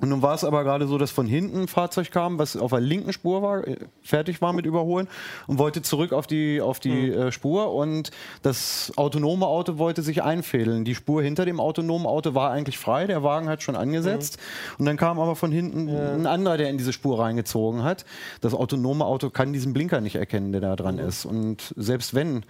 und 0.00 0.08
nun 0.08 0.22
war 0.22 0.34
es 0.34 0.44
aber 0.44 0.64
gerade 0.64 0.86
so, 0.86 0.98
dass 0.98 1.10
von 1.10 1.26
hinten 1.26 1.62
ein 1.62 1.68
Fahrzeug 1.68 2.10
kam, 2.10 2.38
was 2.38 2.56
auf 2.56 2.70
der 2.70 2.80
linken 2.80 3.12
Spur 3.12 3.42
war, 3.42 3.66
äh, 3.66 3.76
fertig 4.02 4.42
war 4.42 4.52
mit 4.52 4.66
Überholen 4.66 5.08
und 5.46 5.58
wollte 5.58 5.82
zurück 5.82 6.12
auf 6.12 6.26
die, 6.26 6.60
auf 6.60 6.80
die 6.80 7.10
mhm. 7.10 7.12
äh, 7.12 7.32
Spur 7.32 7.72
und 7.72 8.10
das 8.42 8.92
autonome 8.96 9.46
Auto 9.46 9.78
wollte 9.78 10.02
sich 10.02 10.22
einfädeln. 10.22 10.84
Die 10.84 10.94
Spur 10.94 11.22
hinter 11.22 11.44
dem 11.44 11.60
autonomen 11.60 12.06
Auto 12.06 12.34
war 12.34 12.50
eigentlich 12.50 12.78
frei, 12.78 13.06
der 13.06 13.22
Wagen 13.22 13.48
hat 13.48 13.62
schon 13.62 13.76
angesetzt 13.76 14.38
mhm. 14.38 14.74
und 14.80 14.86
dann 14.86 14.96
kam 14.96 15.20
aber 15.20 15.36
von 15.36 15.52
hinten 15.52 15.88
ja. 15.88 16.12
ein 16.12 16.26
anderer, 16.26 16.56
der 16.56 16.70
in 16.70 16.78
diese 16.78 16.92
Spur 16.92 17.20
reingezogen 17.20 17.84
hat. 17.84 18.04
Das 18.40 18.54
autonome 18.54 19.04
Auto 19.04 19.30
kann 19.30 19.52
diesen 19.52 19.72
Blinker 19.72 20.00
nicht 20.00 20.16
erkennen, 20.16 20.52
der 20.52 20.60
da 20.60 20.76
dran 20.76 20.96
mhm. 20.96 21.08
ist. 21.08 21.24
Und 21.24 21.72
selbst 21.76 22.14
wenn 22.14 22.44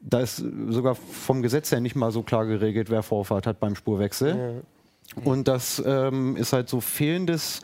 da 0.00 0.20
ist 0.20 0.44
sogar 0.68 0.94
vom 0.94 1.42
Gesetz 1.42 1.72
her 1.72 1.80
nicht 1.80 1.96
mal 1.96 2.12
so 2.12 2.22
klar 2.22 2.46
geregelt, 2.46 2.90
wer 2.90 3.02
Vorfahrt 3.02 3.46
hat 3.46 3.58
beim 3.58 3.74
Spurwechsel. 3.74 4.36
Ja. 4.36 4.75
Und 5.24 5.48
das 5.48 5.82
ähm, 5.84 6.36
ist 6.36 6.52
halt 6.52 6.68
so 6.68 6.80
fehlendes 6.80 7.60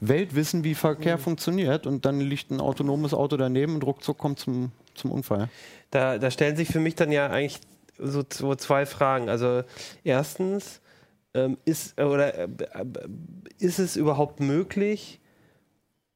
Weltwissen, 0.00 0.64
wie 0.64 0.74
Verkehr 0.74 1.16
mhm. 1.16 1.22
funktioniert. 1.22 1.86
Und 1.86 2.04
dann 2.04 2.20
liegt 2.20 2.50
ein 2.50 2.60
autonomes 2.60 3.14
Auto 3.14 3.36
daneben 3.36 3.74
und 3.76 3.84
ruckzuck 3.84 4.18
kommt 4.18 4.38
zum, 4.38 4.72
zum 4.94 5.10
Unfall. 5.10 5.48
Da, 5.90 6.18
da 6.18 6.30
stellen 6.30 6.56
sich 6.56 6.68
für 6.68 6.80
mich 6.80 6.94
dann 6.94 7.12
ja 7.12 7.28
eigentlich 7.28 7.60
so, 7.98 8.22
so 8.30 8.54
zwei 8.54 8.84
Fragen. 8.86 9.28
Also 9.28 9.62
erstens, 10.04 10.80
ähm, 11.34 11.56
ist, 11.64 11.98
oder, 12.00 12.38
äh, 12.38 12.48
ist 13.58 13.78
es 13.78 13.96
überhaupt 13.96 14.40
möglich, 14.40 15.20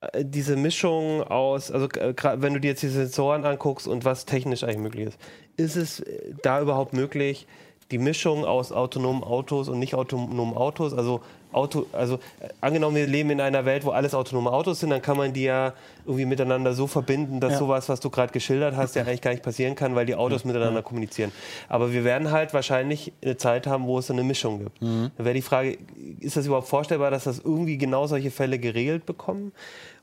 äh, 0.00 0.24
diese 0.24 0.57
Mischung 0.57 1.22
aus, 1.22 1.70
also 1.70 1.88
äh, 1.90 2.14
wenn 2.37 2.55
du 2.55 2.61
dir 2.61 2.68
jetzt 2.68 2.83
die 2.83 2.88
Sensoren 2.88 3.44
anguckst 3.44 3.88
und 3.88 4.05
was 4.05 4.26
technisch 4.26 4.62
eigentlich 4.62 4.79
möglich 4.79 5.09
ist, 5.09 5.18
ist 5.57 5.76
es 5.76 6.00
äh, 6.00 6.35
da 6.42 6.61
überhaupt 6.61 6.92
möglich, 6.92 7.46
die 7.90 7.99
Mischung 7.99 8.44
aus 8.44 8.72
autonomen 8.72 9.22
Autos 9.22 9.68
und 9.68 9.79
nicht 9.79 9.94
autonomen 9.94 10.57
Autos, 10.57 10.92
also 10.92 11.20
Auto, 11.57 11.87
also 11.92 12.16
äh, 12.40 12.49
angenommen, 12.61 12.96
wir 12.96 13.07
leben 13.07 13.31
in 13.31 13.40
einer 13.40 13.64
Welt, 13.64 13.85
wo 13.85 13.90
alles 13.90 14.14
autonome 14.14 14.51
Autos 14.53 14.81
sind, 14.81 14.90
dann 14.90 15.01
kann 15.01 15.16
man 15.16 15.33
die 15.33 15.44
ja 15.44 15.72
irgendwie 16.05 16.27
miteinander 16.27 16.75
so 16.75 16.87
verbinden, 16.87 17.40
dass 17.40 17.53
ja. 17.53 17.59
sowas, 17.59 17.88
was 17.88 18.01
du 18.01 18.11
gerade 18.11 18.33
geschildert 18.33 18.77
hast, 18.77 18.94
ja 18.94 19.03
eigentlich 19.03 19.22
gar 19.22 19.31
nicht 19.31 19.42
passieren 19.42 19.75
kann, 19.75 19.94
weil 19.94 20.05
die 20.05 20.14
Autos 20.14 20.44
miteinander 20.44 20.83
kommunizieren. 20.83 21.33
Aber 21.68 21.92
wir 21.92 22.05
werden 22.05 22.31
halt 22.31 22.53
wahrscheinlich 22.53 23.12
eine 23.22 23.38
Zeit 23.38 23.66
haben, 23.66 23.87
wo 23.87 23.99
es 23.99 24.09
so 24.09 24.12
eine 24.12 24.22
Mischung 24.22 24.59
gibt. 24.59 24.83
Mhm. 24.83 25.11
Dann 25.16 25.25
wäre 25.25 25.35
die 25.35 25.42
Frage, 25.42 25.79
ist 26.20 26.37
das 26.37 26.46
überhaupt 26.46 26.68
vorstellbar, 26.68 27.11
dass 27.11 27.25
das 27.25 27.38
irgendwie 27.38 27.79
genau 27.79 28.07
solche 28.07 28.31
Fälle 28.31 28.59
geregelt 28.59 29.07
bekommen? 29.07 29.53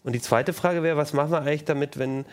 Und 0.03 0.13
die 0.13 0.21
zweite 0.21 0.53
Frage 0.53 0.81
wäre, 0.83 0.97
was 0.97 1.13
machen 1.13 1.31
wir 1.31 1.41
eigentlich 1.41 1.65
damit, 1.65 1.97
wenn 1.99 2.25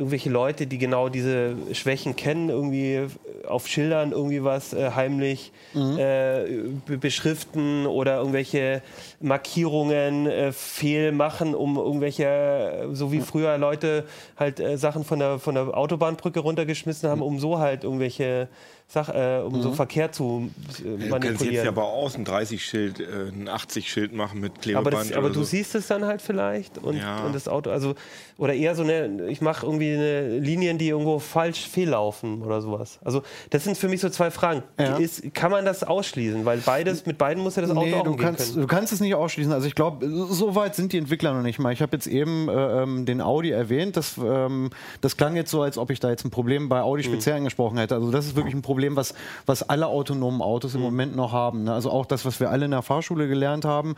irgendwelche 0.00 0.30
Leute, 0.30 0.66
die 0.66 0.78
genau 0.78 1.10
diese 1.10 1.54
Schwächen 1.72 2.16
kennen, 2.16 2.48
irgendwie 2.48 3.06
auf 3.46 3.68
Schildern 3.68 4.12
irgendwie 4.12 4.42
was 4.42 4.72
äh, 4.72 4.92
heimlich 4.94 5.52
mhm. 5.74 5.98
äh, 5.98 6.96
beschriften 6.96 7.86
oder 7.86 8.16
irgendwelche 8.16 8.80
Markierungen 9.20 10.26
äh, 10.26 10.52
fehl 10.52 11.12
machen, 11.12 11.54
um 11.54 11.76
irgendwelche, 11.76 12.88
so 12.92 13.12
wie 13.12 13.20
früher 13.20 13.58
Leute 13.58 14.06
halt 14.38 14.58
äh, 14.58 14.78
Sachen 14.78 15.04
von 15.04 15.18
der, 15.18 15.38
von 15.38 15.54
der 15.54 15.76
Autobahnbrücke 15.76 16.40
runtergeschmissen 16.40 17.08
haben, 17.08 17.20
um 17.20 17.38
so 17.38 17.58
halt 17.58 17.84
irgendwelche 17.84 18.48
Sach, 18.92 19.08
äh, 19.08 19.40
um 19.46 19.52
mhm. 19.52 19.62
so 19.62 19.72
Verkehr 19.72 20.10
zu 20.10 20.50
äh, 20.84 20.88
manipulieren. 20.88 21.10
Du 21.10 21.20
kannst 21.20 21.44
jetzt 21.44 21.62
ja 21.62 21.68
aber 21.68 21.84
aus 21.84 22.16
ein 22.16 22.26
30-Schild, 22.26 22.98
äh, 22.98 23.28
ein 23.28 23.48
80-Schild 23.48 24.12
machen 24.12 24.40
mit 24.40 24.60
Klebeband. 24.60 24.88
Aber, 24.88 25.04
das, 25.04 25.12
aber 25.12 25.28
du 25.28 25.34
so. 25.34 25.44
siehst 25.44 25.76
es 25.76 25.86
dann 25.86 26.04
halt 26.04 26.20
vielleicht 26.20 26.76
und, 26.78 26.96
ja. 26.96 27.24
und 27.24 27.32
das 27.32 27.46
Auto, 27.46 27.70
also 27.70 27.94
oder 28.36 28.54
eher 28.54 28.74
so 28.74 28.82
eine, 28.82 29.28
ich 29.28 29.42
mache 29.42 29.64
irgendwie 29.64 29.94
eine 29.94 30.38
Linien, 30.38 30.76
die 30.76 30.88
irgendwo 30.88 31.20
falsch 31.20 31.68
fehllaufen 31.68 32.42
oder 32.42 32.60
sowas. 32.62 32.98
Also 33.04 33.22
das 33.50 33.62
sind 33.62 33.76
für 33.76 33.86
mich 33.86 34.00
so 34.00 34.08
zwei 34.08 34.32
Fragen. 34.32 34.64
Ja. 34.78 34.96
Ist, 34.96 35.34
kann 35.34 35.52
man 35.52 35.64
das 35.64 35.84
ausschließen? 35.84 36.44
Weil 36.44 36.58
beides, 36.58 37.06
mit 37.06 37.16
beiden 37.16 37.44
muss 37.44 37.54
ja 37.56 37.62
das 37.62 37.70
Auto 37.70 37.82
nee, 37.82 37.94
auch 37.94 38.02
du 38.02 38.16
kannst, 38.16 38.54
können. 38.54 38.62
Du 38.62 38.66
kannst 38.66 38.92
es 38.92 38.98
nicht 38.98 39.14
ausschließen. 39.14 39.52
Also 39.52 39.68
ich 39.68 39.74
glaube, 39.76 40.08
so 40.08 40.54
weit 40.56 40.74
sind 40.74 40.92
die 40.92 40.98
Entwickler 40.98 41.32
noch 41.34 41.42
nicht 41.42 41.58
mal. 41.58 41.72
Ich 41.72 41.82
habe 41.82 41.94
jetzt 41.94 42.08
eben 42.08 42.48
äh, 42.48 42.82
ähm, 42.82 43.04
den 43.06 43.20
Audi 43.20 43.50
erwähnt. 43.50 43.96
Das, 43.96 44.16
ähm, 44.16 44.70
das 45.00 45.16
klang 45.16 45.36
jetzt 45.36 45.50
so, 45.50 45.62
als 45.62 45.78
ob 45.78 45.90
ich 45.90 46.00
da 46.00 46.08
jetzt 46.08 46.24
ein 46.24 46.30
Problem 46.30 46.68
bei 46.68 46.80
Audi 46.80 47.06
mhm. 47.06 47.12
speziell 47.12 47.34
mhm. 47.34 47.40
angesprochen 47.42 47.76
hätte. 47.76 47.94
Also 47.94 48.10
das 48.10 48.24
ist 48.24 48.36
wirklich 48.36 48.54
ein 48.54 48.62
Problem 48.62 48.79
Problem, 48.80 48.96
was, 48.96 49.14
was 49.44 49.68
alle 49.68 49.88
autonomen 49.88 50.40
Autos 50.40 50.74
im 50.74 50.80
mhm. 50.80 50.86
Moment 50.86 51.16
noch 51.16 51.32
haben. 51.32 51.64
Ne? 51.64 51.72
Also 51.72 51.90
auch 51.90 52.06
das, 52.06 52.24
was 52.24 52.40
wir 52.40 52.50
alle 52.50 52.64
in 52.64 52.70
der 52.70 52.80
Fahrschule 52.80 53.28
gelernt 53.28 53.66
haben, 53.66 53.94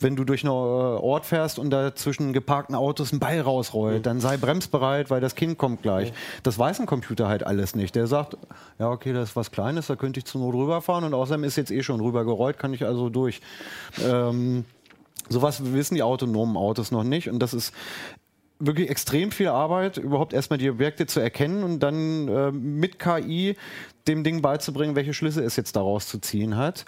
wenn 0.00 0.16
du 0.16 0.24
durch 0.24 0.42
einen 0.42 0.52
äh, 0.52 0.54
Ort 0.54 1.24
fährst 1.24 1.60
und 1.60 1.70
da 1.70 1.94
zwischen 1.94 2.32
geparkten 2.32 2.74
Autos 2.74 3.12
ein 3.12 3.20
Ball 3.20 3.40
rausrollt, 3.40 3.98
mhm. 3.98 4.02
dann 4.02 4.20
sei 4.20 4.36
bremsbereit, 4.36 5.08
weil 5.08 5.20
das 5.20 5.36
Kind 5.36 5.56
kommt 5.56 5.82
gleich. 5.82 6.10
Mhm. 6.10 6.16
Das 6.42 6.58
weiß 6.58 6.80
ein 6.80 6.86
Computer 6.86 7.28
halt 7.28 7.46
alles 7.46 7.76
nicht. 7.76 7.94
Der 7.94 8.08
sagt, 8.08 8.36
ja 8.80 8.90
okay, 8.90 9.12
das 9.12 9.30
ist 9.30 9.36
was 9.36 9.52
Kleines, 9.52 9.86
da 9.86 9.94
könnte 9.94 10.18
ich 10.18 10.24
zur 10.24 10.40
Not 10.40 10.54
rüberfahren 10.54 11.04
und 11.04 11.14
außerdem 11.14 11.44
ist 11.44 11.54
jetzt 11.54 11.70
eh 11.70 11.84
schon 11.84 12.00
rübergerollt, 12.00 12.58
kann 12.58 12.74
ich 12.74 12.84
also 12.84 13.08
durch. 13.08 13.40
Ähm, 14.04 14.64
Sowas 15.30 15.72
wissen 15.72 15.94
die 15.94 16.02
autonomen 16.02 16.58
Autos 16.58 16.90
noch 16.90 17.02
nicht 17.02 17.30
und 17.30 17.38
das 17.38 17.54
ist 17.54 17.72
wirklich 18.66 18.90
extrem 18.90 19.30
viel 19.30 19.48
Arbeit, 19.48 19.96
überhaupt 19.96 20.32
erstmal 20.32 20.58
die 20.58 20.70
Objekte 20.70 21.06
zu 21.06 21.20
erkennen 21.20 21.62
und 21.62 21.80
dann 21.80 22.28
äh, 22.28 22.52
mit 22.52 22.98
KI 22.98 23.56
dem 24.06 24.24
Ding 24.24 24.42
beizubringen, 24.42 24.96
welche 24.96 25.14
Schlüsse 25.14 25.42
es 25.42 25.56
jetzt 25.56 25.76
daraus 25.76 26.08
zu 26.08 26.18
ziehen 26.18 26.56
hat. 26.56 26.84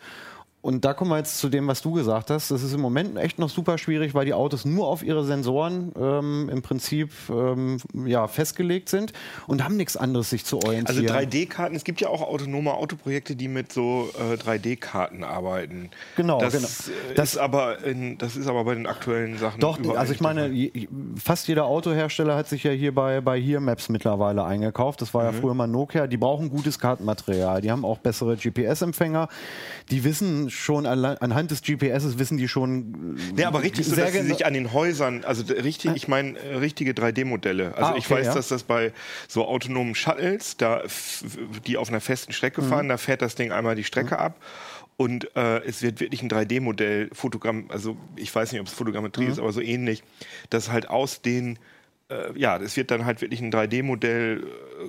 Und 0.67 0.85
da 0.85 0.95
kommen 0.95 1.13
wir 1.13 1.19
jetzt 1.19 1.39
zu 1.39 1.49
dem, 1.49 1.69
was 1.69 1.81
du 1.81 1.93
gesagt 1.93 2.29
hast. 2.29 2.51
Das 2.51 2.65
ist 2.65 2.73
im 2.73 2.81
Moment 2.81 3.17
echt 3.19 3.39
noch 3.39 3.49
super 3.49 3.79
schwierig, 3.79 4.15
weil 4.15 4.27
die 4.27 4.35
Autos 4.35 4.65
nur 4.65 4.89
auf 4.89 5.05
ihre 5.05 5.25
Sensoren 5.25 5.93
ähm, 5.97 6.49
im 6.53 6.61
Prinzip 6.61 7.13
ähm, 7.31 7.79
ja, 8.05 8.27
festgelegt 8.27 8.89
sind 8.89 9.13
und 9.47 9.63
haben 9.63 9.77
nichts 9.77 9.97
anderes 9.97 10.29
sich 10.29 10.45
zu 10.45 10.57
orientieren. 10.57 11.07
Also 11.07 11.15
3D-Karten, 11.15 11.77
es 11.77 11.85
gibt 11.85 12.01
ja 12.01 12.09
auch 12.09 12.21
autonome 12.21 12.75
Autoprojekte, 12.75 13.37
die 13.37 13.47
mit 13.47 13.73
so 13.73 14.11
äh, 14.19 14.35
3D-Karten 14.35 15.23
arbeiten. 15.23 15.91
Genau, 16.17 16.41
das, 16.41 16.55
genau. 16.55 16.67
Das, 17.15 17.35
ist 17.35 17.39
aber 17.39 17.85
in, 17.85 18.19
das 18.19 18.35
ist 18.35 18.49
aber 18.49 18.65
bei 18.65 18.75
den 18.75 18.89
aktuellen 18.89 19.39
Sachen. 19.39 19.61
Doch, 19.61 19.79
also 19.95 20.13
ich 20.13 20.21
meine, 20.21 20.53
fast 21.17 21.47
jeder 21.47 21.67
Autohersteller 21.67 22.35
hat 22.35 22.49
sich 22.49 22.65
ja 22.65 22.73
hier 22.73 22.93
bei, 22.93 23.21
bei 23.21 23.41
Here 23.41 23.61
Maps 23.61 23.89
mittlerweile 23.89 24.43
eingekauft. 24.43 25.01
Das 25.01 25.15
war 25.15 25.27
ja 25.27 25.31
mhm. 25.31 25.37
früher 25.37 25.55
mal 25.55 25.69
Nokia. 25.69 26.09
Die 26.09 26.17
brauchen 26.17 26.51
gutes 26.51 26.81
Kartenmaterial. 26.81 27.61
Die 27.61 27.71
haben 27.71 27.85
auch 27.85 27.99
bessere 27.99 28.37
GPS-Empfänger. 28.37 29.29
Die 29.93 30.03
wissen 30.03 30.51
schon 30.57 30.87
anhand 30.87 31.51
des 31.51 31.63
GPSs 31.63 32.19
wissen 32.19 32.39
die 32.39 32.49
schon. 32.49 33.17
Nee, 33.35 33.45
aber 33.45 33.63
richtig 33.63 33.87
so, 33.87 33.97
dass 33.97 34.13
sie 34.13 34.23
sich 34.23 34.47
an 34.47 34.55
den 34.55 34.73
Häusern, 34.73 35.25
also 35.25 35.43
richtig, 35.53 35.93
ich 35.95 36.09
meine 36.09 36.39
äh, 36.39 36.57
richtige 36.57 36.93
3D-Modelle. 36.93 37.75
Also 37.75 37.85
ah, 37.85 37.91
okay, 37.91 37.99
ich 37.99 38.11
weiß, 38.11 38.27
ja. 38.27 38.35
dass 38.35 38.49
das 38.49 38.63
bei 38.63 38.93
so 39.29 39.47
autonomen 39.47 39.95
Shuttles, 39.95 40.57
da 40.57 40.83
die 41.67 41.77
auf 41.77 41.89
einer 41.89 42.01
festen 42.01 42.33
Strecke 42.33 42.63
mhm. 42.63 42.69
fahren, 42.69 42.89
da 42.89 42.97
fährt 42.97 43.23
das 43.23 43.35
Ding 43.35 43.53
einmal 43.53 43.77
die 43.77 43.85
Strecke 43.85 44.15
mhm. 44.15 44.21
ab. 44.21 44.41
Und 44.97 45.37
äh, 45.37 45.59
es 45.65 45.83
wird 45.83 46.01
wirklich 46.01 46.23
ein 46.23 46.31
3D-Modell, 46.31 47.11
Fotogramm, 47.13 47.67
also 47.69 47.99
ich 48.17 48.35
weiß 48.35 48.53
nicht, 48.53 48.61
ob 48.61 48.67
es 48.67 48.73
Fotogrammetrie 48.73 49.25
mhm. 49.25 49.33
ist, 49.33 49.39
aber 49.39 49.53
so 49.53 49.61
ähnlich, 49.61 50.03
dass 50.49 50.71
halt 50.73 50.89
aus 50.89 51.21
den 51.21 51.57
äh, 51.57 51.59
ja, 52.37 52.57
es 52.59 52.77
wird 52.77 52.91
dann 52.91 53.05
halt 53.05 53.21
wirklich 53.21 53.41
ein 53.41 53.53
3D-Modell 53.53 54.45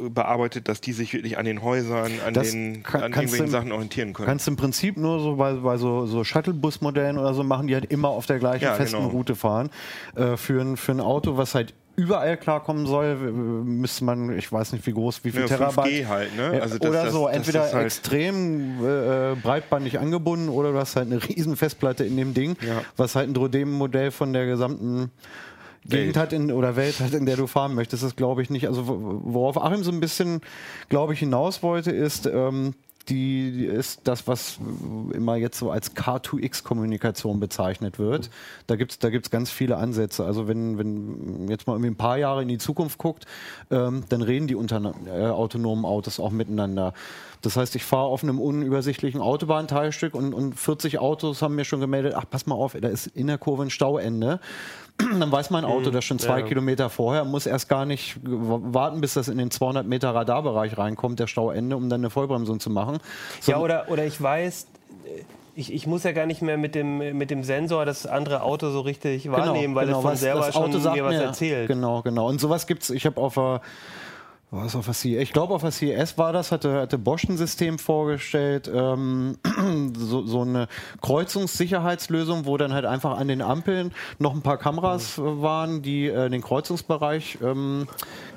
äh, 0.06 0.10
bearbeitet, 0.10 0.68
dass 0.68 0.82
die 0.82 0.94
sich 0.94 1.14
wirklich 1.14 1.38
an 1.38 1.46
den 1.46 1.64
Häusern, 1.64 2.12
an, 2.26 2.34
den, 2.34 2.84
kann, 2.84 3.02
an 3.02 3.12
irgendwelchen 3.12 3.46
im, 3.46 3.52
Sachen 3.52 3.72
orientieren 3.72 4.14
können. 4.14 4.28
Kannst 4.28 4.46
du 4.46 4.52
im 4.52 4.58
Prinzip 4.58 4.98
nur 4.98 5.20
so 5.20 5.36
bei, 5.36 5.54
bei 5.54 5.78
so, 5.78 6.06
so 6.06 6.24
Shuttlebus-Modellen 6.24 7.18
oder 7.18 7.34
so 7.34 7.44
machen, 7.44 7.68
die 7.68 7.74
halt 7.74 7.92
immer 7.92 8.10
auf 8.10 8.28
der 8.28 8.38
gleichen 8.38 8.66
ja, 8.66 8.76
festen 8.76 8.98
genau. 8.98 9.10
Route 9.10 9.36
fahren. 9.36 9.70
Äh, 10.16 10.38
für, 10.38 10.62
ein, 10.62 10.78
für 10.78 10.92
ein 10.92 11.00
Auto, 11.00 11.38
was 11.38 11.56
halt 11.56 11.74
überall 11.96 12.38
klarkommen 12.38 12.86
soll, 12.86 13.16
müsste 13.16 14.04
man, 14.06 14.38
ich 14.38 14.52
weiß 14.52 14.74
nicht 14.74 14.86
wie 14.86 14.94
groß, 14.94 15.24
wie 15.24 15.32
viel 15.32 15.42
ja, 15.42 15.48
Terabyte. 15.48 15.88
5G 15.88 16.08
halt, 16.08 16.38
ne? 16.38 16.62
Also 16.62 16.78
das, 16.78 16.90
oder 16.90 17.04
das, 17.06 17.14
so, 17.14 17.26
das, 17.26 17.36
entweder 17.36 17.74
halt 17.74 17.86
extrem 17.86 18.86
äh, 18.86 19.36
breitbandig 19.42 20.00
angebunden 20.00 20.50
oder 20.50 20.72
du 20.72 20.78
hast 20.78 20.96
halt 20.96 21.12
eine 21.12 21.22
riesen 21.28 21.56
Festplatte 21.56 22.04
in 22.04 22.16
dem 22.16 22.36
Ding, 22.36 22.56
ja. 22.62 22.84
was 22.96 23.16
halt 23.16 23.30
ein 23.30 23.36
3D-Modell 23.36 24.12
von 24.12 24.32
der 24.32 24.46
gesamten 24.46 25.10
Gegend 25.86 26.18
hat 26.18 26.34
in, 26.34 26.52
oder 26.52 26.76
Welt 26.76 27.00
hat, 27.00 27.14
in 27.14 27.26
der 27.26 27.38
du 27.38 27.48
fahren 27.48 27.74
möchtest, 27.76 28.04
das 28.04 28.16
glaube 28.16 28.42
ich 28.42 28.50
nicht. 28.50 28.68
Also 28.68 28.84
worauf 28.88 29.62
Achim 29.62 29.84
so 29.84 29.92
ein 29.92 30.00
bisschen, 30.00 30.42
glaube 30.90 31.14
ich, 31.14 31.20
hinaus 31.20 31.64
wollte, 31.64 31.92
ist, 31.92 32.26
ähm, 32.26 32.74
die 33.10 33.66
ist 33.66 34.02
das, 34.04 34.28
was 34.28 34.60
immer 35.14 35.36
jetzt 35.36 35.58
so 35.58 35.72
als 35.72 35.96
K2X-Kommunikation 35.96 37.40
bezeichnet 37.40 38.00
wird. 38.00 38.30
Da 38.68 38.76
gibt 38.76 38.92
es 38.92 39.00
da 39.00 39.10
gibt's 39.10 39.30
ganz 39.30 39.50
viele 39.50 39.78
Ansätze. 39.78 40.26
Also 40.26 40.48
wenn, 40.48 40.78
wenn 40.78 41.48
jetzt 41.48 41.68
mal 41.68 41.74
irgendwie 41.74 41.92
ein 41.92 41.98
paar 41.98 42.18
Jahre 42.18 42.42
in 42.42 42.48
die 42.48 42.58
Zukunft 42.58 42.98
guckt, 42.98 43.26
ähm, 43.72 44.04
dann 44.10 44.22
reden 44.22 44.48
die 44.48 44.56
unter, 44.56 44.94
äh, 45.06 45.28
autonomen 45.28 45.86
Autos 45.86 46.20
auch 46.20 46.32
miteinander. 46.32 46.94
Das 47.42 47.56
heißt, 47.56 47.76
ich 47.76 47.84
fahre 47.84 48.08
auf 48.08 48.24
einem 48.24 48.40
unübersichtlichen 48.40 49.22
Autobahnteilstück 49.22 50.14
und, 50.14 50.34
und 50.34 50.54
40 50.60 51.00
Autos 51.00 51.42
haben 51.42 51.56
mir 51.56 51.66
schon 51.66 51.80
gemeldet, 51.80 52.14
ach, 52.16 52.26
pass 52.30 52.46
mal 52.46 52.56
auf, 52.56 52.76
da 52.80 52.90
ist 52.90 53.08
in 53.08 53.28
der 53.28 53.38
Kurve 53.38 53.64
ein 53.64 53.70
Stauende. 53.70 54.40
Dann 55.20 55.32
weiß 55.32 55.50
mein 55.52 55.66
Auto 55.66 55.90
mhm. 55.90 55.94
das 55.94 56.06
schon 56.06 56.20
zwei 56.20 56.40
ja. 56.40 56.46
Kilometer 56.46 56.90
vorher, 56.90 57.24
muss 57.24 57.46
erst 57.46 57.70
gar 57.70 57.86
nicht 57.86 58.18
warten, 58.24 59.02
bis 59.02 59.14
das 59.14 59.28
in 59.28 59.38
den 59.38 59.52
200 59.52 59.86
Meter 59.86 60.14
Radarbereich 60.14 60.78
reinkommt, 60.78 61.20
der 61.20 61.28
Stauende, 61.28 61.76
um 61.76 61.90
dann 61.90 62.02
eine 62.02 62.10
Vollbremsung 62.10 62.60
zu 62.60 62.70
machen. 62.70 62.98
So 63.42 63.52
ja, 63.52 63.60
oder, 63.60 63.86
oder 63.90 64.06
ich 64.06 64.20
weiß, 64.20 64.68
ich, 65.56 65.74
ich, 65.74 65.88
muss 65.88 66.04
ja 66.04 66.12
gar 66.12 66.26
nicht 66.26 66.42
mehr 66.42 66.58
mit 66.58 66.76
dem, 66.76 67.18
mit 67.18 67.32
dem 67.32 67.44
Sensor 67.44 67.86
das 67.86 68.06
andere 68.06 68.42
Auto 68.44 68.70
so 68.70 68.82
richtig 68.82 69.24
genau, 69.24 69.38
wahrnehmen, 69.38 69.76
weil 69.76 69.88
genau, 69.88 70.00
es 70.00 70.04
von 70.04 70.16
selber 70.16 70.52
schon 70.52 70.76
Auto 70.76 70.92
mir 70.92 71.04
was 71.04 71.16
erzählt. 71.16 71.68
Genau, 71.68 72.02
genau. 72.02 72.28
Und 72.28 72.40
sowas 72.40 72.68
gibt 72.68 72.84
es, 72.84 72.90
ich 72.90 73.06
habe 73.06 73.20
auf 73.20 73.38
der 74.52 74.64
Was 74.64 74.76
auf 74.76 74.86
der 74.86 74.94
CES? 74.94 75.22
Ich 75.22 75.34
glaube, 75.34 75.54
auf 75.54 75.62
der 75.62 75.72
CES 75.72 76.18
war 76.18 76.32
das, 76.32 76.52
hatte, 76.52 76.82
hatte 76.82 76.98
Bosch 76.98 77.26
ein 77.26 77.38
System 77.38 77.80
vorgestellt, 77.80 78.72
ähm, 78.74 79.38
so, 79.98 80.26
so 80.26 80.42
eine 80.42 80.68
Kreuzungssicherheitslösung, 81.02 82.46
wo 82.46 82.56
dann 82.58 82.74
halt 82.74 82.86
einfach 82.86 83.18
an 83.18 83.28
den 83.28 83.42
Ampeln 83.42 83.94
noch 84.20 84.34
ein 84.34 84.42
paar 84.42 84.58
Kameras 84.58 85.18
äh, 85.18 85.22
waren, 85.22 85.82
die 85.82 86.08
äh, 86.08 86.30
den 86.30 86.42
Kreuzungsbereich 86.42 87.40
ähm, 87.44 87.88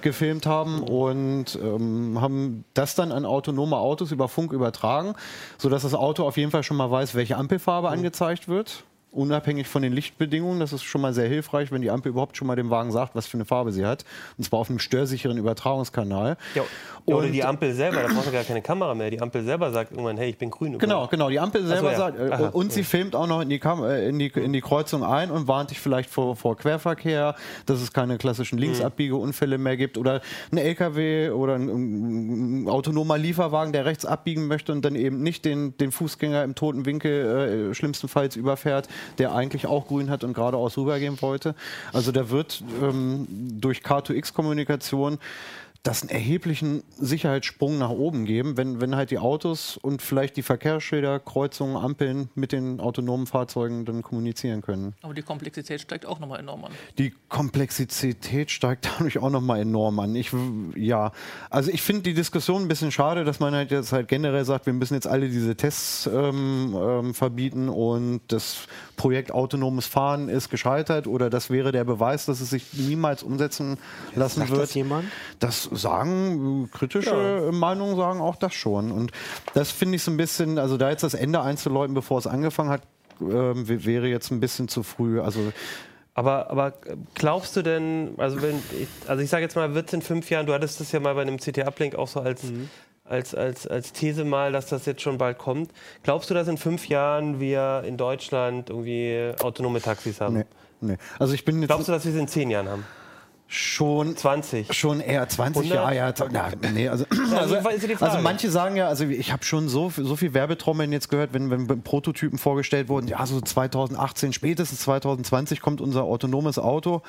gefilmt 0.00 0.46
haben 0.46 0.82
und 0.82 1.58
ähm, 1.62 2.20
haben 2.20 2.64
das 2.74 2.94
dann 2.94 3.12
an 3.12 3.24
autonome 3.24 3.76
Autos 3.76 4.10
über 4.10 4.28
Funk 4.28 4.52
übertragen, 4.52 5.14
sodass 5.58 5.82
das 5.82 5.94
Auto 5.94 6.26
auf 6.26 6.36
jeden 6.36 6.50
Fall 6.50 6.64
schon 6.64 6.76
mal 6.76 6.90
weiß, 6.90 7.14
welche 7.14 7.36
Ampelfarbe 7.36 7.88
angezeigt 7.88 8.48
wird 8.48 8.84
unabhängig 9.10 9.66
von 9.66 9.82
den 9.82 9.92
Lichtbedingungen. 9.92 10.60
Das 10.60 10.72
ist 10.72 10.82
schon 10.82 11.00
mal 11.00 11.12
sehr 11.12 11.28
hilfreich, 11.28 11.72
wenn 11.72 11.82
die 11.82 11.90
Ampel 11.90 12.10
überhaupt 12.10 12.36
schon 12.36 12.46
mal 12.46 12.56
dem 12.56 12.70
Wagen 12.70 12.92
sagt, 12.92 13.14
was 13.14 13.26
für 13.26 13.36
eine 13.36 13.44
Farbe 13.44 13.72
sie 13.72 13.84
hat. 13.84 14.04
Und 14.38 14.44
zwar 14.44 14.60
auf 14.60 14.70
einem 14.70 14.78
störsicheren 14.78 15.36
Übertragungskanal. 15.38 16.36
Ja, 16.54 16.62
oder 17.06 17.28
die 17.28 17.42
Ampel 17.42 17.74
selber, 17.74 18.02
da 18.02 18.08
brauchst 18.08 18.28
du 18.28 18.32
gar 18.32 18.44
keine 18.44 18.62
Kamera 18.62 18.94
mehr. 18.94 19.10
Die 19.10 19.20
Ampel 19.20 19.42
selber 19.42 19.72
sagt 19.72 19.90
irgendwann, 19.90 20.16
hey, 20.16 20.30
ich 20.30 20.38
bin 20.38 20.50
grün. 20.50 20.78
Genau, 20.78 21.08
genau. 21.08 21.28
Die 21.28 21.40
Ampel 21.40 21.66
selber 21.66 21.90
so, 21.92 21.96
sagt, 21.96 22.18
äh, 22.18 22.30
Aha, 22.30 22.48
und 22.48 22.72
sie 22.72 22.80
ja. 22.80 22.86
filmt 22.86 23.16
auch 23.16 23.26
noch 23.26 23.40
in 23.40 23.48
die, 23.48 23.58
Kam 23.58 23.82
äh, 23.82 24.08
in, 24.08 24.18
die, 24.18 24.28
in 24.28 24.52
die 24.52 24.60
Kreuzung 24.60 25.02
ein 25.02 25.30
und 25.30 25.48
warnt 25.48 25.70
dich 25.70 25.80
vielleicht 25.80 26.10
vor, 26.10 26.36
vor 26.36 26.56
Querverkehr, 26.56 27.34
dass 27.66 27.80
es 27.80 27.92
keine 27.92 28.18
klassischen 28.18 28.60
Mhm. 28.60 28.66
Linksabbiegeunfälle 28.66 29.58
mehr 29.58 29.76
gibt 29.76 29.98
oder 29.98 30.20
ein 30.52 30.58
LKW 30.58 31.30
oder 31.30 31.54
ein, 31.54 32.64
ein 32.64 32.68
autonomer 32.68 33.18
Lieferwagen, 33.18 33.72
der 33.72 33.84
rechts 33.84 34.04
abbiegen 34.04 34.46
möchte 34.46 34.72
und 34.72 34.84
dann 34.84 34.94
eben 34.94 35.22
nicht 35.22 35.44
den, 35.44 35.76
den 35.78 35.92
Fußgänger 35.92 36.44
im 36.44 36.54
toten 36.54 36.84
Winkel 36.86 37.70
äh, 37.70 37.74
schlimmstenfalls 37.74 38.36
überfährt, 38.36 38.88
der 39.18 39.34
eigentlich 39.34 39.66
auch 39.66 39.86
grün 39.86 40.10
hat 40.10 40.24
und 40.24 40.34
geradeaus 40.34 40.76
rübergehen 40.76 41.20
wollte. 41.22 41.54
Also 41.92 42.12
da 42.12 42.30
wird 42.30 42.62
ähm, 42.82 43.26
durch 43.28 43.80
K2X-Kommunikation 43.80 45.18
das 45.82 46.02
einen 46.02 46.10
erheblichen 46.10 46.82
Sicherheitssprung 46.98 47.78
nach 47.78 47.88
oben 47.88 48.26
geben, 48.26 48.58
wenn, 48.58 48.82
wenn 48.82 48.94
halt 48.96 49.10
die 49.10 49.18
Autos 49.18 49.78
und 49.78 50.02
vielleicht 50.02 50.36
die 50.36 50.42
Verkehrsschilder, 50.42 51.18
Kreuzungen, 51.20 51.76
Ampeln 51.76 52.28
mit 52.34 52.52
den 52.52 52.80
autonomen 52.80 53.26
Fahrzeugen 53.26 53.86
dann 53.86 54.02
kommunizieren 54.02 54.60
können. 54.60 54.92
Aber 55.00 55.14
die 55.14 55.22
Komplexität 55.22 55.80
steigt 55.80 56.04
auch 56.04 56.18
nochmal 56.20 56.40
enorm 56.40 56.66
an. 56.66 56.72
Die 56.98 57.14
Komplexität 57.30 58.50
steigt 58.50 58.86
dadurch 58.98 59.18
auch 59.18 59.30
nochmal 59.30 59.60
enorm 59.60 59.98
an. 60.00 60.14
Ich, 60.16 60.32
w- 60.34 60.38
ja, 60.76 61.12
also 61.48 61.70
ich 61.70 61.80
finde 61.80 62.02
die 62.02 62.14
Diskussion 62.14 62.62
ein 62.62 62.68
bisschen 62.68 62.92
schade, 62.92 63.24
dass 63.24 63.40
man 63.40 63.54
halt 63.54 63.70
jetzt 63.70 63.92
halt 63.92 64.08
generell 64.08 64.44
sagt, 64.44 64.66
wir 64.66 64.72
müssen 64.74 64.94
jetzt 64.94 65.06
alle 65.06 65.28
diese 65.28 65.56
Tests 65.56 66.06
ähm, 66.12 66.76
ähm, 66.78 67.14
verbieten 67.14 67.68
und 67.70 68.20
das 68.28 68.66
Projekt 68.96 69.32
autonomes 69.32 69.86
Fahren 69.86 70.28
ist 70.28 70.50
gescheitert 70.50 71.06
oder 71.06 71.30
das 71.30 71.48
wäre 71.48 71.72
der 71.72 71.84
Beweis, 71.84 72.26
dass 72.26 72.40
es 72.42 72.50
sich 72.50 72.66
niemals 72.74 73.22
umsetzen 73.22 73.78
lassen 74.14 74.40
Sagt 74.40 74.50
wird. 74.50 74.62
das 74.62 74.74
jemand? 74.74 75.06
Das 75.38 75.69
sagen 75.72 76.64
äh, 76.72 76.76
kritische 76.76 77.50
Meinungen 77.52 77.96
sagen 77.96 78.20
auch 78.20 78.36
das 78.36 78.54
schon. 78.54 78.90
Und 78.92 79.12
das 79.54 79.70
finde 79.70 79.96
ich 79.96 80.02
so 80.02 80.10
ein 80.10 80.16
bisschen, 80.16 80.58
also 80.58 80.76
da 80.76 80.90
jetzt 80.90 81.02
das 81.02 81.14
Ende 81.14 81.40
einzuläuten, 81.42 81.94
bevor 81.94 82.18
es 82.18 82.26
angefangen 82.26 82.70
hat, 82.70 82.82
w- 83.18 83.84
wäre 83.84 84.06
jetzt 84.08 84.30
ein 84.30 84.40
bisschen 84.40 84.68
zu 84.68 84.82
früh. 84.82 85.20
Also 85.20 85.52
Aber, 86.14 86.50
aber 86.50 86.74
glaubst 87.14 87.56
du 87.56 87.62
denn, 87.62 88.14
also 88.18 88.42
wenn 88.42 88.56
ich, 88.80 88.88
also 89.08 89.22
ich 89.22 89.30
sage 89.30 89.42
jetzt 89.44 89.56
mal, 89.56 89.74
wird 89.74 89.88
es 89.88 89.92
in 89.94 90.02
fünf 90.02 90.28
Jahren, 90.30 90.46
du 90.46 90.52
hattest 90.54 90.80
das 90.80 90.90
ja 90.92 91.00
mal 91.00 91.14
bei 91.14 91.22
einem 91.22 91.38
CT-Uplink 91.38 91.94
auch 91.94 92.08
so 92.08 92.20
als, 92.20 92.42
als, 93.04 93.34
als, 93.34 93.66
als 93.66 93.92
These 93.92 94.24
mal, 94.24 94.52
dass 94.52 94.66
das 94.66 94.86
jetzt 94.86 95.02
schon 95.02 95.18
bald 95.18 95.38
kommt. 95.38 95.70
Glaubst 96.02 96.30
du, 96.30 96.34
dass 96.34 96.48
in 96.48 96.58
fünf 96.58 96.88
Jahren 96.88 97.40
wir 97.40 97.82
in 97.86 97.96
Deutschland 97.96 98.70
irgendwie 98.70 99.32
autonome 99.42 99.80
Taxis 99.80 100.20
haben? 100.20 100.34
nee, 100.34 100.44
nee. 100.80 100.96
Also 101.18 101.34
ich 101.34 101.44
bin 101.44 101.60
jetzt 101.60 101.68
Glaubst 101.68 101.88
du, 101.88 101.92
dass 101.92 102.04
wir 102.04 102.12
es 102.12 102.18
in 102.18 102.28
zehn 102.28 102.50
Jahren 102.50 102.68
haben? 102.68 102.84
Schon 103.52 104.16
20? 104.16 104.72
Schon 104.72 105.00
eher 105.00 105.28
20 105.28 105.72
100? 105.72 105.74
Jahre. 105.74 105.94
Ja, 105.96 106.14
na, 106.30 106.70
nee, 106.72 106.88
also, 106.88 107.04
also, 107.36 107.56
ja 107.56 107.96
also 107.98 108.18
manche 108.22 108.48
sagen 108.48 108.76
ja, 108.76 108.86
also 108.86 109.04
ich 109.04 109.32
habe 109.32 109.44
schon 109.44 109.68
so, 109.68 109.90
so 109.90 110.14
viel 110.14 110.34
Werbetrommeln 110.34 110.92
jetzt 110.92 111.08
gehört, 111.08 111.34
wenn, 111.34 111.50
wenn 111.50 111.82
Prototypen 111.82 112.38
vorgestellt 112.38 112.88
wurden, 112.88 113.08
ja, 113.08 113.26
so 113.26 113.40
2018, 113.40 114.32
spätestens 114.32 114.80
2020 114.82 115.60
kommt 115.60 115.80
unser 115.80 116.04
autonomes 116.04 116.60
Auto. 116.60 117.02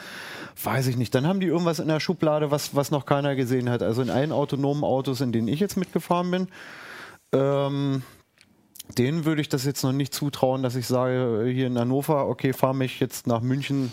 Weiß 0.63 0.87
ich 0.87 0.97
nicht. 0.97 1.13
Dann 1.13 1.27
haben 1.27 1.39
die 1.39 1.47
irgendwas 1.47 1.77
in 1.77 1.87
der 1.87 1.99
Schublade, 1.99 2.49
was, 2.49 2.75
was 2.75 2.89
noch 2.89 3.05
keiner 3.05 3.35
gesehen 3.35 3.69
hat. 3.69 3.83
Also 3.83 4.01
in 4.01 4.09
allen 4.09 4.31
autonomen 4.31 4.83
Autos, 4.83 5.21
in 5.21 5.31
denen 5.31 5.47
ich 5.47 5.59
jetzt 5.59 5.77
mitgefahren 5.77 6.31
bin, 6.31 6.47
ähm, 7.33 8.01
denen 8.97 9.25
würde 9.25 9.41
ich 9.41 9.49
das 9.49 9.65
jetzt 9.65 9.83
noch 9.83 9.91
nicht 9.91 10.13
zutrauen, 10.13 10.63
dass 10.63 10.75
ich 10.75 10.87
sage, 10.87 11.45
hier 11.51 11.67
in 11.67 11.77
Hannover, 11.77 12.27
okay, 12.27 12.53
fahre 12.53 12.75
mich 12.75 12.99
jetzt 12.99 13.27
nach 13.27 13.41
München 13.41 13.91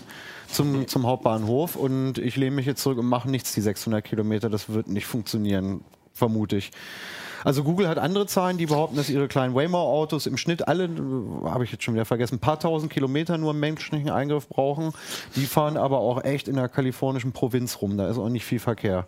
zum, 0.49 0.87
zum 0.89 1.07
Hauptbahnhof 1.07 1.77
und 1.77 2.19
ich 2.19 2.37
lehne 2.37 2.57
mich 2.57 2.67
jetzt 2.67 2.83
zurück 2.83 2.99
und 2.99 3.07
mache 3.07 3.31
nichts 3.31 3.53
die 3.53 3.61
600 3.61 4.05
Kilometer. 4.05 4.49
Das 4.49 4.69
wird 4.69 4.89
nicht 4.89 5.07
funktionieren, 5.07 5.83
vermute 6.13 6.57
ich. 6.57 6.71
Also 7.45 7.63
Google 7.63 7.89
hat 7.89 7.99
andere 7.99 8.27
Zahlen, 8.27 8.59
die 8.59 8.67
behaupten, 8.67 8.97
dass 8.97 9.09
ihre 9.09 9.29
kleinen 9.29 9.55
Waymo-Autos 9.55 10.27
im 10.27 10.37
Schnitt 10.37 10.67
alle, 10.67 10.85
äh, 10.85 11.49
habe 11.49 11.65
ich 11.65 11.73
jetzt 11.73 11.85
schon 11.85 11.95
wieder 11.95 12.05
vergessen, 12.05 12.37
ein 12.37 12.41
paar 12.41 12.59
tausend 12.59 12.93
Kilometer 12.93 13.39
nur 13.39 13.55
menschlichen 13.55 14.11
Eingriff 14.11 14.49
brauchen. 14.49 14.93
Die 15.37 15.47
fahren 15.47 15.77
aber 15.77 15.99
auch 15.99 16.25
echt 16.25 16.49
in 16.49 16.57
der 16.57 16.69
kalifornischen 16.69 17.33
Provinz 17.33 17.81
rum. 17.81 17.97
Da 17.97 18.09
ist 18.11 18.19
auch 18.19 18.29
nicht 18.29 18.45
viel 18.45 18.59
Verkehr. 18.59 19.07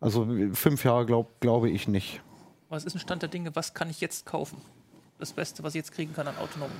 Also 0.00 0.26
fünf 0.52 0.84
Jahre 0.84 1.06
glaube 1.06 1.30
glaube 1.40 1.70
ich 1.70 1.88
nicht. 1.88 2.20
Was 2.68 2.84
ist 2.84 2.94
ein 2.94 3.00
Stand 3.00 3.22
der 3.22 3.28
Dinge? 3.28 3.54
Was 3.54 3.74
kann 3.74 3.90
ich 3.90 4.00
jetzt 4.00 4.26
kaufen? 4.26 4.58
Das 5.18 5.32
Beste, 5.32 5.62
was 5.62 5.74
ich 5.74 5.78
jetzt 5.78 5.92
kriegen 5.92 6.12
kann 6.14 6.28
an 6.28 6.34
autonomen. 6.36 6.74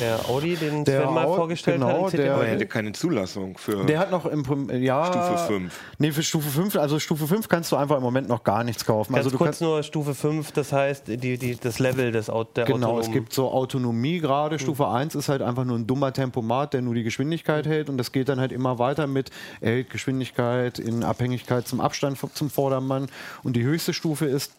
Der 0.00 0.28
Audi, 0.28 0.56
den 0.56 0.84
Der 0.84 1.02
Sven 1.04 1.14
mal 1.14 1.24
Au- 1.24 1.36
vorgestellt 1.36 1.80
genau, 1.80 2.06
hat, 2.06 2.12
der- 2.14 2.34
Aber 2.34 2.44
er 2.44 2.54
hätte 2.54 2.66
keine 2.66 2.90
Zulassung 2.92 3.56
für. 3.56 3.84
Der 3.86 4.00
hat 4.00 4.10
noch 4.10 4.26
im 4.26 4.42
ja, 4.82 5.06
Stufe 5.06 5.38
fünf. 5.46 5.80
Nee, 5.98 6.10
für 6.10 6.22
Stufe 6.24 6.50
5, 6.50 6.74
also 6.76 6.98
Stufe 6.98 7.28
5 7.28 7.48
kannst 7.48 7.70
du 7.70 7.76
einfach 7.76 7.96
im 7.96 8.02
Moment 8.02 8.28
noch 8.28 8.42
gar 8.42 8.64
nichts 8.64 8.84
kaufen. 8.84 9.12
Ganz 9.14 9.18
also 9.26 9.30
du 9.30 9.38
kurz 9.38 9.46
kannst 9.46 9.60
nur 9.62 9.82
Stufe 9.84 10.14
5, 10.16 10.50
das 10.50 10.72
heißt 10.72 11.06
die, 11.06 11.38
die, 11.38 11.54
das 11.56 11.78
Level 11.78 12.10
des 12.10 12.28
Auto, 12.28 12.50
der 12.56 12.64
Genau, 12.64 12.98
es 12.98 13.06
autonomen- 13.06 13.12
gibt 13.12 13.32
so 13.32 13.50
Autonomie 13.52 14.18
gerade. 14.18 14.58
Stufe 14.58 14.88
1 14.88 15.14
ist 15.14 15.28
halt 15.28 15.42
einfach 15.42 15.64
nur 15.64 15.78
ein 15.78 15.86
dummer 15.86 16.12
Tempomat, 16.12 16.74
der 16.74 16.82
nur 16.82 16.94
die 16.96 17.04
Geschwindigkeit 17.04 17.64
hält 17.64 17.88
und 17.88 17.96
das 17.96 18.10
geht 18.10 18.28
dann 18.28 18.40
halt 18.40 18.50
immer 18.50 18.80
weiter 18.80 19.06
mit, 19.06 19.30
er 19.60 19.70
hält 19.70 19.90
Geschwindigkeit 19.90 20.80
in 20.80 21.04
Abhängigkeit 21.04 21.68
zum 21.68 21.80
Abstand 21.80 22.18
zum 22.34 22.50
Vordermann 22.50 23.06
und 23.44 23.54
die 23.54 23.62
höchste 23.62 23.94
Stufe 23.94 24.26
ist, 24.26 24.52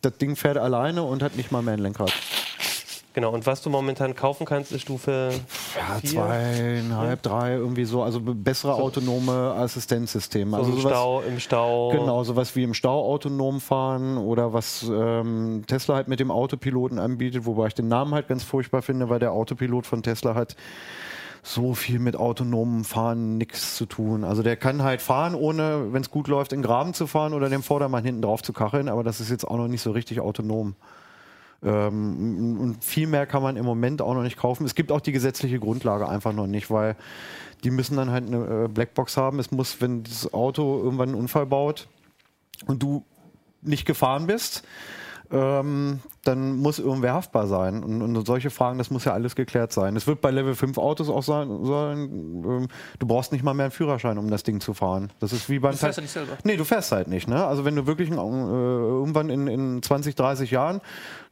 das 0.00 0.16
Ding 0.18 0.36
fährt 0.36 0.58
alleine 0.58 1.02
und 1.02 1.22
hat 1.22 1.36
nicht 1.36 1.52
mal 1.52 1.62
mehr 1.62 1.74
ein 1.74 1.80
Lenkrad. 1.80 2.12
Genau, 3.14 3.30
und 3.30 3.44
was 3.44 3.60
du 3.60 3.68
momentan 3.68 4.16
kaufen 4.16 4.46
kannst, 4.46 4.72
ist 4.72 4.80
Stufe 4.80 5.32
Ja, 5.76 5.96
vier. 6.00 6.08
zweieinhalb, 6.12 7.20
drei, 7.22 7.52
irgendwie 7.56 7.84
so, 7.84 8.02
also 8.02 8.20
bessere 8.22 8.72
autonome 8.72 9.52
Assistenzsysteme. 9.54 10.56
Also 10.56 10.70
Also 10.70 10.76
im 10.78 10.82
sowas- 10.82 10.92
Stau, 10.98 11.20
im 11.20 11.38
Stau. 11.40 11.88
Genau, 11.90 12.24
sowas 12.24 12.56
wie 12.56 12.62
im 12.62 12.72
Stau 12.72 13.02
autonom 13.04 13.60
fahren 13.60 14.16
oder 14.16 14.54
was 14.54 14.86
ähm, 14.90 15.62
Tesla 15.66 15.96
halt 15.96 16.08
mit 16.08 16.20
dem 16.20 16.30
Autopiloten 16.30 16.98
anbietet, 16.98 17.44
wobei 17.44 17.66
ich 17.66 17.74
den 17.74 17.88
Namen 17.88 18.14
halt 18.14 18.28
ganz 18.28 18.44
furchtbar 18.44 18.80
finde, 18.80 19.10
weil 19.10 19.18
der 19.18 19.32
Autopilot 19.32 19.84
von 19.86 20.02
Tesla 20.02 20.34
hat 20.34 20.56
so 21.42 21.74
viel 21.74 21.98
mit 21.98 22.16
autonomem 22.16 22.84
Fahren 22.84 23.36
nichts 23.36 23.76
zu 23.76 23.86
tun. 23.86 24.22
Also 24.22 24.42
der 24.42 24.56
kann 24.56 24.82
halt 24.82 25.02
fahren, 25.02 25.34
ohne, 25.34 25.92
wenn 25.92 26.02
es 26.02 26.10
gut 26.10 26.28
läuft, 26.28 26.52
in 26.52 26.60
den 26.60 26.64
Graben 26.64 26.94
zu 26.94 27.08
fahren 27.08 27.34
oder 27.34 27.48
dem 27.48 27.64
Vordermann 27.64 28.04
hinten 28.04 28.22
drauf 28.22 28.42
zu 28.42 28.52
kacheln, 28.52 28.88
aber 28.88 29.02
das 29.02 29.20
ist 29.20 29.30
jetzt 29.30 29.46
auch 29.46 29.56
noch 29.56 29.66
nicht 29.66 29.82
so 29.82 29.90
richtig 29.90 30.20
autonom. 30.20 30.76
Ähm, 31.64 32.58
und 32.60 32.84
viel 32.84 33.08
mehr 33.08 33.26
kann 33.26 33.42
man 33.42 33.56
im 33.56 33.64
Moment 33.64 34.02
auch 34.02 34.14
noch 34.14 34.22
nicht 34.22 34.36
kaufen. 34.36 34.64
Es 34.64 34.76
gibt 34.76 34.92
auch 34.92 35.00
die 35.00 35.12
gesetzliche 35.12 35.58
Grundlage 35.58 36.08
einfach 36.08 36.32
noch 36.32 36.46
nicht, 36.46 36.70
weil 36.70 36.96
die 37.64 37.70
müssen 37.70 37.96
dann 37.96 38.10
halt 38.10 38.26
eine 38.26 38.64
äh, 38.64 38.68
Blackbox 38.68 39.16
haben. 39.16 39.40
Es 39.40 39.50
muss, 39.50 39.80
wenn 39.80 40.04
das 40.04 40.32
Auto 40.32 40.80
irgendwann 40.82 41.10
einen 41.10 41.18
Unfall 41.18 41.46
baut 41.46 41.88
und 42.66 42.82
du 42.82 43.04
nicht 43.62 43.84
gefahren 43.84 44.26
bist, 44.26 44.64
ähm, 45.32 46.00
dann 46.24 46.56
muss 46.56 46.78
irgendwer 46.78 47.14
haftbar 47.14 47.46
sein. 47.46 47.82
Und, 47.82 48.00
und 48.00 48.26
solche 48.26 48.50
Fragen, 48.50 48.78
das 48.78 48.90
muss 48.90 49.04
ja 49.04 49.12
alles 49.12 49.34
geklärt 49.34 49.72
sein. 49.72 49.96
Es 49.96 50.06
wird 50.06 50.20
bei 50.20 50.30
Level 50.30 50.54
5 50.54 50.78
Autos 50.78 51.08
auch 51.08 51.22
sein, 51.22 51.64
sein 51.64 51.98
ähm, 52.44 52.68
du 52.98 53.06
brauchst 53.06 53.32
nicht 53.32 53.42
mal 53.42 53.54
mehr 53.54 53.66
einen 53.66 53.72
Führerschein, 53.72 54.18
um 54.18 54.30
das 54.30 54.44
Ding 54.44 54.60
zu 54.60 54.72
fahren. 54.72 55.10
Das 55.18 55.32
ist 55.32 55.48
wie 55.48 55.58
beim 55.58 55.72
Du 55.72 55.78
fährst 55.78 55.98
ja 55.98 56.02
nicht 56.02 56.12
selber. 56.12 56.38
Nee, 56.44 56.56
du 56.56 56.64
fährst 56.64 56.92
halt 56.92 57.08
nicht. 57.08 57.28
Ne? 57.28 57.44
Also 57.44 57.64
wenn 57.64 57.74
du 57.74 57.86
wirklich 57.86 58.10
ein, 58.10 58.18
äh, 58.18 58.18
irgendwann 58.18 59.30
in, 59.30 59.48
in 59.48 59.82
20, 59.82 60.14
30 60.14 60.50
Jahren 60.52 60.80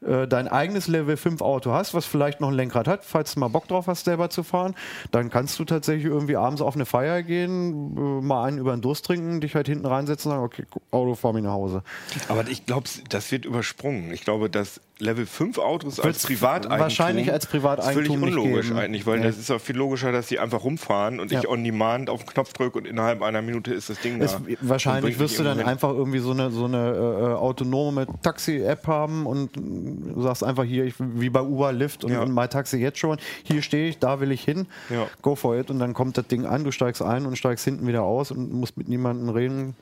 äh, 0.05 0.27
dein 0.27 0.49
eigenes 0.49 0.89
Level 0.89 1.17
5 1.17 1.41
Auto 1.41 1.71
hast, 1.73 1.95
was 1.95 2.07
vielleicht 2.07 2.41
noch 2.41 2.49
ein 2.49 2.55
Lenkrad 2.55 2.89
hat, 2.89 3.05
falls 3.05 3.35
du 3.35 3.41
mal 3.41 3.49
Bock 3.49 3.69
drauf 3.69 3.87
hast, 3.87 4.05
selber 4.05 4.29
zu 4.29 4.43
fahren, 4.43 4.75
dann 5.13 5.31
kannst 5.31 5.59
du 5.59 5.65
tatsächlich 5.65 6.07
irgendwie 6.07 6.37
abends 6.37 6.63
auf 6.63 6.75
eine 6.75 6.87
Feier 6.87 7.23
gehen, 7.23 7.97
äh, 7.97 8.25
mal 8.25 8.45
einen 8.45 8.59
über 8.59 8.73
den 8.73 8.81
Durst 8.81 9.05
trinken, 9.05 9.41
dich 9.41 9.55
halt 9.55 9.69
hinten 9.69 9.87
reinsetzen 9.87 10.33
und 10.33 10.37
sagen, 10.37 10.45
okay, 10.45 10.65
Auto, 10.91 11.15
fahr 11.15 11.33
mich 11.33 11.45
nach 11.45 11.53
Hause. 11.53 11.83
Aber 12.29 12.49
ich 12.49 12.67
glaube, 12.67 12.89
das 13.09 13.31
wird 13.31 13.45
übersprungen. 13.45 14.13
Ich 14.13 14.23
glaube, 14.25 14.51
dass 14.51 14.80
Level 15.03 15.25
5 15.25 15.57
Autos 15.57 15.99
als 15.99 16.05
Wird's 16.07 16.27
Privateigentum 16.27 16.79
wahrscheinlich 16.79 17.33
als 17.33 17.47
Privateigentum 17.47 18.03
ist 18.03 18.19
völlig 18.19 18.21
nicht 18.21 18.37
unlogisch 18.45 18.67
geben. 18.69 18.79
eigentlich, 18.79 19.07
weil 19.07 19.21
Nee. 19.21 19.25
das 19.29 19.39
ist 19.39 19.49
doch 19.49 19.59
viel 19.59 19.77
logischer, 19.77 20.13
dass 20.13 20.27
die 20.27 20.39
einfach 20.39 20.63
rumfahren 20.63 21.21
und 21.21 21.31
Ja. 21.33 21.39
ich 21.41 21.49
on 21.49 21.65
demand 21.65 22.11
auf 22.11 22.23
den 22.23 22.29
Knopf 22.29 22.53
drücke 22.53 22.77
und 22.77 22.87
innerhalb 22.87 23.23
einer 23.23 23.41
Minute 23.41 23.73
ist 23.73 23.89
das 23.89 23.99
Ding 24.01 24.21
Es, 24.21 24.33
da. 24.33 24.41
Wahrscheinlich 24.61 25.19
wirst 25.19 25.39
du 25.39 25.43
dann 25.43 25.57
hin. 25.57 25.67
einfach 25.67 25.89
irgendwie 25.89 26.19
so 26.19 26.33
eine, 26.33 26.51
so 26.51 26.67
eine 26.67 26.91
äh, 26.91 27.35
autonome 27.35 28.09
Taxi-App 28.21 28.87
haben 28.89 29.25
und 29.25 29.57
du 29.57 30.21
sagst 30.21 30.45
einfach 30.45 30.65
hier, 30.65 30.85
ich, 30.85 30.93
wie 30.99 31.31
bei 31.31 31.41
Uber, 31.41 31.73
Lyft 31.73 32.05
und, 32.05 32.13
Ja. 32.13 32.21
und 32.21 32.35
MyTaxi 32.35 32.77
jetzt 32.77 32.99
schon, 32.99 33.17
hier 33.43 33.63
stehe 33.63 33.89
ich, 33.89 34.01
da 34.01 34.21
will 34.21 34.31
ich 34.33 34.45
hin, 34.45 34.67
Ja. 34.91 35.07
go 35.23 35.35
for 35.35 35.57
it 35.57 35.71
und 35.71 35.79
dann 35.79 35.95
kommt 35.95 36.19
das 36.19 36.27
Ding 36.27 36.45
an, 36.45 36.63
du 36.63 36.73
steigst 36.73 37.01
ein 37.01 37.25
und 37.25 37.37
steigst 37.39 37.65
hinten 37.65 37.87
wieder 37.87 38.03
aus 38.03 38.31
und 38.33 38.53
musst 38.53 38.77
mit 38.77 38.89
niemandem 38.91 39.31
reden. 39.31 39.77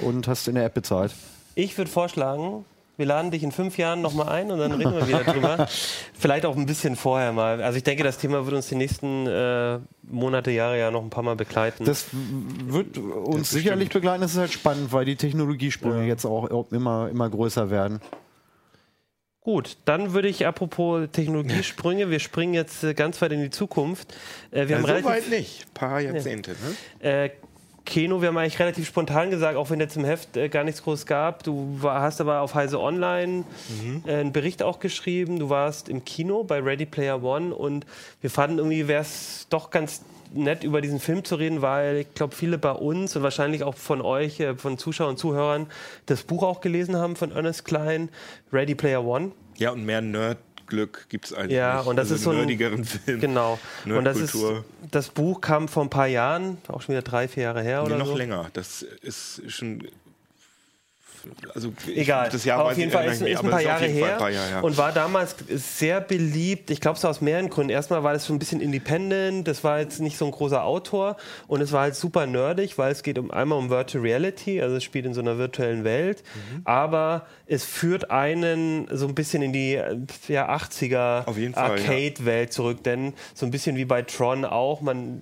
und 0.00 0.26
hast 0.26 0.48
in 0.48 0.54
der 0.54 0.64
App 0.64 0.72
bezahlt. 0.74 1.14
Ich 1.54 1.76
würde 1.78 1.90
vorschlagen, 1.90 2.64
wir 2.96 3.06
laden 3.06 3.30
dich 3.30 3.42
in 3.42 3.52
fünf 3.52 3.76
Jahren 3.78 4.02
nochmal 4.02 4.28
ein 4.28 4.50
und 4.50 4.58
dann 4.58 4.72
reden 4.72 4.94
wir 4.94 5.08
wieder 5.08 5.24
drüber. 5.32 5.66
Vielleicht 6.14 6.46
auch 6.46 6.56
ein 6.56 6.66
bisschen 6.66 6.96
vorher 6.96 7.32
mal. 7.32 7.62
Also 7.62 7.76
ich 7.76 7.84
denke, 7.84 8.04
das 8.04 8.18
Thema 8.18 8.44
wird 8.46 8.54
uns 8.54 8.68
die 8.68 8.76
nächsten 8.76 9.26
äh, 9.26 9.78
Monate, 10.02 10.50
Jahre 10.50 10.78
ja 10.78 10.90
noch 10.90 11.02
ein 11.02 11.10
paar 11.10 11.24
Mal 11.24 11.36
begleiten. 11.36 11.84
Das 11.84 12.06
wird 12.12 12.98
uns 12.98 13.50
sicherlich 13.50 13.88
begleiten. 13.88 14.20
Das 14.20 14.32
ist 14.32 14.38
halt 14.38 14.52
spannend, 14.52 14.92
weil 14.92 15.04
die 15.04 15.16
Technologiesprünge 15.16 16.02
ja. 16.02 16.06
jetzt 16.06 16.24
auch 16.24 16.70
immer, 16.70 17.08
immer 17.10 17.28
größer 17.28 17.70
werden. 17.70 18.00
Gut, 19.44 19.76
dann 19.84 20.14
würde 20.14 20.28
ich 20.28 20.46
apropos 20.46 21.06
Technologiesprünge, 21.12 22.08
wir 22.08 22.18
springen 22.18 22.54
jetzt 22.54 22.82
äh, 22.82 22.94
ganz 22.94 23.20
weit 23.20 23.32
in 23.32 23.42
die 23.42 23.50
Zukunft. 23.50 24.14
Äh, 24.50 24.68
wir 24.68 24.76
ja, 24.76 24.82
haben 24.82 25.02
so 25.02 25.04
weit 25.04 25.28
nicht, 25.28 25.66
ein 25.66 25.74
paar 25.74 26.00
Jahrzehnte. 26.00 26.52
Ja. 27.02 27.10
Ne? 27.10 27.24
Äh, 27.24 27.30
Keno, 27.84 28.22
wir 28.22 28.28
haben 28.28 28.38
eigentlich 28.38 28.58
relativ 28.58 28.86
spontan 28.86 29.30
gesagt, 29.30 29.56
auch 29.56 29.68
wenn 29.70 29.78
jetzt 29.78 29.96
im 29.96 30.04
Heft 30.04 30.36
äh, 30.36 30.48
gar 30.48 30.64
nichts 30.64 30.82
groß 30.82 31.04
gab. 31.04 31.42
Du 31.42 31.76
war, 31.82 32.00
hast 32.00 32.20
aber 32.20 32.40
auf 32.40 32.54
Heise 32.54 32.80
Online 32.80 33.44
mhm. 33.82 34.02
äh, 34.06 34.14
einen 34.14 34.32
Bericht 34.32 34.62
auch 34.62 34.78
geschrieben. 34.78 35.38
Du 35.38 35.50
warst 35.50 35.88
im 35.88 36.04
Kino 36.04 36.44
bei 36.44 36.60
Ready 36.60 36.86
Player 36.86 37.22
One 37.22 37.54
und 37.54 37.84
wir 38.20 38.30
fanden 38.30 38.58
irgendwie, 38.58 38.88
wäre 38.88 39.02
es 39.02 39.46
doch 39.50 39.70
ganz 39.70 40.02
nett, 40.32 40.64
über 40.64 40.80
diesen 40.80 40.98
Film 40.98 41.24
zu 41.24 41.36
reden, 41.36 41.62
weil 41.62 41.98
ich 41.98 42.14
glaube, 42.14 42.34
viele 42.34 42.58
bei 42.58 42.72
uns 42.72 43.14
und 43.16 43.22
wahrscheinlich 43.22 43.62
auch 43.62 43.74
von 43.74 44.00
euch, 44.00 44.40
äh, 44.40 44.54
von 44.54 44.78
Zuschauern 44.78 45.10
und 45.10 45.18
Zuhörern, 45.18 45.66
das 46.06 46.22
Buch 46.22 46.42
auch 46.42 46.60
gelesen 46.60 46.96
haben 46.96 47.16
von 47.16 47.32
Ernest 47.32 47.64
Klein, 47.64 48.08
Ready 48.52 48.74
Player 48.74 49.04
One. 49.04 49.32
Ja, 49.56 49.70
und 49.70 49.84
mehr 49.84 50.00
Nerd 50.00 50.38
Glück 50.66 51.06
gibt 51.08 51.26
es 51.26 51.32
eigentlich 51.32 51.52
ja, 51.52 51.78
nicht. 51.78 51.86
und 51.86 51.96
das 51.96 52.06
also 52.06 52.14
ist 52.14 52.22
so 52.22 52.30
ein 52.30 52.36
nerdigeren 52.38 52.84
Film. 52.84 53.20
Genau. 53.20 53.58
Und 53.84 54.04
das 54.04 54.18
ist 54.18 54.36
das 54.90 55.08
Buch 55.08 55.40
kam 55.40 55.68
vor 55.68 55.82
ein 55.82 55.90
paar 55.90 56.06
Jahren, 56.06 56.58
auch 56.68 56.82
schon 56.82 56.94
wieder 56.94 57.02
drei, 57.02 57.28
vier 57.28 57.44
Jahre 57.44 57.62
her 57.62 57.80
nee, 57.80 57.86
oder 57.86 57.98
noch 57.98 58.06
so. 58.06 58.16
länger. 58.16 58.50
Das 58.52 58.82
ist 58.82 59.42
schon 59.48 59.88
also 61.54 61.72
egal. 61.94 62.28
Das 62.30 62.44
Jahr 62.44 62.64
auf 62.64 62.76
jeden 62.76 62.90
Fall 62.90 63.06
ist, 63.06 63.22
ist 63.22 63.44
ein 63.44 63.50
paar 63.50 63.62
Jahre 63.62 63.86
her 63.86 64.16
paar 64.16 64.30
Jahre, 64.30 64.50
ja. 64.50 64.60
und 64.60 64.76
war 64.76 64.92
damals 64.92 65.36
sehr 65.48 66.00
beliebt. 66.00 66.70
Ich 66.70 66.80
glaube, 66.80 66.98
so 66.98 67.08
aus 67.08 67.20
mehreren 67.20 67.50
Gründen. 67.50 67.70
Erstmal 67.70 68.02
war 68.02 68.12
das 68.12 68.24
so 68.24 68.32
ein 68.32 68.38
bisschen 68.38 68.60
independent. 68.60 69.46
Das 69.48 69.64
war 69.64 69.80
jetzt 69.80 70.00
nicht 70.00 70.16
so 70.16 70.24
ein 70.24 70.30
großer 70.30 70.64
Autor 70.64 71.16
und 71.46 71.60
es 71.60 71.72
war 71.72 71.82
halt 71.82 71.94
super 71.94 72.26
nerdig, 72.26 72.78
weil 72.78 72.92
es 72.92 73.02
geht 73.02 73.18
um 73.18 73.30
einmal 73.30 73.58
um 73.58 73.70
Virtual 73.70 74.02
Reality, 74.02 74.60
also 74.60 74.76
es 74.76 74.84
spielt 74.84 75.06
in 75.06 75.14
so 75.14 75.20
einer 75.20 75.38
virtuellen 75.38 75.84
Welt, 75.84 76.22
mhm. 76.34 76.62
aber 76.64 77.26
es 77.46 77.64
führt 77.64 78.10
einen 78.10 78.88
so 78.90 79.06
ein 79.06 79.14
bisschen 79.14 79.42
in 79.42 79.52
die 79.52 79.78
ja, 80.28 80.48
80er 80.48 81.54
Arcade-Welt 81.54 82.48
ja. 82.48 82.50
zurück, 82.50 82.82
denn 82.84 83.14
so 83.34 83.46
ein 83.46 83.50
bisschen 83.50 83.76
wie 83.76 83.84
bei 83.84 84.02
Tron 84.02 84.44
auch, 84.44 84.80
man, 84.80 85.20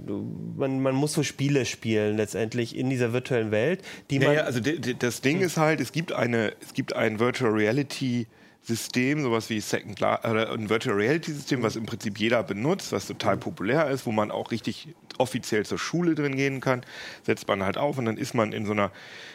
man, 0.57 0.81
man 0.81 0.95
muss 0.95 1.13
so 1.13 1.23
Spiele 1.23 1.67
spielen 1.67 2.17
letztendlich 2.17 2.77
in 2.77 2.91
dieser 2.91 3.13
virtuellen 3.13 3.51
Welt, 3.51 3.83
die 4.11 4.19
man. 4.19 4.35
Ja, 4.35 4.43
also 4.43 4.61
das 4.61 5.21
Ding 5.21 5.41
ist 5.41 5.57
halt, 5.57 5.81
es 5.81 5.92
gibt 5.93 6.13
eine, 6.13 6.55
es 6.61 6.75
gibt 6.75 6.95
ein 6.95 7.19
Virtual 7.21 7.53
Reality 7.53 8.27
System, 8.65 9.23
sowas 9.23 9.51
wie 9.51 9.61
Second 9.61 9.99
Life, 9.99 10.29
oder 10.29 10.53
ein 10.53 10.71
Virtual 10.71 10.95
Reality 10.95 11.33
System, 11.33 11.63
was 11.65 11.75
im 11.75 11.85
Prinzip 11.85 12.19
jeder 12.19 12.45
benutzt, 12.45 12.93
was 12.93 13.07
total 13.07 13.37
populär 13.37 13.91
ist, 13.91 14.07
wo 14.07 14.13
man 14.13 14.31
auch 14.31 14.53
richtig 14.53 14.89
offiziell 15.19 15.67
zur 15.67 15.79
Schule 15.79 16.15
drin 16.15 16.37
gehen 16.37 16.61
kann, 16.61 16.83
setzt 17.25 17.49
man 17.49 17.65
halt 17.65 17.77
auf 17.77 17.99
und 17.99 18.05
dann 18.05 18.17
ist 18.17 18.35
man 18.35 18.53
in 18.53 18.65
so 18.65 18.73
einer 18.73 18.93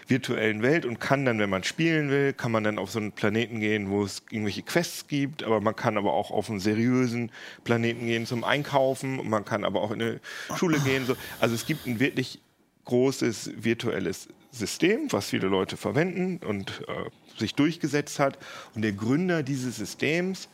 virtuellen 0.07 0.61
Welt 0.61 0.85
und 0.85 0.99
kann 0.99 1.25
dann, 1.25 1.39
wenn 1.39 1.49
man 1.49 1.65
spielen 1.65 2.09
will, 2.09 2.31
kann 2.31 2.53
man 2.53 2.63
dann 2.63 2.79
auf 2.79 2.89
so 2.89 2.99
einen 2.99 3.11
Planeten 3.11 3.59
gehen, 3.59 3.89
wo 3.89 4.03
es 4.03 4.23
irgendwelche 4.29 4.63
Quests 4.63 5.07
gibt, 5.07 5.43
aber 5.43 5.59
man 5.59 5.75
kann 5.75 5.97
aber 5.97 6.13
auch 6.13 6.31
auf 6.31 6.49
einen 6.49 6.61
seriösen 6.61 7.29
Planeten 7.65 8.07
gehen 8.07 8.25
zum 8.25 8.45
Einkaufen 8.45 9.19
und 9.19 9.29
man 9.29 9.43
kann 9.43 9.65
aber 9.65 9.81
auch 9.81 9.91
in 9.91 10.01
eine 10.01 10.19
Schule 10.55 10.79
gehen. 10.79 11.05
So. 11.05 11.17
Also 11.41 11.53
es 11.53 11.65
gibt 11.65 11.85
ein 11.85 11.99
wirklich 11.99 12.39
großes 12.85 13.51
virtuelles 13.57 14.29
System, 14.57 15.11
was 15.11 15.29
viele 15.29 15.47
Leute 15.47 15.77
verwenden 15.77 16.45
und 16.45 16.83
äh, 16.87 17.09
sich 17.39 17.55
durchgesetzt 17.55 18.19
hat. 18.19 18.37
Und 18.75 18.81
der 18.81 18.93
Gründer 18.93 19.43
dieses 19.43 19.77
Systems 19.77 20.49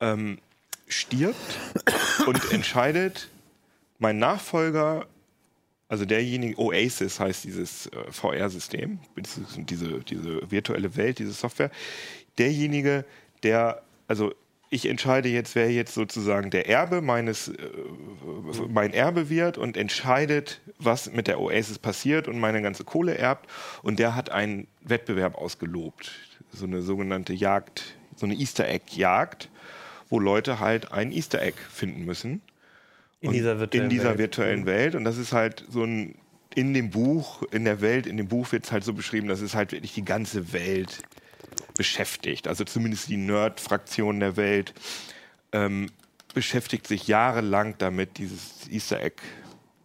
ähm, 0.00 0.38
stirbt 0.86 1.58
und 2.26 2.52
entscheidet, 2.52 3.28
mein 3.98 4.18
Nachfolger, 4.18 5.06
also 5.88 6.04
derjenige, 6.04 6.58
Oasis 6.58 7.18
heißt 7.18 7.44
dieses 7.44 7.86
äh, 7.86 8.12
VR-System, 8.12 9.00
diese, 9.56 10.00
diese 10.00 10.50
virtuelle 10.50 10.96
Welt, 10.96 11.18
diese 11.18 11.32
Software, 11.32 11.70
derjenige, 12.38 13.04
der, 13.42 13.82
also 14.06 14.32
ich 14.70 14.86
entscheide 14.86 15.28
jetzt, 15.28 15.54
wer 15.54 15.70
jetzt 15.70 15.94
sozusagen 15.94 16.50
der 16.50 16.68
Erbe 16.68 17.00
meines, 17.00 17.48
äh, 17.48 17.54
mein 18.68 18.92
Erbe 18.92 19.30
wird 19.30 19.58
und 19.58 19.76
entscheidet, 19.76 20.60
was 20.78 21.10
mit 21.12 21.26
der 21.26 21.40
Oasis 21.40 21.78
passiert 21.78 22.28
und 22.28 22.38
meine 22.38 22.60
ganze 22.62 22.84
Kohle 22.84 23.16
erbt. 23.16 23.48
Und 23.82 23.98
der 23.98 24.14
hat 24.14 24.30
einen 24.30 24.66
Wettbewerb 24.82 25.36
ausgelobt, 25.36 26.12
so 26.52 26.66
eine 26.66 26.82
sogenannte 26.82 27.32
Jagd, 27.32 27.96
so 28.16 28.26
eine 28.26 28.34
Easter 28.34 28.68
Egg 28.68 28.84
Jagd, 28.94 29.48
wo 30.10 30.18
Leute 30.18 30.60
halt 30.60 30.92
ein 30.92 31.12
Easter 31.12 31.40
Egg 31.40 31.56
finden 31.70 32.04
müssen. 32.04 32.42
In 33.20 33.32
dieser 33.32 33.58
virtuellen, 33.58 33.84
in 33.84 33.90
dieser 33.90 34.18
virtuellen 34.18 34.66
Welt. 34.66 34.78
Welt. 34.78 34.94
Und 34.94 35.04
das 35.04 35.16
ist 35.16 35.32
halt 35.32 35.64
so 35.68 35.82
ein 35.84 36.14
in 36.54 36.74
dem 36.74 36.90
Buch, 36.90 37.42
in 37.52 37.64
der 37.64 37.80
Welt, 37.80 38.06
in 38.06 38.16
dem 38.16 38.26
Buch 38.26 38.50
wird 38.52 38.64
es 38.64 38.72
halt 38.72 38.82
so 38.82 38.92
beschrieben, 38.92 39.28
dass 39.28 39.40
es 39.40 39.54
halt 39.54 39.72
wirklich 39.72 39.94
die 39.94 40.04
ganze 40.04 40.52
Welt 40.52 41.02
beschäftigt. 41.78 42.46
Also 42.46 42.64
zumindest 42.64 43.08
die 43.08 43.16
Nerd-Fraktion 43.16 44.20
der 44.20 44.36
Welt 44.36 44.74
ähm, 45.52 45.90
beschäftigt 46.34 46.86
sich 46.86 47.08
jahrelang 47.08 47.76
damit, 47.78 48.18
dieses 48.18 48.68
Easter 48.68 49.00
Egg 49.00 49.22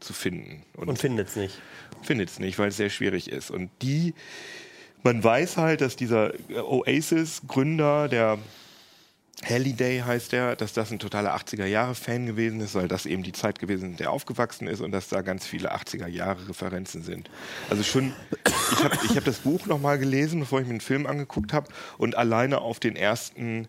zu 0.01 0.11
finden. 0.11 0.63
Und, 0.75 0.89
und 0.89 0.99
findet 0.99 1.29
es 1.29 1.35
nicht. 1.37 1.61
Findet 2.01 2.29
es 2.29 2.39
nicht, 2.39 2.59
weil 2.59 2.67
es 2.67 2.77
sehr 2.77 2.89
schwierig 2.89 3.31
ist. 3.31 3.49
Und 3.49 3.69
die, 3.81 4.13
man 5.03 5.23
weiß 5.23 5.55
halt, 5.55 5.79
dass 5.79 5.95
dieser 5.95 6.33
Oasis-Gründer, 6.49 8.09
der 8.09 8.39
Halliday 9.41 9.99
heißt 9.99 10.34
er, 10.34 10.55
dass 10.55 10.73
das 10.73 10.91
ein 10.91 10.99
totaler 10.99 11.36
80er-Jahre-Fan 11.36 12.27
gewesen 12.27 12.61
ist, 12.61 12.75
weil 12.75 12.88
das 12.88 13.05
eben 13.05 13.23
die 13.23 13.34
Zeit 13.34 13.59
gewesen 13.59 13.86
ist, 13.86 13.91
in 13.91 13.97
der 13.97 14.11
aufgewachsen 14.11 14.67
ist 14.67 14.79
und 14.79 14.91
dass 14.91 15.09
da 15.09 15.21
ganz 15.21 15.45
viele 15.45 15.73
80er-Jahre-Referenzen 15.73 17.03
sind. 17.03 17.29
Also 17.69 17.84
schon, 17.84 18.13
ich 18.71 18.84
habe 18.84 18.97
ich 19.03 19.17
hab 19.17 19.25
das 19.25 19.39
Buch 19.39 19.65
nochmal 19.65 19.97
gelesen, 19.97 20.39
bevor 20.39 20.61
ich 20.61 20.67
mir 20.67 20.75
den 20.75 20.81
Film 20.81 21.05
angeguckt 21.05 21.51
habe 21.51 21.67
und 21.97 22.15
alleine 22.15 22.61
auf 22.61 22.79
den 22.79 22.95
ersten, 22.95 23.67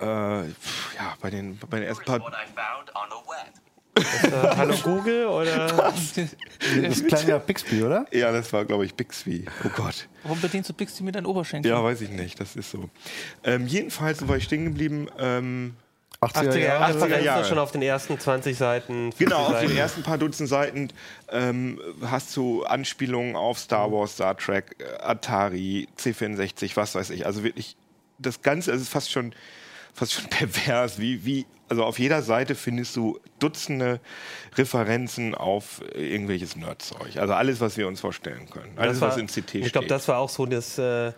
äh, 0.00 0.04
ja, 0.04 0.44
bei 1.20 1.30
den, 1.30 1.56
bei 1.58 1.78
den 1.78 1.88
ersten 1.88 2.04
paar... 2.04 2.20
Das 4.22 4.32
Hallo 4.56 4.74
Google 4.82 5.26
oder? 5.26 5.76
Was? 5.76 6.14
Das 6.14 7.04
klang 7.04 7.26
ja 7.28 7.38
Bixby, 7.38 7.82
oder? 7.82 8.06
Ja, 8.12 8.32
das 8.32 8.52
war, 8.52 8.64
glaube 8.64 8.84
ich, 8.84 8.94
Bixby. 8.94 9.44
Oh 9.64 9.68
Gott. 9.74 10.08
Warum 10.22 10.40
bedienst 10.40 10.70
du 10.70 10.74
Bixby 10.74 11.04
mit 11.04 11.14
deinen 11.14 11.26
Oberschenkeln? 11.26 11.74
Ja, 11.74 11.82
weiß 11.82 12.00
ich 12.00 12.10
nicht. 12.10 12.40
Das 12.40 12.56
ist 12.56 12.70
so. 12.70 12.88
Ähm, 13.44 13.66
jedenfalls, 13.66 14.22
wo 14.22 14.28
war 14.28 14.36
ich 14.36 14.44
stehen 14.44 14.64
geblieben? 14.64 15.08
Ähm, 15.18 15.76
80er, 16.20 16.50
80er 16.50 16.58
Jahre. 16.58 17.04
80er 17.04 17.20
Jahre. 17.20 17.44
schon 17.44 17.58
auf 17.58 17.72
den 17.72 17.82
ersten 17.82 18.18
20 18.18 18.56
Seiten. 18.56 19.10
Genau, 19.18 19.46
auf 19.46 19.52
Seiten. 19.52 19.68
den 19.68 19.76
ersten 19.76 20.02
paar 20.02 20.18
Dutzend 20.18 20.48
Seiten 20.48 20.88
ähm, 21.30 21.80
hast 22.02 22.34
du 22.36 22.64
Anspielungen 22.64 23.36
auf 23.36 23.58
Star 23.58 23.92
Wars, 23.92 24.14
Star 24.14 24.36
Trek, 24.36 24.76
äh, 24.78 25.02
Atari, 25.02 25.88
C64, 25.98 26.76
was 26.76 26.94
weiß 26.94 27.10
ich. 27.10 27.26
Also 27.26 27.42
wirklich, 27.42 27.76
das 28.18 28.42
Ganze 28.42 28.72
ist 28.72 28.88
fast 28.88 29.10
schon, 29.10 29.34
fast 29.96 30.12
schon 30.12 30.26
pervers, 30.30 31.00
wie, 31.00 31.24
wie 31.24 31.46
also 31.68 31.82
auf 31.82 31.98
jeder 31.98 32.22
Seite 32.22 32.54
findest 32.54 32.94
du 32.94 33.18
Dutzende 33.38 34.00
Referenzen 34.54 35.34
auf 35.34 35.82
irgendwelches 35.94 36.54
Nerdzeug. 36.56 37.16
Also 37.16 37.34
alles, 37.34 37.60
was 37.60 37.76
wir 37.76 37.88
uns 37.88 38.00
vorstellen 38.00 38.48
können. 38.48 38.72
Alles, 38.76 39.00
war, 39.00 39.08
was 39.08 39.16
in 39.16 39.26
CT 39.26 39.48
steht. 39.48 39.66
Ich 39.66 39.72
glaube, 39.72 39.88
das 39.88 40.06
war 40.06 40.18
auch 40.18 40.30
so 40.30 40.46
das, 40.46 40.78
äh, 40.78 41.12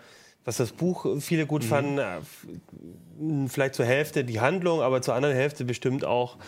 was 0.44 0.56
das 0.56 0.72
Buch 0.72 1.20
viele 1.20 1.46
gut 1.46 1.64
mhm. 1.64 1.68
fanden. 1.68 1.98
Äh, 1.98 3.48
vielleicht 3.48 3.74
zur 3.74 3.84
Hälfte 3.84 4.24
die 4.24 4.40
Handlung, 4.40 4.80
aber 4.80 5.02
zur 5.02 5.14
anderen 5.14 5.34
Hälfte 5.34 5.64
bestimmt 5.64 6.04
auch 6.04 6.38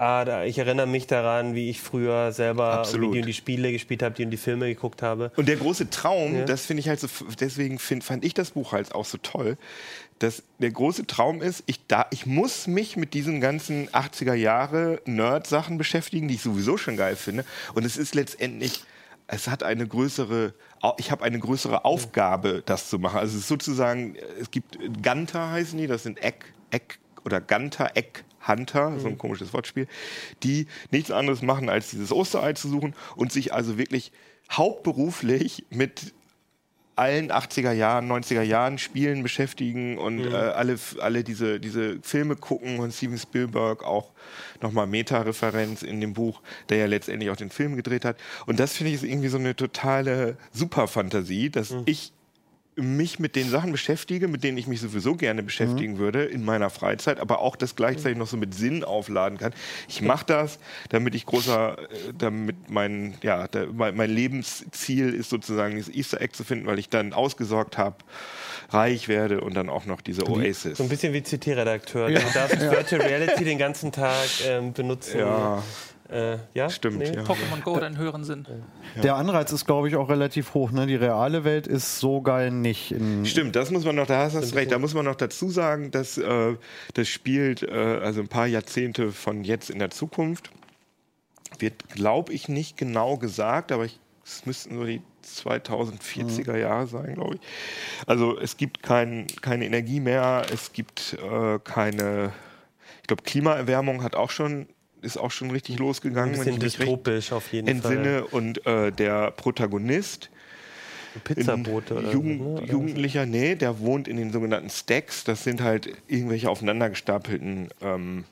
Ah, 0.00 0.24
da, 0.24 0.44
ich 0.44 0.56
erinnere 0.56 0.86
mich 0.86 1.06
daran, 1.06 1.54
wie 1.54 1.68
ich 1.68 1.82
früher 1.82 2.32
selber 2.32 2.88
die, 2.90 3.20
die 3.20 3.34
Spiele 3.34 3.70
gespielt 3.70 4.02
habe, 4.02 4.14
die 4.14 4.24
und 4.24 4.30
die 4.30 4.38
Filme 4.38 4.66
geguckt 4.68 5.02
habe. 5.02 5.30
Und 5.36 5.46
der 5.46 5.56
große 5.56 5.90
Traum, 5.90 6.36
ja. 6.36 6.44
das 6.46 6.64
finde 6.64 6.80
ich 6.80 6.88
halt 6.88 7.00
so, 7.00 7.06
deswegen 7.38 7.78
find, 7.78 8.02
fand 8.02 8.24
ich 8.24 8.32
das 8.32 8.52
Buch 8.52 8.72
halt 8.72 8.94
auch 8.94 9.04
so 9.04 9.18
toll, 9.18 9.58
dass 10.20 10.42
der 10.58 10.70
große 10.70 11.06
Traum 11.06 11.40
ist, 11.42 11.64
ich, 11.66 11.86
da, 11.86 12.06
ich 12.10 12.26
muss 12.26 12.66
mich 12.66 12.96
mit 12.96 13.14
diesen 13.14 13.40
ganzen 13.40 13.88
80er 13.88 14.34
Jahre 14.34 15.00
Nerd-Sachen 15.06 15.78
beschäftigen, 15.78 16.28
die 16.28 16.34
ich 16.34 16.42
sowieso 16.42 16.76
schon 16.76 16.96
geil 16.96 17.16
finde. 17.16 17.44
Und 17.74 17.84
es 17.84 17.96
ist 17.96 18.14
letztendlich, 18.14 18.84
es 19.26 19.48
hat 19.48 19.62
eine 19.62 19.88
größere, 19.88 20.52
ich 20.98 21.10
habe 21.10 21.24
eine 21.24 21.38
größere 21.38 21.86
Aufgabe, 21.86 22.62
das 22.64 22.90
zu 22.90 22.98
machen. 22.98 23.18
Also 23.18 23.34
es 23.34 23.44
ist 23.44 23.48
sozusagen, 23.48 24.14
es 24.38 24.50
gibt 24.50 24.78
Ganter 25.02 25.50
heißen 25.50 25.78
die, 25.78 25.86
das 25.86 26.02
sind 26.02 26.22
Eck, 26.22 26.52
Eck 26.70 26.98
oder 27.24 27.40
Ganter, 27.40 27.92
Eck. 27.94 28.24
Hunter, 28.48 28.98
so 28.98 29.06
ein 29.06 29.12
mhm. 29.12 29.18
komisches 29.18 29.52
Wortspiel, 29.52 29.86
die 30.42 30.66
nichts 30.90 31.10
anderes 31.10 31.42
machen, 31.42 31.68
als 31.68 31.90
dieses 31.90 32.10
Osterei 32.10 32.54
zu 32.54 32.70
suchen 32.70 32.94
und 33.14 33.30
sich 33.30 33.52
also 33.52 33.76
wirklich 33.76 34.12
hauptberuflich 34.50 35.66
mit 35.68 36.14
allen 37.00 37.32
80er 37.32 37.72
Jahren, 37.72 38.10
90er 38.10 38.42
Jahren 38.42 38.78
Spielen 38.78 39.22
beschäftigen 39.22 39.98
und 39.98 40.20
äh, 40.20 40.36
alle, 40.36 40.78
alle 41.00 41.24
diese, 41.24 41.58
diese 41.58 41.98
Filme 42.02 42.36
gucken 42.36 42.78
und 42.78 42.92
Steven 42.92 43.18
Spielberg 43.18 43.82
auch 43.82 44.12
nochmal 44.60 44.86
Meta-Referenz 44.86 45.82
in 45.82 46.00
dem 46.00 46.12
Buch, 46.12 46.42
der 46.68 46.76
ja 46.76 46.86
letztendlich 46.86 47.30
auch 47.30 47.36
den 47.36 47.50
Film 47.50 47.74
gedreht 47.74 48.04
hat. 48.04 48.16
Und 48.46 48.60
das 48.60 48.76
finde 48.76 48.92
ich 48.92 49.00
ist 49.02 49.10
irgendwie 49.10 49.28
so 49.28 49.38
eine 49.38 49.56
totale 49.56 50.36
Superfantasie, 50.52 51.50
dass 51.50 51.74
ich 51.86 52.12
mich 52.76 53.18
mit 53.18 53.36
den 53.36 53.48
Sachen 53.50 53.72
beschäftige, 53.72 54.28
mit 54.28 54.44
denen 54.44 54.56
ich 54.56 54.66
mich 54.66 54.80
sowieso 54.80 55.16
gerne 55.16 55.42
beschäftigen 55.42 55.98
würde 55.98 56.24
in 56.24 56.44
meiner 56.44 56.70
Freizeit, 56.70 57.18
aber 57.18 57.40
auch 57.40 57.56
das 57.56 57.76
gleichzeitig 57.76 58.16
noch 58.16 58.26
so 58.26 58.36
mit 58.36 58.54
Sinn 58.54 58.84
aufladen 58.84 59.38
kann. 59.38 59.52
Ich 59.88 60.02
mache 60.02 60.24
das, 60.26 60.58
damit 60.88 61.14
ich 61.14 61.26
großer, 61.26 61.78
äh, 61.78 61.84
damit 62.16 62.70
mein, 62.70 63.14
ja, 63.22 63.48
mein, 63.74 64.10
Lebensziel 64.10 65.12
ist 65.12 65.30
sozusagen 65.30 65.76
dieses 65.76 65.94
Easter 65.94 66.20
Egg 66.20 66.34
zu 66.34 66.44
finden, 66.44 66.66
weil 66.66 66.78
ich 66.78 66.88
dann 66.88 67.12
ausgesorgt 67.12 67.76
habe, 67.76 67.96
reich 68.70 69.08
werde 69.08 69.40
und 69.40 69.54
dann 69.54 69.68
auch 69.68 69.86
noch 69.86 70.00
diese 70.00 70.28
Oasis. 70.28 70.78
So 70.78 70.84
ein 70.84 70.88
bisschen 70.88 71.12
wie 71.12 71.22
CT-Redakteur. 71.22 72.08
Du 72.08 72.20
darfst 72.34 72.60
Virtual 72.60 73.02
Reality 73.02 73.44
den 73.44 73.58
ganzen 73.58 73.92
Tag 73.92 74.28
ähm, 74.46 74.72
benutzen. 74.72 75.18
Ja, 75.18 75.62
Äh, 76.10 76.38
ja? 76.54 76.68
stimmt. 76.70 77.06
Ja. 77.06 77.22
Pokémon 77.22 77.62
Go 77.62 77.76
hat 77.76 77.84
einen 77.84 77.96
höheren 77.96 78.24
Sinn. 78.24 78.46
Der 79.02 79.16
Anreiz 79.16 79.52
ist, 79.52 79.66
glaube 79.66 79.88
ich, 79.88 79.96
auch 79.96 80.08
relativ 80.08 80.54
hoch. 80.54 80.72
Ne? 80.72 80.86
Die 80.86 80.96
reale 80.96 81.44
Welt 81.44 81.66
ist 81.66 82.00
so 82.00 82.20
geil 82.20 82.50
nicht. 82.50 82.90
In, 82.92 83.24
Stimmt, 83.24 83.54
das 83.54 83.70
muss 83.70 83.84
man 83.84 83.96
noch, 83.96 84.06
da 84.06 84.24
hast 84.24 84.34
du 84.34 84.56
recht, 84.56 84.72
da 84.72 84.78
muss 84.78 84.94
man 84.94 85.04
noch 85.04 85.14
dazu 85.14 85.50
sagen, 85.50 85.90
dass 85.90 86.18
äh, 86.18 86.56
das 86.94 87.08
spielt 87.08 87.62
äh, 87.62 87.70
also 87.70 88.20
ein 88.20 88.28
paar 88.28 88.46
Jahrzehnte 88.46 89.12
von 89.12 89.44
jetzt 89.44 89.70
in 89.70 89.78
der 89.78 89.90
Zukunft. 89.90 90.50
Wird, 91.58 91.88
glaube 91.90 92.32
ich, 92.32 92.48
nicht 92.48 92.76
genau 92.76 93.16
gesagt, 93.16 93.70
aber 93.70 93.84
es 93.84 94.46
müssten 94.46 94.76
so 94.76 94.84
die 94.84 95.02
2040er 95.24 96.56
Jahre 96.56 96.86
sein, 96.86 97.14
glaube 97.14 97.36
ich. 97.36 97.40
Also 98.06 98.38
es 98.38 98.56
gibt 98.56 98.82
kein, 98.82 99.26
keine 99.42 99.66
Energie 99.66 100.00
mehr, 100.00 100.46
es 100.52 100.72
gibt 100.72 101.16
äh, 101.22 101.58
keine, 101.58 102.32
ich 103.02 103.06
glaube, 103.08 103.22
Klimaerwärmung 103.22 104.02
hat 104.02 104.14
auch 104.16 104.30
schon, 104.30 104.66
ist 105.02 105.16
auch 105.16 105.30
schon 105.30 105.50
richtig 105.50 105.76
Ein 105.76 105.82
losgegangen, 105.82 106.32
bisschen 106.32 106.54
mich 106.54 106.62
recht 106.64 106.78
dystopisch 106.78 107.32
auf 107.32 107.52
jeden 107.52 107.68
entsinne. 107.68 108.24
Und 108.26 108.66
äh, 108.66 108.90
der 108.92 109.30
Protagonist, 109.30 110.30
Fall. 111.12 111.20
Pizzabote 111.22 111.98
oder 111.98 112.12
Jugend, 112.12 112.38
so, 112.38 112.44
ne? 112.44 112.54
Oder 112.62 112.72
Jugendlicher, 112.72 113.26
nee, 113.26 113.54
der 113.54 113.80
wohnt 113.80 114.06
in 114.08 114.16
den 114.16 114.32
sogenannten 114.32 114.70
Stacks. 114.70 115.24
Das 115.24 115.44
sind 115.44 115.60
halt 115.60 115.90
irgendwelche 116.06 116.48
aufeinander 116.48 116.90
gestapelten 116.90 117.68
ähm, 117.80 118.24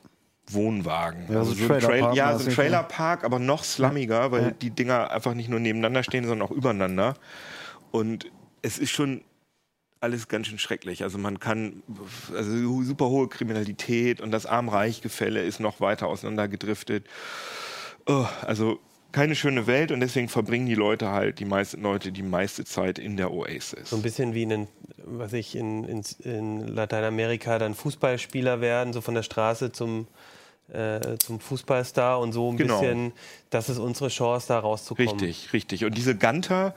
Wohnwagen. 0.51 1.25
Ja, 1.29 1.45
so 1.45 1.53
ein 1.53 1.81
Trailerpark 1.81 2.17
ja, 2.17 2.33
so 2.33 2.39
ein 2.39 2.45
mäßig, 2.47 2.55
Trailerpark, 2.55 3.25
aber 3.25 3.39
noch 3.39 3.65
slummiger, 3.65 4.31
weil 4.31 4.43
Ja. 4.43 4.51
die 4.51 4.71
Dinger 4.71 5.11
einfach 5.11 5.35
nicht 5.35 5.49
nur 5.49 5.61
nebeneinander 5.61 6.03
stehen, 6.03 6.27
sondern 6.27 6.49
auch 6.49 6.53
übereinander. 6.53 7.15
Und 7.91 8.31
es 8.63 8.79
ist 8.79 8.91
schon 8.91 9.23
alles 10.01 10.29
ganz 10.29 10.47
schön 10.47 10.59
schrecklich. 10.59 11.03
Also 11.03 11.19
man 11.19 11.41
kann, 11.41 11.83
also 12.35 12.83
super 12.83 13.09
hohe 13.09 13.29
Kriminalität 13.29 14.21
und 14.21 14.31
das 14.31 14.47
Arm-Reich-Gefälle 14.47 15.43
ist 15.43 15.61
noch 15.61 15.81
weiter 15.81 16.07
auseinandergedriftet. 16.07 17.05
Oh, 18.07 18.27
also 18.43 18.79
keine 19.11 19.35
schöne 19.35 19.67
Welt 19.67 19.91
und 19.91 20.01
deswegen 20.01 20.29
verbringen 20.29 20.67
die 20.67 20.75
Leute 20.75 21.09
halt, 21.11 21.41
die 21.41 21.45
meisten 21.47 21.83
Leute, 21.83 22.13
die 22.13 22.23
meiste 22.23 22.65
Zeit 22.65 22.99
in 22.99 23.17
der 23.17 23.33
Oasis. 23.33 23.91
So 23.91 23.97
ein 23.97 24.03
bisschen 24.03 24.35
wie 24.35 24.43
in, 24.43 24.69
was 25.05 25.33
ich 25.33 25.57
in, 25.57 25.85
in, 25.85 26.03
in 26.21 26.69
Lateinamerika 26.69 27.59
dann 27.59 27.75
Fußballspieler 27.75 28.61
werden, 28.61 28.93
so 28.93 29.01
von 29.01 29.15
der 29.15 29.23
Straße 29.23 29.73
zum, 29.73 30.07
äh, 30.71 31.17
zum 31.19 31.41
Fußballstar 31.41 32.21
und 32.21 32.33
so 32.33 32.51
ein 32.53 32.59
Genau. 32.59 32.81
bisschen, 32.81 33.13
das 33.51 33.71
ist 33.71 33.79
unsere 33.79 34.09
Chance, 34.11 34.49
da 34.49 34.59
rauszukommen. 34.59 35.09
Richtig, 35.11 35.53
richtig. 35.55 35.85
Und 35.87 35.97
diese 35.97 36.15
Ganter, 36.15 36.75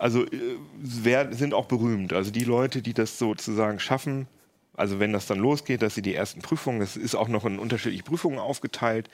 also 0.00 0.24
äh, 0.24 0.56
wer, 0.78 1.32
sind 1.32 1.54
auch 1.54 1.66
berühmt. 1.66 2.12
Also 2.12 2.30
die 2.30 2.44
Leute, 2.44 2.82
die 2.82 2.94
das 2.94 3.18
sozusagen 3.18 3.78
schaffen, 3.78 4.26
also 4.74 4.98
wenn 4.98 5.12
das 5.12 5.26
dann 5.26 5.38
losgeht, 5.38 5.82
dass 5.82 5.94
sie 5.94 6.00
die 6.00 6.14
ersten 6.14 6.40
Prüfungen, 6.40 6.80
das 6.80 6.96
ist 6.96 7.14
auch 7.14 7.28
noch 7.28 7.44
in 7.44 7.58
unterschiedliche 7.58 8.02
Prüfungen 8.02 8.38
aufgeteilt, 8.38 9.10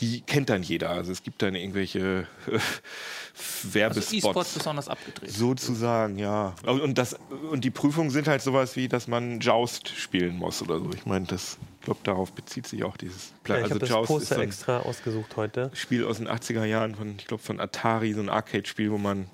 die 0.00 0.20
kennt 0.20 0.48
dann 0.48 0.62
jeder. 0.62 0.90
Also 0.90 1.10
es 1.10 1.24
gibt 1.24 1.42
dann 1.42 1.56
irgendwelche 1.56 2.28
äh, 2.46 2.52
Also 2.52 3.74
Werbespots. 3.74 4.12
E-Sports 4.12 4.54
besonders 4.54 4.88
abgedreht. 4.88 5.30
Sozusagen, 5.30 6.18
ja. 6.18 6.54
Und, 6.64 6.98
das, 6.98 7.16
und 7.50 7.64
die 7.64 7.70
Prüfungen 7.70 8.10
sind 8.10 8.28
halt 8.28 8.42
sowas 8.42 8.76
wie, 8.76 8.86
dass 8.86 9.08
man 9.08 9.40
Joust 9.40 9.88
spielen 9.88 10.36
muss 10.36 10.62
oder 10.62 10.78
so. 10.78 10.90
Ich 10.94 11.04
meine, 11.04 11.26
das, 11.26 11.58
ich 11.80 11.84
glaube, 11.84 12.00
darauf 12.04 12.32
bezieht 12.32 12.68
sich 12.68 12.84
auch 12.84 12.96
dieses 12.96 13.32
Pla 13.42 13.56
Ja, 13.56 13.60
ich 13.60 13.64
Also 13.64 13.74
habe 13.74 13.80
das 13.80 13.88
Joust 13.88 14.10
ist 14.10 14.18
Poster 14.18 14.34
so 14.36 14.42
extra 14.42 14.78
ausgesucht 14.80 15.36
heute. 15.36 15.72
Spiel 15.74 16.04
aus 16.04 16.18
den 16.18 16.28
80er 16.28 16.64
Jahren 16.64 16.94
von, 16.94 17.16
ich 17.18 17.26
glaube, 17.26 17.42
von 17.42 17.58
Atari, 17.58 18.12
so 18.12 18.20
ein 18.20 18.28
Arcade-Spiel, 18.28 18.92
wo 18.92 18.98
man 18.98 19.26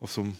auf 0.00 0.12
so 0.12 0.22
einem 0.22 0.36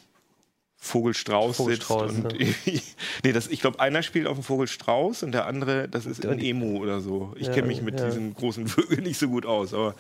Vogelstrauß, 0.81 1.57
Vogelstrauß, 1.57 2.13
sitzt. 2.13 2.33
Und 2.33 2.39
nee, 3.25 3.33
das, 3.33 3.49
ich 3.49 3.61
glaube, 3.61 3.81
einer 3.81 4.03
spielt 4.03 4.27
auf 4.29 4.37
dem 4.37 4.45
Vogelstrauß 4.45 5.25
und 5.25 5.33
der 5.33 5.47
andere, 5.47 5.89
das 5.89 6.07
ist 6.07 6.25
ein 6.25 6.39
Emu 6.39 6.79
oder 6.79 7.01
so. 7.01 7.33
Ich 7.37 7.49
Ja, 7.49 7.53
kenne 7.55 7.67
mich 7.67 7.83
mit 7.83 7.99
ja. 7.99 8.07
diesen 8.07 8.33
großen 8.35 8.67
Vögeln 8.69 9.03
nicht 9.03 9.19
so 9.19 9.29
gut 9.29 9.45
aus, 9.45 9.75
aber 9.75 9.95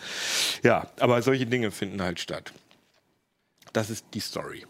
ja, 0.63 0.89
aber 1.01 1.21
solche 1.23 1.47
Dinge 1.47 1.73
finden 1.73 2.01
halt 2.01 2.21
statt. 2.21 2.53
Das 3.73 3.91
ist 3.91 4.07
die 4.15 4.21
Story. 4.21 4.67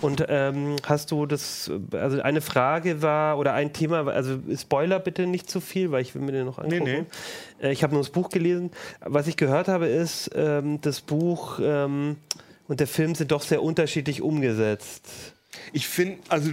Und 0.00 0.24
ähm, 0.28 0.76
hast 0.86 1.10
du 1.10 1.26
das, 1.26 1.70
also 1.92 2.22
eine 2.22 2.40
Frage 2.40 3.02
war, 3.02 3.36
oder 3.38 3.52
ein 3.52 3.74
Thema, 3.74 4.06
also 4.08 4.38
Spoiler 4.56 4.98
bitte 4.98 5.26
nicht 5.26 5.50
zu 5.50 5.60
viel, 5.60 5.90
weil 5.92 6.00
ich 6.00 6.14
will 6.14 6.22
mir 6.22 6.32
den 6.32 6.46
noch 6.46 6.58
angucken. 6.58 6.84
nee. 6.84 7.04
Äh, 7.60 7.72
ich 7.72 7.82
habe 7.82 7.92
nur 7.92 8.02
das 8.02 8.10
Buch 8.10 8.30
gelesen. 8.30 8.70
Was 9.00 9.26
ich 9.26 9.36
gehört 9.36 9.68
habe, 9.68 9.86
ist, 9.86 10.30
ähm, 10.34 10.80
das 10.80 11.02
Buch 11.02 11.60
ähm, 11.62 12.16
und 12.68 12.80
der 12.80 12.86
Film 12.86 13.14
sind 13.14 13.32
doch 13.32 13.42
sehr 13.42 13.62
unterschiedlich 13.62 14.22
umgesetzt. 14.22 15.34
Ich 15.72 15.86
finde, 15.86 16.18
also 16.28 16.52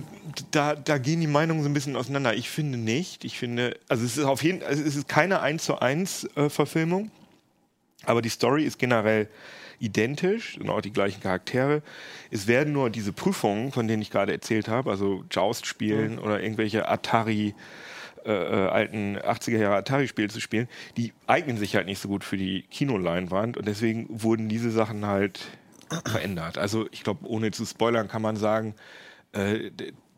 da, 0.52 0.76
da 0.76 0.98
gehen 0.98 1.22
die 1.22 1.28
Meinungen 1.28 1.64
so 1.64 1.70
ein 1.70 1.74
bisschen 1.74 1.96
auseinander. 1.96 2.34
Ich 2.34 2.50
finde 2.50 2.78
nicht. 2.78 3.24
Ich 3.24 3.40
finde, 3.40 3.78
also 3.88 4.04
es 4.06 4.18
ist 4.18 4.26
auf 4.26 4.44
jeden 4.44 4.62
also 4.64 4.84
es 4.84 4.96
ist 4.96 5.08
keine 5.08 5.42
1 5.42 5.64
zu 5.64 5.80
1 5.80 6.30
äh, 6.36 6.50
Verfilmung, 6.50 7.10
aber 8.06 8.22
die 8.22 8.30
Story 8.30 8.66
ist 8.66 8.78
generell 8.78 9.30
identisch 9.80 10.58
und 10.58 10.70
auch 10.70 10.82
die 10.82 10.92
gleichen 10.92 11.22
Charaktere. 11.22 11.82
Es 12.32 12.48
werden 12.48 12.74
nur 12.74 12.90
diese 12.90 13.14
Prüfungen, 13.14 13.72
von 13.72 13.88
denen 13.88 14.02
ich 14.02 14.12
gerade 14.12 14.34
erzählt 14.34 14.68
habe, 14.68 14.92
also 14.92 15.24
Joust 15.32 15.66
spielen 15.66 16.20
oder 16.20 16.42
irgendwelche 16.42 16.90
Atari 16.90 17.56
äh, 18.26 18.32
äh, 18.32 18.68
alten 18.68 19.18
80er 19.18 19.58
Jahre 19.58 19.78
Atari-Spiele 19.78 20.28
zu 20.28 20.42
spielen, 20.42 20.68
die 20.98 21.14
eignen 21.26 21.58
sich 21.58 21.78
halt 21.78 21.86
nicht 21.86 22.00
so 22.00 22.10
gut 22.10 22.26
für 22.26 22.36
die 22.36 22.64
Kinoleinwand 22.64 23.56
und 23.56 23.66
deswegen 23.66 24.08
wurden 24.10 24.50
diese 24.50 24.72
Sachen 24.72 25.06
halt 25.06 25.40
verändert. 26.06 26.58
Also 26.58 26.88
ich 26.92 27.04
glaube, 27.04 27.26
ohne 27.28 27.52
zu 27.52 27.66
spoilern 27.66 28.08
kann 28.08 28.22
man 28.22 28.36
sagen, 28.36 28.76
äh, 29.34 29.72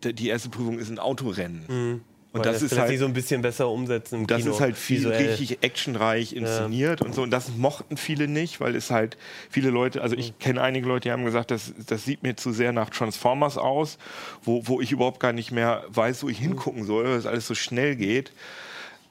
die 0.04 0.30
erste 0.30 0.50
Prüfung 0.50 0.80
ist 0.80 0.90
ein 0.90 1.00
Autorennen. 1.00 2.02
Und 2.34 2.46
Weil 2.46 2.54
das 2.54 2.62
ist 2.62 2.78
halt 2.78 2.98
so 2.98 3.06
ein 3.06 3.12
bisschen 3.14 3.42
besser 3.42 3.68
umsetzen 3.68 4.22
im 4.22 4.28
das 4.28 4.42
Kino, 4.42 4.54
ist 4.54 4.62
halt 4.62 4.78
viel 4.78 5.00
visuell. 5.00 5.32
richtig 5.32 5.64
actionreich 5.64 6.34
inszeniert 6.34 7.02
und 7.02 7.14
so. 7.14 7.24
Und 7.24 7.32
das 7.32 7.50
mochten 7.58 7.98
viele 7.98 8.30
nicht, 8.30 8.62
weil 8.62 8.74
es 8.76 8.90
halt 8.90 9.18
viele 9.50 9.70
Leute, 9.70 10.02
also 10.02 10.16
ich 10.16 10.40
kenne 10.40 10.62
einige 10.62 10.88
Leute, 10.88 11.10
die 11.10 11.12
haben 11.12 11.26
gesagt, 11.26 11.52
das, 11.52 11.74
das 11.88 12.06
sieht 12.06 12.24
mir 12.24 12.38
zu 12.38 12.54
sehr 12.54 12.72
nach 12.72 12.90
Transformers 12.90 13.58
aus, 13.58 13.98
wo, 14.44 14.66
wo 14.66 14.80
ich 14.80 14.94
überhaupt 14.94 15.20
gar 15.20 15.34
nicht 15.34 15.52
mehr 15.52 15.84
weiß, 15.90 16.24
wo 16.24 16.30
ich 16.30 16.40
hingucken 16.40 16.86
soll, 16.86 17.04
weil 17.04 17.18
es 17.18 17.26
alles 17.26 17.48
so 17.48 17.54
schnell 17.56 17.98
geht. 17.98 18.32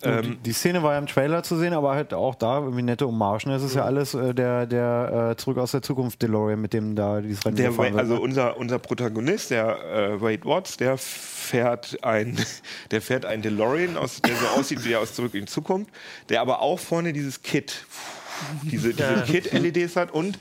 Die, 0.03 0.37
die 0.37 0.53
Szene 0.53 0.83
war 0.83 0.93
ja 0.93 0.99
im 0.99 1.07
Trailer 1.07 1.43
zu 1.43 1.57
sehen, 1.57 1.75
aber 1.75 1.95
halt 1.95 2.15
auch 2.15 2.35
da 2.35 2.61
irgendwie 2.61 2.83
nette 2.83 3.07
Hommagen. 3.07 3.53
Es 3.53 3.63
ist 3.63 3.75
ja 3.75 3.85
alles 3.85 4.15
äh, 4.15 4.35
der, 4.35 4.67
der 4.67 5.31
äh, 5.33 5.37
Zurück 5.37 5.59
aus 5.59 5.73
der 5.73 5.83
Zukunft 5.83 6.23
DeLorean, 6.23 6.61
mit 6.61 6.73
dem 6.73 6.97
da 6.97 7.21
dieses 7.21 7.45
Rennen 7.45 7.57
Der, 7.57 7.77
wird. 7.77 7.95
also 7.95 8.15
ne? 8.15 8.21
unser, 8.21 8.57
unser 8.57 8.79
Protagonist, 8.79 9.51
der 9.51 9.79
äh, 9.93 10.21
Wade 10.21 10.45
Watts, 10.45 10.77
der 10.77 10.97
fährt 10.97 12.03
ein, 12.03 12.39
der 12.91 13.03
fährt 13.03 13.27
ein 13.27 13.43
DeLorean, 13.43 13.97
aus, 13.97 14.23
der 14.23 14.37
so 14.37 14.47
aussieht 14.59 14.85
wie 14.85 14.91
der 14.91 15.01
aus 15.01 15.15
Zurück 15.15 15.35
in 15.35 15.41
die 15.41 15.47
Zukunft, 15.47 15.91
der 16.29 16.41
aber 16.41 16.63
auch 16.63 16.79
vorne 16.79 17.13
dieses 17.13 17.43
Kit, 17.43 17.85
diese, 18.63 18.95
diese 18.95 19.25
Kit-LEDs 19.27 19.97
hat 19.97 20.13
und 20.13 20.39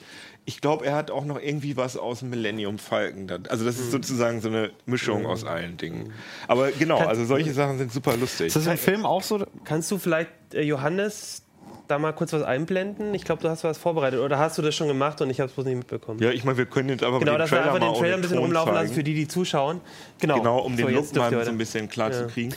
ich 0.49 0.61
glaube, 0.61 0.83
er 0.87 0.95
hat 0.95 1.11
auch 1.11 1.25
noch 1.25 1.39
irgendwie 1.39 1.77
was 1.77 1.95
aus 1.95 2.19
dem 2.21 2.31
Millennium 2.31 2.79
Falcon. 2.79 3.27
dann. 3.27 3.45
Also 3.45 3.65
das 3.65 3.77
ist 3.77 3.91
sozusagen 3.91 4.41
so 4.41 4.47
eine 4.49 4.71
Mischung 4.87 5.27
aus 5.27 5.43
allen 5.45 5.77
Dingen. 5.77 6.11
Aber 6.47 6.71
genau, 6.71 6.97
also 6.97 7.23
solche 7.23 7.53
Sachen 7.53 7.77
sind 7.77 7.91
super 7.93 8.17
lustig. 8.17 8.47
ist 8.47 8.55
das 8.55 8.65
im 8.65 8.77
Film 8.79 9.05
auch 9.05 9.21
so? 9.21 9.45
Kannst 9.63 9.91
du 9.91 9.99
vielleicht, 9.99 10.31
äh, 10.55 10.63
Johannes, 10.63 11.43
da 11.87 11.99
mal 11.99 12.13
kurz 12.13 12.33
was 12.33 12.41
einblenden? 12.41 13.13
Ich 13.13 13.25
glaube, 13.25 13.43
du 13.43 13.49
hast 13.49 13.63
was 13.63 13.77
vorbereitet. 13.77 14.19
Oder 14.21 14.39
hast 14.39 14.57
du 14.57 14.63
das 14.63 14.73
schon 14.73 14.87
gemacht 14.87 15.21
und 15.21 15.29
ich 15.29 15.39
habe 15.39 15.49
es 15.49 15.53
bloß 15.53 15.67
nicht 15.67 15.77
mitbekommen? 15.77 16.19
Ja, 16.19 16.31
ich 16.31 16.43
meine, 16.43 16.57
wir 16.57 16.65
können 16.65 16.89
jetzt 16.89 17.03
aber 17.03 17.19
genau, 17.19 17.33
den 17.33 17.39
dass 17.39 17.51
wir 17.51 17.57
Trailer 17.59 17.73
einfach 17.73 17.87
mal 17.87 17.93
den 17.93 17.99
Trailer 17.99 18.15
ein 18.15 18.21
bisschen 18.21 18.37
Ton 18.37 18.45
rumlaufen 18.45 18.73
lassen 18.73 18.87
zeigen. 18.87 18.95
für 18.95 19.03
die, 19.03 19.13
die 19.13 19.27
zuschauen. 19.27 19.81
Genau, 20.19 20.37
Genau, 20.37 20.59
um 20.59 20.75
den 20.75 20.85
So, 20.85 20.91
Look 20.91 21.01
jetzt 21.01 21.15
dürft 21.15 21.31
mal 21.31 21.45
so 21.45 21.51
ein 21.51 21.57
bisschen 21.59 21.89
klar 21.89 22.11
zu 22.11 22.25
kriegen. 22.27 22.53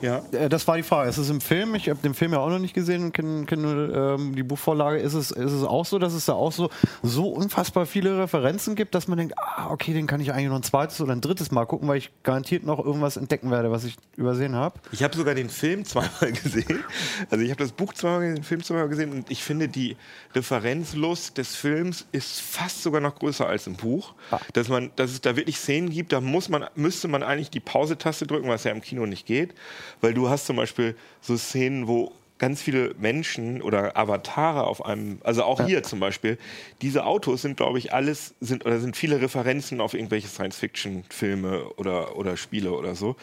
Ja. 0.00 0.22
Äh, 0.32 0.48
Das 0.48 0.66
war 0.66 0.76
die 0.76 0.82
Frage. 0.82 1.08
Es 1.08 1.18
ist 1.18 1.30
im 1.30 1.40
Film, 1.40 1.74
ich 1.74 1.88
habe 1.88 2.00
den 2.00 2.14
Film 2.14 2.32
ja 2.32 2.38
auch 2.38 2.48
noch 2.48 2.58
nicht 2.58 2.74
gesehen, 2.74 3.12
kenne 3.12 3.44
kenn, 3.46 3.62
nur, 3.62 3.94
ähm, 3.94 4.34
die 4.34 4.42
Buchvorlage. 4.42 4.98
Ist 4.98 5.14
es, 5.14 5.30
ist 5.30 5.52
es 5.52 5.64
auch 5.64 5.84
so, 5.84 5.98
dass 5.98 6.12
es 6.12 6.26
da 6.26 6.34
auch 6.34 6.52
so, 6.52 6.70
so 7.02 7.28
unfassbar 7.28 7.86
viele 7.86 8.18
Referenzen 8.18 8.74
gibt, 8.74 8.94
dass 8.94 9.08
man 9.08 9.18
denkt, 9.18 9.34
ah, 9.38 9.70
okay, 9.70 9.92
den 9.92 10.06
kann 10.06 10.20
ich 10.20 10.32
eigentlich 10.32 10.48
noch 10.48 10.56
ein 10.56 10.62
zweites 10.62 11.00
oder 11.00 11.12
ein 11.12 11.20
drittes 11.20 11.50
Mal 11.50 11.64
gucken, 11.66 11.88
weil 11.88 11.98
ich 11.98 12.10
garantiert 12.22 12.64
noch 12.64 12.84
irgendwas 12.84 13.16
entdecken 13.16 13.50
werde, 13.50 13.70
was 13.70 13.84
ich 13.84 13.96
übersehen 14.16 14.54
habe. 14.54 14.78
Ich 14.92 15.02
habe 15.02 15.16
sogar 15.16 15.34
den 15.34 15.48
Film 15.50 15.84
zweimal 15.84 16.32
gesehen. 16.32 16.84
Also 17.30 17.44
ich 17.44 17.50
habe 17.50 17.62
das 17.62 17.72
Buch 17.72 17.92
zweimal 17.92 18.20
gesehen, 18.20 18.34
den 18.36 18.44
Film 18.44 18.62
zweimal 18.62 18.88
gesehen 18.88 19.12
und 19.12 19.30
ich 19.30 19.42
finde, 19.42 19.68
die 19.68 19.96
Referenzlust 20.34 21.36
des 21.38 21.56
Films 21.56 22.06
ist 22.12 22.40
fast 22.40 22.82
sogar 22.82 23.00
noch 23.00 23.14
größer 23.16 23.46
als 23.46 23.66
im 23.66 23.74
Buch. 23.74 24.14
Ah. 24.30 24.38
Dass, 24.52 24.68
man, 24.68 24.90
dass 24.96 25.10
es 25.10 25.20
da 25.20 25.36
wirklich 25.36 25.58
Szenen 25.58 25.90
gibt, 25.90 26.12
da 26.12 26.20
muss 26.20 26.48
man, 26.48 26.64
müsste 26.74 27.08
man 27.08 27.22
eigentlich 27.22 27.50
die 27.50 27.60
Pause-Taste 27.60 28.26
drücken, 28.26 28.48
was 28.48 28.64
ja 28.64 28.70
im 28.72 28.80
Kino 28.80 29.06
nicht 29.06 29.26
geht. 29.26 29.54
Weil 30.00 30.14
du 30.14 30.28
hast 30.28 30.46
zum 30.46 30.56
Beispiel 30.56 30.96
so 31.20 31.36
Szenen, 31.36 31.86
wo 31.88 32.12
ganz 32.38 32.60
viele 32.60 32.94
Menschen 32.98 33.62
oder 33.62 33.96
Avatare 33.96 34.64
auf 34.64 34.84
einem, 34.84 35.18
also 35.22 35.44
auch 35.44 35.64
hier 35.64 35.82
zum 35.82 36.00
Beispiel, 36.00 36.36
diese 36.82 37.06
Autos 37.06 37.42
sind, 37.42 37.56
glaube 37.56 37.78
ich, 37.78 37.92
alles, 37.92 38.34
sind 38.40 38.66
oder 38.66 38.80
sind 38.80 38.96
viele 38.96 39.20
Referenzen 39.20 39.80
auf 39.80 39.94
irgendwelche 39.94 40.28
Science-Fiction-Filme 40.28 41.64
oder, 41.76 42.16
oder 42.16 42.36
Spiele 42.36 42.72
oder 42.72 42.96
so. 42.96 43.16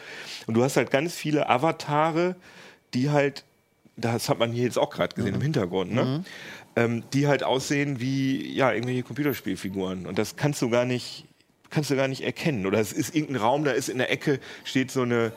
Und 0.46 0.54
du 0.54 0.64
hast 0.64 0.76
halt 0.76 0.90
ganz 0.90 1.14
viele 1.14 1.48
Avatare, 1.48 2.36
die 2.94 3.10
halt, 3.10 3.44
das 3.96 4.28
hat 4.28 4.38
man 4.38 4.50
hier 4.50 4.64
jetzt 4.64 4.78
auch 4.78 4.90
gerade 4.90 5.14
gesehen 5.14 5.34
im 5.34 5.40
Hintergrund, 5.42 5.92
ne? 5.92 6.24
Ähm, 6.74 7.02
die 7.12 7.26
halt 7.28 7.42
aussehen 7.42 8.00
wie 8.00 8.50
ja, 8.54 8.72
irgendwelche 8.72 9.02
Computerspielfiguren. 9.02 10.06
Und 10.06 10.18
das 10.18 10.36
kannst 10.36 10.62
du 10.62 10.70
gar 10.70 10.86
nicht, 10.86 11.26
kannst 11.68 11.90
du 11.90 11.96
gar 11.96 12.08
nicht 12.08 12.22
erkennen. 12.22 12.64
Oder 12.64 12.80
es 12.80 12.94
ist 12.94 13.14
irgendein 13.14 13.42
Raum, 13.42 13.64
da 13.64 13.72
ist 13.72 13.90
in 13.90 13.98
der 13.98 14.10
Ecke, 14.10 14.40
steht 14.64 14.90
so 14.90 15.02
eine 15.02 15.32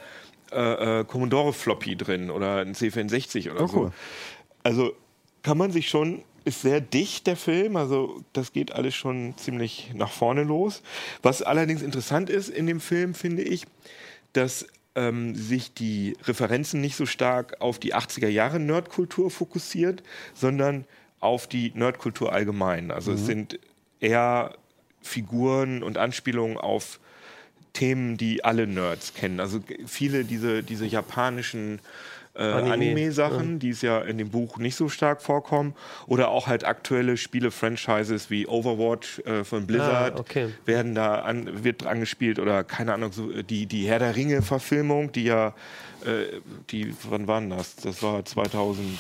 äh, 0.56 1.00
äh, 1.02 1.04
Commodore 1.06 1.54
Floppy 1.54 1.96
drin 1.96 2.30
oder 2.30 2.58
ein 2.58 2.74
C64 2.74 3.52
oder 3.52 3.64
Oh, 3.64 3.68
so. 3.68 3.78
cool. 3.78 3.92
Also 4.64 4.94
kann 5.44 5.58
man 5.58 5.72
sich 5.72 5.90
schon, 5.90 6.24
ist 6.44 6.62
sehr 6.62 6.82
dicht 6.82 7.28
der 7.28 7.36
Film, 7.38 7.76
also 7.76 8.22
das 8.34 8.52
geht 8.54 8.72
alles 8.72 8.96
schon 8.96 9.34
ziemlich 9.38 9.92
nach 9.94 10.12
vorne 10.12 10.44
los. 10.44 10.82
Was 11.22 11.42
allerdings 11.42 11.82
interessant 11.82 12.30
ist 12.30 12.50
in 12.50 12.66
dem 12.68 12.80
Film, 12.80 13.14
finde 13.14 13.44
ich, 13.44 13.66
dass 14.34 14.66
ähm, 14.96 15.36
sich 15.36 15.74
die 15.74 16.16
Referenzen 16.24 16.82
nicht 16.82 16.96
so 16.96 17.06
stark 17.06 17.62
auf 17.62 17.80
die 17.80 17.94
80er 17.94 18.28
Jahre 18.30 18.60
Nerdkultur 18.60 19.30
fokussiert, 19.30 20.04
sondern 20.34 20.86
auf 21.20 21.48
die 21.48 21.72
Nerdkultur 21.76 22.32
allgemein. 22.32 22.92
Also 22.92 23.12
es 23.14 23.26
sind 23.26 23.60
eher 24.00 24.56
Figuren 25.02 25.84
und 25.84 25.98
Anspielungen 25.98 26.58
auf 26.58 27.00
Themen, 27.76 28.18
die 28.18 28.44
alle 28.44 28.66
Nerds 28.66 29.14
kennen. 29.14 29.40
Also 29.40 29.60
viele 29.86 30.24
diese, 30.24 30.64
diese 30.64 30.86
japanischen 30.88 31.80
äh, 32.34 32.44
Anime, 32.44 32.74
Anime-Sachen, 32.74 33.60
die 33.60 33.70
es 33.70 33.82
ja 33.82 34.02
in 34.02 34.18
dem 34.18 34.30
Buch 34.30 34.58
nicht 34.58 34.76
so 34.76 34.90
stark 34.90 35.22
vorkommen. 35.22 35.76
Oder 36.08 36.30
auch 36.30 36.48
halt 36.48 36.66
aktuelle 36.66 37.18
Spiele-Franchises 37.18 38.30
wie 38.30 38.48
Overwatch 38.48 39.20
äh, 39.20 39.44
von 39.44 39.68
Blizzard 39.68 40.16
Ah, 40.16 40.20
okay. 40.20 40.50
werden 40.66 40.96
da 40.96 41.20
an, 41.20 41.64
wird 41.64 41.86
angespielt 41.86 42.40
oder 42.40 42.64
keine 42.64 42.94
Ahnung, 42.94 43.12
so 43.12 43.32
äh, 43.32 43.44
die, 43.44 43.68
die 43.68 43.88
Herr 43.88 44.00
der 44.00 44.16
Ringe-Verfilmung, 44.16 45.12
die 45.12 45.26
ja, 45.26 45.50
äh, 46.06 46.40
die, 46.72 46.94
wann 47.10 47.28
waren 47.28 47.50
das? 47.50 47.76
Das 47.76 48.02
war 48.02 48.24
2000 48.26 48.98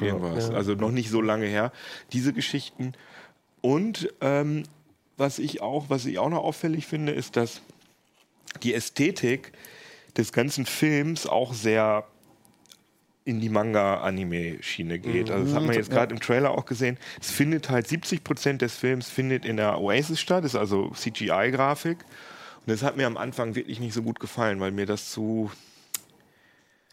irgendwas, 0.00 0.50
also 0.50 0.74
noch 0.74 0.90
nicht 0.90 1.10
so 1.10 1.20
lange 1.20 1.46
her. 1.46 1.72
Diese 2.12 2.32
Geschichten. 2.32 2.92
Und 3.60 4.12
ähm, 4.20 4.64
was 5.16 5.38
ich 5.38 5.62
auch, 5.62 5.86
was 5.88 6.04
ich 6.06 6.18
auch 6.18 6.28
noch 6.28 6.42
auffällig 6.42 6.86
finde, 6.86 7.12
ist, 7.12 7.36
dass 7.36 7.62
die 8.62 8.74
Ästhetik 8.74 9.52
des 10.16 10.32
ganzen 10.32 10.66
Films 10.66 11.26
auch 11.26 11.54
sehr 11.54 12.04
in 13.24 13.40
die 13.40 13.48
Manga-Anime-Schiene 13.48 14.98
geht. 14.98 15.30
Also 15.30 15.46
das 15.46 15.54
hat 15.54 15.62
man 15.62 15.74
jetzt 15.74 15.90
gerade 15.90 16.14
im 16.14 16.20
Trailer 16.20 16.50
auch 16.50 16.66
gesehen. 16.66 16.98
Es 17.20 17.30
findet 17.30 17.70
halt 17.70 17.88
70 17.88 18.22
Prozent 18.22 18.60
des 18.60 18.74
Films 18.76 19.08
findet 19.08 19.46
in 19.46 19.56
der 19.56 19.80
Oasis 19.80 20.20
statt, 20.20 20.44
ist 20.44 20.56
also 20.56 20.90
CGI-Grafik. 20.90 21.98
Und 22.66 22.70
das 22.70 22.82
hat 22.82 22.96
mir 22.96 23.06
am 23.06 23.16
Anfang 23.16 23.54
wirklich 23.54 23.80
nicht 23.80 23.94
so 23.94 24.02
gut 24.02 24.20
gefallen, 24.20 24.60
weil 24.60 24.72
mir 24.72 24.86
das 24.86 25.10
zu 25.10 25.50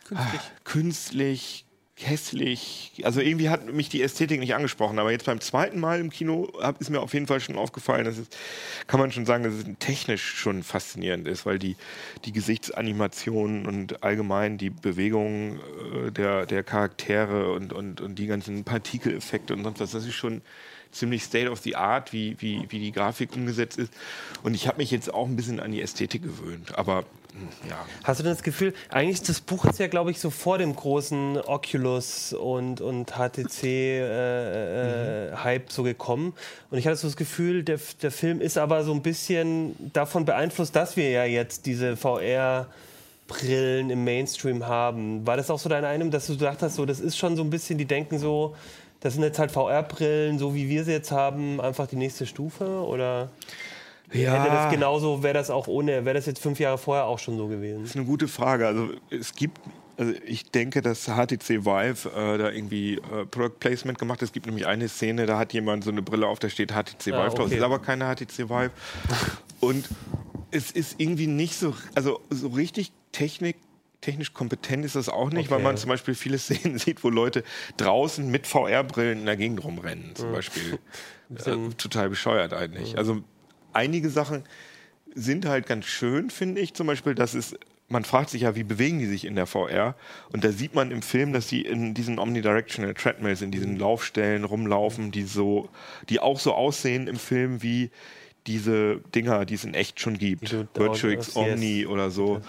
Künstlich. 0.06 0.42
künstlich, 0.64 1.66
hässlich. 1.96 3.02
Also 3.04 3.22
irgendwie 3.22 3.50
hat 3.50 3.72
mich 3.72 3.90
die 3.90 4.02
Ästhetik 4.02 4.40
nicht 4.40 4.56
angesprochen. 4.56 5.00
Aber 5.00 5.12
jetzt 5.12 5.26
beim 5.26 5.40
zweiten 5.40 5.80
Mal 5.80 6.00
im 6.00 6.10
Kino 6.10 6.52
hab, 6.60 6.80
ist 6.82 6.90
mir 6.90 7.02
auf 7.02 7.14
jeden 7.14 7.28
Fall 7.28 7.40
schon 7.40 7.58
aufgefallen, 7.58 8.06
dass 8.06 8.18
es, 8.18 8.28
kann 8.88 9.00
man 9.00 9.12
schon 9.12 9.26
sagen, 9.26 9.44
dass 9.44 9.54
es 9.54 9.66
technisch 9.80 10.24
schon 10.24 10.64
faszinierend 10.64 11.28
ist, 11.28 11.46
weil 11.46 11.60
die, 11.60 11.76
die 12.26 12.32
Gesichtsanimationen 12.32 13.66
und 13.66 14.04
allgemein 14.04 14.58
die 14.58 14.70
Bewegungen 14.70 15.60
äh, 15.60 16.12
der, 16.12 16.46
der 16.46 16.64
Charaktere 16.64 17.52
und, 17.52 17.74
und, 17.74 18.02
und 18.02 18.16
die 18.16 18.28
ganzen 18.28 18.64
Partikeleffekte 18.64 19.54
und 19.54 19.64
sonst 19.64 19.80
was, 19.80 19.92
das 19.92 20.06
ist 20.06 20.16
schon 20.16 20.42
ziemlich 20.92 21.24
state 21.24 21.50
of 21.50 21.60
the 21.60 21.76
art, 21.76 22.14
wie, 22.14 22.36
wie, 22.40 22.66
wie 22.70 22.80
die 22.80 22.92
Grafik 22.92 23.34
umgesetzt 23.36 23.78
ist. 23.78 23.94
Und 24.44 24.54
ich 24.54 24.68
habe 24.68 24.78
mich 24.78 24.92
jetzt 24.92 25.14
auch 25.14 25.28
ein 25.28 25.36
bisschen 25.36 25.60
an 25.60 25.72
die 25.72 25.82
Ästhetik 25.82 26.24
gewöhnt. 26.24 26.78
Aber 26.78 27.06
ja, 27.70 27.86
Hast 28.04 28.20
du 28.20 28.24
denn 28.24 28.34
das 28.34 28.44
Gefühl, 28.44 28.74
eigentlich 28.90 29.22
das 29.22 29.42
Buch 29.42 29.66
ist 29.66 29.80
ja, 29.80 29.88
glaube 29.88 30.12
ich, 30.12 30.20
so 30.20 30.30
vor 30.30 30.58
dem 30.58 30.76
großen 30.76 31.38
Oculus 31.38 32.34
und, 32.34 32.82
und 32.82 33.12
HTC 33.12 33.64
äh, 33.64 35.30
äh, 35.30 35.36
Hype 35.36 35.72
so 35.72 35.84
gekommen. 35.84 36.34
Und 36.70 36.78
ich 36.78 36.88
hatte 36.88 36.98
so 36.98 37.08
das 37.08 37.18
Gefühl, 37.18 37.64
der, 37.64 37.80
der 38.02 38.12
Film 38.12 38.42
ist 38.42 38.58
aber 38.58 38.84
so 38.84 38.94
ein 38.94 39.02
bisschen 39.02 39.76
davon 39.94 40.26
beeinflusst, 40.26 40.76
dass 40.76 40.98
wir 40.98 41.10
ja 41.10 41.26
jetzt 41.26 41.66
diese 41.66 41.98
VR 41.98 42.68
Brillen 43.28 43.90
im 43.90 44.04
Mainstream 44.04 44.68
haben. 44.68 45.26
War 45.26 45.38
das 45.38 45.50
auch 45.50 45.60
so 45.60 45.70
deine 45.70 45.88
Eindruck, 45.88 46.12
dass 46.12 46.28
du 46.28 46.34
gedacht 46.34 46.62
hast, 46.62 46.76
so, 46.76 46.86
das 46.86 47.00
ist 47.00 47.18
schon 47.18 47.38
so 47.38 47.44
ein 47.44 47.50
bisschen, 47.50 47.78
die 47.78 47.86
denken 47.86 48.20
so, 48.20 48.56
das 49.00 49.14
sind 49.14 49.24
jetzt 49.24 49.40
halt 49.40 49.52
VR-Brillen, 49.52 50.38
so 50.38 50.54
wie 50.54 50.70
wir 50.70 50.84
sie 50.84 50.92
jetzt 50.92 51.12
haben, 51.12 51.60
einfach 51.60 51.88
die 51.88 51.96
nächste 51.96 52.26
Stufe? 52.26 52.66
Oder 52.66 53.30
Ja. 54.14 54.34
hätte 54.44 54.52
das 54.54 54.72
genauso, 54.74 55.24
wäre 55.24 55.34
das 55.34 55.50
auch 55.50 55.68
ohne, 55.68 56.06
wäre 56.06 56.16
das 56.16 56.26
jetzt 56.26 56.42
fünf 56.42 56.60
Jahre 56.60 56.78
vorher 56.78 57.06
auch 57.06 57.20
schon 57.20 57.38
so 57.38 57.48
gewesen? 57.48 57.82
Das 57.82 57.92
ist 57.92 57.96
eine 57.96 58.06
gute 58.06 58.28
Frage. 58.28 58.68
Also 58.68 58.90
es 59.10 59.34
gibt, 59.36 59.60
also 59.98 60.14
ich 60.26 60.52
denke, 60.52 60.82
dass 60.82 61.06
HTC 61.06 61.66
Vive 61.66 62.10
äh, 62.10 62.38
da 62.38 62.50
irgendwie 62.52 62.96
äh, 62.96 63.26
Product 63.30 63.60
Placement 63.60 63.98
gemacht 64.00 64.20
hat. 64.22 64.24
Es 64.28 64.32
gibt 64.34 64.46
nämlich 64.48 64.66
eine 64.68 64.90
Szene, 64.90 65.26
da 65.26 65.38
hat 65.38 65.54
jemand 65.54 65.84
so 65.84 65.92
eine 65.92 66.02
Brille 66.02 66.28
auf, 66.28 66.40
da 66.40 66.50
steht 66.50 66.72
HTC 66.72 67.08
Vive 67.08 67.16
Ah, 67.18 67.30
drauf. 67.30 67.40
Es 67.40 67.46
okay. 67.48 67.58
ist 67.58 67.64
aber 67.64 67.80
keine 67.80 68.06
HTC 68.14 68.50
Vive. 68.50 68.72
Und 69.60 69.88
es 70.52 70.72
ist 70.72 70.96
irgendwie 71.00 71.28
nicht 71.28 71.56
so, 71.56 71.74
also 71.96 72.20
so 72.30 72.48
richtig 72.50 72.92
Technik 73.12 73.56
technisch 74.02 74.34
kompetent 74.34 74.84
ist 74.84 74.96
das 74.96 75.10
auch 75.10 75.30
nicht, 75.30 75.52
weil 75.52 75.58
Okay. 75.58 75.64
man 75.64 75.78
zum 75.78 75.90
Beispiel 75.90 76.16
viele 76.16 76.38
Szenen 76.40 76.80
sieht, 76.80 77.04
wo 77.04 77.10
Leute 77.10 77.44
draußen 77.78 78.28
mit 78.32 78.48
VR-Brillen 78.48 79.20
in 79.20 79.26
der 79.28 79.38
Gegend 79.38 79.64
rumrennen, 79.64 80.16
zum 80.16 80.32
Beispiel. 80.32 80.80
Äh, 81.46 81.70
total 81.78 82.10
bescheuert 82.10 82.52
eigentlich. 82.52 82.98
Also 82.98 83.22
einige 83.74 84.10
Sachen 84.10 84.44
sind 85.14 85.46
halt 85.46 85.66
ganz 85.68 85.86
schön, 85.86 86.30
finde 86.30 86.62
ich. 86.62 86.74
Zum 86.74 86.88
Beispiel, 86.88 87.16
dass 87.16 87.34
es, 87.34 87.56
man 87.90 88.06
fragt 88.06 88.30
sich 88.30 88.44
ja, 88.44 88.56
wie 88.56 88.64
bewegen 88.64 89.00
die 89.00 89.06
sich 89.08 89.26
in 89.26 89.36
der 89.36 89.46
VR? 89.46 89.96
Und 90.32 90.44
da 90.44 90.52
sieht 90.52 90.74
man 90.76 90.92
im 90.92 91.02
Film, 91.02 91.34
dass 91.34 91.50
sie 91.50 91.62
in 91.62 91.94
diesen 91.94 92.20
Omnidirectional 92.20 92.94
Treadmills, 92.94 93.42
in 93.42 93.52
diesen 93.52 93.78
Laufstellen 93.78 94.44
rumlaufen, 94.46 95.12
die 95.12 95.24
so, 95.24 95.70
die 96.10 96.20
auch 96.20 96.40
so 96.40 96.54
aussehen 96.54 97.08
im 97.08 97.18
Film 97.18 97.62
wie 97.62 97.90
diese 98.48 99.02
Dinger, 99.14 99.46
die 99.46 99.56
es 99.56 99.64
in 99.66 99.74
echt 99.74 100.00
schon 100.00 100.18
gibt. 100.18 100.52
Du- 100.52 100.68
Virtual 100.74 101.14
yes. 101.14 101.28
X 101.28 101.36
Omni 101.36 101.86
oder 101.86 102.10
so. 102.10 102.42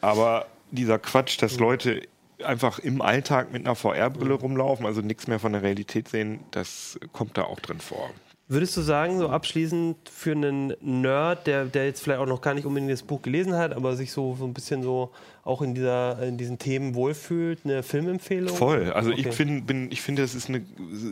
Aber 0.00 0.46
dieser 0.70 0.98
Quatsch, 0.98 1.40
dass 1.40 1.58
Leute 1.58 2.02
einfach 2.42 2.80
im 2.80 3.00
Alltag 3.00 3.52
mit 3.52 3.64
einer 3.64 3.76
VR-Brille 3.76 4.34
rumlaufen, 4.34 4.84
also 4.84 5.00
nichts 5.00 5.28
mehr 5.28 5.38
von 5.38 5.52
der 5.52 5.62
Realität 5.62 6.08
sehen, 6.08 6.40
das 6.50 6.98
kommt 7.12 7.38
da 7.38 7.44
auch 7.44 7.60
drin 7.60 7.78
vor. 7.78 8.10
Würdest 8.52 8.76
du 8.76 8.82
sagen, 8.82 9.18
so 9.18 9.28
abschließend 9.30 9.96
für 10.10 10.32
einen 10.32 10.74
Nerd, 10.82 11.46
der, 11.46 11.64
der 11.64 11.86
jetzt 11.86 12.02
vielleicht 12.02 12.20
auch 12.20 12.26
noch 12.26 12.42
gar 12.42 12.52
nicht 12.52 12.66
unbedingt 12.66 12.92
das 12.92 13.02
Buch 13.02 13.22
gelesen 13.22 13.54
hat, 13.56 13.72
aber 13.72 13.96
sich 13.96 14.12
so, 14.12 14.36
so 14.38 14.44
ein 14.44 14.52
bisschen 14.52 14.82
so 14.82 15.10
auch 15.44 15.62
in, 15.62 15.74
dieser, 15.74 16.22
in 16.22 16.36
diesen 16.36 16.58
Themen 16.58 16.94
wohlfühlt, 16.94 17.60
eine 17.64 17.82
Filmempfehlung? 17.82 18.54
Voll. 18.54 18.92
Also 18.92 19.10
Okay. 19.10 19.24
ich 19.28 19.34
finde, 19.34 19.88
ich 19.90 20.02
finde, 20.02 20.20
das 20.22 20.34
ist 20.34 20.48
eine 20.50 20.62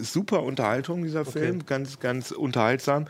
super 0.03 0.43
Unterhaltung, 0.43 1.03
dieser 1.03 1.25
Film, 1.25 1.65
ganz, 1.65 1.99
ganz 1.99 2.31
unterhaltsam. 2.31 3.07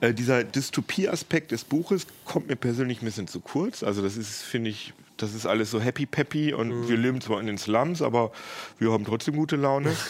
Äh, 0.00 0.14
dieser 0.14 0.44
Dystopie-Aspekt 0.44 1.50
des 1.50 1.64
Buches 1.64 2.06
kommt 2.24 2.48
mir 2.48 2.56
persönlich 2.56 3.02
ein 3.02 3.04
bisschen 3.04 3.26
zu 3.26 3.40
kurz. 3.40 3.82
Also 3.82 4.00
das 4.00 4.16
ist, 4.16 4.42
finde 4.42 4.70
ich, 4.70 4.92
das 5.16 5.34
ist 5.34 5.44
alles 5.44 5.70
so 5.70 5.80
happy 5.80 6.06
peppy 6.06 6.54
und 6.54 6.68
Mhm. 6.68 6.88
wir 6.88 6.96
leben 6.96 7.20
zwar 7.20 7.40
in 7.40 7.46
den 7.46 7.58
Slums, 7.58 8.00
aber 8.00 8.30
wir 8.78 8.92
haben 8.92 9.04
trotzdem 9.04 9.34
gute 9.36 9.56
Laune. 9.56 9.90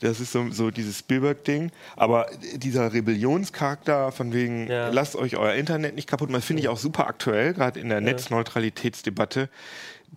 Das 0.00 0.20
ist 0.20 0.32
so, 0.32 0.50
so 0.50 0.70
dieses 0.70 0.98
Spielberg-Ding. 0.98 1.70
Aber 1.96 2.26
dieser 2.56 2.92
Rebellionscharakter 2.92 4.12
von 4.12 4.32
wegen, 4.32 4.68
Ja. 4.68 4.88
lasst 4.88 5.16
euch 5.16 5.36
euer 5.36 5.54
Internet 5.54 5.94
nicht 5.94 6.08
kaputt 6.08 6.28
machen, 6.30 6.40
das 6.40 6.46
finde 6.46 6.62
ich 6.62 6.68
auch 6.68 6.78
super 6.78 7.06
aktuell, 7.06 7.54
gerade 7.54 7.78
in 7.80 7.88
der 7.88 8.00
Netzneutralitätsdebatte. 8.00 9.48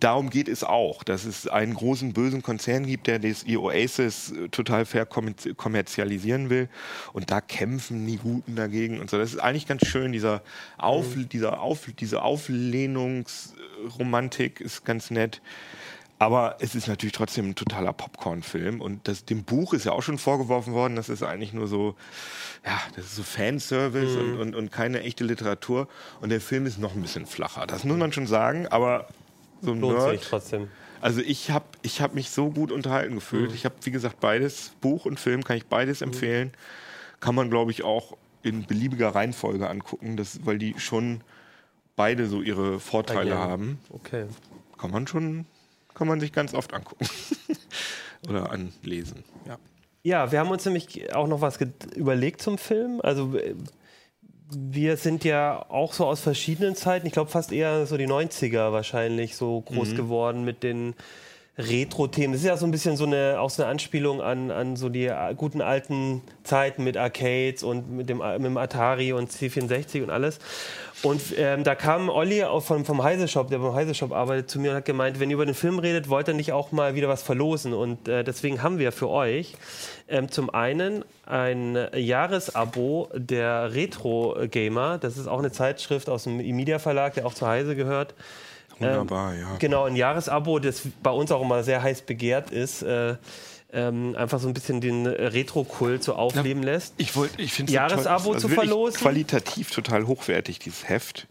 Darum 0.00 0.30
geht 0.30 0.46
es 0.46 0.62
auch, 0.62 1.02
dass 1.02 1.24
es 1.24 1.48
einen 1.48 1.74
großen 1.74 2.12
bösen 2.12 2.40
Konzern 2.40 2.86
gibt, 2.86 3.08
der 3.08 3.18
das 3.18 3.44
Oasis 3.48 4.30
äh, 4.30 4.48
total 4.48 4.86
fair 4.86 5.04
kommerz- 5.06 5.52
kommerzialisieren 5.56 6.50
will. 6.50 6.68
Und 7.12 7.32
da 7.32 7.40
kämpfen 7.40 8.06
die 8.06 8.16
Guten 8.18 8.54
dagegen 8.54 9.00
und 9.00 9.10
so. 9.10 9.18
Das 9.18 9.32
ist 9.32 9.40
eigentlich 9.40 9.66
ganz 9.66 9.84
schön. 9.86 10.12
Dieser 10.12 10.42
Auf, 10.76 11.06
dieser 11.32 11.60
Auf, 11.60 11.88
diese 11.98 12.22
Auflehnungsromantik 12.22 14.60
ist 14.60 14.84
ganz 14.84 15.10
nett. 15.10 15.40
Aber 16.20 16.56
es 16.58 16.74
ist 16.74 16.88
natürlich 16.88 17.12
trotzdem 17.12 17.50
ein 17.50 17.54
totaler 17.54 17.92
Popcorn-Film. 17.92 18.80
Und 18.80 19.06
das, 19.06 19.24
dem 19.24 19.44
Buch 19.44 19.72
ist 19.72 19.84
ja 19.84 19.92
auch 19.92 20.02
schon 20.02 20.18
vorgeworfen 20.18 20.72
worden, 20.72 20.96
dass 20.96 21.08
es 21.08 21.22
eigentlich 21.22 21.52
nur 21.52 21.68
so, 21.68 21.94
ja, 22.66 22.80
das 22.96 23.04
ist 23.06 23.16
so 23.16 23.22
Fanservice 23.22 24.16
Mhm. 24.16 24.32
und, 24.32 24.38
und, 24.40 24.54
und 24.56 24.72
keine 24.72 25.00
echte 25.02 25.22
Literatur. 25.24 25.86
Und 26.20 26.30
der 26.30 26.40
Film 26.40 26.66
ist 26.66 26.78
noch 26.78 26.94
ein 26.96 27.02
bisschen 27.02 27.24
flacher. 27.26 27.66
Das 27.68 27.84
muss 27.84 27.96
man 27.96 28.12
schon 28.12 28.26
sagen. 28.26 28.66
Aber 28.66 29.06
so 29.62 29.70
ein 29.72 29.80
Lohnt 29.80 30.00
sich 30.00 30.10
Nerd, 30.10 30.24
trotzdem. 30.28 30.68
Also 31.00 31.20
ich 31.20 31.52
habe 31.52 31.66
ich 31.82 32.00
hab 32.00 32.14
mich 32.14 32.30
so 32.30 32.50
gut 32.50 32.72
unterhalten 32.72 33.14
gefühlt. 33.14 33.52
Ich 33.54 33.64
habe, 33.64 33.76
wie 33.82 33.92
gesagt, 33.92 34.18
beides, 34.18 34.72
Buch 34.80 35.04
und 35.04 35.20
Film, 35.20 35.44
kann 35.44 35.56
ich 35.56 35.66
beides 35.66 36.02
empfehlen. 36.02 36.50
Kann 37.20 37.36
man, 37.36 37.48
glaube 37.50 37.70
ich, 37.70 37.84
auch 37.84 38.16
in 38.42 38.66
beliebiger 38.66 39.10
Reihenfolge 39.14 39.68
angucken, 39.70 40.16
das, 40.16 40.44
weil 40.44 40.58
die 40.58 40.74
schon 40.78 41.20
beide 41.94 42.26
so 42.26 42.42
ihre 42.42 42.80
Vorteile 42.80 43.30
Ja. 43.30 43.36
haben. 43.38 43.78
Okay. 43.90 44.26
Kann 44.76 44.90
man 44.90 45.06
schon, 45.06 45.46
kann 45.98 46.08
man 46.08 46.20
sich 46.20 46.32
ganz 46.32 46.54
oft 46.54 46.72
angucken. 46.72 47.06
Oder 48.28 48.50
anlesen. 48.50 49.24
Ja. 49.46 49.58
Ja, 50.04 50.32
wir 50.32 50.38
haben 50.38 50.50
uns 50.50 50.64
nämlich 50.64 51.14
auch 51.14 51.26
noch 51.26 51.40
was 51.40 51.58
überlegt 51.94 52.40
zum 52.40 52.56
Film. 52.56 53.00
Also 53.02 53.34
wir 54.50 54.96
sind 54.96 55.24
ja 55.24 55.66
auch 55.68 55.92
so 55.92 56.06
aus 56.06 56.20
verschiedenen 56.20 56.76
Zeiten, 56.76 57.06
ich 57.06 57.12
glaube 57.12 57.30
fast 57.30 57.52
eher 57.52 57.84
so 57.86 57.96
die 57.96 58.06
90er 58.06 58.72
wahrscheinlich 58.72 59.36
so 59.36 59.60
groß 59.60 59.94
geworden 59.96 60.44
mit 60.44 60.62
den 60.62 60.94
Retro-Themen. 61.58 62.32
Das 62.32 62.42
ist 62.42 62.46
ja 62.46 62.56
so 62.56 62.66
ein 62.66 62.70
bisschen 62.70 62.96
so 62.96 63.04
eine, 63.04 63.40
auch 63.40 63.50
so 63.50 63.62
eine 63.62 63.70
Anspielung 63.70 64.22
an, 64.22 64.50
an 64.50 64.76
so 64.76 64.88
die 64.88 65.06
äh, 65.06 65.34
guten 65.36 65.60
alten 65.60 66.22
Zeiten 66.44 66.84
mit 66.84 66.96
Arcades 66.96 67.64
und 67.64 67.90
mit 67.90 68.08
dem, 68.08 68.18
mit 68.18 68.44
dem 68.44 68.56
Atari 68.56 69.12
und 69.12 69.30
C64 69.30 70.04
und 70.04 70.10
alles. 70.10 70.38
Und 71.02 71.20
ähm, 71.36 71.64
da 71.64 71.74
kam 71.74 72.08
Olli 72.08 72.42
auch 72.44 72.62
vom, 72.62 72.84
vom 72.84 73.02
Heise 73.02 73.28
Shop, 73.28 73.50
der 73.50 73.58
beim 73.58 73.74
Heise 73.74 73.94
Shop 73.94 74.12
arbeitet, 74.12 74.50
zu 74.50 74.58
mir 74.58 74.70
und 74.70 74.76
hat 74.76 74.84
gemeint, 74.84 75.20
wenn 75.20 75.30
ihr 75.30 75.34
über 75.34 75.46
den 75.46 75.54
Film 75.54 75.78
redet, 75.78 76.08
wollt 76.08 76.28
ihr 76.28 76.34
nicht 76.34 76.52
auch 76.52 76.72
mal 76.72 76.94
wieder 76.94 77.08
was 77.08 77.22
verlosen. 77.22 77.72
Und 77.72 78.08
äh, 78.08 78.24
deswegen 78.24 78.62
haben 78.62 78.78
wir 78.78 78.90
für 78.90 79.08
euch 79.08 79.54
ähm, 80.08 80.30
zum 80.30 80.50
einen 80.50 81.04
ein 81.26 81.76
Jahresabo 81.94 83.10
der 83.14 83.74
Retro 83.74 84.36
Gamer. 84.50 84.98
Das 84.98 85.16
ist 85.16 85.28
auch 85.28 85.38
eine 85.38 85.52
Zeitschrift 85.52 86.08
aus 86.08 86.24
dem 86.24 86.40
E-Media 86.40 86.78
Verlag, 86.78 87.14
der 87.14 87.26
auch 87.26 87.34
zu 87.34 87.46
Heise 87.46 87.76
gehört. 87.76 88.14
Wunderbar, 88.78 89.34
ja. 89.34 89.56
Genau, 89.58 89.84
ein 89.84 89.96
Jahresabo, 89.96 90.58
das 90.58 90.82
bei 91.02 91.10
uns 91.10 91.32
auch 91.32 91.42
immer 91.42 91.62
sehr 91.62 91.82
heiß 91.82 92.02
begehrt 92.02 92.50
ist. 92.50 92.82
Äh, 92.82 93.16
ähm, 93.70 94.14
einfach 94.16 94.40
so 94.40 94.48
ein 94.48 94.54
bisschen 94.54 94.80
den 94.80 95.06
Retro-Kult 95.06 96.02
so 96.02 96.14
aufleben 96.14 96.62
lässt. 96.62 96.94
Ich 96.96 97.14
wollte, 97.16 97.40
ich 97.42 97.52
finde 97.52 97.72
Jahresabo 97.72 98.34
zu 98.36 98.48
verlosen? 98.48 98.98
Qualitativ 98.98 99.70
total 99.70 100.06
hochwertig 100.06 100.58
dieses 100.58 100.88
Heft. 100.88 101.26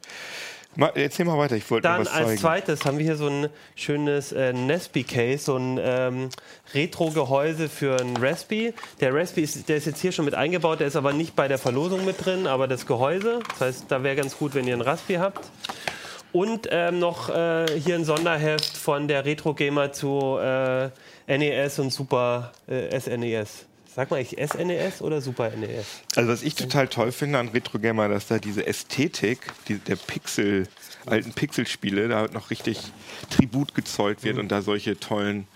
Mal, 0.75 0.91
erzähl 0.93 1.25
mal 1.25 1.39
weiter. 1.39 1.55
Ich 1.55 1.71
wollte 1.71 1.87
Dann 1.87 2.01
was 2.01 2.07
als 2.07 2.27
zeigen. 2.27 2.39
zweites 2.39 2.85
haben 2.85 2.99
wir 2.99 3.05
hier 3.05 3.15
so 3.15 3.27
ein 3.27 3.49
schönes 3.73 4.31
äh, 4.31 4.53
Nesby-Case, 4.53 5.45
so 5.45 5.57
ein 5.57 5.79
ähm, 5.81 6.29
Retro-Gehäuse 6.75 7.67
für 7.67 7.99
ein 7.99 8.15
Raspi. 8.17 8.75
Der 8.99 9.11
Raspi 9.11 9.41
ist, 9.41 9.67
der 9.69 9.77
ist 9.77 9.87
jetzt 9.87 9.99
hier 10.01 10.11
schon 10.11 10.25
mit 10.25 10.35
eingebaut, 10.35 10.79
der 10.79 10.85
ist 10.85 10.95
aber 10.95 11.13
nicht 11.13 11.35
bei 11.35 11.47
der 11.47 11.57
Verlosung 11.57 12.05
mit 12.05 12.23
drin, 12.23 12.45
aber 12.45 12.67
das 12.67 12.85
Gehäuse. 12.85 13.39
Das 13.49 13.61
heißt, 13.61 13.85
da 13.87 14.03
wäre 14.03 14.15
ganz 14.15 14.37
gut, 14.37 14.53
wenn 14.53 14.67
ihr 14.67 14.75
ein 14.75 14.81
Raspi 14.81 15.15
habt. 15.15 15.49
Und 16.37 16.67
ähm, 16.69 16.99
noch 16.99 17.29
äh, 17.29 17.65
hier 17.83 17.95
ein 17.95 18.05
Sonderheft 18.05 18.77
von 18.77 19.07
der 19.07 19.25
Retro 19.25 19.55
Gamer 19.55 19.91
zu 19.91 20.37
äh, 20.37 20.91
NES 21.25 21.79
und 21.79 21.91
Super 21.91 22.51
äh, 22.67 22.99
SNES. 22.99 23.65
Sag 23.87 24.11
mal, 24.11 24.21
ich 24.21 24.37
SNES 24.39 25.01
oder 25.01 25.19
Super 25.19 25.51
E 25.51 25.57
NES? 25.57 25.87
Also 26.15 26.29
was 26.29 26.43
ich 26.43 26.53
total 26.53 26.89
toll 26.89 27.11
finde 27.11 27.39
an 27.39 27.47
Retro 27.47 27.79
Gamer, 27.79 28.07
dass 28.07 28.27
da 28.27 28.37
diese 28.37 28.67
Ästhetik, 28.67 29.51
die, 29.67 29.79
der 29.79 29.95
Pixel, 29.95 30.67
alten 31.07 31.33
Pixelspiele, 31.33 32.07
da 32.07 32.27
noch 32.27 32.51
richtig 32.51 32.83
Tribut 33.31 33.73
gezollt 33.73 34.23
wird 34.23 34.37
und 34.37 34.49
da 34.49 34.61
solche 34.61 34.99
tollen 34.99 35.47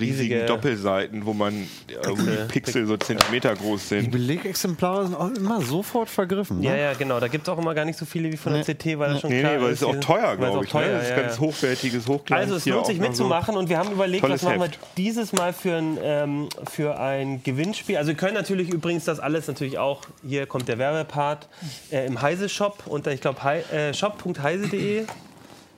riesigen 0.00 0.32
Riesige 0.34 0.46
Doppelseiten, 0.46 1.26
wo 1.26 1.32
man 1.32 1.54
äh, 1.54 1.66
die 1.88 2.52
Pixel 2.52 2.86
so 2.86 2.96
Zentimeter 2.96 3.54
groß 3.54 3.80
Die 3.82 3.88
sind. 3.88 4.10
Belegexemplare 4.10 5.06
sind 5.06 5.14
auch 5.14 5.30
immer 5.30 5.60
sofort 5.60 6.08
vergriffen. 6.08 6.60
Ne? 6.60 6.66
Ja, 6.66 6.76
ja, 6.76 6.92
genau. 6.94 7.20
Da 7.20 7.28
gibt 7.28 7.46
es 7.46 7.52
auch 7.52 7.58
immer 7.58 7.74
gar 7.74 7.84
nicht 7.84 7.98
so 7.98 8.04
viele 8.04 8.32
wie 8.32 8.36
von 8.36 8.52
der 8.52 8.62
CT, 8.64 8.98
weil 8.98 9.12
das 9.12 9.20
schon 9.20 9.30
Nee, 9.30 9.40
klar 9.40 9.56
nee, 9.56 9.62
weil 9.62 9.72
es 9.72 9.82
ist 9.82 9.86
auch 9.86 10.00
teuer, 10.00 10.36
glaube 10.36 10.58
auch 10.58 10.62
ich. 10.62 10.70
teuer, 10.70 10.86
ne? 10.86 10.92
Das 10.94 11.02
ist 11.04 11.10
ja, 11.10 11.16
ganz 11.16 11.34
ja. 11.34 11.40
hochwertiges 11.40 12.08
Hochglanz. 12.08 12.42
Also 12.42 12.56
es 12.56 12.66
lohnt 12.66 12.86
sich 12.86 12.98
noch 12.98 13.04
so. 13.04 13.10
mitzumachen 13.10 13.56
und 13.56 13.68
wir 13.68 13.78
haben 13.78 13.92
überlegt, 13.92 14.28
was 14.28 14.42
machen 14.42 14.60
wir 14.60 14.70
dieses 14.96 15.32
Mal 15.32 15.52
für 15.52 15.76
ein, 15.76 15.98
ähm, 16.02 16.48
für 16.70 16.98
ein 16.98 17.42
Gewinnspiel. 17.42 17.96
Also 17.96 18.08
wir 18.08 18.16
können 18.16 18.34
natürlich 18.34 18.70
übrigens 18.70 19.04
das 19.04 19.20
alles 19.20 19.46
natürlich 19.46 19.78
auch, 19.78 20.02
hier 20.26 20.46
kommt 20.46 20.68
der 20.68 20.78
Werbepart, 20.78 21.48
äh, 21.90 22.06
im 22.06 22.20
Heise-Shop 22.20 22.84
unter, 22.86 23.12
ich 23.12 23.20
glaube, 23.20 23.42
hei, 23.42 23.60
äh, 23.72 23.94
shop.heise.de. 23.94 25.04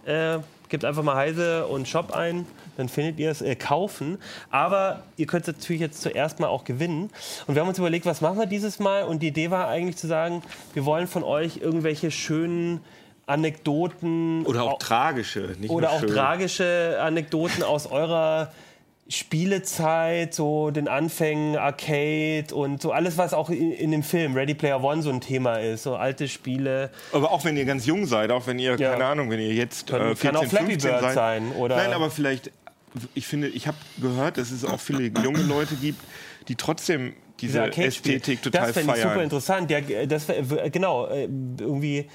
Äh, 0.04 0.38
gebt 0.68 0.84
einfach 0.84 1.02
mal 1.02 1.16
Heise 1.16 1.66
und 1.66 1.86
Shop 1.86 2.12
ein, 2.12 2.46
dann 2.76 2.88
findet 2.88 3.18
ihr 3.18 3.30
es, 3.30 3.42
äh, 3.42 3.54
kaufen. 3.54 4.18
Aber 4.50 5.02
ihr 5.16 5.26
könnt 5.26 5.46
es 5.48 5.54
natürlich 5.54 5.80
jetzt 5.80 6.02
zuerst 6.02 6.40
mal 6.40 6.48
auch 6.48 6.64
gewinnen. 6.64 7.10
Und 7.46 7.54
wir 7.54 7.62
haben 7.62 7.68
uns 7.68 7.78
überlegt, 7.78 8.06
was 8.06 8.20
machen 8.20 8.38
wir 8.38 8.46
dieses 8.46 8.78
Mal? 8.78 9.04
Und 9.04 9.22
die 9.22 9.28
Idee 9.28 9.50
war 9.50 9.68
eigentlich 9.68 9.96
zu 9.96 10.06
sagen, 10.06 10.42
wir 10.74 10.84
wollen 10.84 11.06
von 11.06 11.24
euch 11.24 11.58
irgendwelche 11.58 12.10
schönen 12.10 12.80
Anekdoten 13.26 14.44
Oder 14.46 14.64
auch 14.64 14.72
au- 14.74 14.78
tragische, 14.78 15.54
nicht 15.60 15.70
oder 15.70 15.90
auch 15.92 16.00
schön. 16.00 16.10
tragische 16.10 16.98
Anekdoten 17.00 17.62
aus 17.62 17.86
eurer 17.86 18.52
Spielezeit, 19.08 20.32
so 20.34 20.70
den 20.70 20.88
Anfängen, 20.88 21.56
Arcade 21.56 22.46
und 22.54 22.80
so 22.82 22.92
alles, 22.92 23.18
was 23.18 23.34
auch 23.34 23.50
in, 23.50 23.72
in 23.72 23.90
dem 23.90 24.02
Film 24.02 24.34
Ready 24.34 24.54
Player 24.54 24.82
One 24.82 25.02
so 25.02 25.10
ein 25.10 25.20
Thema 25.20 25.56
ist, 25.60 25.82
so 25.82 25.96
alte 25.96 26.28
Spiele. 26.28 26.90
Aber 27.12 27.30
auch 27.30 27.44
wenn 27.44 27.56
ihr 27.56 27.64
ganz 27.64 27.86
jung 27.86 28.06
seid, 28.06 28.30
auch 28.30 28.46
wenn 28.46 28.58
ihr, 28.58 28.76
Ja. 28.78 28.92
keine 28.92 29.04
Ahnung, 29.04 29.30
wenn 29.30 29.40
ihr 29.40 29.52
jetzt 29.54 29.86
Kann- 29.88 30.00
äh, 30.00 30.04
kann 30.04 30.16
14, 30.16 30.36
auch 30.36 30.44
Flappy 30.44 30.66
15 30.72 30.90
Bird 30.90 31.02
seid. 31.02 31.14
sein, 31.14 31.52
oder- 31.58 31.76
Nein, 31.76 31.92
aber 31.92 32.10
vielleicht, 32.10 32.50
ich 33.14 33.26
finde, 33.26 33.48
ich 33.48 33.66
habe 33.66 33.76
gehört, 34.00 34.38
dass 34.38 34.50
es 34.50 34.64
auch 34.64 34.80
viele 34.80 35.04
junge 35.22 35.42
Leute 35.42 35.74
gibt, 35.76 36.00
die 36.48 36.54
trotzdem 36.56 37.14
diese. 37.40 37.64
Ästhetik 37.76 38.42
total 38.42 38.66
Das 38.66 38.72
fände 38.72 38.92
ich 38.92 38.98
super 39.00 39.14
feiern. 39.14 39.24
interessant. 39.24 39.70
Ja, 39.70 39.80
g- 39.80 40.06
das 40.06 40.26
genau, 40.70 41.06
äh, 41.06 41.24
irgendwie. 41.58 42.08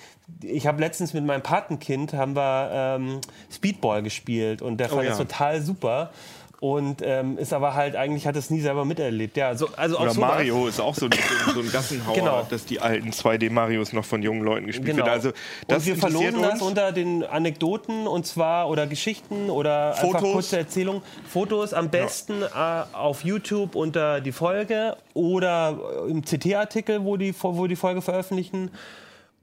Ich 0.43 0.67
habe 0.67 0.80
letztens 0.82 1.13
mit 1.13 1.25
meinem 1.25 1.41
Patenkind 1.41 2.13
haben 2.13 2.36
wir 2.36 2.69
ähm, 2.73 3.21
Speedball 3.51 4.03
gespielt 4.03 4.61
und 4.61 4.78
der 4.78 4.89
fand 4.89 5.03
ja. 5.03 5.09
das 5.09 5.17
total 5.17 5.61
super. 5.61 6.11
Und 6.60 7.03
ähm, 7.03 7.38
ist 7.38 7.53
aber 7.53 7.76
halt 7.76 7.95
eigentlich 7.95 8.26
hat 8.26 8.36
es 8.36 8.49
nie 8.49 8.62
selber 8.62 8.84
miterlebt. 8.84 9.38
Ja, 9.38 9.53
so, 9.53 9.70
also 9.78 9.97
auch 9.97 10.01
Oder 10.01 10.10
sowas. 10.16 10.30
Mario 10.32 10.66
ist 10.68 10.80
auch 10.80 10.95
so 10.95 11.05
ein, 11.05 11.12
so 11.53 11.60
ein 11.60 11.72
Gassenhauer, 11.72 12.16
Genau. 12.16 12.47
dass 12.49 12.66
die 12.66 12.80
alten 12.80 13.12
2D-Marios 13.12 13.93
noch 13.93 14.03
von 14.05 14.24
jungen 14.24 14.41
Leuten 14.41 14.66
gespielt 14.66 14.88
Genau. 14.95 15.05
werden. 15.05 15.14
Also 15.18 15.32
das 15.68 15.84
und 15.84 15.86
wir 15.86 15.95
verlosen 15.97 16.41
das 16.41 16.53
uns. 16.53 16.62
unter 16.64 16.91
den 16.91 17.24
Anekdoten 17.24 18.08
und 18.08 18.26
zwar 18.26 18.70
oder 18.70 18.88
Geschichten 18.88 19.51
oder 19.51 19.89
einfach 19.91 20.01
Fotos. 20.20 20.32
kurze 20.34 20.58
Erzählungen. 20.58 21.03
Fotos 21.30 21.76
am 21.76 21.89
besten 21.91 22.41
äh, 22.41 22.47
auf 22.91 23.24
YouTube 23.24 23.76
unter 23.76 24.20
die 24.20 24.32
Folge 24.32 24.97
oder 25.14 25.78
im 26.10 26.24
CT-Artikel, 26.24 27.03
wo 27.05 27.18
die, 27.18 27.36
wo 27.39 27.68
die 27.68 27.76
Folge 27.76 28.01
veröffentlichen. 28.01 28.72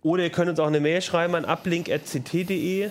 Oder 0.03 0.25
ihr 0.25 0.31
könnt 0.31 0.51
uns 0.51 0.59
auch 0.59 0.67
eine 0.67 0.81
Mail 0.81 1.01
schreiben 1.01 1.37
an 1.37 1.45
uplink.ct.de. 1.45 2.91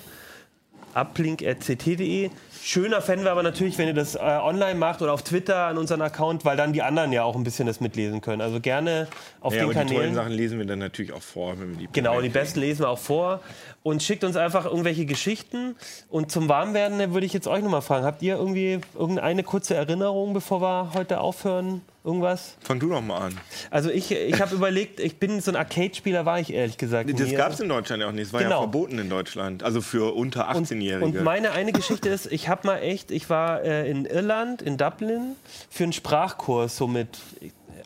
uplink.ct.de. 0.95 2.29
Schöner 2.65 3.01
fänden 3.01 3.25
wir 3.25 3.31
aber 3.33 3.43
natürlich, 3.43 3.77
wenn 3.77 3.87
ihr 3.89 3.93
das 3.93 4.15
äh, 4.15 4.19
online 4.19 4.75
macht 4.75 5.01
oder 5.01 5.11
auf 5.11 5.21
Twitter 5.21 5.65
an 5.65 5.77
unseren 5.77 6.01
Account, 6.01 6.45
weil 6.45 6.55
dann 6.55 6.71
die 6.71 6.81
anderen 6.81 7.11
ja 7.11 7.23
auch 7.23 7.35
ein 7.35 7.43
bisschen 7.43 7.67
das 7.67 7.81
mitlesen 7.81 8.21
können. 8.21 8.41
Also 8.41 8.61
gerne 8.61 9.07
auf 9.41 9.53
Ja, 9.53 9.59
den 9.59 9.65
aber 9.65 9.73
die 9.73 9.79
tollen 9.79 9.89
Kanälen. 9.95 10.15
Sachen 10.15 10.31
lesen 10.31 10.59
wir 10.59 10.65
dann 10.65 10.79
natürlich 10.79 11.11
auch 11.11 11.21
vor. 11.21 11.59
Wenn 11.59 11.71
wir 11.71 11.77
die 11.79 11.89
Genau, 11.91 12.21
die 12.21 12.29
besten 12.29 12.61
lesen 12.61 12.83
wir 12.83 12.89
auch 12.89 12.99
vor. 12.99 13.41
Und 13.83 14.01
schickt 14.01 14.23
uns 14.23 14.37
einfach 14.37 14.63
irgendwelche 14.63 15.05
Geschichten. 15.05 15.75
Und 16.09 16.31
zum 16.31 16.47
Warmwerden 16.47 17.13
würde 17.13 17.25
ich 17.25 17.33
jetzt 17.33 17.47
euch 17.47 17.61
nochmal 17.61 17.81
fragen. 17.81 18.05
Habt 18.05 18.21
ihr 18.21 18.35
irgendwie 18.37 18.79
irgendeine 18.97 19.43
kurze 19.43 19.75
Erinnerung, 19.75 20.33
bevor 20.33 20.61
wir 20.61 20.91
heute 20.93 21.19
aufhören? 21.19 21.81
Irgendwas? 22.05 22.57
Fang 22.61 22.81
du 22.81 22.89
doch 22.89 23.01
mal 23.01 23.17
an. 23.27 23.37
Also 23.71 23.89
ich, 23.89 24.11
ich 24.11 24.41
habe 24.41 24.53
überlegt, 24.53 24.99
ich 24.99 25.19
bin 25.19 25.39
so 25.39 25.51
ein 25.51 25.55
Arcade-Spieler, 25.55 26.25
war 26.25 26.37
ich 26.37 26.51
ehrlich 26.53 26.77
gesagt. 26.77 27.09
Das 27.17 27.31
gab 27.33 27.53
es 27.53 27.61
in 27.61 27.69
Deutschland 27.69 28.01
ja 28.01 28.09
auch 28.09 28.11
nicht. 28.11 28.27
Es 28.27 28.33
war 28.33 28.41
ja 28.41 28.47
Genau. 28.49 28.59
verboten 28.59 28.99
in 28.99 29.09
Deutschland. 29.09 29.63
Also 29.63 29.79
für 29.79 30.13
unter 30.13 30.53
und, 30.53 30.67
18-Jährige. 30.67 31.05
und 31.05 31.23
meine 31.23 31.51
eine 31.51 31.71
Geschichte 31.71 32.09
ist, 32.09 32.29
ich 32.29 32.49
habe 32.49 32.52
mal 32.63 32.77
echt, 32.79 33.11
ich 33.11 33.29
war 33.29 33.61
äh, 33.63 33.89
in 33.89 34.05
Irland, 34.05 34.61
in 34.61 34.77
Dublin, 34.77 35.35
für 35.69 35.83
einen 35.83 35.93
Sprachkurs, 35.93 36.77
so 36.77 36.87
mit 36.87 37.19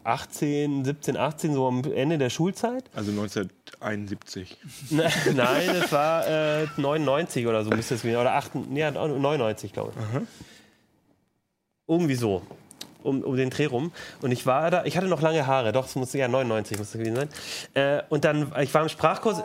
18, 0.04 0.86
17, 0.86 1.18
18, 1.18 1.54
so 1.54 1.68
am 1.68 1.84
Ende 1.94 2.18
der 2.18 2.30
Schulzeit. 2.30 2.84
also 2.96 3.12
1971. 3.12 4.58
Ne- 4.90 5.10
Nein, 5.36 5.70
es 5.82 5.92
war 5.92 6.28
äh, 6.28 6.68
99 6.78 7.48
oder 7.48 7.64
so 7.64 7.70
müsste 7.72 7.96
es 7.96 8.02
gewesen 8.02 8.18
oder 8.20 8.34
8, 8.34 8.52
ja, 8.74 8.92
99, 8.92 9.74
glaube 9.74 9.92
ich. 9.96 10.22
Irgendwie 11.88 12.16
so. 12.16 12.42
Um, 13.04 13.22
um 13.24 13.38
den 13.38 13.50
Dreh 13.50 13.66
rum. 13.68 13.92
Und 14.22 14.32
ich 14.32 14.46
war 14.46 14.70
da, 14.70 14.84
ich 14.84 14.98
hatte 14.98 15.08
noch 15.08 15.22
lange 15.22 15.48
Haare, 15.48 15.72
doch, 15.72 15.86
es 15.86 15.96
musste 15.96 16.18
ja 16.18 16.28
99 16.28 16.78
musste 16.78 16.98
gewesen 16.98 17.16
sein. 17.16 17.30
Äh, 17.74 18.04
und 18.10 18.26
dann, 18.26 18.52
ich 18.62 18.74
war 18.74 18.82
im 18.82 18.90
Sprachkurs. 18.90 19.44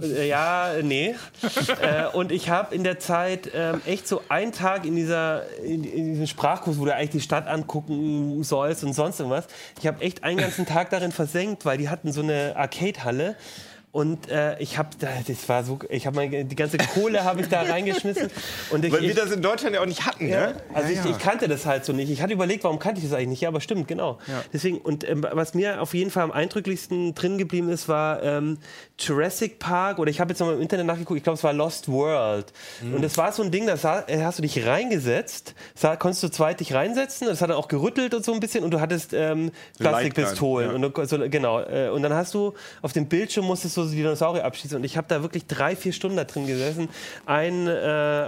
Äh, 0.00 0.28
Ja, 0.28 0.72
nee. 0.82 1.14
äh, 1.80 2.06
und 2.12 2.32
ich 2.32 2.48
habe 2.48 2.74
in 2.74 2.84
der 2.84 2.98
Zeit 2.98 3.50
ähm, 3.54 3.80
echt 3.86 4.08
so 4.08 4.22
einen 4.28 4.52
Tag 4.52 4.84
in, 4.84 4.96
dieser, 4.96 5.44
in, 5.60 5.84
in 5.84 6.06
diesem 6.10 6.26
Sprachkurs, 6.26 6.78
wo 6.78 6.84
du 6.84 6.94
eigentlich 6.94 7.10
die 7.10 7.20
Stadt 7.20 7.46
angucken 7.46 8.42
sollst 8.42 8.84
und 8.84 8.92
sonst 8.92 9.20
irgendwas. 9.20 9.46
Ich 9.80 9.86
habe 9.86 10.02
echt 10.02 10.24
einen 10.24 10.38
ganzen 10.38 10.66
Tag 10.66 10.90
darin 10.90 11.12
versenkt, 11.12 11.64
weil 11.64 11.78
die 11.78 11.88
hatten 11.88 12.12
so 12.12 12.22
eine 12.22 12.54
Arcade-Halle. 12.56 13.36
Und 13.94 14.28
äh, 14.28 14.58
ich 14.58 14.76
habe, 14.76 14.88
das 14.98 15.48
war 15.48 15.62
so, 15.62 15.78
ich 15.88 16.04
habe 16.08 16.26
die 16.28 16.56
ganze 16.56 16.78
Kohle 16.78 17.22
habe 17.22 17.42
ich 17.42 17.48
da 17.48 17.62
reingeschmissen. 17.70 18.28
Und 18.70 18.84
ich, 18.84 18.92
Weil 18.92 19.02
wir 19.02 19.10
ich, 19.10 19.14
das 19.14 19.30
in 19.30 19.40
Deutschland 19.40 19.72
ja 19.76 19.82
auch 19.82 19.86
nicht 19.86 20.04
hatten, 20.04 20.26
ja, 20.28 20.48
ne? 20.48 20.56
also 20.74 20.92
Ja, 20.92 20.98
ich, 20.98 21.04
ja. 21.04 21.10
ich 21.12 21.18
kannte 21.20 21.46
das 21.46 21.64
halt 21.64 21.84
so 21.84 21.92
nicht. 21.92 22.10
Ich 22.10 22.20
hatte 22.20 22.32
überlegt, 22.32 22.64
warum 22.64 22.80
kannte 22.80 22.98
ich 23.00 23.06
das 23.08 23.14
eigentlich 23.16 23.28
nicht? 23.28 23.42
Ja, 23.42 23.50
aber 23.50 23.60
stimmt, 23.60 23.86
genau. 23.86 24.18
Deswegen, 24.52 24.78
und 24.78 25.08
ähm, 25.08 25.24
was 25.30 25.54
mir 25.54 25.80
auf 25.80 25.94
jeden 25.94 26.10
Fall 26.10 26.24
am 26.24 26.32
eindrücklichsten 26.32 27.14
drin 27.14 27.38
geblieben 27.38 27.68
ist, 27.68 27.88
war 27.88 28.20
ähm, 28.24 28.58
Jurassic 28.98 29.60
Park 29.60 30.00
oder 30.00 30.10
ich 30.10 30.18
habe 30.18 30.30
jetzt 30.32 30.40
noch 30.40 30.48
mal 30.48 30.56
im 30.56 30.60
Internet 30.62 30.86
nachgeguckt, 30.86 31.18
ich 31.18 31.22
glaube, 31.22 31.36
es 31.36 31.44
war 31.44 31.52
Lost 31.52 31.86
World. 31.88 32.52
Mhm. 32.82 32.94
Und 32.94 33.02
das 33.02 33.16
war 33.16 33.30
so 33.30 33.44
ein 33.44 33.52
Ding, 33.52 33.64
da 33.68 33.74
äh, 34.08 34.22
hast 34.24 34.38
du 34.38 34.42
dich 34.42 34.66
reingesetzt, 34.66 35.54
sah, 35.76 35.94
konntest 35.94 36.24
du 36.24 36.28
zweit 36.30 36.58
dich 36.58 36.74
reinsetzen, 36.74 37.28
das 37.28 37.40
hat 37.40 37.48
dann 37.50 37.56
auch 37.56 37.68
gerüttelt 37.68 38.12
und 38.14 38.24
so 38.24 38.34
ein 38.34 38.40
bisschen 38.40 38.64
und 38.64 38.72
du 38.72 38.80
hattest 38.80 39.12
ähm, 39.12 39.52
Plastikpistolen. 39.78 40.74
Und, 40.74 40.82
du- 40.96 41.04
so, 41.04 41.16
genau, 41.30 41.60
äh, 41.60 41.90
und 41.90 42.02
dann 42.02 42.12
hast 42.12 42.34
du 42.34 42.54
auf 42.82 42.92
dem 42.92 43.06
Bildschirm 43.06 43.44
musstest 43.44 43.76
du 43.76 43.83
so 43.86 43.94
Dinosaurier 43.94 44.44
abschießen 44.44 44.76
und 44.76 44.84
ich 44.84 44.96
habe 44.96 45.06
da 45.08 45.22
wirklich 45.22 45.46
drei, 45.46 45.76
vier 45.76 45.92
Stunden 45.92 46.16
da 46.16 46.24
drin 46.24 46.46
gesessen, 46.46 46.88
ein, 47.26 47.66
äh, 47.66 47.70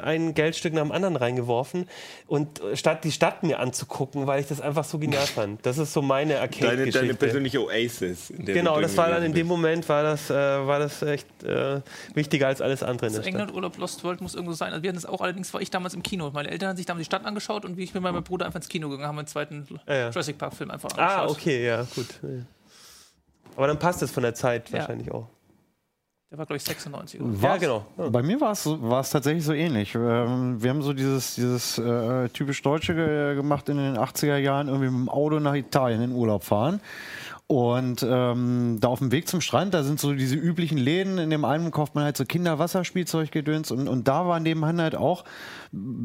ein 0.02 0.34
Geldstück 0.34 0.72
nach 0.74 0.82
dem 0.82 0.92
anderen 0.92 1.16
reingeworfen 1.16 1.88
und 2.26 2.60
äh, 2.62 2.76
statt 2.76 3.04
die 3.04 3.12
Stadt 3.12 3.42
mir 3.42 3.58
anzugucken, 3.60 4.26
weil 4.26 4.40
ich 4.40 4.46
das 4.46 4.60
einfach 4.60 4.84
so 4.84 4.98
genial 4.98 5.26
fand. 5.26 5.64
Das 5.66 5.78
ist 5.78 5.92
so 5.92 6.02
meine 6.02 6.34
Deine, 6.34 6.40
Arcade-Geschichte. 6.42 6.98
deine 7.00 7.14
persönliche 7.14 7.62
Oasis. 7.62 8.30
in 8.30 8.44
der 8.46 8.54
Genau, 8.54 8.80
das 8.80 8.96
war 8.96 9.08
dann 9.10 9.22
in 9.22 9.32
dem 9.34 9.46
Moment 9.46 9.88
war 9.88 10.02
das, 10.02 10.30
äh, 10.30 10.34
war 10.34 10.78
das 10.78 11.02
echt 11.02 11.26
äh, 11.44 11.80
wichtiger 12.14 12.46
als 12.48 12.60
alles 12.60 12.82
andere 12.82 13.06
in 13.06 13.12
der 13.12 13.20
Also 13.20 13.22
Stadt. 13.22 13.40
England 13.40 13.54
Urlaub 13.54 13.76
Lost 13.78 14.02
World 14.04 14.20
muss 14.20 14.34
irgendwo 14.34 14.54
sein. 14.54 14.72
Also 14.72 14.82
wir 14.82 14.88
hatten 14.90 14.98
es 14.98 15.06
auch, 15.06 15.20
allerdings 15.20 15.52
war 15.54 15.60
ich 15.60 15.70
damals 15.70 15.94
im 15.94 16.02
Kino. 16.02 16.30
Meine 16.32 16.50
Eltern 16.50 16.70
haben 16.70 16.76
sich 16.76 16.86
damals 16.86 17.02
die 17.02 17.06
Stadt 17.06 17.24
angeschaut 17.24 17.64
und 17.64 17.76
wie 17.76 17.84
ich 17.84 17.94
mit 17.94 18.02
meinem 18.02 18.22
Bruder 18.24 18.46
einfach 18.46 18.58
ins 18.60 18.68
Kino 18.68 18.88
gegangen, 18.88 19.06
haben 19.08 19.16
wir 19.16 19.22
den 19.22 19.28
zweiten 19.28 19.66
Ja. 19.88 20.08
Jurassic 20.10 20.38
Park 20.38 20.54
Film 20.54 20.70
einfach 20.70 20.90
angeschaut. 20.90 21.10
Ah, 21.10 21.26
okay, 21.30 21.66
ja, 21.66 21.82
gut. 21.94 22.06
Ja. 22.22 22.28
Aber 23.56 23.66
dann 23.68 23.78
passt 23.78 24.02
es 24.02 24.10
von 24.10 24.22
der 24.22 24.34
Zeit 24.34 24.68
Ja. 24.70 24.78
wahrscheinlich 24.80 25.10
auch. 25.10 25.28
Der 26.30 26.38
war, 26.38 26.46
glaube 26.46 26.56
ich, 26.56 26.64
96 26.64 27.20
oder 27.20 27.32
Ja, 27.40 27.56
genau. 27.56 27.86
Ja. 27.96 28.08
Bei 28.08 28.20
mir 28.22 28.40
war 28.40 28.50
es 28.52 28.64
so- 28.64 28.82
war 28.82 29.00
es 29.00 29.10
tatsächlich 29.10 29.44
so 29.44 29.52
ähnlich. 29.52 29.94
Ähm, 29.94 30.60
wir 30.60 30.70
haben 30.70 30.82
so 30.82 30.92
dieses, 30.92 31.36
dieses 31.36 31.78
äh, 31.78 32.28
typisch 32.30 32.60
Deutsche 32.62 32.94
ge 32.96 33.36
gemacht 33.36 33.68
in 33.68 33.76
den 33.76 33.96
80er 33.96 34.36
Jahren, 34.36 34.66
irgendwie 34.66 34.90
mit 34.90 34.98
dem 35.02 35.08
Auto 35.08 35.38
nach 35.38 35.54
Italien 35.54 36.02
in 36.02 36.10
Urlaub 36.12 36.42
fahren. 36.42 36.80
Und 37.48 38.04
ähm, 38.08 38.78
da 38.80 38.88
auf 38.88 38.98
dem 38.98 39.12
Weg 39.12 39.28
zum 39.28 39.40
Strand, 39.40 39.72
da 39.72 39.84
sind 39.84 40.00
so 40.00 40.12
diese 40.14 40.34
üblichen 40.34 40.78
Läden. 40.78 41.18
In 41.18 41.30
dem 41.30 41.44
einen 41.44 41.70
kauft 41.70 41.94
man 41.94 42.02
halt 42.02 42.16
so 42.16 42.24
Kinderwasserspielzeuggedöns. 42.24 43.70
Und, 43.70 43.86
und 43.86 44.08
da 44.08 44.26
war 44.26 44.40
nebenan 44.40 44.80
halt 44.80 44.96
auch, 44.96 45.22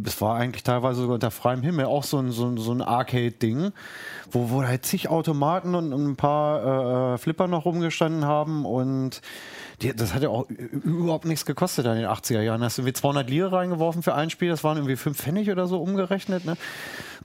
es 0.05 0.21
war 0.21 0.35
eigentlich 0.35 0.61
teilweise 0.61 1.01
sogar 1.01 1.15
unter 1.15 1.31
freiem 1.31 1.63
Himmel, 1.63 1.85
auch 1.85 2.03
so 2.03 2.19
ein, 2.19 2.29
so 2.29 2.45
ein, 2.45 2.57
so 2.57 2.71
ein 2.71 2.83
Arcade-Ding, 2.83 3.71
wo, 4.29 4.51
wo 4.51 4.61
halt 4.63 4.85
zig 4.85 5.09
Automaten 5.09 5.73
und, 5.73 5.93
und 5.93 6.05
ein 6.11 6.15
paar 6.15 7.13
äh, 7.15 7.17
Flipper 7.17 7.47
noch 7.47 7.65
rumgestanden 7.65 8.23
haben. 8.25 8.63
Und 8.67 9.21
die, 9.81 9.95
das 9.95 10.13
hat 10.13 10.21
ja 10.23 10.29
auch 10.29 10.47
überhaupt 10.49 11.25
nichts 11.25 11.45
gekostet 11.45 11.85
in 11.85 11.95
den 11.95 12.05
80er 12.05 12.41
Jahren. 12.41 12.59
Da 12.61 12.65
hast 12.67 12.77
du 12.77 12.81
irgendwie 12.83 12.93
200 12.93 13.29
Lire 13.29 13.51
reingeworfen 13.51 14.03
für 14.03 14.13
ein 14.15 14.29
Spiel, 14.29 14.49
das 14.49 14.63
waren 14.63 14.77
irgendwie 14.77 14.95
5 14.95 15.17
Pfennig 15.17 15.49
oder 15.51 15.67
so 15.67 15.81
umgerechnet. 15.81 16.45
Ne? 16.45 16.55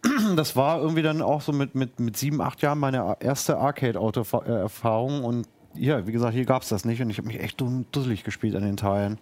Das 0.37 0.57
war 0.57 0.81
irgendwie 0.81 1.03
dann 1.03 1.23
auch 1.23 1.41
so 1.41 1.53
mit, 1.53 1.75
mit, 1.75 1.99
mit 2.01 2.17
sieben, 2.17 2.41
acht 2.41 2.63
Jahren 2.63 2.79
meine 2.79 3.17
erste 3.21 3.57
Arcade-Auto-Erfahrung. 3.59 5.25
Und 5.25 5.47
ja, 5.75 6.07
wie 6.07 6.13
gesagt, 6.13 6.35
hier 6.35 6.45
gab 6.45 6.63
es 6.63 6.69
das 6.69 6.85
nicht 6.85 7.01
und 7.03 7.11
ich 7.11 7.19
habe 7.19 7.29
mich 7.29 7.41
echt 7.41 7.63
dusselig 7.93 8.25
gespielt 8.25 8.55
an 8.57 8.63
den 8.63 8.77
Teilen. 8.77 9.19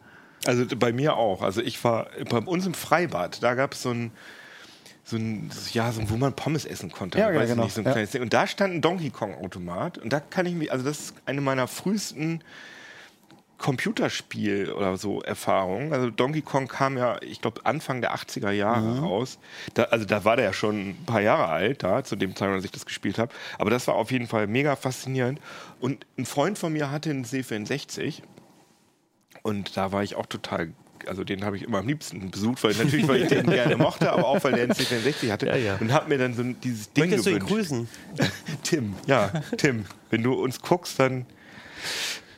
Also 0.46 0.64
bei 0.76 0.92
mir 0.92 1.16
auch. 1.16 1.42
Also 1.42 1.62
ich 1.62 1.82
war 1.84 2.06
bei 2.28 2.38
uns 2.38 2.66
im 2.66 2.74
Freibad, 2.74 3.42
da 3.42 3.54
gab 3.54 3.72
es 3.74 3.82
so 3.82 3.90
ein, 3.90 4.10
so 5.04 5.16
ein, 5.16 5.50
ja, 5.72 5.90
so, 5.92 6.00
ein- 6.00 6.10
wo 6.10 6.16
man 6.16 6.34
Pommes 6.34 6.64
essen 6.64 6.90
konnte. 6.90 7.18
Ja, 7.18 7.32
weiß 7.34 7.50
genau. 7.50 7.64
Nicht, 7.64 7.74
so 7.74 7.82
Ja. 7.82 8.22
Und 8.22 8.32
da 8.32 8.46
stand 8.46 8.74
ein 8.74 8.80
Donkey 8.82 9.10
Kong-Automat. 9.10 9.98
Und 9.98 10.12
da 10.12 10.20
kann 10.20 10.46
ich 10.46 10.54
mich, 10.54 10.70
also 10.72 10.84
das 10.84 10.98
ist 11.00 11.14
eine 11.26 11.40
meiner 11.40 11.66
frühesten 11.66 12.40
Computerspiel 13.58 14.72
oder 14.72 14.96
so 14.96 15.22
Erfahrungen. 15.22 15.92
Also 15.92 16.10
Donkey 16.10 16.42
Kong 16.42 16.68
kam 16.68 16.98
ja, 16.98 17.20
ich 17.22 17.40
glaube, 17.40 17.64
Anfang 17.64 18.00
der 18.00 18.14
80er 18.14 18.50
Jahre 18.50 18.94
Mhm. 18.94 19.04
raus. 19.04 19.38
Da, 19.74 19.84
also 19.84 20.04
da 20.04 20.24
war 20.24 20.36
der 20.36 20.46
ja 20.46 20.52
schon 20.52 20.90
ein 20.90 21.04
paar 21.06 21.20
Jahre 21.20 21.48
alt, 21.48 21.82
da, 21.82 22.04
zu 22.04 22.16
dem 22.16 22.30
Zeitpunkt, 22.36 22.56
als 22.56 22.64
ich 22.64 22.72
das 22.72 22.84
gespielt 22.86 23.18
habe. 23.18 23.32
Aber 23.58 23.70
das 23.70 23.86
war 23.86 23.94
auf 23.94 24.10
jeden 24.10 24.26
Fall 24.26 24.46
mega 24.46 24.76
faszinierend. 24.76 25.40
Und 25.80 26.04
ein 26.18 26.26
Freund 26.26 26.58
von 26.58 26.72
mir 26.72 26.90
hatte 26.90 27.10
einen 27.10 27.24
C64 27.24 28.22
und 29.42 29.76
da 29.76 29.92
war 29.92 30.02
ich 30.02 30.14
auch 30.16 30.26
total, 30.26 30.72
also 31.06 31.22
den 31.24 31.44
habe 31.44 31.56
ich 31.56 31.62
immer 31.62 31.78
am 31.78 31.86
liebsten 31.86 32.30
besucht, 32.30 32.64
weil 32.64 32.72
natürlich, 32.74 33.06
weil 33.08 33.22
ich 33.22 33.28
den 33.28 33.46
gerne 33.46 33.76
mochte, 33.76 34.10
aber 34.12 34.26
auch, 34.26 34.42
weil 34.44 34.52
der 34.54 34.64
einen 34.64 34.72
C64 34.72 35.30
hatte. 35.30 35.46
Ja, 35.46 35.56
ja. 35.56 35.76
Und 35.76 35.92
habe 35.92 36.08
mir 36.08 36.18
dann 36.18 36.34
so 36.34 36.42
dieses 36.42 36.92
Ding 36.92 37.04
Möchtest 37.04 37.26
du 37.26 37.30
ihn 37.30 37.38
gewünscht. 37.40 37.54
grüßen? 37.70 37.88
Tim, 38.62 38.94
ja, 39.06 39.28
Tim. 39.58 39.84
Wenn 40.10 40.22
du 40.22 40.32
uns 40.34 40.60
guckst, 40.60 40.98
dann 40.98 41.26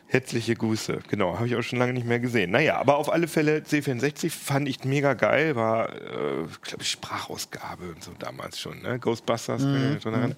herzliche 0.08 0.54
Grüße. 0.54 1.00
Genau, 1.08 1.34
habe 1.34 1.46
ich 1.48 1.56
auch 1.56 1.62
schon 1.62 1.78
lange 1.78 1.92
nicht 1.92 2.06
mehr 2.06 2.20
gesehen. 2.20 2.52
Naja, 2.52 2.78
aber 2.78 2.96
auf 2.96 3.12
alle 3.12 3.26
Fälle 3.28 3.58
C64 3.58 4.30
fand 4.30 4.68
ich 4.68 4.84
mega 4.84 5.14
geil, 5.14 5.56
war, 5.56 5.88
äh, 5.92 6.46
glaube 6.62 6.82
ich, 6.82 6.90
Sprachausgabe 6.90 7.88
und 7.88 8.02
so 8.04 8.12
damals 8.18 8.60
schon, 8.60 8.80
ne? 8.82 8.98
Ghostbusters. 8.98 9.62
dran 9.62 9.98
erinnern. 10.04 10.36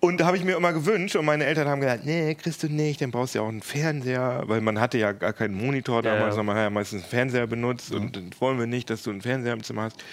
Und 0.00 0.20
da 0.20 0.26
habe 0.26 0.36
ich 0.36 0.44
mir 0.44 0.56
immer 0.56 0.72
gewünscht 0.72 1.16
und 1.16 1.24
meine 1.24 1.44
Eltern 1.44 1.68
haben 1.68 1.80
gesagt, 1.80 2.04
nee, 2.04 2.34
kriegst 2.34 2.62
du 2.62 2.68
nicht, 2.68 3.00
dann 3.00 3.10
brauchst 3.10 3.34
du 3.34 3.38
ja 3.38 3.44
auch 3.44 3.48
einen 3.48 3.62
Fernseher, 3.62 4.42
weil 4.46 4.60
man 4.60 4.78
hatte 4.78 4.98
ja 4.98 5.12
gar 5.12 5.32
keinen 5.32 5.54
Monitor 5.54 5.96
Ja, 5.96 6.12
damals, 6.14 6.22
ja. 6.22 6.30
sondern 6.32 6.46
man 6.46 6.56
hat 6.56 6.62
ja 6.64 6.70
meistens 6.70 7.02
einen 7.02 7.10
Fernseher 7.10 7.46
benutzt 7.46 7.92
und 7.92 8.16
dann 8.16 8.30
wollen 8.38 8.58
wir 8.58 8.66
nicht, 8.66 8.90
dass 8.90 9.02
du 9.02 9.10
einen 9.10 9.22
Fernseher 9.22 9.54
im 9.54 9.62
Zimmer 9.62 9.82
hast. 9.84 10.04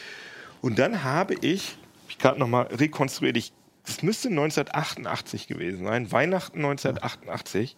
Und 0.62 0.80
dann 0.80 1.04
habe 1.04 1.36
ich, 1.42 1.76
ich 2.08 2.18
gerade 2.18 2.40
nochmal 2.40 2.68
rekonstruiert, 2.68 3.36
ich, 3.36 3.52
es 3.92 4.04
müsste 4.04 4.30
1988 4.30 5.48
gewesen 5.48 5.86
sein, 5.86 6.12
Weihnachten 6.12 6.58
1988, 6.58 7.76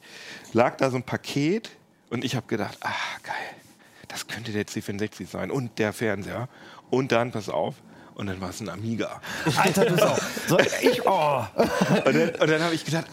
lag 0.53 0.77
da 0.77 0.89
so 0.89 0.97
ein 0.97 1.03
Paket 1.03 1.71
und 2.09 2.23
ich 2.23 2.35
habe 2.35 2.47
gedacht, 2.47 2.77
ah, 2.81 2.91
geil, 3.23 3.35
das 4.07 4.27
könnte 4.27 4.51
der 4.51 4.65
C64 4.65 5.25
sein 5.25 5.49
und 5.49 5.79
der 5.79 5.91
Fernseher. 5.91 6.47
Und 6.89 7.11
dann, 7.11 7.31
pass 7.31 7.49
auf, 7.49 7.75
und 8.15 8.27
dann 8.27 8.39
war 8.41 8.49
es 8.49 8.59
ein 8.61 8.69
Amiga. 8.69 9.21
Alter, 9.57 9.85
du 9.85 9.97
Sau. 9.97 10.15
So, 10.47 10.59
ich, 10.81 11.05
oh. 11.05 11.43
Und 12.05 12.15
dann, 12.15 12.29
und 12.29 12.49
dann 12.49 12.61
habe 12.61 12.75
ich 12.75 12.85
gedacht, 12.85 13.05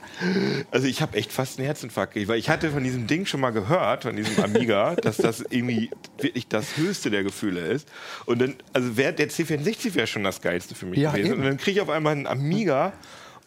also 0.71 0.87
ich 0.87 1.01
habe 1.03 1.17
echt 1.17 1.33
fast 1.33 1.59
einen 1.59 1.67
Herzinfarkt 1.67 2.15
gekriegt, 2.15 2.29
weil 2.31 2.39
ich 2.39 2.49
hatte 2.51 2.71
von 2.71 2.83
diesem 2.85 3.07
Ding 3.07 3.27
schon 3.27 3.41
mal 3.41 3.51
gehört, 3.51 4.03
von 4.03 4.17
diesem 4.17 4.43
Amiga, 4.43 4.95
dass 5.03 5.17
das 5.17 5.41
irgendwie 5.49 5.91
wirklich 6.19 6.49
das 6.49 6.77
höchste 6.77 7.11
der 7.11 7.23
Gefühle 7.23 7.61
ist. 7.61 7.89
Und 8.27 8.41
dann, 8.41 8.55
also 8.73 8.97
wär, 8.97 9.13
der 9.13 9.29
C64 9.31 9.95
wäre 9.95 10.07
schon 10.07 10.25
das 10.25 10.41
Geilste 10.41 10.75
für 10.75 10.87
mich 10.87 10.99
Ja, 10.99 11.13
gewesen. 11.13 11.33
eben. 11.33 11.41
Und 11.41 11.47
dann 11.47 11.57
kriege 11.57 11.73
ich 11.79 11.81
auf 11.81 11.91
einmal 11.91 12.13
einen 12.13 12.27
Amiga 12.27 12.93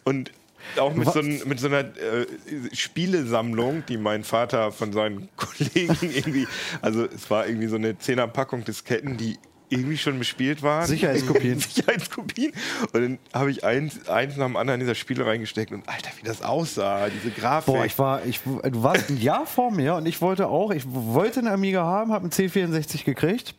und 0.04 0.32
auch 0.78 0.94
mit 0.94 1.12
so, 1.12 1.22
mit 1.22 1.60
so 1.60 1.66
einer 1.66 1.80
äh, 1.80 2.26
Spielesammlung, 2.72 3.84
die 3.86 3.98
mein 3.98 4.24
Vater 4.24 4.72
von 4.72 4.92
seinen 4.92 5.28
Kollegen 5.36 5.96
irgendwie, 6.00 6.46
also 6.80 7.04
es 7.04 7.30
war 7.30 7.46
irgendwie 7.46 7.66
so 7.66 7.76
eine 7.76 7.98
Zehnerpackung 7.98 8.64
Disketten, 8.64 9.16
die 9.16 9.38
irgendwie 9.68 9.96
schon 9.96 10.18
bespielt 10.18 10.62
waren. 10.62 10.86
Sicherheitskopien. 10.86 11.58
Sicherheitskopien. 11.60 12.52
Und 12.92 13.02
dann 13.02 13.18
habe 13.32 13.50
ich 13.50 13.64
eins, 13.64 14.08
eins 14.08 14.36
nach 14.36 14.46
dem 14.46 14.56
anderen 14.56 14.80
dieser 14.80 14.94
Spiele 14.94 15.26
reingesteckt 15.26 15.72
und 15.72 15.88
Alter, 15.88 16.10
wie 16.20 16.26
das 16.26 16.42
aussah, 16.42 17.08
diese 17.08 17.30
Grafik. 17.30 17.74
Boah, 17.74 17.84
ich 17.84 17.98
war, 17.98 18.24
ich, 18.24 18.40
du 18.40 18.82
warst 18.82 19.10
ein 19.10 19.20
Jahr 19.20 19.46
vor 19.46 19.70
mir 19.70 19.94
und 19.94 20.06
ich 20.06 20.20
wollte 20.20 20.48
auch, 20.48 20.70
ich 20.70 20.84
wollte 20.86 21.40
einen 21.40 21.48
Amiga 21.48 21.84
haben, 21.84 22.12
habe 22.12 22.24
einen 22.24 22.32
C64 22.32 23.04
gekriegt. 23.04 23.54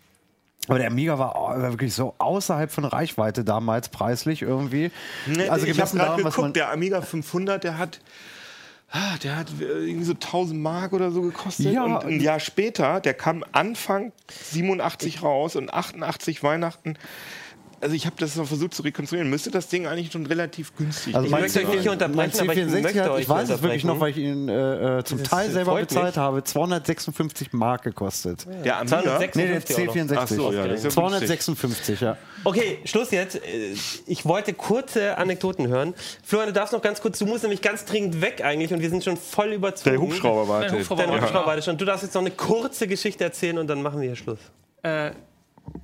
Aber 0.68 0.80
der 0.80 0.88
Amiga 0.88 1.20
war 1.20 1.36
oh, 1.36 1.50
war 1.50 1.72
wirklich 1.72 1.94
so 1.94 2.16
außerhalb 2.18 2.72
von 2.72 2.86
Reichweite 2.86 3.44
damals 3.44 3.90
preislich 3.90 4.42
irgendwie. 4.42 4.92
Also 5.48 5.68
ich 5.68 5.80
habe 5.80 5.96
gerade 5.96 6.24
geguckt, 6.24 6.56
der 6.56 6.72
Amiga 6.72 7.02
500, 7.02 7.64
der 7.64 7.78
hat 7.78 8.00
ah, 8.96 9.18
der 9.22 9.36
hat 9.36 9.48
äh, 9.60 9.64
irgendwie 9.64 10.06
so 10.06 10.14
1000 10.14 10.60
Mark 10.60 10.94
oder 10.94 11.12
so 11.12 11.22
gekostet. 11.22 11.74
Ja. 11.74 11.84
und 11.84 12.06
ein 12.06 12.20
Jahr 12.20 12.40
später, 12.40 13.02
der 13.02 13.14
kam 13.14 13.44
Anfang 13.52 14.14
87 14.32 15.22
raus 15.22 15.56
und 15.56 15.74
88 15.74 16.42
Weihnachten. 16.44 16.98
Also 17.86 17.96
ich 17.96 18.08
habe 18.08 18.16
das 18.18 18.36
noch 18.36 18.48
versucht 18.48 18.74
zu 18.74 18.82
rekonstruieren. 18.82 19.30
Müsste 19.30 19.52
das 19.52 19.68
Ding 19.68 19.86
eigentlich 19.86 20.12
schon 20.12 20.26
relativ 20.26 20.76
günstig 20.76 21.14
Also 21.14 21.28
Ich 21.28 21.32
mein 21.32 21.42
möchte 21.44 21.60
euch 21.60 21.68
nicht 21.78 21.88
unterbrechen, 21.88 22.40
aber 22.42 22.54
ich 22.54 22.60
C64 22.64 22.82
möchte 22.82 23.12
euch 23.12 23.22
ich 23.22 23.30
weiß 23.30 23.50
es 23.52 23.62
wirklich 23.62 23.84
noch, 23.84 24.00
weil 24.00 24.10
ich 24.10 24.18
ihn 24.18 24.50
äh, 24.50 25.00
äh, 25.00 25.04
zum 25.04 25.20
Das 25.20 25.30
Teil 25.30 25.52
selber 25.52 25.76
bezahlt 25.76 26.08
mich. 26.08 26.18
habe, 26.18 26.44
256 26.44 27.54
Mark 27.54 27.84
gekostet. 27.84 28.48
Der 28.64 28.80
Amiga? 28.80 29.02
256 29.20 29.36
Nee, 29.36 29.48
der 29.60 29.84
auch 29.84 29.86
noch. 29.86 29.96
C64. 29.96 30.18
Ach 30.18 30.28
so, 30.28 30.52
ja, 30.52 30.68
das 30.68 30.78
ist 30.80 30.84
ja 30.86 30.90
256, 30.90 32.02
ja. 32.02 32.18
Okay, 32.44 32.80
Schluss 32.86 33.12
jetzt. 33.12 33.36
Äh, 33.36 33.76
Ich 34.08 34.26
wollte 34.26 34.54
kurze 34.54 35.18
Anekdoten 35.20 35.68
hören. 35.68 35.94
Florian, 36.24 36.50
du 36.50 36.54
darfst 36.54 36.74
noch 36.74 36.82
ganz 36.82 37.02
kurz, 37.02 37.20
du 37.20 37.28
musst 37.28 37.44
nämlich 37.44 37.62
ganz 37.62 37.86
dringend 37.86 38.20
weg 38.22 38.42
eigentlich 38.44 38.74
und 38.74 38.82
wir 38.82 38.90
sind 38.90 39.04
schon 39.04 39.18
voll 39.18 39.54
überzogen. 39.54 39.92
Der 39.92 40.02
Hubschrauber 40.02 40.48
wartet. 40.48 40.72
Hubschrauber 40.74 41.04
Dein 41.04 41.12
war- 41.12 41.22
Hubschrauber 41.22 41.46
war 41.46 41.62
schon. 41.62 41.78
Du 41.78 41.86
darfst 41.86 42.04
jetzt 42.04 42.16
noch 42.16 42.22
eine 42.22 42.32
kurze 42.32 42.88
Geschichte 42.88 43.24
erzählen 43.24 43.60
und 43.60 43.68
dann 43.68 43.84
machen 43.84 44.02
wir 44.02 44.08
hier 44.08 44.16
Schluss. 44.16 44.40
Äh, 44.82 45.12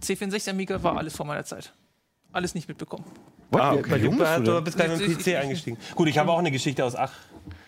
C64 0.04 0.50
Amiga 0.50 0.82
war 0.84 0.98
alles 0.98 1.16
vor 1.16 1.26
meiner 1.26 1.44
Zeit. 1.44 1.74
Alles 2.34 2.56
nicht 2.56 2.68
mitbekommen. 2.68 3.04
What, 3.50 3.62
Ah, 3.62 3.74
okay. 3.74 3.96
wie 4.02 4.06
jung 4.06 4.18
bist 4.18 4.32
du 4.48 4.62
bist 4.62 4.78
gleich 4.78 4.90
mit 4.90 5.02
dem 5.02 5.18
PC 5.18 5.36
eingestiegen. 5.42 5.78
Gut, 5.96 6.08
ich 6.08 6.18
habe 6.18 6.32
auch 6.32 6.40
eine 6.40 6.52
Geschichte 6.52 6.84
aus 6.86 6.96
ach. 6.96 7.12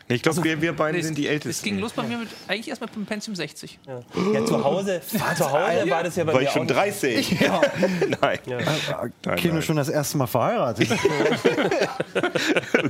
Ich 0.10 0.22
glaube, 0.22 0.44
wir, 0.44 0.62
wir 0.62 0.74
beiden 0.76 1.00
Es- 1.00 1.06
sind 1.08 1.18
die 1.18 1.26
Es 1.28 1.32
Ältesten. 1.32 1.64
ging 1.66 1.80
los 1.80 1.94
bei 1.94 2.04
mir 2.04 2.18
mit, 2.18 2.28
eigentlich 2.48 2.68
erst 2.68 2.82
mit 2.82 2.94
dem 2.94 3.06
Pentium 3.06 3.36
60. 3.36 3.80
Ja, 3.88 4.46
zu 4.46 4.64
Hause, 4.64 5.02
zu 5.08 5.52
Hause 5.52 5.90
war 5.90 6.04
das 6.04 6.16
ja 6.18 6.24
bei 6.26 6.34
War 6.34 6.40
mir 6.42 6.46
ich 6.48 6.52
schon 6.54 6.64
auch 6.64 6.74
30? 6.76 7.40
Nein. 8.22 8.40
Nein, 8.46 9.14
Kino 9.38 9.54
nein. 9.56 9.62
schon 9.62 9.78
das 9.78 9.90
erste 9.90 10.18
Mal 10.18 10.28
verheiratet. 10.28 10.90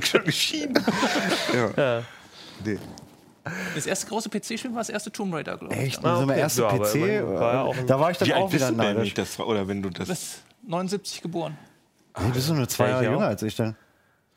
schon 0.02 0.24
geschieden. 0.24 0.84
ja. 1.76 2.02
Nee. 2.64 2.78
Das 3.74 3.86
erste 3.86 4.06
große 4.06 4.28
PC-Spiel 4.30 4.70
war 4.72 4.78
das 4.78 4.88
erste 4.88 5.10
Tomb 5.12 5.34
Raider, 5.34 5.56
glaube 5.58 5.74
ich. 5.74 5.80
Echt? 5.80 6.04
Ah, 6.04 6.20
Ah, 6.20 6.22
okay. 6.24 6.38
erster 6.40 6.62
Ja, 6.62 6.68
PC? 6.78 7.26
war 7.38 7.52
ja 7.54 7.62
auch 7.62 7.76
ein- 7.76 7.86
da 7.86 8.00
war 8.00 8.10
ich 8.10 8.18
dann 8.18 8.32
auch 8.32 8.50
bist 8.50 8.66
wieder 8.66 8.76
neidisch. 8.76 9.02
nicht? 9.04 9.18
Das, 9.18 9.38
oder 9.40 9.68
wenn 9.68 9.82
du 9.82 9.90
das. 9.90 10.08
Das 10.08 10.22
ist 10.22 10.42
79 10.66 11.20
geboren. 11.22 11.56
Nee, 12.18 12.30
bist 12.32 12.48
du 12.48 12.54
nur 12.54 12.68
zwei 12.68 12.88
Jahre 12.88 13.04
jünger 13.04 13.26
als 13.26 13.42
ich 13.42 13.54
dann. 13.56 13.76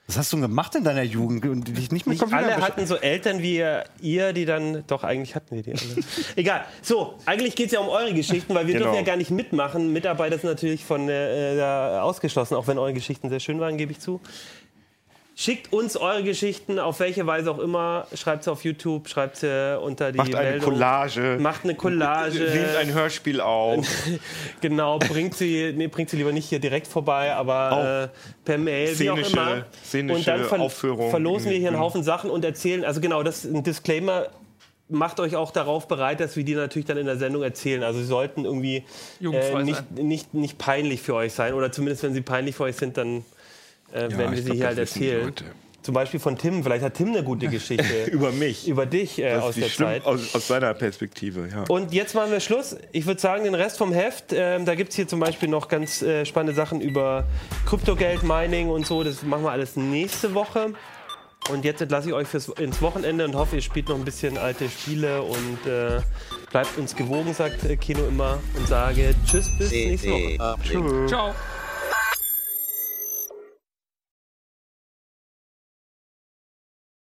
Was 0.07 0.17
hast 0.17 0.31
du 0.31 0.37
denn 0.37 0.43
gemacht 0.43 0.73
in 0.73 0.85
deiner 0.85 1.03
Jugend 1.03 1.45
und 1.45 1.67
dich 1.67 1.91
nicht 1.91 2.07
mit 2.07 2.21
Nicht 2.21 2.33
alle 2.33 2.55
hatten 2.57 2.87
so 2.87 2.95
Eltern 2.95 3.39
wie 3.41 3.57
ihr, 3.57 3.83
ihr, 3.99 4.31
die 4.31 4.45
dann. 4.45 4.83
Doch, 4.87 5.03
eigentlich 5.03 5.35
hatten 5.35 5.53
wir 5.53 5.63
die 5.63 5.71
alle. 5.73 6.03
Egal. 6.37 6.63
So, 6.81 7.15
eigentlich 7.25 7.55
geht 7.57 7.65
es 7.67 7.71
ja 7.73 7.81
um 7.81 7.89
eure 7.89 8.13
Geschichten, 8.13 8.55
weil 8.55 8.67
wir 8.67 8.73
Genau. 8.75 8.85
dürfen 8.85 8.95
ja 8.99 9.01
gar 9.03 9.17
nicht 9.17 9.31
mitmachen. 9.31 9.91
Mitarbeiter 9.91 10.37
sind 10.37 10.49
natürlich 10.49 10.85
von 10.85 11.09
äh, 11.09 11.57
da 11.57 12.01
ausgeschlossen, 12.03 12.55
auch 12.55 12.67
wenn 12.67 12.77
eure 12.77 12.93
Geschichten 12.93 13.29
sehr 13.29 13.41
schön 13.41 13.59
waren, 13.59 13.75
gebe 13.77 13.91
ich 13.91 13.99
zu. 13.99 14.21
Schickt 15.39 15.71
uns 15.71 15.95
eure 15.95 16.23
Geschichten, 16.23 16.79
auf 16.79 16.99
welche 16.99 17.27
Weise 17.27 17.51
auch 17.51 17.59
immer. 17.59 18.07
Schreibt 18.15 18.43
sie 18.43 18.51
auf 18.51 18.63
YouTube, 18.63 19.07
schreibt 19.07 19.35
sie 19.37 19.79
unter 19.79 20.11
die 20.11 20.17
Macht 20.17 20.33
eine 20.33 20.49
Meldung. 20.49 20.71
Collage. 20.73 21.37
Macht 21.39 21.63
eine 21.63 21.75
Collage. 21.75 22.39
Nehmt 22.55 22.75
ein 22.75 22.91
Hörspiel 22.93 23.39
auf. 23.39 23.85
Genau, 24.61 24.97
bringt 24.97 25.35
sie, 25.35 25.73
nee, 25.77 25.85
bringt 25.87 26.09
sie 26.09 26.17
lieber 26.17 26.31
nicht 26.31 26.49
hier 26.49 26.57
direkt 26.59 26.87
vorbei, 26.87 27.33
aber 27.35 28.11
äh, 28.11 28.17
per 28.45 28.57
Mail, 28.57 28.97
wie 28.97 29.11
auch 29.11 29.17
Szenische- 29.17 29.31
immer. 29.33 29.65
szenische 29.85 30.17
und 30.17 30.27
dann 30.27 30.43
ver 30.45 30.59
Aufführung. 30.59 31.11
verlosen 31.11 31.51
wir 31.51 31.57
hier 31.59 31.67
einen 31.67 31.77
Mhm. 31.77 31.81
Haufen 31.83 32.01
Sachen 32.03 32.31
und 32.31 32.43
erzählen, 32.43 32.83
also 32.83 32.99
genau, 32.99 33.21
das 33.21 33.45
ist 33.45 33.53
ein 33.53 33.63
Disclaimer. 33.63 34.29
Macht 34.89 35.19
euch 35.19 35.35
auch 35.35 35.51
darauf 35.51 35.87
bereit, 35.87 36.19
dass 36.19 36.35
wir 36.35 36.45
die 36.45 36.55
natürlich 36.55 36.87
dann 36.87 36.97
in 36.97 37.05
der 37.05 37.17
Sendung 37.17 37.43
erzählen. 37.43 37.83
Also 37.83 37.99
sie 37.99 38.05
sollten 38.05 38.43
irgendwie 38.45 38.85
äh, 39.21 39.61
nicht, 39.63 39.91
nicht, 39.91 40.33
nicht 40.33 40.57
peinlich 40.57 41.01
für 41.03 41.13
euch 41.13 41.33
sein. 41.33 41.53
Oder 41.53 41.71
zumindest, 41.71 42.01
wenn 42.03 42.13
sie 42.15 42.21
peinlich 42.21 42.55
für 42.55 42.63
euch 42.63 42.77
sind, 42.77 42.97
dann 42.97 43.23
äh, 43.91 44.09
werden 44.17 44.17
wir 44.17 44.31
ich 44.33 44.37
sie 44.39 44.43
glaub, 44.45 44.55
hier 44.57 44.67
halt 44.67 44.77
erzählen. 44.77 45.33
Zum 45.83 45.93
Beispiel 45.93 46.19
von 46.19 46.37
Tim. 46.37 46.63
Vielleicht 46.63 46.83
hat 46.83 46.95
Tim 46.95 47.09
eine 47.09 47.23
gute 47.23 47.47
Geschichte 47.49 48.05
Über 48.11 48.31
mich. 48.33 48.67
über 48.67 48.85
dich 48.85 49.19
äh, 49.19 49.35
Das 49.35 49.43
aus 49.43 49.55
der 49.55 49.69
schlimm, 49.69 49.87
Zeit. 49.87 50.05
aus, 50.05 50.35
aus 50.35 50.47
seiner 50.47 50.73
Perspektive, 50.73 51.47
ja. 51.49 51.63
Und 51.69 51.93
jetzt 51.93 52.13
machen 52.13 52.31
wir 52.31 52.41
Schluss. 52.41 52.75
Ich 52.91 53.05
würde 53.05 53.21
sagen, 53.21 53.45
den 53.45 53.55
Rest 53.55 53.77
vom 53.77 53.93
Heft, 53.93 54.33
ähm, 54.33 54.65
da 54.65 54.75
gibt 54.75 54.89
es 54.89 54.97
hier 54.97 55.07
zum 55.07 55.21
Beispiel 55.21 55.47
noch 55.47 55.69
ganz 55.69 56.01
äh, 56.01 56.25
spannende 56.25 56.53
Sachen 56.53 56.81
über 56.81 57.25
Kryptogeld, 57.65 58.23
Mining 58.23 58.69
und 58.69 58.85
so. 58.85 59.03
Das 59.03 59.23
machen 59.23 59.43
wir 59.43 59.51
alles 59.51 59.77
nächste 59.77 60.33
Woche. 60.33 60.73
Und 61.49 61.63
jetzt 61.63 61.81
entlasse 61.81 62.09
ich 62.09 62.13
euch 62.13 62.27
fürs, 62.27 62.49
ins 62.49 62.81
Wochenende 62.81 63.23
und 63.23 63.35
hoffe, 63.35 63.55
ihr 63.55 63.61
spielt 63.61 63.87
noch 63.87 63.95
ein 63.95 64.03
bisschen 64.03 64.37
alte 64.37 64.67
Spiele 64.67 65.21
und 65.21 65.65
äh, 65.65 66.01
bleibt 66.51 66.77
uns 66.77 66.93
gewogen, 66.97 67.33
sagt 67.33 67.63
äh, 67.63 67.77
Kino 67.77 68.01
immer. 68.09 68.39
Und 68.57 68.67
sage 68.67 69.15
Tschüss, 69.25 69.49
bis 69.57 69.71
nächste 69.71 70.09
Woche. 70.09 70.53
Uplink. 70.53 71.07
Ciao. 71.07 71.33